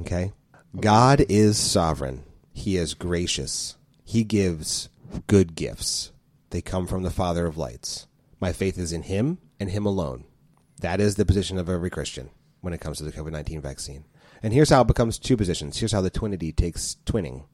Okay. 0.03 0.33
God 0.79 1.25
is 1.29 1.57
sovereign. 1.59 2.25
He 2.53 2.77
is 2.77 2.95
gracious. 2.95 3.77
He 4.05 4.25
gives 4.25 4.89
good 5.27 5.55
gifts. 5.55 6.13
They 6.51 6.61
come 6.61 6.87
from 6.87 7.03
the 7.03 7.11
Father 7.11 7.47
of 7.47 7.57
lights. 7.57 8.07
My 8.41 8.53
faith 8.53 8.79
is 8.79 8.93
in 8.93 9.03
Him 9.03 9.39
and 9.59 9.71
Him 9.71 9.87
alone. 9.87 10.25
That 10.81 11.01
is 11.01 11.17
the 11.17 11.27
position 11.27 11.59
of 11.59 11.69
every 11.69 11.91
Christian 11.91 12.31
when 12.61 12.73
it 12.73 12.81
comes 12.81 12.99
to 12.99 13.05
the 13.05 13.13
COVID 13.13 13.33
19 13.33 13.61
vaccine. 13.61 14.05
And 14.43 14.53
here's 14.53 14.71
how 14.71 14.83
it 14.83 14.87
becomes 14.87 15.19
two 15.19 15.37
positions. 15.37 15.79
Here's 15.79 15.93
how 15.93 16.01
the 16.01 16.11
twinity 16.11 16.55
takes 16.55 16.97
twinning. 17.05 17.45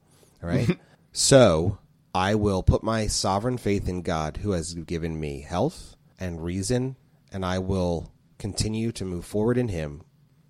All 0.42 0.48
right. 0.48 0.78
so 1.12 1.78
I 2.14 2.36
will 2.36 2.62
put 2.62 2.84
my 2.84 3.08
sovereign 3.08 3.58
faith 3.58 3.88
in 3.88 4.02
God 4.02 4.38
who 4.38 4.52
has 4.52 4.74
given 4.74 5.18
me 5.18 5.40
health 5.40 5.96
and 6.20 6.42
reason, 6.42 6.96
and 7.32 7.44
I 7.44 7.58
will 7.58 8.12
continue 8.38 8.92
to 8.92 9.04
move 9.04 9.24
forward 9.24 9.58
in 9.58 9.68
Him 9.68 10.02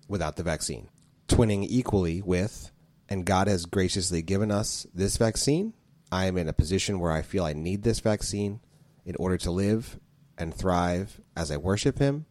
without 0.07 0.35
the 0.35 0.43
vaccine. 0.43 0.89
Twinning 1.27 1.65
equally 1.67 2.21
with, 2.21 2.71
and 3.09 3.25
God 3.25 3.47
has 3.47 3.65
graciously 3.65 4.21
given 4.21 4.51
us 4.51 4.85
this 4.93 5.17
vaccine. 5.17 5.73
I 6.11 6.25
am 6.25 6.37
in 6.37 6.47
a 6.47 6.53
position 6.53 6.99
where 6.99 7.11
I 7.11 7.23
feel 7.23 7.43
I 7.43 7.53
need 7.53 7.83
this 7.83 7.99
vaccine 7.99 8.59
in 9.03 9.15
order 9.17 9.37
to 9.39 9.51
live 9.51 9.99
and 10.37 10.53
thrive 10.53 11.19
as 11.35 11.51
I 11.51 11.57
worship 11.57 11.97
Him 11.97 12.27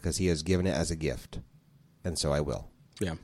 because 0.00 0.16
He 0.18 0.26
has 0.28 0.42
given 0.42 0.66
it 0.66 0.74
as 0.74 0.90
a 0.90 0.96
gift. 0.96 1.40
And 2.04 2.18
so 2.18 2.32
I 2.32 2.40
will. 2.40 2.68
Yeah. 3.00 3.14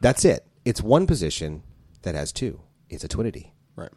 That's 0.00 0.24
it. 0.24 0.46
It's 0.64 0.82
one 0.82 1.06
position 1.06 1.62
that 2.02 2.14
has 2.14 2.32
two. 2.32 2.60
It's 2.88 3.04
a 3.04 3.08
twinity. 3.08 3.50
Right. 3.76 3.90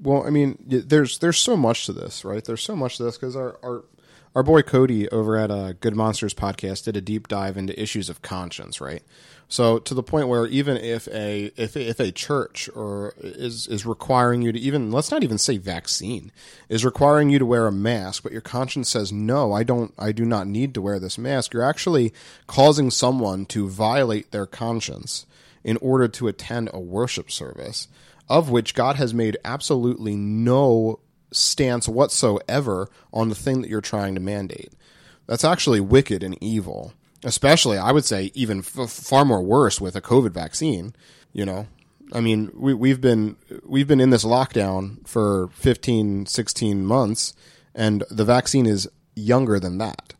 Well, 0.00 0.24
I 0.26 0.30
mean, 0.30 0.58
there's 0.66 1.18
there's 1.18 1.38
so 1.38 1.56
much 1.56 1.86
to 1.86 1.92
this, 1.92 2.24
right? 2.24 2.44
There's 2.44 2.62
so 2.62 2.74
much 2.74 2.96
to 2.96 3.04
this 3.04 3.16
because 3.16 3.36
our, 3.36 3.58
our 3.62 3.84
our 4.34 4.42
boy 4.42 4.62
Cody 4.62 5.08
over 5.10 5.36
at 5.36 5.50
uh, 5.50 5.72
Good 5.74 5.94
Monsters 5.94 6.34
podcast 6.34 6.84
did 6.84 6.96
a 6.96 7.00
deep 7.00 7.28
dive 7.28 7.56
into 7.56 7.80
issues 7.80 8.08
of 8.08 8.22
conscience, 8.22 8.80
right? 8.80 9.02
So 9.48 9.78
to 9.80 9.92
the 9.92 10.02
point 10.02 10.28
where 10.28 10.46
even 10.46 10.78
if 10.78 11.06
a 11.08 11.52
if 11.56 11.76
if 11.76 12.00
a 12.00 12.10
church 12.10 12.70
or 12.74 13.12
is 13.18 13.66
is 13.66 13.84
requiring 13.84 14.40
you 14.40 14.50
to 14.50 14.58
even 14.58 14.90
let's 14.90 15.10
not 15.10 15.22
even 15.22 15.36
say 15.36 15.58
vaccine 15.58 16.32
is 16.70 16.86
requiring 16.86 17.28
you 17.28 17.38
to 17.38 17.44
wear 17.44 17.66
a 17.66 17.72
mask, 17.72 18.22
but 18.22 18.32
your 18.32 18.40
conscience 18.40 18.88
says 18.88 19.12
no, 19.12 19.52
I 19.52 19.62
don't, 19.62 19.92
I 19.98 20.12
do 20.12 20.24
not 20.24 20.46
need 20.46 20.72
to 20.74 20.82
wear 20.82 20.98
this 20.98 21.18
mask. 21.18 21.52
You're 21.52 21.62
actually 21.68 22.14
causing 22.46 22.90
someone 22.90 23.44
to 23.46 23.68
violate 23.68 24.30
their 24.30 24.46
conscience 24.46 25.26
in 25.62 25.76
order 25.76 26.08
to 26.08 26.28
attend 26.28 26.70
a 26.72 26.80
worship 26.80 27.30
service 27.30 27.88
of 28.30 28.48
which 28.48 28.74
God 28.74 28.96
has 28.96 29.12
made 29.12 29.36
absolutely 29.44 30.16
no 30.16 31.00
stance 31.32 31.88
whatsoever 31.88 32.88
on 33.12 33.28
the 33.28 33.34
thing 33.34 33.62
that 33.62 33.70
you're 33.70 33.80
trying 33.80 34.14
to 34.14 34.20
mandate. 34.20 34.72
That's 35.26 35.44
actually 35.44 35.80
wicked 35.80 36.22
and 36.22 36.36
evil. 36.42 36.92
Especially, 37.24 37.78
I 37.78 37.92
would 37.92 38.04
say, 38.04 38.32
even 38.34 38.58
f- 38.58 38.90
far 38.90 39.24
more 39.24 39.42
worse 39.42 39.80
with 39.80 39.94
a 39.94 40.00
COVID 40.00 40.32
vaccine. 40.32 40.94
You 41.32 41.46
know, 41.46 41.66
I 42.12 42.20
mean, 42.20 42.50
we, 42.54 42.74
we've 42.74 43.00
been 43.00 43.36
we've 43.64 43.86
been 43.86 44.00
in 44.00 44.10
this 44.10 44.24
lockdown 44.24 45.06
for 45.06 45.48
15, 45.54 46.26
16 46.26 46.84
months, 46.84 47.34
and 47.74 48.04
the 48.10 48.24
vaccine 48.24 48.66
is 48.66 48.88
younger 49.14 49.60
than 49.60 49.78
that. 49.78 50.14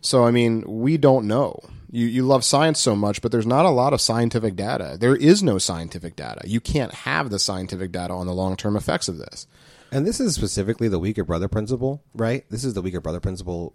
So, 0.00 0.24
I 0.24 0.30
mean, 0.30 0.62
we 0.66 0.96
don't 0.96 1.26
know. 1.26 1.60
You, 1.90 2.06
you 2.06 2.22
love 2.24 2.44
science 2.44 2.78
so 2.78 2.94
much, 2.94 3.22
but 3.22 3.32
there's 3.32 3.46
not 3.46 3.64
a 3.64 3.70
lot 3.70 3.92
of 3.92 4.00
scientific 4.00 4.56
data. 4.56 4.96
There 4.98 5.16
is 5.16 5.42
no 5.42 5.58
scientific 5.58 6.16
data. 6.16 6.42
You 6.44 6.60
can't 6.60 6.92
have 6.92 7.30
the 7.30 7.38
scientific 7.38 7.92
data 7.92 8.12
on 8.12 8.26
the 8.26 8.34
long 8.34 8.56
term 8.56 8.76
effects 8.76 9.08
of 9.08 9.18
this. 9.18 9.46
And 9.92 10.06
this 10.06 10.20
is 10.20 10.34
specifically 10.34 10.88
the 10.88 10.98
weaker 10.98 11.24
brother 11.24 11.48
principle, 11.48 12.02
right? 12.14 12.44
This 12.50 12.64
is 12.64 12.74
the 12.74 12.82
weaker 12.82 13.00
brother 13.00 13.20
principle 13.20 13.74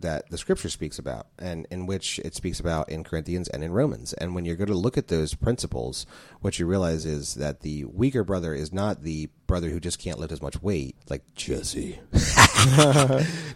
that 0.00 0.28
the 0.30 0.38
scripture 0.38 0.68
speaks 0.68 0.98
about 0.98 1.26
and 1.38 1.66
in 1.70 1.86
which 1.86 2.18
it 2.20 2.34
speaks 2.34 2.60
about 2.60 2.88
in 2.88 3.02
Corinthians 3.02 3.48
and 3.48 3.64
in 3.64 3.72
Romans. 3.72 4.12
And 4.12 4.34
when 4.34 4.44
you're 4.44 4.56
going 4.56 4.68
to 4.68 4.74
look 4.74 4.98
at 4.98 5.08
those 5.08 5.34
principles, 5.34 6.06
what 6.40 6.58
you 6.58 6.66
realize 6.66 7.06
is 7.06 7.34
that 7.34 7.60
the 7.60 7.84
weaker 7.84 8.22
brother 8.22 8.54
is 8.54 8.72
not 8.72 9.02
the 9.02 9.30
brother 9.46 9.70
who 9.70 9.80
just 9.80 9.98
can't 9.98 10.18
lift 10.18 10.32
as 10.32 10.42
much 10.42 10.62
weight 10.62 10.96
like 11.08 11.22
Jesse. 11.34 11.98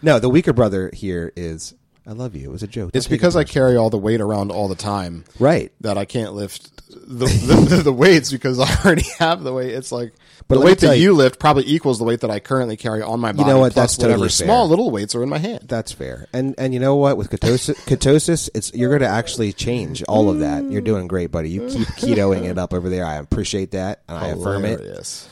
no, 0.03 0.19
the 0.19 0.31
weaker 0.31 0.53
brother 0.53 0.91
here 0.95 1.33
is 1.37 1.75
I 2.07 2.13
love 2.13 2.35
you. 2.35 2.49
It 2.49 2.53
was 2.53 2.63
a 2.63 2.67
joke. 2.67 2.91
It's 2.95 3.05
Don't 3.07 3.11
take 3.11 3.13
it 3.13 3.21
because 3.21 3.37
I 3.37 3.43
personally. 3.43 3.53
carry 3.53 3.77
all 3.77 3.91
the 3.91 3.99
weight 3.99 4.21
around 4.21 4.51
all 4.51 4.69
the 4.69 4.75
time 4.75 5.25
right. 5.39 5.71
that 5.83 5.97
I 5.99 6.05
can't 6.07 6.33
lift 6.35 6.77
the, 6.91 7.27
the, 7.27 7.77
the 7.85 7.93
weights 7.93 8.33
because 8.33 8.59
I 8.59 8.69
already 8.85 9.05
have 9.19 9.43
the 9.43 9.53
weight. 9.53 9.75
It's 9.75 9.93
like 9.93 10.13
But 10.49 10.57
the 10.57 10.59
let 10.61 10.65
me 10.65 10.71
weight 10.73 10.79
tell 10.79 10.91
that 10.91 10.97
you- 10.97 11.03
you 11.05 11.13
lift 11.13 11.39
probably 11.39 11.65
equals 11.69 11.99
the 11.99 12.05
weight 12.05 12.21
that 12.21 12.31
I 12.31 12.41
currently 12.41 12.77
carry 12.77 13.01
on 13.03 13.21
my 13.21 13.33
body. 13.33 13.47
You 13.47 13.55
know 13.55 13.61
what? 13.61 13.75
plus 13.75 13.83
That's 13.83 13.97
totally 13.97 14.13
whatever 14.15 14.29
fair. 14.31 14.47
small 14.47 14.69
little 14.69 14.91
weights 14.91 15.15
are 15.15 15.23
in 15.23 15.29
my 15.29 15.39
hand. 15.39 15.67
That's 15.69 15.93
fair. 15.93 16.27
And 16.33 16.55
and 16.59 16.75
you 16.75 16.81
know 16.81 16.97
what? 16.97 17.17
With 17.17 17.31
ketosis, 17.31 17.75
ketosis 17.87 18.49
it's 18.55 18.75
you're 18.75 18.89
going 18.91 19.03
to 19.03 19.07
actually 19.09 19.53
change 19.53 20.03
all 20.05 20.29
of 20.31 20.41
that. 20.41 20.65
You're 20.65 20.83
doing 20.83 21.07
great, 21.07 21.31
buddy. 21.31 21.51
You 21.51 21.69
keep 21.69 21.87
ketoing 21.89 22.45
it 22.45 22.59
up 22.59 22.75
over 22.75 22.89
there. 22.89 23.05
I 23.05 23.17
appreciate 23.17 23.71
that, 23.73 24.03
and 24.09 24.19
I 24.19 24.29
affirm 24.29 24.65
it. 24.65 24.81
Hilarious. 24.81 25.29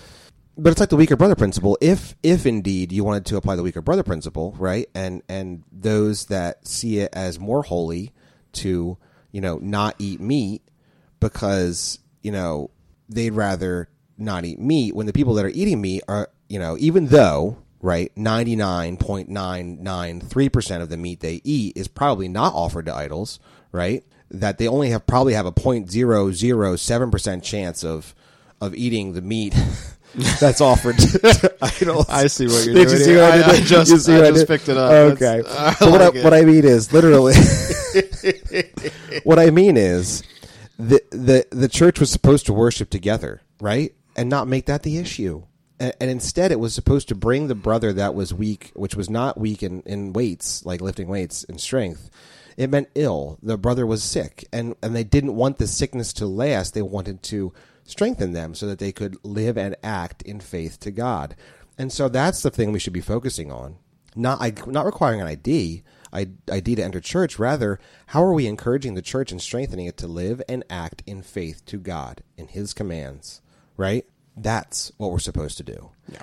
But 0.61 0.71
it's 0.71 0.81
like 0.81 0.89
the 0.89 0.97
weaker 0.97 1.17
brother 1.17 1.37
principle. 1.37 1.79
If 1.81 2.17
if 2.23 2.45
indeed 2.45 2.91
you 2.91 3.05
wanted 3.05 3.25
to 3.27 3.37
apply 3.37 3.55
the 3.55 3.63
weaker 3.63 3.81
brother 3.81 4.03
principle, 4.03 4.57
right, 4.59 4.89
and 4.93 5.23
and 5.29 5.63
those 5.71 6.27
that 6.27 6.67
see 6.67 6.99
it 6.99 7.11
as 7.13 7.39
more 7.39 7.63
holy 7.63 8.13
to 8.55 8.99
you 9.31 9.41
know 9.41 9.59
not 9.59 9.95
eat 9.99 10.21
meat 10.21 10.63
because 11.21 12.01
you 12.23 12.33
know 12.33 12.73
they'd 13.09 13.31
rather 13.31 13.89
not 14.17 14.45
eat 14.45 14.59
meat 14.59 14.97
when 14.97 15.07
the 15.07 15.13
people 15.13 15.35
that 15.35 15.45
are 15.45 15.51
eating 15.51 15.81
meat 15.81 16.03
are 16.09 16.29
you 16.49 16.59
know 16.59 16.77
even 16.79 17.07
though 17.07 17.59
right 17.81 18.13
99.993% 18.17 20.83
of 20.83 20.89
the 20.89 20.97
meat 20.97 21.21
they 21.21 21.41
eat 21.45 21.77
is 21.77 21.87
probably 21.87 22.27
not 22.27 22.53
offered 22.55 22.87
to 22.87 22.95
idols 22.95 23.39
right 23.71 24.03
that 24.31 24.59
they 24.59 24.67
only 24.67 24.91
have 24.91 25.07
probably 25.07 25.35
have 25.35 25.47
a 25.47 25.53
0.007% 25.53 27.43
chance 27.43 27.85
of 27.85 28.17
of 28.61 28.75
eating 28.75 29.13
the 29.13 29.23
meat 29.23 29.55
that's 30.41 30.61
offered 30.61 30.97
to 30.99 31.55
idols 31.63 32.07
I 32.09 32.27
see 32.27 32.47
what 32.47 32.65
you're 32.65 32.75
did 32.75 32.89
doing 32.89 32.99
you 32.99 33.05
see 33.05 33.15
what 33.17 33.25
I, 33.25 33.33
I- 33.33 33.37
did? 33.37 33.45
I 33.45 33.61
just- 33.65 33.91
You 33.91 33.99
see 33.99 34.15
I 34.15 34.19
what 34.21 34.27
just 34.29 34.41
did? 34.41 34.49
picked 34.49 34.69
it 34.69 34.77
up. 34.77 34.91
Okay. 35.13 35.43
I 35.49 35.77
But 35.79 35.91
what, 35.91 36.03
I, 36.03 36.09
what 36.25 36.35
I 36.35 36.43
mean 36.43 36.65
is 36.65 36.93
literally. 36.93 37.35
what 39.25 39.39
I 39.39 39.51
mean 39.51 39.77
is, 39.77 40.23
the 40.79 41.03
the 41.11 41.47
the 41.51 41.69
church 41.69 42.01
was 42.01 42.11
supposed 42.11 42.47
to 42.47 42.53
worship 42.53 42.91
together, 42.91 43.43
right, 43.61 43.93
and 44.17 44.29
not 44.29 44.49
make 44.49 44.67
that 44.67 44.83
the 44.83 44.99
issue. 44.99 45.45
And, 45.81 45.93
and 46.01 46.11
instead, 46.11 46.51
it 46.53 46.59
was 46.61 46.75
supposed 46.75 47.09
to 47.09 47.15
bring 47.15 47.47
the 47.49 47.55
brother 47.55 47.93
that 47.93 48.15
was 48.15 48.35
weak, 48.35 48.73
which 48.75 48.95
was 48.97 49.09
not 49.09 49.39
weak 49.39 49.63
in, 49.63 49.83
in 49.83 50.13
weights, 50.13 50.65
like 50.67 50.81
lifting 50.81 51.09
weights 51.09 51.45
and 51.45 51.61
strength. 51.61 52.11
It 52.57 52.71
meant 52.71 52.89
ill. 52.97 53.39
The 53.43 53.57
brother 53.57 53.87
was 53.87 54.03
sick, 54.03 54.45
and, 54.53 54.75
and 54.83 54.95
they 54.97 55.05
didn't 55.05 55.37
want 55.37 55.59
the 55.59 55.69
sickness 55.69 56.13
to 56.15 56.27
last. 56.27 56.75
They 56.75 56.83
wanted 56.83 57.23
to 57.25 57.53
strengthen 57.89 58.33
them 58.33 58.55
so 58.55 58.67
that 58.67 58.79
they 58.79 58.93
could 58.93 59.17
live 59.25 59.57
and 59.59 59.75
act 59.83 60.23
in 60.23 60.39
faith 60.41 60.79
to 60.81 60.91
God. 60.91 61.35
And 61.77 61.93
so 61.93 62.09
that's 62.09 62.43
the 62.43 62.51
thing 62.51 62.71
we 62.73 62.79
should 62.79 62.93
be 62.93 63.01
focusing 63.01 63.51
on. 63.51 63.77
Not 64.15 64.67
not 64.67 64.87
requiring 64.87 65.21
an 65.21 65.27
ID, 65.29 65.83
I- 66.13 66.29
ID 66.51 66.75
to 66.77 66.83
enter 66.83 67.01
church. 67.01 67.39
Rather, 67.39 67.79
how 68.07 68.23
are 68.25 68.33
we 68.33 68.47
encouraging 68.47 68.95
the 68.95 69.03
church 69.03 69.31
and 69.31 69.41
strengthening 69.41 69.87
it 69.87 69.97
to 69.99 70.07
live 70.09 70.43
and 70.49 70.65
act 70.69 71.03
in 71.07 71.23
faith 71.23 71.65
to 71.67 71.77
God 71.79 72.23
in 72.37 72.49
His 72.49 72.75
commands? 72.75 73.41
Right. 73.77 74.05
That's 74.37 74.91
what 74.97 75.11
we're 75.13 75.19
supposed 75.21 75.57
to 75.59 75.63
do. 75.63 75.91
Yeah. 76.11 76.23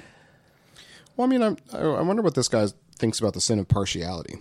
Well, 1.16 1.28
I 1.28 1.30
mean, 1.30 1.42
I'm, 1.42 1.58
I 1.74 1.78
I 1.80 2.02
wonder 2.02 2.22
what 2.22 2.36
this 2.36 2.50
guy 2.50 2.68
thinks 2.98 3.20
about 3.20 3.34
the 3.34 3.42
sin 3.42 3.60
of 3.60 3.68
partiality. 3.68 4.40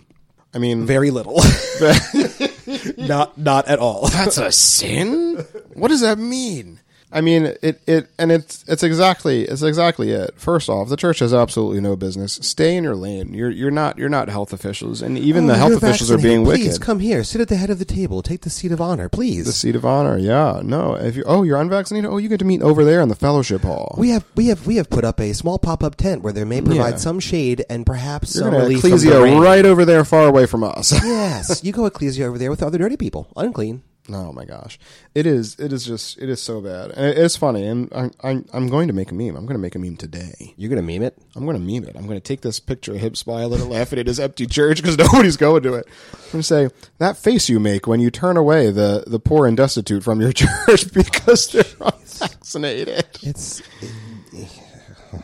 I 0.53 0.57
mean, 0.57 0.85
Very 0.85 1.11
little. 1.11 1.39
not 2.97 3.37
not 3.37 3.67
at 3.67 3.79
all. 3.79 4.07
that's 4.09 4.37
a 4.37 4.51
sin. 4.51 5.45
What 5.73 5.89
does 5.89 6.01
that 6.01 6.17
mean? 6.17 6.79
I 7.15 7.21
mean, 7.21 7.45
it, 7.61 7.81
it 7.87 8.09
and 8.19 8.29
it's 8.29 8.65
it's 8.67 8.83
exactly 8.83 9.43
it's 9.45 9.61
exactly 9.61 10.11
it. 10.11 10.33
First 10.35 10.67
off, 10.67 10.89
the 10.89 10.97
church 10.97 11.19
has 11.19 11.33
absolutely 11.33 11.79
no 11.79 11.95
business. 11.95 12.33
Stay 12.41 12.75
in 12.75 12.83
your 12.83 12.95
lane. 12.95 13.33
You're 13.33 13.49
you're 13.49 13.71
not 13.71 13.97
you're 13.97 14.09
not 14.09 14.27
health 14.27 14.51
officials, 14.51 15.01
and 15.01 15.17
even 15.17 15.45
oh, 15.45 15.53
the 15.53 15.57
health 15.57 15.81
officials 15.81 16.11
are 16.11 16.17
being 16.17 16.43
Please 16.43 16.47
wicked. 16.51 16.65
Please 16.65 16.77
come 16.79 16.99
here. 16.99 17.23
Sit 17.23 17.39
at 17.39 17.47
the 17.47 17.55
head 17.55 17.69
of 17.69 17.79
the 17.79 17.85
table. 17.85 18.21
Take 18.21 18.41
the 18.41 18.49
seat 18.49 18.73
of 18.73 18.81
honor, 18.81 19.07
please. 19.07 19.45
The 19.45 19.53
seat 19.53 19.77
of 19.77 19.85
honor, 19.85 20.17
yeah. 20.17 20.59
No, 20.61 20.95
if 20.95 21.15
you 21.15 21.23
oh 21.25 21.43
you're 21.43 21.61
unvaccinated, 21.61 22.09
oh 22.09 22.17
you 22.17 22.27
get 22.27 22.39
to 22.39 22.45
meet 22.45 22.61
over 22.61 22.83
there 22.83 22.99
in 22.99 23.07
the 23.07 23.15
fellowship 23.15 23.61
hall. 23.61 23.95
we 23.97 24.09
have 24.09 24.25
we 24.35 24.47
have 24.47 24.67
we 24.67 24.75
have 24.75 24.89
put 24.89 25.05
up 25.05 25.21
a 25.21 25.31
small 25.31 25.57
pop 25.57 25.83
up 25.83 25.95
tent 25.95 26.21
where 26.21 26.33
there 26.33 26.45
may 26.45 26.61
provide 26.61 26.95
Yeah. 26.95 26.97
some 26.97 27.21
shade 27.21 27.63
and 27.69 27.85
perhaps 27.85 28.35
You're 28.35 28.43
some 28.43 28.53
relief 28.55 28.79
ecclesia 28.79 29.21
right 29.39 29.65
over 29.65 29.85
there, 29.85 30.03
far 30.03 30.27
away 30.27 30.47
from 30.47 30.65
us. 30.65 30.91
yes, 31.03 31.63
you 31.63 31.71
go 31.71 31.85
ecclesia 31.85 32.25
over 32.25 32.37
there 32.37 32.49
with 32.49 32.61
other 32.61 32.77
dirty 32.77 32.97
people, 32.97 33.29
unclean. 33.37 33.83
Oh 34.07 34.31
my 34.31 34.45
gosh, 34.45 34.77
it 35.15 35.25
is. 35.25 35.59
It 35.59 35.73
is 35.73 35.83
just. 35.83 36.19
It 36.19 36.29
is 36.29 36.39
so 36.39 36.61
bad. 36.61 36.91
And 36.91 37.17
it's 37.17 37.35
funny, 37.35 37.65
and 37.65 37.91
I, 37.91 38.11
I, 38.23 38.43
I'm 38.53 38.67
going 38.67 38.87
to 38.87 38.93
make 38.93 39.09
a 39.11 39.15
meme. 39.15 39.35
I'm 39.35 39.47
going 39.47 39.55
to 39.55 39.61
make 39.61 39.73
a 39.73 39.79
meme 39.79 39.97
today. 39.97 40.53
You're 40.57 40.69
gonna 40.69 40.83
meme 40.83 41.01
it. 41.01 41.17
I'm 41.35 41.43
going 41.45 41.57
to 41.57 41.63
meme 41.63 41.89
it. 41.89 41.95
I'm 41.95 42.05
going 42.05 42.19
to 42.19 42.23
take 42.23 42.41
this 42.41 42.59
picture 42.59 42.91
of 42.91 42.99
him 42.99 43.15
smiling 43.15 43.61
and 43.61 43.69
laughing 43.71 43.97
at 43.97 44.05
his 44.05 44.19
empty 44.19 44.45
church 44.45 44.81
because 44.81 44.97
nobody's 44.99 45.37
going 45.37 45.63
to 45.63 45.73
it. 45.73 45.87
I'm 46.13 46.31
going 46.31 46.39
to 46.39 46.43
say 46.43 46.69
that 46.99 47.17
face 47.17 47.49
you 47.49 47.59
make 47.59 47.87
when 47.87 47.99
you 47.99 48.11
turn 48.11 48.37
away 48.37 48.69
the 48.69 49.05
the 49.07 49.19
poor 49.19 49.47
and 49.47 49.57
destitute 49.57 50.03
from 50.03 50.21
your 50.21 50.31
church 50.33 50.93
because 50.93 51.47
they're 51.51 51.63
unvaccinated. 51.81 53.05
It's 53.23 53.63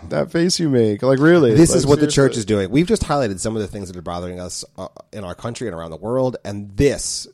That 0.10 0.32
face 0.32 0.60
you 0.60 0.70
make, 0.70 1.04
like 1.04 1.20
really. 1.20 1.54
this 1.54 1.70
like, 1.70 1.78
is 1.78 1.86
what 1.86 2.00
the 2.00 2.08
church 2.08 2.36
is 2.36 2.46
doing. 2.46 2.70
We've 2.70 2.88
just 2.88 3.04
highlighted 3.04 3.40
some 3.40 3.56
of 3.56 3.62
the 3.62 3.68
things 3.68 3.90
that 3.90 3.98
are 3.98 4.02
bothering 4.02 4.40
us 4.40 4.66
uh, 4.78 4.88
in 5.14 5.24
our 5.24 5.36
country 5.36 5.68
and 5.68 5.76
around 5.76 5.92
the 5.92 5.98
world, 5.98 6.38
and 6.44 6.76
this 6.78 7.28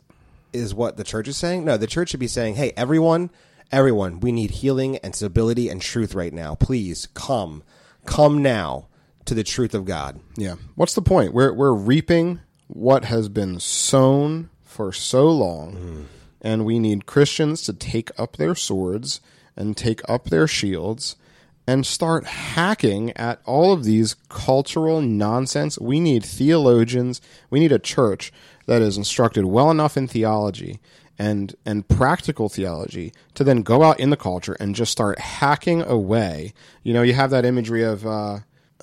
is 0.58 0.74
what 0.74 0.98
the 0.98 1.04
church 1.04 1.28
is 1.28 1.38
saying. 1.38 1.64
No, 1.66 1.78
the 1.78 1.88
church 1.88 2.10
should 2.10 2.20
be 2.20 2.28
saying, 2.28 2.56
"Hey, 2.56 2.74
everyone, 2.76 3.30
everyone, 3.72 4.20
we 4.20 4.32
need 4.32 4.52
healing 4.52 4.98
and 4.98 5.16
stability 5.16 5.70
and 5.70 5.82
truth 5.82 6.14
right 6.16 6.34
now. 6.34 6.56
Please 6.56 7.08
come, 7.14 7.64
come 8.06 8.42
now 8.42 8.88
to 9.26 9.34
the 9.34 9.44
truth 9.44 9.74
of 9.74 9.86
God." 9.86 10.20
Yeah. 10.36 10.56
What's 10.76 10.96
the 10.96 11.02
point? 11.02 11.34
We're 11.34 11.54
we're 11.54 11.74
reaping 11.74 12.40
what 12.68 13.06
has 13.06 13.30
been 13.30 13.60
sown 13.60 14.50
for 14.64 14.92
so 14.92 15.30
long, 15.30 16.08
and 16.42 16.66
we 16.66 16.80
need 16.80 17.06
Christians 17.06 17.62
to 17.64 17.74
take 17.74 18.12
up 18.20 18.38
their 18.38 18.56
swords 18.56 19.22
and 19.56 19.76
take 19.76 20.02
up 20.10 20.26
their 20.26 20.48
shields 20.48 21.16
and 21.68 21.86
start 21.86 22.26
hacking 22.26 23.12
at 23.18 23.42
all 23.46 23.74
of 23.74 23.84
these 23.84 24.16
cultural 24.30 25.02
nonsense. 25.02 25.78
We 25.78 26.00
need 26.00 26.24
theologians. 26.24 27.20
We 27.50 27.60
need 27.60 27.74
a 27.74 27.80
church 27.80 28.32
that 28.68 28.82
is 28.82 28.98
instructed 28.98 29.46
well 29.46 29.72
enough 29.72 29.98
in 29.98 30.08
theology 30.08 30.80
and 31.18 31.56
and 31.66 31.88
practical 31.88 32.48
theology 32.48 33.12
to 33.34 33.44
then 33.44 33.64
go 33.64 33.84
out 33.84 34.00
in 34.00 34.12
the 34.12 34.18
culture 34.18 34.56
and 34.60 34.76
just 34.76 34.92
start 34.92 35.20
hacking 35.20 35.82
away. 35.82 36.54
You 36.84 36.94
know, 36.94 37.02
you 37.02 37.14
have 37.14 37.32
that 37.32 37.46
imagery 37.46 37.84
of 37.84 38.06
uh, 38.06 38.40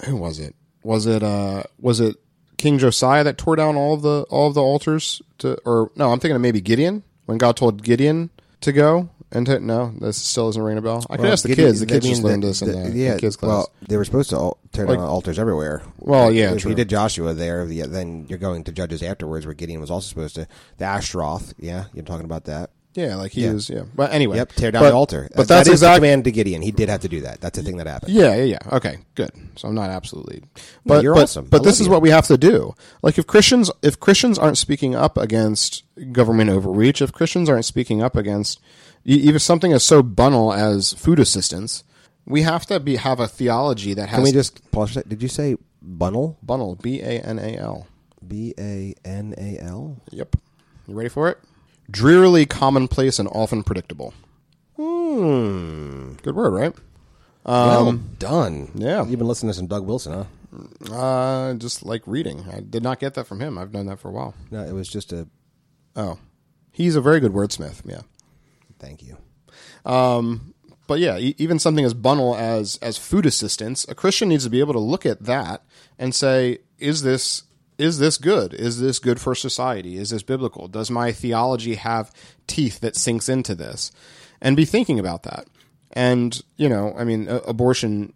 who 0.07 0.17
was 0.17 0.41
it? 0.41 0.57
Was 0.83 1.07
it 1.07 1.23
uh 1.23 1.63
was 1.79 2.01
it 2.01 2.17
King 2.57 2.79
Josiah 2.79 3.25
that 3.25 3.39
tore 3.39 3.57
down 3.57 3.77
all 3.77 3.95
of 3.95 4.03
the 4.03 4.27
all 4.31 4.49
of 4.49 4.55
the 4.55 4.63
altars 4.63 5.23
to 5.39 5.59
or 5.65 5.91
no, 5.97 6.13
I'm 6.13 6.19
thinking 6.19 6.37
of 6.37 6.43
maybe 6.43 6.61
Gideon 6.61 7.05
when 7.27 7.39
God 7.39 7.57
told 7.57 7.83
Gideon 7.83 8.31
to 8.65 8.73
go 8.73 9.09
and 9.33 9.47
to, 9.47 9.59
no, 9.61 9.93
this 10.01 10.17
still 10.17 10.47
doesn't 10.49 10.63
ring 10.63 10.79
a 10.79 10.83
bell. 10.83 11.05
I 11.11 11.17
could 11.17 11.23
Well, 11.25 11.33
ask 11.33 11.43
the 11.45 11.55
kids. 11.57 11.81
The 11.81 11.87
kids 11.87 12.05
mean, 12.05 12.13
just 12.15 12.23
learned 12.25 12.43
the- 12.43 12.47
this 12.49 12.63
in 12.63 12.69
the, 12.73 12.91
the- 12.91 12.99
yeah, 12.99 13.17
kids 13.17 13.37
class. 13.37 13.49
Well, 13.49 13.73
they 13.89 13.97
were 13.97 14.05
supposed 14.05 14.31
to 14.31 14.37
al- 14.37 14.59
tear 14.73 14.87
Like- 14.87 14.99
down 14.99 15.07
altars 15.09 15.39
everywhere. 15.39 15.83
Well, 15.99 16.31
yeah, 16.31 16.53
if 16.53 16.63
true. 16.63 16.71
you 16.71 16.75
did 16.75 16.89
Joshua 16.89 17.33
there, 17.35 17.65
the, 17.67 17.83
then 17.83 18.27
you're 18.29 18.39
going 18.39 18.65
to 18.65 18.73
Judges 18.73 19.03
afterwards, 19.03 19.47
where 19.47 19.55
Gideon 19.55 19.81
was 19.81 19.91
also 19.91 20.09
supposed 20.09 20.35
to. 20.37 20.47
The 20.79 20.85
Ashtaroth, 20.85 21.55
yeah, 21.59 21.85
you're 21.95 22.05
talking 22.05 22.25
about 22.27 22.45
that. 22.45 22.71
Yeah, 22.95 23.17
like 23.17 23.33
he 23.33 23.45
yeah. 23.45 23.53
was. 23.53 23.69
Yeah, 23.69 23.83
but 23.95 24.13
anyway, 24.13 24.37
Yep, 24.39 24.53
tear 24.53 24.71
down 24.71 24.83
but- 24.83 24.91
the 24.91 24.95
altar. 24.97 25.29
But 25.31 25.49
That 25.49 25.49
that's 25.49 25.69
is 25.69 25.75
exactly 25.75 25.95
the 26.09 26.13
command 26.13 26.25
to 26.25 26.33
Gideon. 26.33 26.63
He 26.63 26.71
did 26.71 26.89
have 26.89 27.01
to 27.03 27.09
do 27.09 27.21
that. 27.23 27.41
That's 27.41 27.59
the 27.59 27.65
thing 27.65 27.77
that 27.79 27.87
happened. 27.87 28.13
Yeah, 28.13 28.35
yeah, 28.37 28.45
yeah. 28.45 28.77
Okay, 28.77 28.99
good. 29.15 29.31
So 29.57 29.69
I'm 29.69 29.75
not 29.75 29.91
absolutely, 29.91 30.43
but 30.87 31.03
you're 31.03 31.15
but, 31.15 31.25
awesome. 31.25 31.47
But 31.47 31.63
I 31.63 31.65
this 31.65 31.81
is 31.81 31.87
you. 31.87 31.93
what 31.93 32.03
we 32.03 32.11
have 32.11 32.27
to 32.29 32.39
do. 32.39 32.75
Like 33.03 33.19
if 33.19 33.27
Christians, 33.27 33.71
if 33.83 34.01
Christians 34.01 34.39
aren't 34.39 34.59
speaking 34.59 34.95
up 34.95 35.17
against 35.19 35.83
government 36.13 36.51
overreach, 36.51 37.03
if 37.03 37.13
Christians 37.13 37.49
aren't 37.49 37.65
speaking 37.65 38.03
up 38.03 38.17
against 38.17 38.61
even 39.05 39.39
something 39.39 39.73
as 39.73 39.85
so 39.85 40.03
banal 40.03 40.53
as 40.53 40.93
food 40.95 41.19
assistance, 41.19 41.85
we 42.27 42.43
have 42.43 42.65
to 42.67 42.81
be 42.81 42.97
have 42.97 43.21
a 43.21 43.29
theology 43.29 43.93
that 43.95 44.09
has 44.09 44.17
Can 44.17 44.25
we 44.25 44.33
just 44.33 44.71
pause? 44.71 44.93
for 44.93 45.01
a 45.01 45.03
sec? 45.03 45.09
Did 45.09 45.23
you 45.23 45.29
say 45.29 45.57
Bunnel? 45.83 46.39
banal, 46.43 46.77
b 46.77 47.01
a 47.03 47.21
n 47.21 47.39
a 47.39 47.57
l. 47.59 47.87
B 48.27 48.55
a 48.59 48.95
n 49.05 49.35
a 49.37 49.59
l. 49.61 50.01
Yep. 50.11 50.37
You 50.89 50.95
ready 50.95 51.11
for 51.11 51.29
it? 51.29 51.39
Drearily 51.91 52.47
commonplace 52.47 53.19
and 53.19 53.29
often 53.29 53.63
predictable. 53.63 54.15
Hmm. 54.77 56.15
Good 56.23 56.35
word, 56.35 56.51
right? 56.51 56.75
well 57.45 57.93
done. 58.19 58.71
yeah. 58.75 59.05
You've 59.07 59.19
been 59.19 59.29
listening 59.29 59.51
to 59.51 59.57
some 59.57 59.67
Doug 59.67 59.85
Wilson, 59.87 60.13
huh? 60.13 60.25
Uh, 60.95 61.55
just 61.55 61.85
like 61.85 62.03
reading. 62.07 62.45
I 62.51 62.61
did 62.61 62.83
not 62.83 63.01
get 63.01 63.15
that 63.15 63.27
from 63.27 63.41
him. 63.41 63.59
I've 63.59 63.73
known 63.73 63.87
that 63.87 63.99
for 63.99 64.09
a 64.09 64.13
while. 64.13 64.35
No, 64.51 64.65
it 64.65 64.73
was 64.73 64.89
just 64.89 65.13
a 65.13 65.29
Oh, 65.97 66.19
he's 66.73 66.97
a 66.97 67.01
very 67.01 67.21
good 67.21 67.33
wordsmith. 67.33 67.83
Yeah. 67.85 68.01
thank 68.79 69.03
you. 69.03 69.17
but 69.85 70.99
yeah, 70.99 71.17
e- 71.19 71.35
even 71.39 71.59
something 71.59 71.85
as 71.85 71.95
banal 71.95 72.35
as 72.37 72.77
as 72.83 72.97
food 72.99 73.27
assistance, 73.27 73.87
a 73.89 73.95
Christian 73.95 74.29
needs 74.29 74.45
to 74.45 74.51
be 74.51 74.61
able 74.61 74.73
to 74.73 74.81
look 74.81 75.05
at 75.07 75.23
that 75.25 75.63
and 75.99 76.15
say, 76.15 76.59
is 76.79 77.03
this 77.03 77.43
is 77.79 77.99
this 77.99 78.19
good? 78.19 78.55
Is 78.55 78.81
this 78.81 78.99
good 78.99 79.21
for 79.21 79.35
society? 79.35 79.97
Is 79.97 80.11
this 80.11 80.23
biblical? 80.23 80.69
Does 80.69 80.91
my 80.91 81.13
theology 81.13 81.75
have 81.75 82.13
teeth 82.47 82.81
that 82.81 82.97
sinks 82.97 83.29
into 83.29 83.55
this? 83.55 83.91
And 84.41 84.57
be 84.57 84.65
thinking 84.65 84.99
about 84.99 85.23
that. 85.25 85.47
And 85.93 86.41
you 86.57 86.69
know, 86.69 86.95
I 86.97 87.05
mean, 87.05 87.29
abortion 87.29 88.13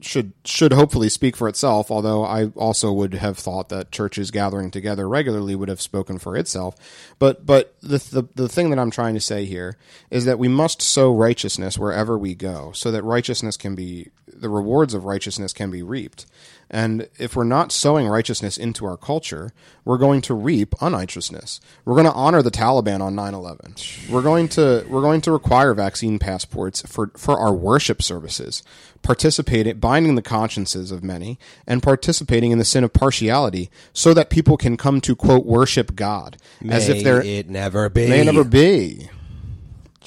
should 0.00 0.32
should 0.44 0.72
hopefully 0.72 1.08
speak 1.08 1.36
for 1.36 1.48
itself. 1.48 1.90
Although 1.90 2.24
I 2.24 2.46
also 2.48 2.92
would 2.92 3.14
have 3.14 3.38
thought 3.38 3.68
that 3.70 3.90
churches 3.90 4.30
gathering 4.30 4.70
together 4.70 5.08
regularly 5.08 5.54
would 5.54 5.68
have 5.68 5.80
spoken 5.80 6.18
for 6.18 6.36
itself. 6.36 6.74
But 7.18 7.46
but 7.46 7.74
the 7.80 7.98
the, 7.98 8.28
the 8.34 8.48
thing 8.48 8.70
that 8.70 8.78
I'm 8.78 8.90
trying 8.90 9.14
to 9.14 9.20
say 9.20 9.44
here 9.44 9.76
is 10.10 10.24
that 10.26 10.38
we 10.38 10.48
must 10.48 10.82
sow 10.82 11.14
righteousness 11.14 11.78
wherever 11.78 12.18
we 12.18 12.34
go, 12.34 12.72
so 12.72 12.90
that 12.90 13.04
righteousness 13.04 13.56
can 13.56 13.74
be 13.74 14.10
the 14.26 14.48
rewards 14.48 14.94
of 14.94 15.04
righteousness 15.04 15.52
can 15.52 15.70
be 15.70 15.82
reaped. 15.82 16.26
And 16.70 17.08
if 17.18 17.36
we're 17.36 17.44
not 17.44 17.72
sowing 17.72 18.08
righteousness 18.08 18.56
into 18.56 18.86
our 18.86 18.96
culture, 18.96 19.52
we're 19.84 19.98
going 19.98 20.20
to 20.22 20.34
reap 20.34 20.74
unrighteousness. 20.80 21.60
We're 21.84 21.94
going 21.94 22.06
to 22.06 22.12
honor 22.12 22.42
the 22.42 22.50
Taliban 22.50 23.00
on 23.00 23.14
9/11. 23.14 24.10
We're 24.10 24.22
going 24.22 24.48
to 24.50 24.84
we're 24.88 25.02
going 25.02 25.20
to 25.22 25.32
require 25.32 25.74
vaccine 25.74 26.18
passports 26.18 26.82
for 26.82 27.10
for 27.16 27.38
our 27.38 27.52
worship 27.52 28.02
services, 28.02 28.62
participating 29.02 29.78
binding 29.78 30.14
the 30.14 30.22
consciences 30.22 30.90
of 30.90 31.04
many 31.04 31.38
and 31.66 31.82
participating 31.82 32.50
in 32.50 32.58
the 32.58 32.64
sin 32.64 32.84
of 32.84 32.92
partiality 32.92 33.70
so 33.92 34.14
that 34.14 34.30
people 34.30 34.56
can 34.56 34.76
come 34.76 35.00
to 35.02 35.14
quote 35.14 35.46
worship 35.46 35.94
God 35.94 36.36
as 36.68 36.88
if 36.88 37.04
they're 37.04 37.22
it 37.22 37.48
never 37.48 37.88
be. 37.88 38.08
may 38.08 38.24
never 38.24 38.44
be. 38.44 39.10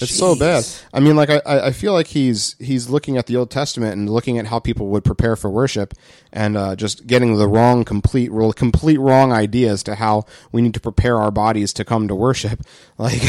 It's 0.02 0.16
so 0.18 0.36
bad. 0.36 0.66
I 0.94 1.00
mean, 1.00 1.16
like 1.16 1.30
I, 1.30 1.42
I 1.46 1.72
feel 1.72 1.94
like 1.94 2.08
he's 2.08 2.56
he's 2.60 2.90
looking 2.90 3.18
at 3.18 3.26
the 3.28 3.36
Old 3.36 3.50
Testament 3.52 3.94
and 3.94 4.10
looking 4.10 4.38
at 4.38 4.48
how 4.48 4.60
people 4.60 4.88
would 4.88 5.04
prepare 5.04 5.36
for 5.36 5.50
worship, 5.50 5.94
and 6.32 6.56
uh, 6.58 6.76
just 6.76 7.08
getting 7.08 7.38
the 7.38 7.48
wrong, 7.48 7.84
complete, 7.84 8.30
complete 8.56 9.00
wrong 9.00 9.32
ideas 9.32 9.84
to 9.84 9.96
how 9.96 10.26
we 10.52 10.62
need 10.62 10.74
to 10.76 10.80
prepare 10.80 11.18
our 11.18 11.32
bodies 11.32 11.74
to 11.74 11.86
come 11.86 12.08
to 12.08 12.16
worship. 12.16 12.62
Like, 13.00 13.22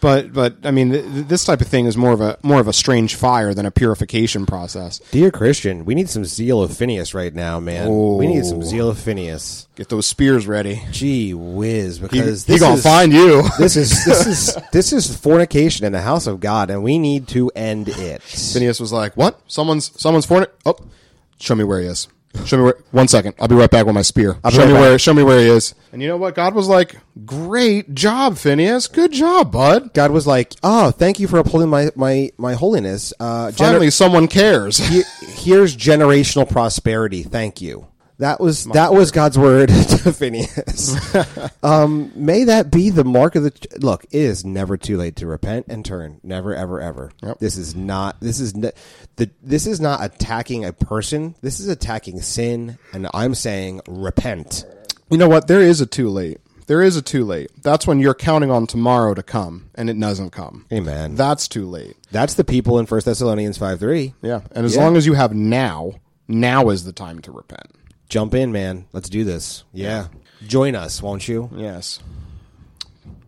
but 0.00 0.32
but 0.32 0.56
I 0.64 0.72
mean, 0.72 0.90
th- 0.90 1.04
th- 1.04 1.26
this 1.28 1.44
type 1.44 1.60
of 1.60 1.68
thing 1.68 1.86
is 1.86 1.96
more 1.96 2.10
of 2.12 2.20
a 2.20 2.36
more 2.42 2.58
of 2.58 2.66
a 2.66 2.72
strange 2.72 3.14
fire 3.14 3.54
than 3.54 3.64
a 3.64 3.70
purification 3.70 4.46
process. 4.46 4.98
Dear 5.12 5.30
Christian, 5.30 5.84
we 5.84 5.94
need 5.94 6.08
some 6.10 6.24
zeal 6.24 6.60
of 6.60 6.76
Phineas 6.76 7.14
right 7.14 7.32
now, 7.32 7.60
man. 7.60 7.88
We 8.16 8.26
need 8.26 8.44
some 8.44 8.64
zeal 8.64 8.88
of 8.90 8.98
Phineas. 8.98 9.68
Get 9.76 9.90
those 9.90 10.06
spears 10.06 10.48
ready. 10.48 10.82
Gee 10.90 11.34
whiz, 11.34 11.98
He, 11.98 12.02
because 12.02 12.46
he 12.46 12.54
this 12.54 12.62
gonna 12.62 12.74
is, 12.74 12.82
find 12.82 13.12
you. 13.12 13.44
this 13.60 13.76
is 13.76 14.04
this 14.04 14.26
is 14.26 14.58
this 14.72 14.92
is 14.92 15.16
fornication 15.16 15.86
in 15.86 15.92
the 15.96 16.02
house 16.02 16.26
of 16.26 16.40
God, 16.40 16.70
and 16.70 16.82
we 16.82 16.98
need 16.98 17.26
to 17.28 17.50
end 17.56 17.88
it. 17.88 18.22
Phineas 18.52 18.78
was 18.80 18.92
like, 18.92 19.16
"What? 19.16 19.40
Someone's 19.48 19.90
someone's 20.00 20.26
for 20.26 20.42
it? 20.42 20.54
Oh, 20.64 20.76
show 21.40 21.54
me 21.54 21.64
where 21.64 21.80
he 21.80 21.86
is. 21.86 22.08
Show 22.44 22.58
me 22.58 22.64
where. 22.64 22.76
One 22.90 23.08
second. 23.08 23.34
I'll 23.40 23.48
be 23.48 23.54
right 23.54 23.70
back 23.70 23.86
with 23.86 23.94
my 23.94 24.02
spear. 24.02 24.34
be 24.34 24.50
show 24.50 24.58
right 24.58 24.66
me 24.66 24.72
back. 24.74 24.80
where. 24.82 24.98
Show 24.98 25.14
me 25.14 25.22
where 25.22 25.40
he 25.40 25.46
is." 25.46 25.74
And 25.92 26.02
you 26.02 26.08
know 26.08 26.18
what? 26.18 26.34
God 26.34 26.54
was 26.54 26.68
like, 26.68 26.96
"Great 27.24 27.94
job, 27.94 28.36
Phineas. 28.36 28.88
Good 28.88 29.12
job, 29.12 29.50
bud. 29.52 29.94
God 29.94 30.10
was 30.10 30.26
like, 30.26 30.52
"Oh, 30.62 30.90
thank 30.90 31.18
you 31.18 31.28
for 31.28 31.38
upholding 31.38 31.70
my 31.70 31.90
my 31.96 32.30
my 32.36 32.52
holiness. 32.54 33.12
Uh, 33.18 33.46
gener- 33.48 33.56
Finally, 33.56 33.90
someone 33.90 34.28
cares." 34.28 34.76
he- 34.76 35.02
here's 35.20 35.74
generational 35.76 36.48
prosperity. 36.48 37.22
Thank 37.22 37.60
you." 37.62 37.86
That 38.18 38.40
was 38.40 38.64
that 38.66 38.94
was 38.94 39.10
God's 39.10 39.38
word 39.38 39.68
to 40.04 40.12
Phineas. 40.12 40.96
um, 41.62 42.12
may 42.14 42.44
that 42.44 42.70
be 42.70 42.88
the 42.88 43.04
mark 43.04 43.34
of 43.34 43.42
the 43.42 43.50
ch- 43.50 43.66
look. 43.78 44.04
It 44.04 44.14
is 44.20 44.44
never 44.44 44.76
too 44.78 44.96
late 44.96 45.16
to 45.16 45.26
repent 45.26 45.66
and 45.68 45.84
turn. 45.84 46.20
Never, 46.22 46.54
ever, 46.54 46.80
ever. 46.80 47.12
Yep. 47.22 47.38
This 47.40 47.58
is 47.58 47.74
not. 47.76 48.18
This 48.20 48.40
is 48.40 48.54
ne- 48.56 48.72
the. 49.16 49.30
This 49.42 49.66
is 49.66 49.80
not 49.80 50.02
attacking 50.02 50.64
a 50.64 50.72
person. 50.72 51.34
This 51.42 51.60
is 51.60 51.68
attacking 51.68 52.22
sin. 52.22 52.78
And 52.94 53.06
I'm 53.12 53.34
saying 53.34 53.82
repent. 53.86 54.64
you 55.10 55.18
know 55.18 55.28
what? 55.28 55.46
There 55.46 55.60
is 55.60 55.82
a 55.82 55.86
too 55.86 56.08
late. 56.08 56.38
There 56.68 56.82
is 56.82 56.96
a 56.96 57.02
too 57.02 57.24
late. 57.24 57.50
That's 57.62 57.86
when 57.86 58.00
you're 58.00 58.14
counting 58.14 58.50
on 58.50 58.66
tomorrow 58.66 59.12
to 59.14 59.22
come, 59.22 59.68
and 59.76 59.88
it 59.90 60.00
doesn't 60.00 60.30
come. 60.30 60.64
Amen. 60.72 61.14
That's 61.16 61.46
too 61.48 61.66
late. 61.66 61.96
That's 62.10 62.34
the 62.34 62.44
people 62.44 62.78
in 62.78 62.86
First 62.86 63.04
Thessalonians 63.06 63.58
five 63.58 63.78
three. 63.78 64.14
Yeah. 64.22 64.40
And 64.52 64.64
as 64.64 64.74
Yeah. 64.74 64.84
long 64.84 64.96
as 64.96 65.04
you 65.04 65.12
have 65.12 65.34
now, 65.34 65.92
now 66.26 66.70
is 66.70 66.84
the 66.84 66.92
time 66.92 67.20
to 67.20 67.30
repent. 67.30 67.66
Jump 68.08 68.34
in, 68.34 68.52
man. 68.52 68.86
Let's 68.92 69.08
do 69.08 69.24
this. 69.24 69.64
Yeah. 69.72 70.08
Join 70.46 70.74
us, 70.74 71.02
won't 71.02 71.26
you? 71.28 71.50
Yes. 71.54 72.00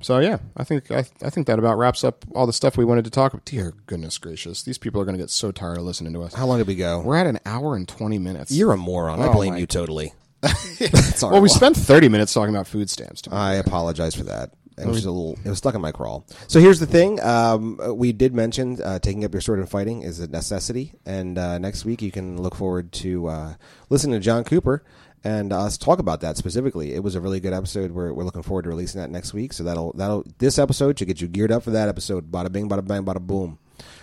So 0.00 0.20
yeah, 0.20 0.38
I 0.56 0.62
think 0.62 0.92
I, 0.92 1.04
I 1.22 1.30
think 1.30 1.48
that 1.48 1.58
about 1.58 1.76
wraps 1.76 2.04
up 2.04 2.24
all 2.32 2.46
the 2.46 2.52
stuff 2.52 2.76
we 2.76 2.84
wanted 2.84 3.04
to 3.06 3.10
talk 3.10 3.32
about. 3.34 3.44
Dear 3.44 3.72
goodness 3.86 4.16
gracious, 4.18 4.62
these 4.62 4.78
people 4.78 5.00
are 5.00 5.04
going 5.04 5.16
to 5.16 5.22
get 5.22 5.30
so 5.30 5.50
tired 5.50 5.76
of 5.78 5.82
listening 5.82 6.12
to 6.12 6.22
us. 6.22 6.34
How 6.34 6.46
long 6.46 6.58
did 6.58 6.68
we 6.68 6.76
go? 6.76 7.00
We're 7.00 7.16
at 7.16 7.26
an 7.26 7.40
hour 7.44 7.74
and 7.74 7.88
twenty 7.88 8.18
minutes. 8.18 8.52
You're 8.52 8.70
a 8.72 8.76
moron. 8.76 9.20
I 9.20 9.26
Oh, 9.26 9.32
blame 9.32 9.54
my- 9.54 9.58
you 9.58 9.66
totally. 9.66 10.12
That's 10.40 11.20
well, 11.22 11.40
we 11.40 11.48
spent 11.48 11.76
thirty 11.76 12.08
minutes 12.08 12.32
talking 12.32 12.54
about 12.54 12.68
food 12.68 12.88
stamps. 12.88 13.22
I 13.28 13.54
apologize 13.54 14.14
for 14.14 14.22
that. 14.24 14.52
It 14.80 14.86
was 14.86 15.04
a 15.04 15.10
little. 15.10 15.38
It 15.44 15.48
was 15.48 15.58
stuck 15.58 15.74
in 15.74 15.80
my 15.80 15.92
crawl. 15.92 16.26
So 16.46 16.60
here's 16.60 16.80
the 16.80 16.86
thing. 16.86 17.20
Um, 17.20 17.80
we 17.96 18.12
did 18.12 18.34
mention 18.34 18.80
uh, 18.82 18.98
taking 18.98 19.24
up 19.24 19.32
your 19.32 19.40
sword 19.40 19.58
and 19.58 19.68
fighting 19.68 20.02
is 20.02 20.20
a 20.20 20.28
necessity, 20.28 20.94
and 21.04 21.38
uh, 21.38 21.58
next 21.58 21.84
week 21.84 22.02
you 22.02 22.10
can 22.10 22.40
look 22.40 22.54
forward 22.54 22.92
to 22.92 23.26
uh, 23.28 23.54
listening 23.90 24.18
to 24.18 24.24
John 24.24 24.44
Cooper 24.44 24.84
and 25.24 25.52
us 25.52 25.76
talk 25.76 25.98
about 25.98 26.20
that 26.20 26.36
specifically. 26.36 26.94
It 26.94 27.02
was 27.02 27.16
a 27.16 27.20
really 27.20 27.40
good 27.40 27.52
episode. 27.52 27.90
We're, 27.90 28.12
we're 28.12 28.22
looking 28.22 28.42
forward 28.42 28.62
to 28.62 28.68
releasing 28.68 29.00
that 29.00 29.10
next 29.10 29.34
week. 29.34 29.52
So 29.52 29.64
that'll 29.64 29.92
that'll 29.94 30.24
this 30.38 30.58
episode 30.58 30.98
should 30.98 31.08
get 31.08 31.20
you 31.20 31.28
geared 31.28 31.50
up 31.50 31.64
for 31.64 31.70
that 31.70 31.88
episode. 31.88 32.30
Bada 32.30 32.52
bing, 32.52 32.68
bada 32.68 32.86
bang, 32.86 33.04
bada 33.04 33.20
boom. 33.20 33.58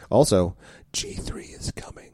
Also, 0.09 0.55
G 0.91 1.13
three 1.13 1.45
is 1.45 1.71
coming, 1.71 2.11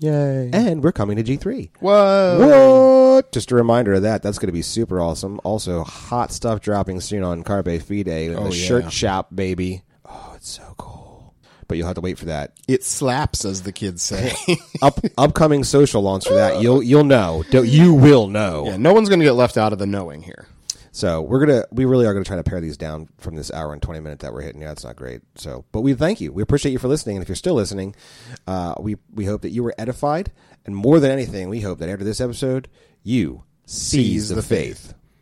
Yay! 0.00 0.50
and 0.52 0.82
we're 0.84 0.92
coming 0.92 1.16
to 1.16 1.22
G 1.22 1.36
three. 1.36 1.70
Whoa! 1.80 3.14
What? 3.16 3.32
Just 3.32 3.50
a 3.50 3.54
reminder 3.56 3.94
of 3.94 4.02
that. 4.02 4.22
That's 4.22 4.38
going 4.38 4.46
to 4.48 4.52
be 4.52 4.62
super 4.62 5.00
awesome. 5.00 5.40
Also, 5.44 5.82
hot 5.84 6.30
stuff 6.32 6.60
dropping 6.60 7.00
soon 7.00 7.22
on 7.24 7.42
Carpe 7.42 7.80
Fide 7.82 8.06
in 8.08 8.36
Oh, 8.36 8.48
the 8.48 8.56
yeah. 8.56 8.66
shirt 8.66 8.92
shop, 8.92 9.28
baby. 9.34 9.82
Oh, 10.04 10.32
it's 10.36 10.48
so 10.48 10.74
cool. 10.76 11.34
But 11.66 11.76
you'll 11.76 11.86
have 11.88 11.96
to 11.96 12.00
wait 12.00 12.18
for 12.18 12.24
that. 12.26 12.54
It 12.66 12.82
slaps, 12.84 13.44
as 13.44 13.62
the 13.62 13.72
kids 13.72 14.02
say. 14.02 14.32
Up, 14.82 14.98
upcoming 15.18 15.64
social 15.64 16.00
launch 16.00 16.26
for 16.26 16.34
that. 16.34 16.62
You'll 16.62 16.82
you'll 16.82 17.04
know. 17.04 17.44
Don't- 17.50 17.68
You 17.68 17.92
will 17.92 18.26
know. 18.28 18.64
yeah, 18.66 18.76
no 18.78 18.92
one's 18.94 19.08
going 19.10 19.18
to 19.20 19.26
get 19.26 19.32
left 19.32 19.56
out 19.58 19.72
of 19.74 19.78
the 19.78 19.86
knowing 19.86 20.22
here. 20.22 20.46
So 20.98 21.22
we're 21.22 21.46
gonna 21.46 21.64
we 21.70 21.84
really 21.84 22.06
are 22.06 22.12
gonna 22.12 22.24
try 22.24 22.34
to 22.34 22.42
pare 22.42 22.60
these 22.60 22.76
down 22.76 23.08
from 23.18 23.36
this 23.36 23.52
hour 23.52 23.72
and 23.72 23.80
twenty 23.80 24.00
minute 24.00 24.18
that 24.18 24.32
we're 24.32 24.40
hitting. 24.40 24.62
Yeah, 24.62 24.68
that's 24.70 24.82
not 24.82 24.96
great. 24.96 25.20
So, 25.36 25.64
but 25.70 25.82
we 25.82 25.94
thank 25.94 26.20
you. 26.20 26.32
We 26.32 26.42
appreciate 26.42 26.72
you 26.72 26.80
for 26.80 26.88
listening. 26.88 27.14
And 27.14 27.22
if 27.22 27.28
you're 27.28 27.36
still 27.36 27.54
listening, 27.54 27.94
uh, 28.48 28.74
we 28.80 28.96
we 29.14 29.24
hope 29.24 29.42
that 29.42 29.50
you 29.50 29.62
were 29.62 29.72
edified. 29.78 30.32
And 30.66 30.74
more 30.74 30.98
than 30.98 31.12
anything, 31.12 31.50
we 31.50 31.60
hope 31.60 31.78
that 31.78 31.88
after 31.88 32.04
this 32.04 32.20
episode, 32.20 32.66
you 33.04 33.44
seize 33.64 34.30
the 34.30 34.42
faith. 34.42 34.94